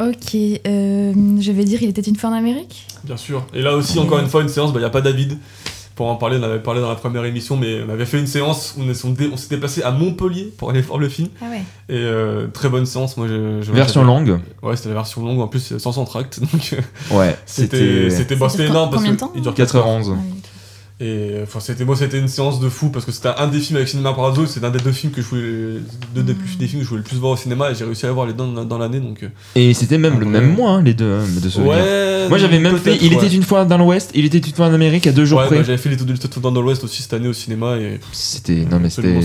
[0.00, 2.86] Ok, euh, je vais dire, il était une fois en Amérique?
[3.04, 3.44] Bien sûr.
[3.52, 5.36] Et là aussi, encore une fois, une séance, il n'y a pas David.
[6.00, 8.26] Pour en parler, on avait parlé dans la première émission, mais on avait fait une
[8.26, 11.10] séance où on est- on dé- on s'était passé à Montpellier pour aller voir le
[11.10, 11.28] film.
[11.42, 11.58] Ah ouais.
[11.90, 13.70] Et euh, très bonne séance, moi je.
[13.70, 14.40] Version longue.
[14.62, 16.40] Ouais, c'était la version longue, en plus c'est sans entracte.
[16.52, 17.36] Donc euh, Ouais.
[17.44, 19.86] c'était C'était dure énorme parce combien de que temps il dure 4 heures.
[19.86, 20.14] 4h11.
[21.02, 23.58] Et euh, enfin, c'était moi, c'était une séance de fou parce que c'était un des
[23.60, 25.80] films avec Cinéma Paradiso, c'est un des deux films que je voulais,
[26.14, 27.86] deux des, plus- des films que je voulais le plus voir au cinéma et j'ai
[27.86, 29.22] réussi à les voir les deux dans, dans l'année donc.
[29.22, 30.32] euh, Et c'était même le Ouais.
[30.32, 31.60] même mois, hein, les deux, hein, de.
[31.62, 32.28] Ouais.
[32.28, 32.98] Moi j'avais même fait.
[33.00, 33.24] Il ouais.
[33.24, 35.46] était une fois dans l'Ouest, il était une fois en Amérique à deux jours Ouais,
[35.46, 35.56] près.
[35.56, 37.98] bah, j'avais fait les Tout dans l'Ouest aussi cette année au cinéma et.
[38.12, 39.18] C'était non mais c'était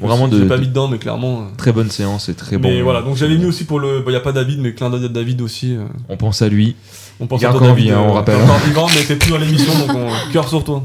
[0.00, 1.42] vraiment de- J'ai pas mis dedans, mais clairement.
[1.42, 2.68] euh, très bonne séance et très bon.
[2.68, 4.02] mais voilà, donc j'avais mis aussi pour le.
[4.08, 5.76] Il y a pas David, mais clin d'œil à David aussi.
[5.76, 6.74] euh, On pense à lui.
[7.20, 8.42] On pense Il à en David, vie, hein, on euh, rappelle.
[8.42, 10.32] encore vivant, mais t'es plus dans l'émission, donc on...
[10.32, 10.82] cœur sur toi.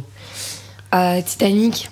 [0.96, 1.90] Euh, Titanic.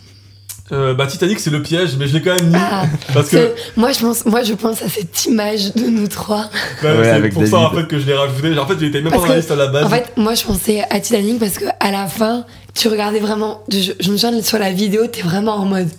[0.71, 3.53] Euh, bah Titanic, c'est le piège, mais je l'ai quand même mis Ah, parce que.
[3.77, 6.49] moi, je pense, moi, je pense à cette image de nous trois.
[6.81, 8.57] bah, Ouais, c'est avec pour ça en fait que je l'ai rajouté.
[8.57, 9.85] En fait, il était même Parce pas dans la liste à la base.
[9.85, 13.61] En fait, moi, je pensais à Titanic parce que à la fin, tu regardais vraiment.
[13.71, 15.89] Je, je me souviens sur la vidéo, t'es vraiment en mode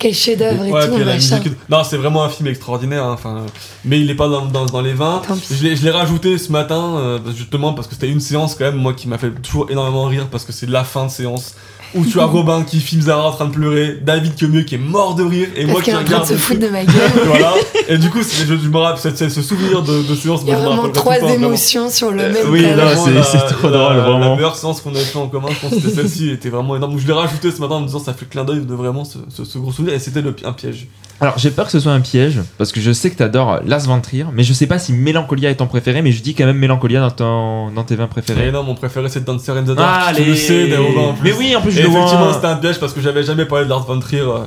[0.00, 1.38] quel chef-d'œuvre et Ouais, tout, puis la machin.
[1.38, 1.52] musique.
[1.68, 3.04] Non, c'est vraiment un film extraordinaire.
[3.04, 3.46] hein, Enfin,
[3.84, 5.22] mais il est pas dans, dans, dans les 20.
[5.28, 5.54] Tant pis.
[5.56, 8.64] Je l'ai, je l'ai rajouté ce matin, euh, justement parce que c'était une séance quand
[8.64, 11.54] même moi qui m'a fait toujours énormément rire parce que c'est la fin de séance
[11.94, 14.62] où tu as Robin qui filme Zara en train de pleurer, David qui est milieu
[14.62, 16.26] qui est mort de rire, et moi qui qu'elle est en train de regarde.
[16.28, 17.10] se foutre de ma gueule.
[17.26, 17.54] voilà.
[17.88, 20.48] Et du coup, c'est- je, je me rappelle, c'est- ce souvenir de, de séance, Il
[20.48, 23.68] y a vraiment trois temps, émotions sur le Euh, même oui, là, Vraiment, c'est- trop
[23.70, 24.18] la- drôle, vraiment.
[24.30, 26.92] La meilleure séance qu'on avait fait en commun, je pense que celle-ci, était vraiment énorme.
[26.92, 29.04] Donc, je l'ai rajouté ce matin en me disant ça fait clin d'œil de vraiment
[29.04, 30.88] ce, ce- ce gros souvenir, et c'était le- un piège.
[31.20, 33.80] Alors j'ai peur que ce soit un piège, parce que je sais que t'adores Lars
[33.80, 36.46] von Trier, mais je sais pas si Mélancolia est ton préféré, mais je dis quand
[36.46, 38.52] même Mélancolia dans, ton, dans tes 20 Et préférés.
[38.52, 39.80] non, mon préféré c'est Dancer in the Dark.
[40.08, 40.28] Ah, tu les...
[40.28, 41.30] le sais, en plus.
[41.30, 42.34] Mais oui, en plus je Et le effectivement, vois.
[42.34, 44.44] c'était un piège parce que j'avais jamais parlé de Lars von Trier euh,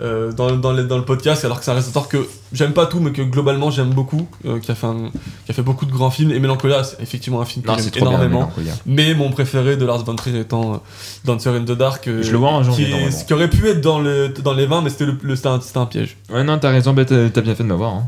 [0.00, 2.86] euh, dans, dans, les- dans le podcast, alors que c'est un réalisateur que j'aime pas
[2.86, 5.10] tout, mais que globalement j'aime beaucoup, euh, qui, a fait un-
[5.44, 6.30] qui a fait beaucoup de grands films.
[6.32, 8.38] Et Melancholia, c'est effectivement un film que j'aime bien, énormément.
[8.40, 8.72] Mélancolia.
[8.86, 10.76] mais mon préféré de Lars von Trier étant euh,
[11.24, 12.08] Dancer in the Dark.
[12.08, 13.16] euh, Je le vois en janvier, qui, est- normalement.
[13.18, 15.48] ce qui aurait pu être dans, le, dans les 20, mais c'était le, le- c'était
[15.48, 16.16] un, c'était un piège.
[16.32, 17.94] Ouais, non, t'as raison, t'as t'as bien fait de m'avoir.
[17.94, 18.06] Hein.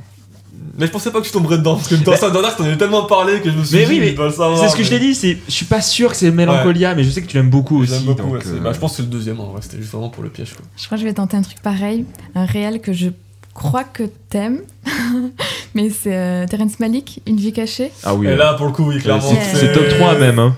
[0.79, 2.65] Mais je pensais pas que je tomberais dedans, parce que Dancer in the Dark, t'en
[2.65, 4.59] avais tellement parlé que je me suis Mais dit, oui, mais le savoir.
[4.59, 7.05] C'est ce que je t'ai dit, c'est, je suis pas sûr que c'est Mélancolia, mais
[7.05, 7.99] je sais que tu l'aimes beaucoup aussi.
[8.05, 9.93] Beaucoup, donc, ouais, euh, bah, je pense que c'est le deuxième, en vrai, c'était juste
[9.93, 10.53] vraiment pour le piège.
[10.55, 10.65] Quoi.
[10.77, 13.09] Je crois que je vais tenter un truc pareil, un réel que je
[13.55, 14.61] crois que t'aimes,
[15.75, 17.91] mais c'est euh, Terrence Malick, Une vie cachée.
[18.03, 18.37] Ah oui, Et ouais.
[18.37, 19.23] là, pour le coup, oui, Euh, clairement.
[19.53, 20.39] c'est, c'est top 3 même.
[20.39, 20.57] Hein.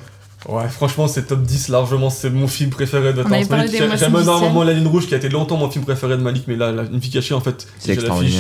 [0.49, 2.09] Ouais, franchement, c'est top 10 largement.
[2.09, 3.77] C'est mon film préféré de Terrence Malick.
[3.97, 4.63] J'aime énormément.
[4.63, 6.83] La ligne rouge qui a été longtemps mon film préféré de Malik, mais là, la,
[6.85, 8.35] Une vie cachée, en fait, C'est j'ai l'affiche,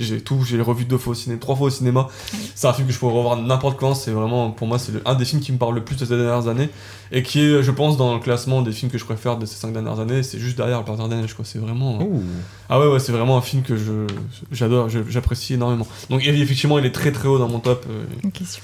[0.00, 2.08] J'ai tout, j'ai revu deux fois au cinéma, trois fois au cinéma.
[2.54, 3.94] C'est un film que je pourrais revoir n'importe quand.
[3.94, 6.16] C'est vraiment, pour moi, c'est un des films qui me parle le plus de ces
[6.16, 6.68] dernières années
[7.12, 9.56] et qui est, je pense, dans le classement des films que je préfère de ces
[9.56, 10.22] cinq dernières années.
[10.22, 11.44] C'est juste derrière Le Panther des Neiges, quoi.
[11.46, 12.02] C'est vraiment.
[12.02, 12.22] Ouh.
[12.68, 14.06] Ah ouais, ouais, c'est vraiment un film que je
[14.52, 15.86] j'adore, j'apprécie énormément.
[16.10, 17.86] Donc, effectivement, il est très très haut dans mon top.
[17.88, 18.62] euh, Ok, super.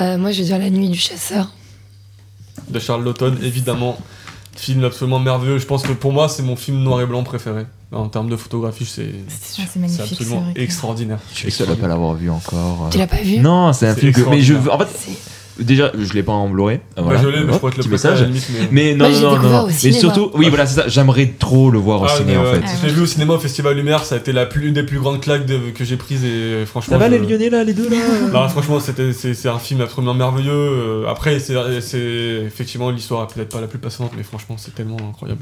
[0.00, 1.50] Euh, moi, je vais dire La nuit du chasseur.
[2.68, 3.96] De Charles Lawton, évidemment.
[4.56, 5.58] Film absolument merveilleux.
[5.58, 7.66] Je pense que pour moi, c'est mon film noir et blanc préféré.
[7.92, 9.10] En termes de photographie, c'est
[9.58, 9.62] Ah,
[10.02, 11.18] absolument extraordinaire.
[11.32, 12.88] Je suis seul à pas l'avoir vu encore.
[12.90, 14.20] Tu l'as pas vu Non, c'est un film que.
[14.30, 14.74] Mais je, extraordinaire.
[14.74, 15.18] en fait, C'est-
[15.58, 16.80] déjà, je l'ai pas en Blu-ray.
[16.96, 18.22] Bah, je l'ai, mais je pourrais te le message.
[18.22, 18.46] limite.
[18.52, 18.68] Mais...
[18.70, 19.62] Mais non, Moi, non, non, non.
[19.64, 20.88] au Mais surtout, oui, voilà, c'est ça.
[20.88, 22.62] J'aimerais trop le voir au Ah, ciné mais en fait.
[22.80, 24.82] Je l'ai vu au cinéma au Festival Lumière, ça a été la plus, une des
[24.82, 26.98] plus grandes claques de- que j'ai prises et franchement.
[27.00, 27.96] je- Lyonnais là, les deux là
[28.32, 30.52] Non, franchement, c'était, c'est, un film absolument merveilleux.
[30.52, 31.98] Euh, Après, c'est, c'est
[32.46, 35.40] effectivement l'histoire peut-être pas la plus passionnante, mais franchement, c'est tellement incroyable.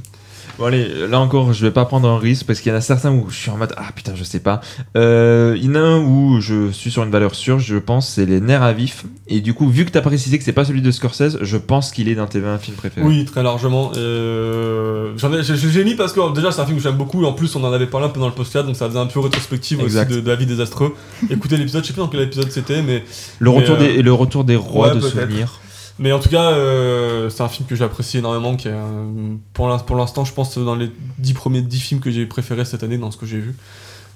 [0.56, 2.80] Bon allez, là encore, je vais pas prendre un risque parce qu'il y en a
[2.80, 4.60] certains où je suis en mode ah putain, je sais pas.
[4.96, 8.08] Euh, il y en a un où je suis sur une valeur sûre, je pense,
[8.08, 9.04] c'est les nerfs à vif.
[9.26, 11.90] Et du coup, vu que t'as précisé que c'est pas celui de Scorsese, je pense
[11.90, 13.04] qu'il est dans tes 20 films préférés.
[13.04, 13.90] Oui, très largement.
[13.96, 17.26] Euh, j'en ai, j'ai, mis parce que déjà, c'est un film que j'aime beaucoup et
[17.26, 19.06] en plus, on en avait parlé un peu dans le podcast, donc ça faisait un
[19.06, 20.08] peu rétrospective Exact.
[20.08, 20.94] aussi de, de La vie désastreux.
[21.30, 23.02] Écoutez l'épisode, je sais plus dans quel épisode c'était, mais
[23.40, 25.58] Le Mais, retour euh, des le retour des rois ouais, de souvenirs.
[25.98, 28.56] Mais en tout cas, euh, c'est un film que j'apprécie énormément.
[28.56, 32.00] Qui est, un- pour l'in- pour l'instant, je pense dans les 10 premiers 10 films
[32.00, 33.54] que j'ai préférés cette année, dans ce que j'ai vu.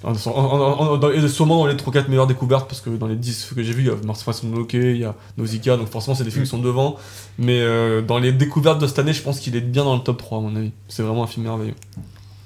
[0.03, 3.07] En- en- en- en- dans- et sûrement dans les 3-4 meilleures découvertes, parce que dans
[3.07, 5.87] les 10 que j'ai vus, il y a Mars Loke, il y a Nausicaa, donc
[5.89, 6.95] forcément, c'est des films qui sont devant.
[7.37, 10.01] Mais euh, dans les découvertes de cette année, je pense qu'il est bien dans le
[10.01, 10.71] top 3, à mon avis.
[10.89, 11.75] C'est vraiment un film merveilleux.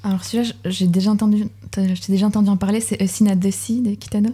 [0.04, 3.52] Alors celui-là, j'ai déjà entendu, t'ai déjà entendu en parler, c'est A Sin at the
[3.52, 4.30] Sea de Kitano.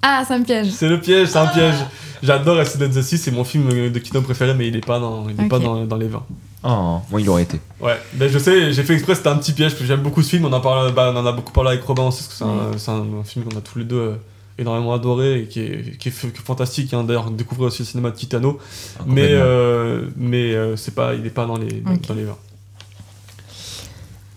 [0.00, 0.70] Ah, ça me piège.
[0.70, 1.74] C'est le piège, c'est un piège.
[2.22, 5.26] J'adore Accident the Sea, c'est mon film de Kino préféré, mais il est pas dans,
[5.28, 6.22] il est pas dans, dans les 20.
[6.64, 7.60] Oh, moi il aurait été.
[7.80, 10.22] Ouais, ben je sais, j'ai fait exprès, c'était un petit piège, parce que j'aime beaucoup
[10.22, 12.28] ce film, on en, parle, bah, on en a beaucoup parlé avec Robin aussi, parce
[12.30, 14.14] que c'est un, un- un film qu'on a tous les deux euh,
[14.58, 17.04] énormément adoré et qui est, qui est, f- qui est fantastique, hein.
[17.04, 18.58] d'ailleurs découvrir aussi le cinéma de Kitano,
[18.98, 22.08] Ah, mais, euh, mais euh, c'est pas, il est pas dans les, dans, Ok.
[22.08, 22.36] dans les 20.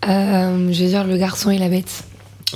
[0.08, 2.04] Euh, je vais dire Le garçon et la bête.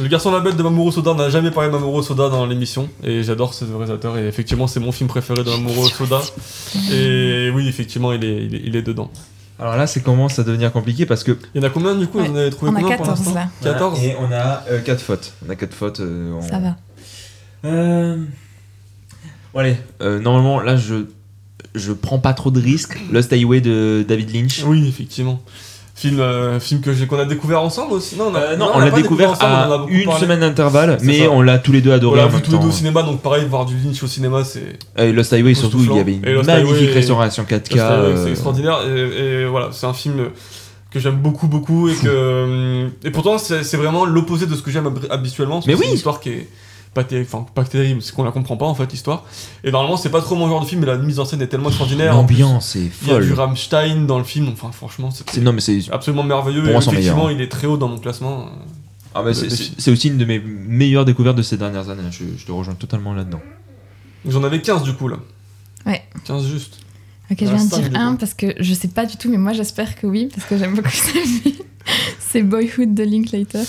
[0.01, 2.45] Le garçon la bête de Mamoru Soda, on n'a jamais parlé de Mamoru Soda dans
[2.47, 6.21] l'émission, et j'adore ce réalisateur, et effectivement c'est mon film préféré de Mamoru Soda,
[6.93, 9.11] et oui effectivement il est, il est, il est dedans.
[9.59, 11.39] Alors là, c'est commence à devenir compliqué parce que.
[11.55, 12.27] Il y en a combien du coup Ouais.
[12.29, 13.49] Vous en avez trouvé On a combien pour 14 l'instant là.
[13.63, 15.33] 14 Et on a 4 fautes.
[15.47, 16.01] On a 4 fautes.
[16.01, 16.77] euh, on- Ça va.
[17.65, 18.23] Euh...
[19.55, 21.07] Bon, allez, euh, normalement, là, je
[21.75, 22.99] je prends pas trop de risques.
[23.11, 24.63] Lost Highway de David Lynch.
[24.67, 25.41] Oui, effectivement.
[25.99, 28.17] Film, euh, film que j'ai qu'on a découvert ensemble aussi.
[28.17, 30.21] Non, on, a- Euh, non, non, on l'a découvert ensemble, on a à une parlé.
[30.21, 31.31] semaine d'intervalle, mais ça.
[31.31, 33.03] on l'a tous les deux On adoré l'a en vu tous les deux au cinéma,
[33.03, 36.13] donc pareil, voir du Lynch au cinéma, c'est Et Lost Highway, surtout, il y avait
[36.17, 37.63] une magnifique restauration 4K.
[37.71, 38.81] c'est euh, extraordinaire.
[38.87, 40.29] Et, voilà, c'est un film
[40.91, 41.89] que j'aime beaucoup, beaucoup.
[41.89, 45.61] Et, que, et pourtant, c'est vraiment l'opposé de ce que j'aime hab- habituellement.
[45.67, 45.87] Mais oui.
[45.89, 46.49] Une histoire qui est
[46.97, 49.25] pas, terri- enfin, pas terrible, c'est qu'on la comprend pas en fait, l'histoire.
[49.63, 51.47] Et normalement, c'est pas trop mon genre de film, mais la mise en scène est
[51.47, 52.17] tellement extraordinaire.
[52.17, 53.39] En plus, L'ambiance est Il y a du folle.
[53.39, 56.61] Rammstein dans le film, enfin, franchement, c'est C'est- Non, mais c'est absolument merveilleux.
[56.63, 57.33] Pour et moi, effectivement, meilleur.
[57.33, 58.47] il est très haut dans mon classement.
[59.15, 62.03] ah, bah, c'est- aussi une de mes meilleures découvertes de ces dernières années.
[62.11, 63.41] Je, je te rejoins totalement là-dedans.
[64.29, 65.19] J'en avais 15 du coup là.
[65.87, 66.03] Ouais.
[66.25, 66.79] 15 juste.
[67.31, 69.53] Ok, je viens de dire un parce que je sais pas du tout, mais moi
[69.53, 71.55] j'espère que oui, parce que j'aime beaucoup film.
[72.21, 73.63] C'est Boyhood de Linklater.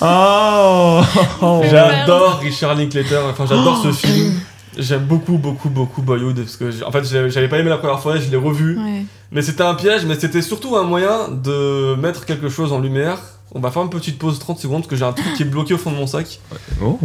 [0.00, 1.00] Oh,
[1.70, 4.40] J'adore Richard Linklater, enfin j'adore ce film.
[4.78, 8.16] J'aime beaucoup, beaucoup, beaucoup Boyhood parce que en fait j'avais pas aimé la première fois,
[8.16, 9.04] je l'ai revu Ouais.
[9.30, 13.18] Mais c'était un piège, mais c'était surtout un moyen de mettre quelque chose en lumière.
[13.54, 15.46] On va faire une petite pause 30 secondes parce que j'ai un truc qui est
[15.46, 16.40] bloqué au fond de mon sac.
[16.82, 16.98] Oh.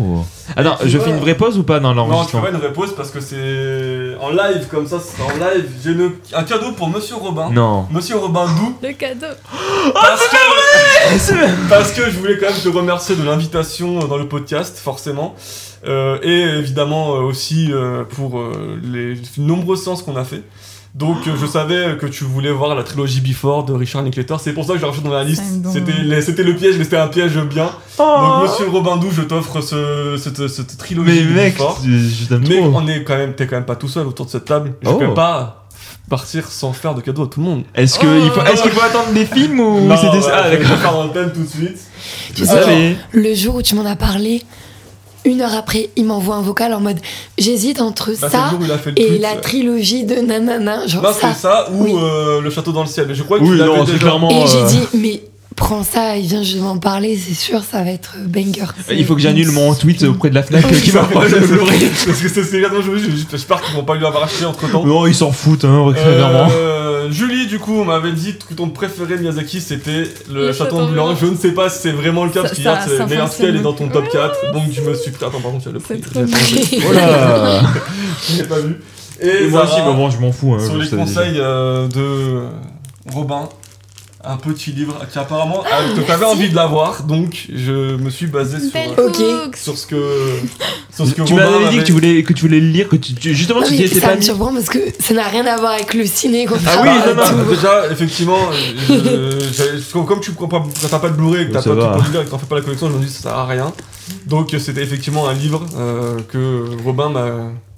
[0.56, 1.81] Attends, tu je vois- fais une vraie pause ou pas?
[1.81, 4.88] Dans Non, tu l'enregistrement fais pas une vraie pause parce que c'est en live comme
[4.88, 5.69] ça, c'est en live.
[5.84, 7.49] J'ai une- un cadeau pour Monsieur Robin.
[7.52, 7.85] Non.
[7.91, 8.77] Monsieur Robin Doux.
[8.88, 9.27] Le cadeau.
[9.94, 10.27] Parce
[11.30, 15.35] que, parce que je voulais quand même te remercier de l'invitation dans le podcast, forcément.
[15.88, 20.43] Euh, et évidemment euh, aussi euh, pour euh, les nombreuses séances qu'on a fait.
[20.95, 24.53] Donc euh, je savais que tu voulais voir la trilogie Before de Richard Linklater, c'est
[24.53, 25.43] pour ça que j'ai rajouté dans la liste.
[26.22, 27.69] C'était le piège, mais c'était un piège bien.
[27.97, 31.80] Donc Monsieur Robin Doux, je t'offre ce, cette, cette trilogie Mais mec, Before.
[31.85, 31.89] je
[32.30, 32.72] je Mais trop.
[32.73, 34.73] on est quand même, t'es quand même pas tout seul autour de cette table.
[34.81, 34.95] Je Oh.
[34.95, 35.68] peux pas
[36.09, 37.64] partir sans faire de cadeaux à tout le monde.
[37.76, 40.51] Est-ce que il faut, est-ce qu'il faut attendre des films ou c'était ouais, ça Ah,
[40.51, 41.77] je vais faire dans le thème tout de suite.
[42.34, 44.41] Tu sais, le jour où tu m'en as parlé,
[45.28, 46.98] une heure après, il m'envoie un vocal en mode
[47.38, 48.49] j'hésite entre bah, ça
[48.95, 49.22] et tweet.
[49.22, 50.88] la trilogie de nanana.
[50.88, 51.34] Genre Non, ça.
[51.34, 51.94] c'est ça ou Oui.
[51.95, 53.06] euh, le château dans le ciel.
[53.08, 53.98] Mais je crois que Oui, tu non, c'est déjà.
[54.06, 54.30] clairement.
[54.32, 55.22] Et j'ai euh, dit, mais
[55.58, 58.68] prends ça et viens, je vais en parler, c'est sûr, ça va être banger.
[58.90, 61.40] Il faut que j'annule mon tweet auprès de la Fnac qui Ça, m'envoie le.
[62.06, 63.12] Parce que c'est que je.
[63.32, 64.86] J'espère qu'ils vont pas lui avoir acheté entre temps.
[64.86, 66.48] Non, ils s'en foutent, hein, clairement.
[66.52, 70.78] Euh, Julie, du coup, m'avait dit que ton préféré de Miyazaki c'était le, Le château
[70.78, 71.16] château ambulant.
[71.16, 72.86] Je ne sais pas si c'est vraiment le cas, parce tout cas,
[73.40, 74.54] elle est dans ton top 4.
[74.54, 75.12] Donc je me suis.
[75.16, 76.02] Attends, par contre, il y a le prix.
[76.04, 76.94] C'est je l'ai trop changé.
[76.94, 77.62] Là
[78.30, 78.76] Je l'ai pas vu.
[79.20, 80.54] Et, moi aussi, bon, je m'en fous.
[80.54, 82.48] Hein, sur je les conseils euh, de
[83.12, 83.50] Robin,
[84.30, 88.60] un petit livre qui apparemment ah, t'avais envie de l'avoir, donc je me suis basé
[88.60, 89.16] sur, Belle Ok.
[89.18, 89.56] cooks.
[89.58, 90.40] sur ce que
[90.94, 92.88] sur ce que Tu m'avais dit avait- que tu voulais que tu voulais le lire,
[92.90, 94.24] que tu, tu- justement Non, tu étais pas me mis.
[94.24, 96.45] surprend parce que ça n'a rien à voir avec le ciné.
[96.45, 97.49] qu'on Ah oui, de non, non.
[97.49, 98.40] Déjà, effectivement,
[98.90, 101.74] je- je- comme tu prends pas, quand t'as pas de Blu-ray, et que t'as pas
[101.74, 101.86] va.
[101.86, 103.22] tout pour le lire et que t'en fais pas la collection, je me dis ça
[103.24, 103.74] sert à rien.
[104.26, 107.30] Donc c'était effectivement un livre euh, que Robin m'a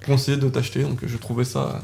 [0.05, 1.81] conseillé de t'acheter, donc je trouvais ça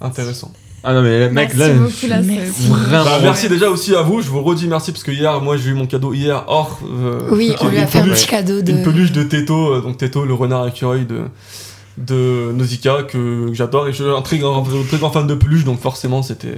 [0.00, 0.52] intéressant.
[0.88, 2.68] Ah non mais le mec Merci là, beaucoup, là, Merci.
[2.68, 3.04] vraiment.
[3.04, 5.70] Bah, merci déjà aussi à vous, je vous redis merci parce que hier, moi j'ai
[5.70, 6.78] eu mon cadeau hier hors.
[6.84, 8.70] euh, Oui, on lui a une fait un peluche- petit cadeau de.
[8.70, 11.22] Une peluche de Teto, euh, donc Teto, le renard écureuil de,
[11.98, 15.34] de Nausicaa que, que j'adore et je suis un très grand, très grand fan de
[15.34, 16.54] peluche donc forcément c'était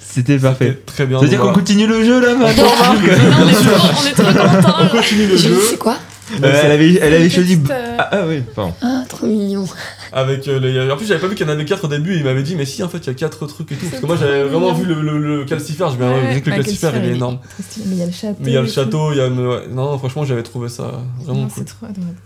[0.00, 0.78] C'était parfait.
[0.86, 1.18] très bien.
[1.18, 1.66] C'est-à-dire Donc, qu'on voilà.
[1.66, 4.24] continue le jeu là maintenant Marc on est trop,
[4.62, 4.74] contents.
[4.82, 5.96] On continue le jeu c'est quoi
[6.42, 7.60] Euh, Elle avait elle avait choisi.
[7.70, 8.72] Euh, Ah, ah oui, pardon.
[8.80, 9.64] Ah, trop mignon.
[10.12, 10.90] avec euh, les...
[10.90, 12.42] En plus j'avais pas vu qu'il y en avait 4 au début et il m'avait
[12.42, 13.86] dit mais si en fait il y a 4 trucs et tout.
[13.90, 16.50] Parce que moi j'avais vraiment vu le, le, le calcifère, je me Ouais, disais que
[16.50, 17.38] le calcifère il est énorme.
[17.78, 18.36] Mais il y a le château.
[18.40, 19.60] Mais il y a le château, il y a ouais.
[19.70, 21.52] Non franchement j'avais trouvé ça vraiment Non, cool.
[21.58, 22.16] C'est trop adorable.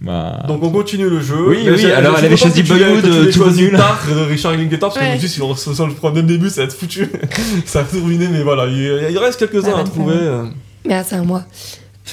[0.00, 0.44] Bah.
[0.46, 1.34] Donc on continue le jeu.
[1.48, 3.02] Oui, Mais oui, j'ai- alors elle avait choisi Bollywood,
[3.32, 3.72] tout nul.
[3.72, 5.18] tard de Richard Linklater parce que je me Ouais.
[5.18, 7.08] dis si on se sent le problème dès le début ça va être foutu.
[7.66, 10.14] ça va tout ruiner mais voilà, il, il reste quelques-uns Ah, à bah, trouver.
[10.86, 11.42] Mais c'est à moi.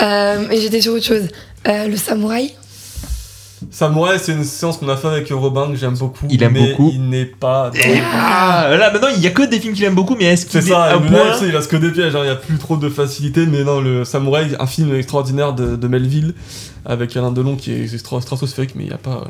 [0.02, 1.28] Euh, et j'étais sur autre chose.
[1.68, 2.52] Euh, le samouraï
[3.72, 6.28] Samouraï c'est une séance qu'on a fait avec Robin que j'aime beaucoup.
[6.30, 6.92] Il aime mais beaucoup.
[6.94, 7.72] Il n'est pas...
[8.14, 10.62] Ah, là maintenant il y a que des films qu'il aime beaucoup, mais est-ce qu'il
[10.62, 12.36] C'est est ça, un le point il reste que des pièges, hein, il n'y a
[12.36, 16.36] plus trop de facilité, mais non, le Samouraï, un film extraordinaire de, de Melville,
[16.86, 19.24] avec Alain Delon qui est stra- stratosphérique, mais il n'y a pas...
[19.26, 19.30] euh,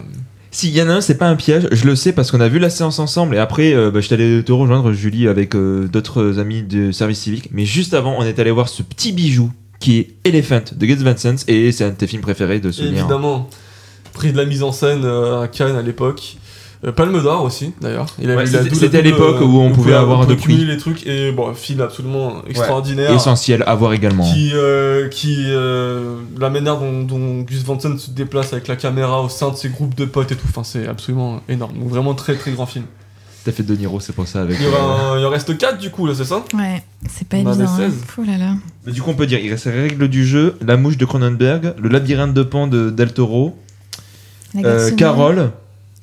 [0.52, 2.42] Si, il y en a un, c'est pas un piège, je le sais parce qu'on
[2.42, 5.28] a vu la séance ensemble et après, euh, bah, je suis allé te rejoindre, Julie,
[5.30, 7.50] avec euh, d'autres amis de service civique.
[7.54, 9.50] Mais juste avant, on est allé voir ce petit bijou
[9.80, 12.72] qui est Elephant de Gus Van Sant et c'est un de tes films préférés de
[12.72, 13.00] souvenir.
[13.02, 13.50] Évidemment,
[14.14, 16.38] prix de la mise en scène euh, à Cannes à l'époque.
[16.86, 18.06] Euh, Palme d'or aussi, d'ailleurs.
[18.20, 20.58] Ouais, c'était- à l'époque euh, où on pouvait avoir de prix.
[20.66, 23.12] les trucs, et bon, film absolument extraordinaire.
[23.12, 24.32] Essentiel à voir également.
[24.32, 28.76] Qui, euh, qui euh, la manière dont, dont Gus Van Sant se déplace avec la
[28.76, 31.78] caméra au sein de ses groupes de potes et tout, enfin c'est absolument énorme.
[31.80, 32.86] Donc vraiment très très grand film.
[33.46, 34.58] T'as fait De Niro, c'est pour ça avec.
[34.60, 36.44] Il, y aura euh, un- il en reste 4 du coup là, c'est ça?
[36.56, 37.66] Ouais, c'est pas On évident.
[37.70, 37.78] hein.
[37.78, 37.94] 16.
[38.18, 38.54] Oh là là.
[38.88, 41.06] Mais du coup, on peut dire, il reste les règles du jeu, La mouche de
[41.06, 43.56] Cronenberg, Le labyrinthe de Pan de Del Toro,
[44.56, 45.52] La euh, Carole.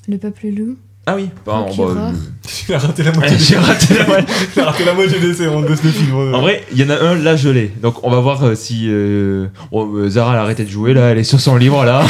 [0.08, 0.76] Le peuple loup.
[1.04, 1.30] Ah oui.
[1.44, 1.94] Procureur.
[1.96, 2.12] bah,
[2.68, 3.36] Il a raté la moitié.
[3.40, 4.34] J'ai raté la moitié.
[4.56, 6.14] Il a raté la moitié des séances de ce film.
[6.32, 7.72] En vrai, il y en a un là gelé.
[7.82, 10.94] Donc on va voir euh, si euh, oh, euh, Zara elle a arrêté de jouer
[10.94, 12.04] là, elle est sur son livre là.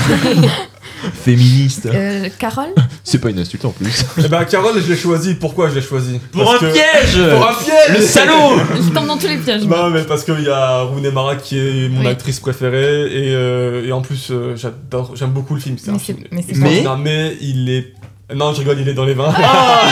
[1.25, 1.87] Féministe.
[1.87, 2.69] Euh, Carole
[3.05, 4.05] C'est pas une insulte en plus.
[4.25, 5.35] Eh ben Carole, je l'ai choisi.
[5.35, 8.89] Pourquoi je l'ai choisi Pour Parce un que- piège Pour un piège Le salaud Je
[8.91, 9.65] tombe dans tous les pièges.
[9.65, 12.07] Non mais parce qu'il y a Rooney Mara qui est mon Oui.
[12.07, 15.95] actrice préférée et, euh, et en plus euh, j'adore j'aime beaucoup le film c'est un
[15.95, 17.93] Mais film c'est- mais extraordinaire, mais il est
[18.35, 19.83] non je rigole il est dans les vins Ah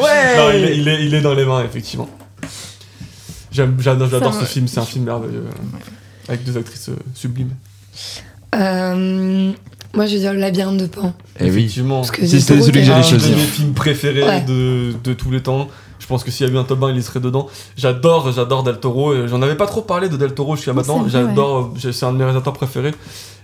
[0.00, 2.08] Ouais non il est, il, est, il est dans les vins effectivement
[3.52, 5.44] j'aime j'adore ce me- film c'est un film merveilleux
[6.28, 7.50] avec deux actrices euh, sublimes
[8.54, 9.52] Euh,
[9.94, 11.12] Moi, je vais dire le labyrinthe de Pan.
[11.40, 11.48] Eh oui.
[11.50, 14.40] effectivement Parce que C'est- celui que t'as- j'allais un de mes films préférés Ouais.
[14.42, 15.68] de, de tous les temps
[16.00, 17.48] Je pense que s'il y a eu un top 1, il y serait dedans.
[17.78, 19.14] J'adore, j'adore Del Toro.
[19.14, 21.02] et J'en avais pas trop parlé de Del Toro jusqu'à Oh, maintenant.
[21.04, 22.92] c'est J'adore, j'ai- c'est un de mes réalisateurs préférés.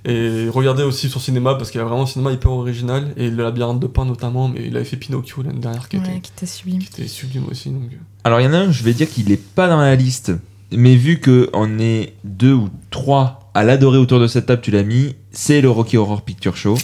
[0.05, 3.13] Et regardez aussi son cinéma parce qu'il a vraiment un cinéma hyper original.
[3.17, 6.03] Et le labyrinthe de pain notamment, mais il avait fait Pinocchio l'année dernière qui, Ouais,
[6.05, 6.79] était, qui était sublime.
[6.81, 7.71] qui était sublime aussi.
[7.71, 7.83] Donc...
[7.93, 7.97] euh.
[8.25, 10.33] Alors il y en a un, je vais dire qu'il est pas dans la liste,
[10.71, 14.71] mais vu que on est deux ou trois à l'adorer autour de cette table, tu
[14.71, 16.77] l'as mis, c'est le Rocky Horror Picture Show.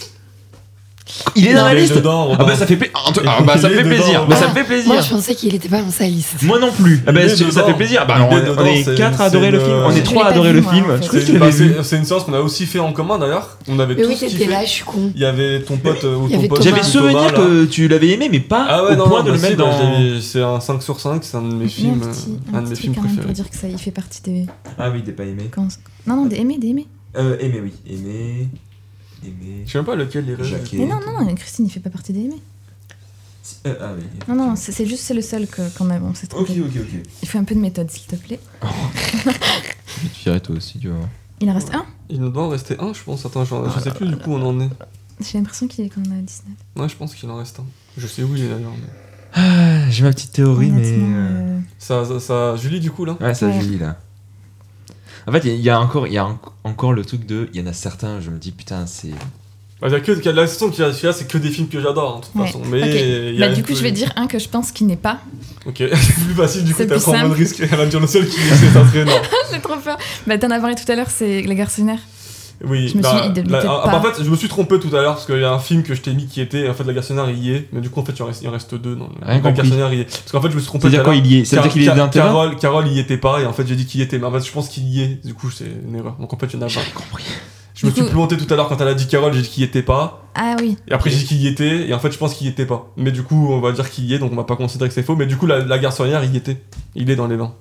[1.35, 1.95] Il est dans la liste.
[1.95, 4.21] dedans, Ah bah ça fait, pla- ah, ah, bah, ça plaisir.
[4.21, 4.25] Robin.
[4.27, 4.87] Bah, ça me fait plaisir.
[4.93, 6.43] Moi, je pensais qu'il était pas dans sa liste.
[6.43, 7.01] Moi non plus.
[7.07, 7.65] Ah bah, ça dedans.
[7.67, 8.05] fait plaisir.
[8.05, 9.75] Bah, est on, est quatre à adorer le film.
[9.85, 10.85] On est trois à adorer le moi, film.
[10.91, 11.21] en fait.
[11.21, 13.57] C'est bah, c'est- c'est une séance qu'on a aussi fait en commun d'ailleurs.
[13.69, 14.45] On avait Mais oui, tous t'étais kiffé.
[14.51, 15.11] là, je suis con.
[15.15, 16.61] Il y avait ton pote euh, ou ton pote.
[16.63, 19.31] J'avais souvenir que tu l'avais aimé, mais pas Ah ouais, au non, point non, de
[19.31, 20.21] le bah mettre dans.
[20.21, 22.75] c'est un 5 sur 5, c'est un de mes films, un euh, un de mes
[22.75, 23.21] films préférés.
[23.21, 24.45] pour dire que ça, il fait partie des.
[24.77, 25.49] Ah oui, t'es pas aimé.
[26.05, 26.87] Non, non, des aimés, des aimés.
[27.17, 27.73] Euh, aimé, oui.
[27.87, 28.49] Aimé.
[29.25, 29.63] Aimé.
[29.65, 30.49] Je sais même pas lequel il reste.
[30.49, 30.77] Jacquet.
[30.77, 32.41] Mais non, non, non, Christine, il fait pas partie des aimés.
[33.65, 34.03] Euh, ah oui.
[34.27, 36.71] Non, non, c'est c'est juste, c'est le seul que, quand même, on s'est Ok, ok,
[36.75, 37.01] ok.
[37.23, 38.39] Il faut un peu de méthode, s'il te plaît.
[38.61, 39.29] Je
[40.03, 41.07] vais te virer toi aussi, tu vois.
[41.39, 43.25] Il en reste un Il nous doit en rester un, je pense.
[43.25, 44.69] Attends, je sais plus du coup où on en est.
[45.21, 46.45] J'ai l'impression qu'il est qu'on a 19.
[46.75, 47.65] Ouais, je pense qu'il en reste un.
[47.97, 48.71] Je sais où il est d'ailleurs.
[48.71, 48.89] mais-
[49.33, 50.91] Ah, J'ai ma petite théorie, mais.
[50.91, 53.59] Euh, euh, Ça, ça, ça- Julie du coup là Ouais, ça Ouais.
[53.61, 53.97] Julie là.
[55.27, 57.03] En fait, il y, a- il y a encore, il y a en- encore le
[57.03, 59.09] truc de, il y en a certains, je me dis putain, c'est.
[59.81, 61.51] Bah, il y a que, qu'il y a de la a celui-là, c'est que des
[61.51, 62.47] films que j'adore, hein, de toute Ouais.
[62.47, 62.61] façon.
[62.65, 62.89] Mais Ok.
[63.33, 64.87] il y a Bah, du coup, peu- je vais dire un que je pense qu'il
[64.87, 65.19] n'est pas.
[65.67, 67.35] Ok, c'est plus facile, du coup, C'est t'as en mode simple.
[67.37, 67.59] risque.
[67.59, 69.11] Elle va dire le seul qui serait non.
[69.51, 69.97] J'ai trop peur.
[70.25, 71.99] Bah, t'en as parlé tout à l'heure, c'est Les Garçonnaires.
[72.65, 73.91] Oui, Je me bah, suis dit, il la- était ah, pas.
[73.91, 75.59] bah, en fait, je me suis trompé tout à l'heure parce qu'il y a un
[75.59, 77.81] film que je t'ai mis qui était, en fait, La Garçonnière il y est, mais
[77.81, 78.95] du coup, en fait, il en reste, il en reste deux.
[78.95, 79.53] Non, Rien La compris.
[79.53, 80.05] Garçonnière il y est.
[80.05, 80.81] Parce qu'en fait, je me suis trompé.
[80.83, 81.45] C'est-à-dire tout à quoi, il y est?
[81.45, 83.75] Ça veut dire qu'il est tes Carole, Carole y était pas, et en fait, j'ai
[83.75, 85.25] dit qu'il y était, mais en fait, je pense qu'il y est.
[85.25, 86.15] Du coup, c'est une erreur.
[86.19, 86.81] Donc, en fait, il y en a pas.
[86.95, 87.23] compris.
[87.75, 89.61] Je me suis planté tout à l'heure quand elle a dit Carole, j'ai dit qu'il
[89.61, 90.23] y était pas.
[90.33, 90.77] Ah oui.
[90.87, 92.65] Et après, j'ai dit qu'il y était, et en fait, je pense qu'il y était
[92.65, 92.91] pas.
[92.97, 94.95] Mais du coup, on va dire qu'il y est, donc on va pas considérer que
[94.95, 95.15] c'est faux.
[95.15, 96.57] Mais du coup, la, la garçonnière, il y était.
[96.95, 97.53] Il est dans les vins.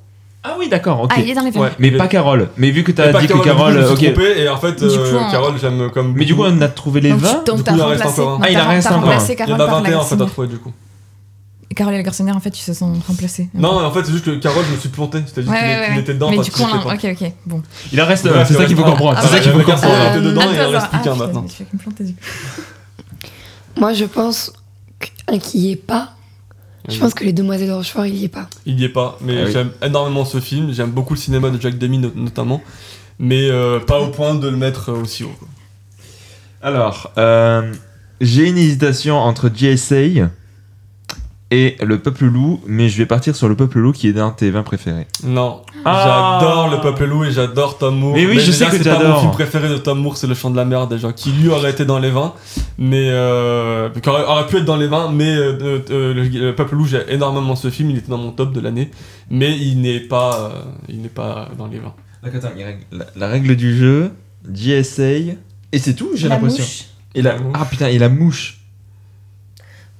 [0.48, 1.10] Ah oui, d'accord, ok.
[1.14, 1.64] Ah, il est dans les films.
[1.64, 1.70] Ouais.
[1.78, 2.48] Mais Il pas Carole.
[2.56, 3.98] Mais vu que t'as dit que Carole, je me ok.
[3.98, 6.12] suis trompé, et en fait, euh, Carole, j'aime comme.
[6.14, 7.82] Mais du coup, on a trouvé les Donc, tu- 20 donc Du coup, t'as il
[7.82, 8.20] en reste remplacé.
[8.22, 8.38] encore un.
[8.38, 10.02] non, Ah, il en reste encore il y Carole en a par la 21 en
[10.04, 10.72] fait à trouver du coup.
[11.74, 13.50] Carole et la garçonnière, en fait, ils se sont remplacés.
[13.52, 15.18] Non, en fait, c'est juste que Carole, je me suis planté.
[15.26, 17.32] C'est-à-dire Ouais, qu'il ouais, qu'il était dedans, Mais du qu'il coup, on ok, ok.
[17.44, 17.62] Bon.
[17.92, 19.18] Il en reste, Ouais, c'est ça il qu'il faut comprendre.
[19.18, 19.94] Ah, C'est ça qu'il faut comprendre.
[20.10, 21.44] était dedans, et il en reste plus qu'un ah, maintenant.
[23.78, 24.52] Moi, je pense
[25.26, 26.12] qu'un qui y est pas.
[26.88, 28.48] Je pense que les Demoiselles de Rochefort, il y est pas.
[28.64, 29.52] Il y est pas, mais Ah oui.
[29.52, 30.72] j'aime énormément ce film.
[30.72, 32.62] J'aime beaucoup le cinéma de Jack Demy no- notamment,
[33.18, 35.34] mais euh, pas au point de le mettre euh, aussi haut.
[35.38, 35.48] quoi.
[36.62, 37.72] Alors, euh,
[38.20, 40.28] j'ai une hésitation entre GSA
[41.52, 44.30] et le Peuple Loup, mais je vais partir sur le Peuple Loup qui est d'un
[44.30, 45.06] de tes 20 préférés.
[45.22, 46.38] Non, Ah.
[46.40, 48.14] j'adore le Peuple Loup et j'adore Tom Moore.
[48.16, 50.34] Mais oui, je sais que c'est pas mon film préféré de Tom Moore, c'est Le
[50.34, 52.34] Chant de la Mer déjà, qui lui aurait été dans les 20,
[52.78, 56.54] mais euh, qui aurait, aurait pu être dans les 20, mais euh, euh, le, le
[56.54, 58.90] Peuple Loup, j'ai énormément ce film, il était dans mon top de l'année,
[59.30, 61.94] mais il n'est pas, euh, il n'est pas dans les 20.
[62.24, 62.54] Donc attends,
[62.90, 64.10] la, la règle du jeu,
[64.52, 65.02] GSA,
[65.72, 66.64] et c'est tout, j'ai l'impression.
[67.14, 68.55] Et la, ah putain, et la mouche.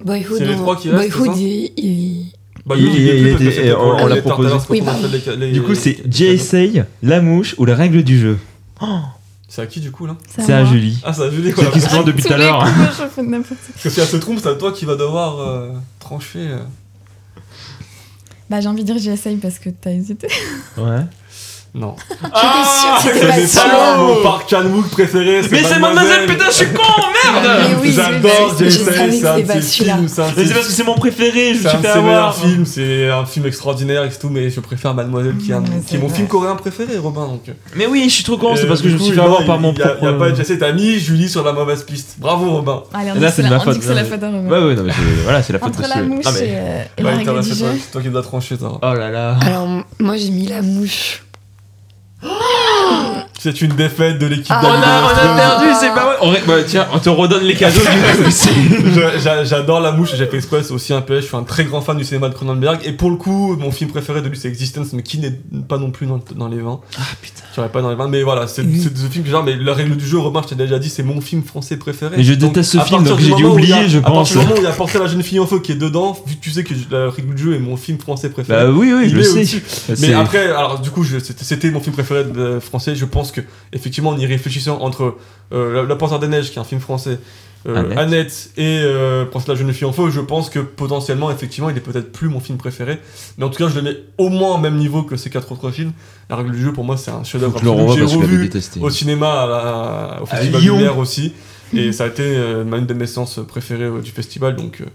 [0.03, 2.31] Boyhood, C'est les on- trois qui restent, Boyhood, c'est il, il-
[2.65, 4.55] Bah, était- pour on- l'a proposé.
[4.69, 4.81] Oui,
[5.29, 8.37] les- les- Du coup, c'est GSA, la mouche ou la règle du jeu.
[9.49, 10.65] C'est à qui du coup là C'est à.
[10.65, 10.99] Julie.
[11.05, 11.63] Ah, c'est à Julie quoi.
[11.63, 12.59] Celle qui se depuis tout à l'heure.
[12.59, 16.39] Parce que si elle se trompe, c'est à toi qui va devoir euh, trancher.
[16.49, 16.59] euh.
[18.49, 20.27] Bah, j'ai envie de dire j'essaye parce que t'as hésité.
[20.77, 20.99] Ouais.
[21.73, 21.95] Non.
[22.33, 25.41] Ah, J'étais sûre que n'est c'était pas pas mon parc Chan-wook préféré.
[25.51, 26.81] Mais c'est mademoiselle, putain, je suis con,
[27.33, 29.97] merde Mais oui, J'adore je savais que c'est un c'était pas celui-là.
[30.07, 31.93] c'est Mais c'est parce que c'est mon préféré, je me c'est suis un fait de
[31.93, 32.35] ses meilleurs avoir.
[32.35, 35.67] films, c'est un film extraordinaire et tout, mais je préfère Mademoiselle qui est, un- Mais
[35.67, 36.15] qui est c'est mon vrai.
[36.15, 37.27] film coréen préféré, Robin.
[37.27, 37.43] Donc.
[37.75, 39.59] Mais oui, je suis trop con, c'est parce que je me suis fait avoir par
[39.59, 40.03] mon il y a- propre.
[40.03, 42.15] Il a pas Jesse, t'as mis Julie sur la mauvaise piste.
[42.17, 42.83] Bravo, Robin.
[42.93, 43.79] Allez, on Et dit là, que c'est c'est de la, dit faute.
[43.79, 44.49] que c'est la faute Romain.
[44.49, 46.31] Ouais, ouais, non, mais c'est- voilà, c'est la faute Entre de la ce- mouche Non,
[46.33, 47.79] mais- et, euh, et Bah, la règle du toi, jeu.
[47.83, 48.79] c'est toi qui dois trancher, Tara.
[48.81, 49.37] Oh là là.
[49.41, 49.67] Alors,
[49.99, 51.21] moi, j'ai mis la mouche.
[53.53, 56.15] C'est une défaite de l'équipe Ah, On a, on a perdu, c'est pas vrai.
[56.21, 58.49] On ré- bah, tiens, on te redonne les cadeaux du coup aussi.
[58.93, 61.43] Je- j'a- J'adore la mouche, j'ai fait exprès, c'est aussi un PS, je suis un
[61.43, 64.27] très grand fan du cinéma de Cronenberg, et pour le coup, mon film préféré de
[64.29, 66.79] lui c'est Existence, mais qui n'est pas non plus dans, dans les 20.
[66.97, 67.43] Ah putain.
[67.55, 68.75] Dirais pas dans les 20, mais voilà, c'est Mhm.
[68.81, 70.89] c'est ce film que genre, mais la règle du jeu, Robin, je t'ai déjà dit,
[70.89, 72.15] c'est mon film français préféré.
[72.17, 73.69] Mais je Donc, déteste ce à film, partir donc du j'ai dû moment où il
[73.69, 74.31] y a- oublier, je À partir pense.
[74.31, 76.17] du moment où il y a Porter la jeune fille en feu qui est dedans,
[76.27, 78.63] vu que tu sais que la règle du jeu est mon film français préféré.
[78.65, 79.31] Bah oui, oui, il je le est sais.
[79.33, 79.63] au-dessus.
[79.67, 82.95] C'est- Mais après, alors du coup, je- c'était c'était mon film préféré de français.
[82.95, 85.15] Je pense que effectivement, en y réfléchissant entre
[85.53, 87.19] euh, La, la Panthère des Neiges, qui est un film français,
[87.67, 87.97] euh, Annette.
[87.97, 88.49] Annette.
[88.57, 91.81] et euh, Prince la jeune fille en feu, je pense que potentiellement, effectivement, il est
[91.81, 92.99] peut-être plus mon film préféré.
[93.37, 95.51] Mais en tout cas, je le mets au moins au même niveau que ces quatre
[95.51, 95.91] autres films.
[96.29, 97.65] La règle du jeu, pour moi, c'est un chef-d'œuvre que
[97.95, 98.49] j'ai revu
[98.85, 100.61] au cinéma, à la- au Festival.
[100.77, 101.33] Lumière aussi.
[101.73, 104.55] Et ça a été euh, ma- une de mes séances préférées euh, du festival.
[104.55, 104.85] Donc, euh.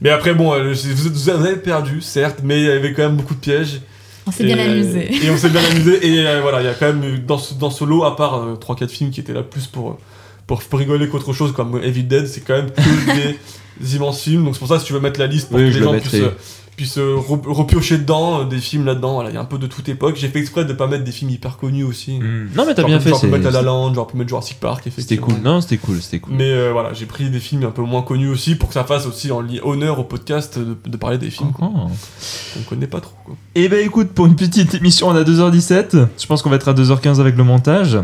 [0.00, 3.16] Mais après, bon, euh, vous, vous avez perdu, certes, mais il y avait quand même
[3.16, 3.82] beaucoup de pièges.
[4.26, 5.26] On s'est bien euh, amusé.
[5.26, 6.06] Et on s'est bien amusé.
[6.06, 8.16] Et euh, voilà, il y a quand même eu dans ce, dans ce lot, à
[8.16, 9.98] part 3-4 films qui étaient là plus pour,
[10.46, 12.80] pour rigoler qu'autre chose, comme Evil Dead, c'est quand même que
[13.80, 14.44] des immenses films.
[14.44, 15.84] Donc c'est pour ça, si tu veux mettre la liste pour Oui, que les le
[15.84, 16.22] gens puissent,
[16.76, 19.14] puissent euh, re- repiocher dedans euh, des films là-dedans.
[19.14, 20.16] Voilà, il y a un peu de toute époque.
[20.16, 22.18] J'ai fait exprès de pas mettre des films hyper connus aussi.
[22.18, 22.48] Hmm.
[22.56, 23.10] Non, mais t'as bien fait.
[23.10, 25.34] Genre, pu mettre La La Land, genre pu mettre Jurassic Park, C'était cool.
[25.42, 26.34] Non, c'était cool, c'était cool.
[26.34, 28.84] Mais euh, voilà, j'ai pris des films un peu moins connus aussi pour que ça
[28.84, 31.88] fasse aussi en honneur au podcast de, de parler des films qu'on Oh.
[32.54, 33.14] qu'on connaît pas trop.
[33.24, 33.34] Quoi.
[33.54, 36.06] Eh ben écoute, pour une petite émission, on a 2h17.
[36.18, 37.98] Je pense qu'on va être à 2h15 avec le montage.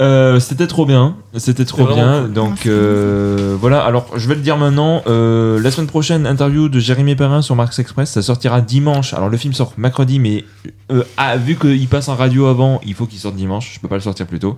[0.00, 1.16] Euh, c'était trop bien.
[1.36, 2.22] C'était trop bien.
[2.22, 2.32] cool.
[2.32, 3.80] Donc euh, voilà.
[3.80, 5.02] Alors je vais le dire maintenant.
[5.06, 8.10] Euh, la semaine prochaine, interview de Jérémy Perrin sur Marx Express.
[8.10, 9.14] Ça sortira dimanche.
[9.14, 10.44] Alors le film sort mercredi, mais
[10.92, 13.72] euh, ah, vu qu'il passe en radio avant, il faut qu'il sorte dimanche.
[13.74, 14.56] Je peux pas le sortir plus tôt.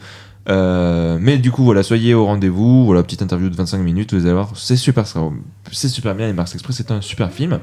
[0.48, 2.84] Euh, mais du coup voilà, soyez au rendez-vous.
[2.86, 4.14] Voilà, petite interview de 25 minutes.
[4.14, 5.04] Vous allez voir, c'est super,
[5.70, 6.28] c'est super bien.
[6.28, 7.60] Et Marx Express, c'est un super film.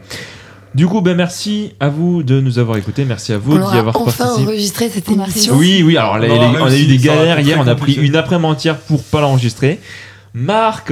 [0.76, 3.06] Du coup, ben merci à vous de nous avoir écoutés.
[3.06, 4.44] Merci à vous d'y avoir enfin participé.
[4.52, 5.56] enregistré cette émission.
[5.56, 7.76] Oui, oui, alors là, On les- aura on a eu des galères hier, on a
[7.76, 8.02] pris compliqué.
[8.02, 9.80] une après-midi entière pour pas l'enregistrer.
[10.34, 10.92] Marc,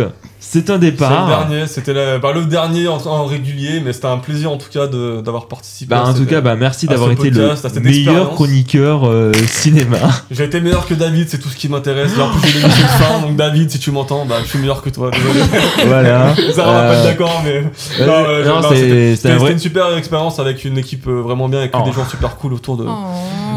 [0.53, 1.27] c'est un C'est le départ.
[1.27, 4.87] dernier, c'était bah, le dernier en, en régulier, mais c'était un plaisir en tout cas
[4.87, 5.89] de- d'avoir participé.
[5.89, 9.97] Bah, en tout cas, bah, merci d'avoir été podcast, le meilleur chroniqueur euh, cinéma.
[10.31, 12.11] J'ai été meilleur que David, c'est tout ce qui m'intéresse.
[12.19, 14.81] En plus, j'ai l'émission de fin, donc David, si tu m'entends, bah, je suis meilleur
[14.81, 15.09] que toi.
[15.11, 15.41] Désolé.
[15.87, 16.35] voilà.
[16.53, 17.63] Ça va pas Euh, être d'accord, mais.
[17.99, 21.49] euh, Non, euh, non, non, c'est- c'était- une super expérience avec une équipe euh, vraiment
[21.49, 21.85] bien, avec que Oh.
[21.85, 22.85] des gens super cool autour de.
[22.87, 22.91] Oh.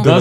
[0.05, 0.19] Non,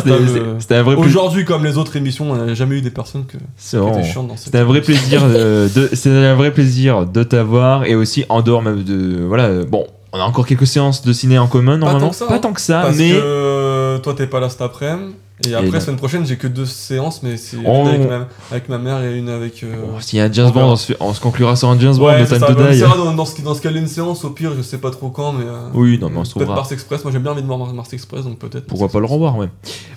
[0.59, 1.07] c'était- un vrai plaisir.
[1.07, 4.27] Aujourd'hui, comme les autres émissions, on n'a jamais eu des personnes que, qui étaient chiantes
[4.27, 7.95] dans cette C'était un vrai plaisir euh, de, c'est un vrai plaisir de t'avoir et
[7.95, 11.37] aussi en dehors même de voilà euh, bon on a encore quelques séances de ciné
[11.37, 12.39] en commun normalement tant que ça, pas hein.
[12.39, 15.15] tant que ça Parce mais que euh, toi, t'es pas là cet après-midi.
[15.45, 17.81] Et après, là- semaine prochaine, j'ai que deux séances, mais c'est Oh.
[17.83, 19.63] une avec ma, avec ma mère et une avec.
[19.63, 21.57] euh, Bon, s'il y a un James on Bond on se, fait- on se conclura
[21.57, 22.47] sur un James Bond Ouais, de Time ça.
[22.47, 24.61] to On Die essaiera dans, dans ce, dans ce cas une séance, au pire, je
[24.61, 25.43] sais pas trop quand, mais.
[25.45, 27.47] euh, oui non mais on se Peut-être trouvera Mars Express, moi j'ai bien envie de
[27.47, 28.65] voir Mars- Mars Express, donc peut-être.
[28.67, 29.49] pourquoi pas le revoir ouais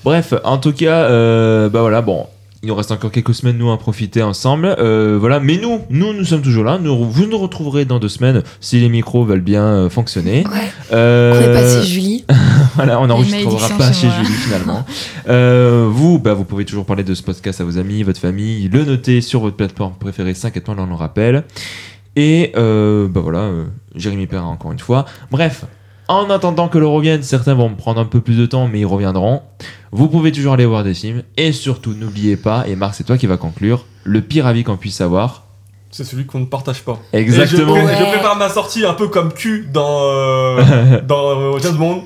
[0.04, 2.26] bref en tout cas euh, bah voilà bon
[2.62, 6.12] il nous reste encore quelques semaines nous à profiter ensemble euh, voilà mais nous nous
[6.12, 9.40] nous sommes toujours là nous, vous nous retrouverez dans deux semaines si les micros veulent
[9.40, 10.72] bien euh, fonctionner Ouais.
[10.92, 12.24] Euh, On est passé Julie.
[12.74, 14.14] Voilà, on n'enregistrera pas chez chez.
[14.16, 14.84] Julie finalement.
[15.28, 18.66] Euh, vous, bah, vous pouvez toujours parler de ce podcast à vos amis, votre famille,
[18.68, 21.44] le noter sur votre plateforme préférée 5 étoiles, on le rappelle.
[22.16, 23.50] Et bah voilà,
[23.94, 25.04] Jérémy Perrin encore une fois.
[25.30, 25.66] Bref,
[26.08, 28.86] en attendant que le revienne, certains vont prendre un peu plus de temps, mais ils
[28.86, 29.42] reviendront.
[29.92, 31.22] Vous pouvez toujours aller voir des films.
[31.36, 34.76] Et surtout, n'oubliez pas, et Marc, c'est toi qui va conclure, le pire avis qu'on
[34.76, 35.44] puisse avoir.
[35.90, 36.98] C'est celui qu'on ne partage pas.
[37.12, 37.76] Exactement.
[37.76, 37.98] Et je, pré- Ouais.
[38.06, 42.02] je prépare ma sortie un peu comme Q dans, euh, dans euh, James Bond.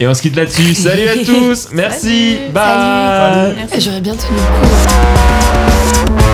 [0.00, 0.74] Et on se quitte là-dessus.
[0.74, 1.68] Salut à tous.
[1.72, 2.34] Merci.
[2.36, 2.52] Salut.
[2.52, 2.62] Bye.
[2.64, 3.54] Salut.
[3.56, 3.74] Merci.
[3.76, 6.24] Eh, J'aurais bien tenu le coup.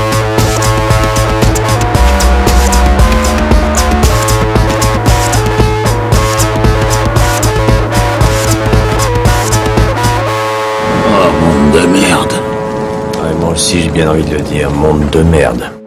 [13.70, 15.79] Aussi j'ai bien envie de le dire, monde de merde.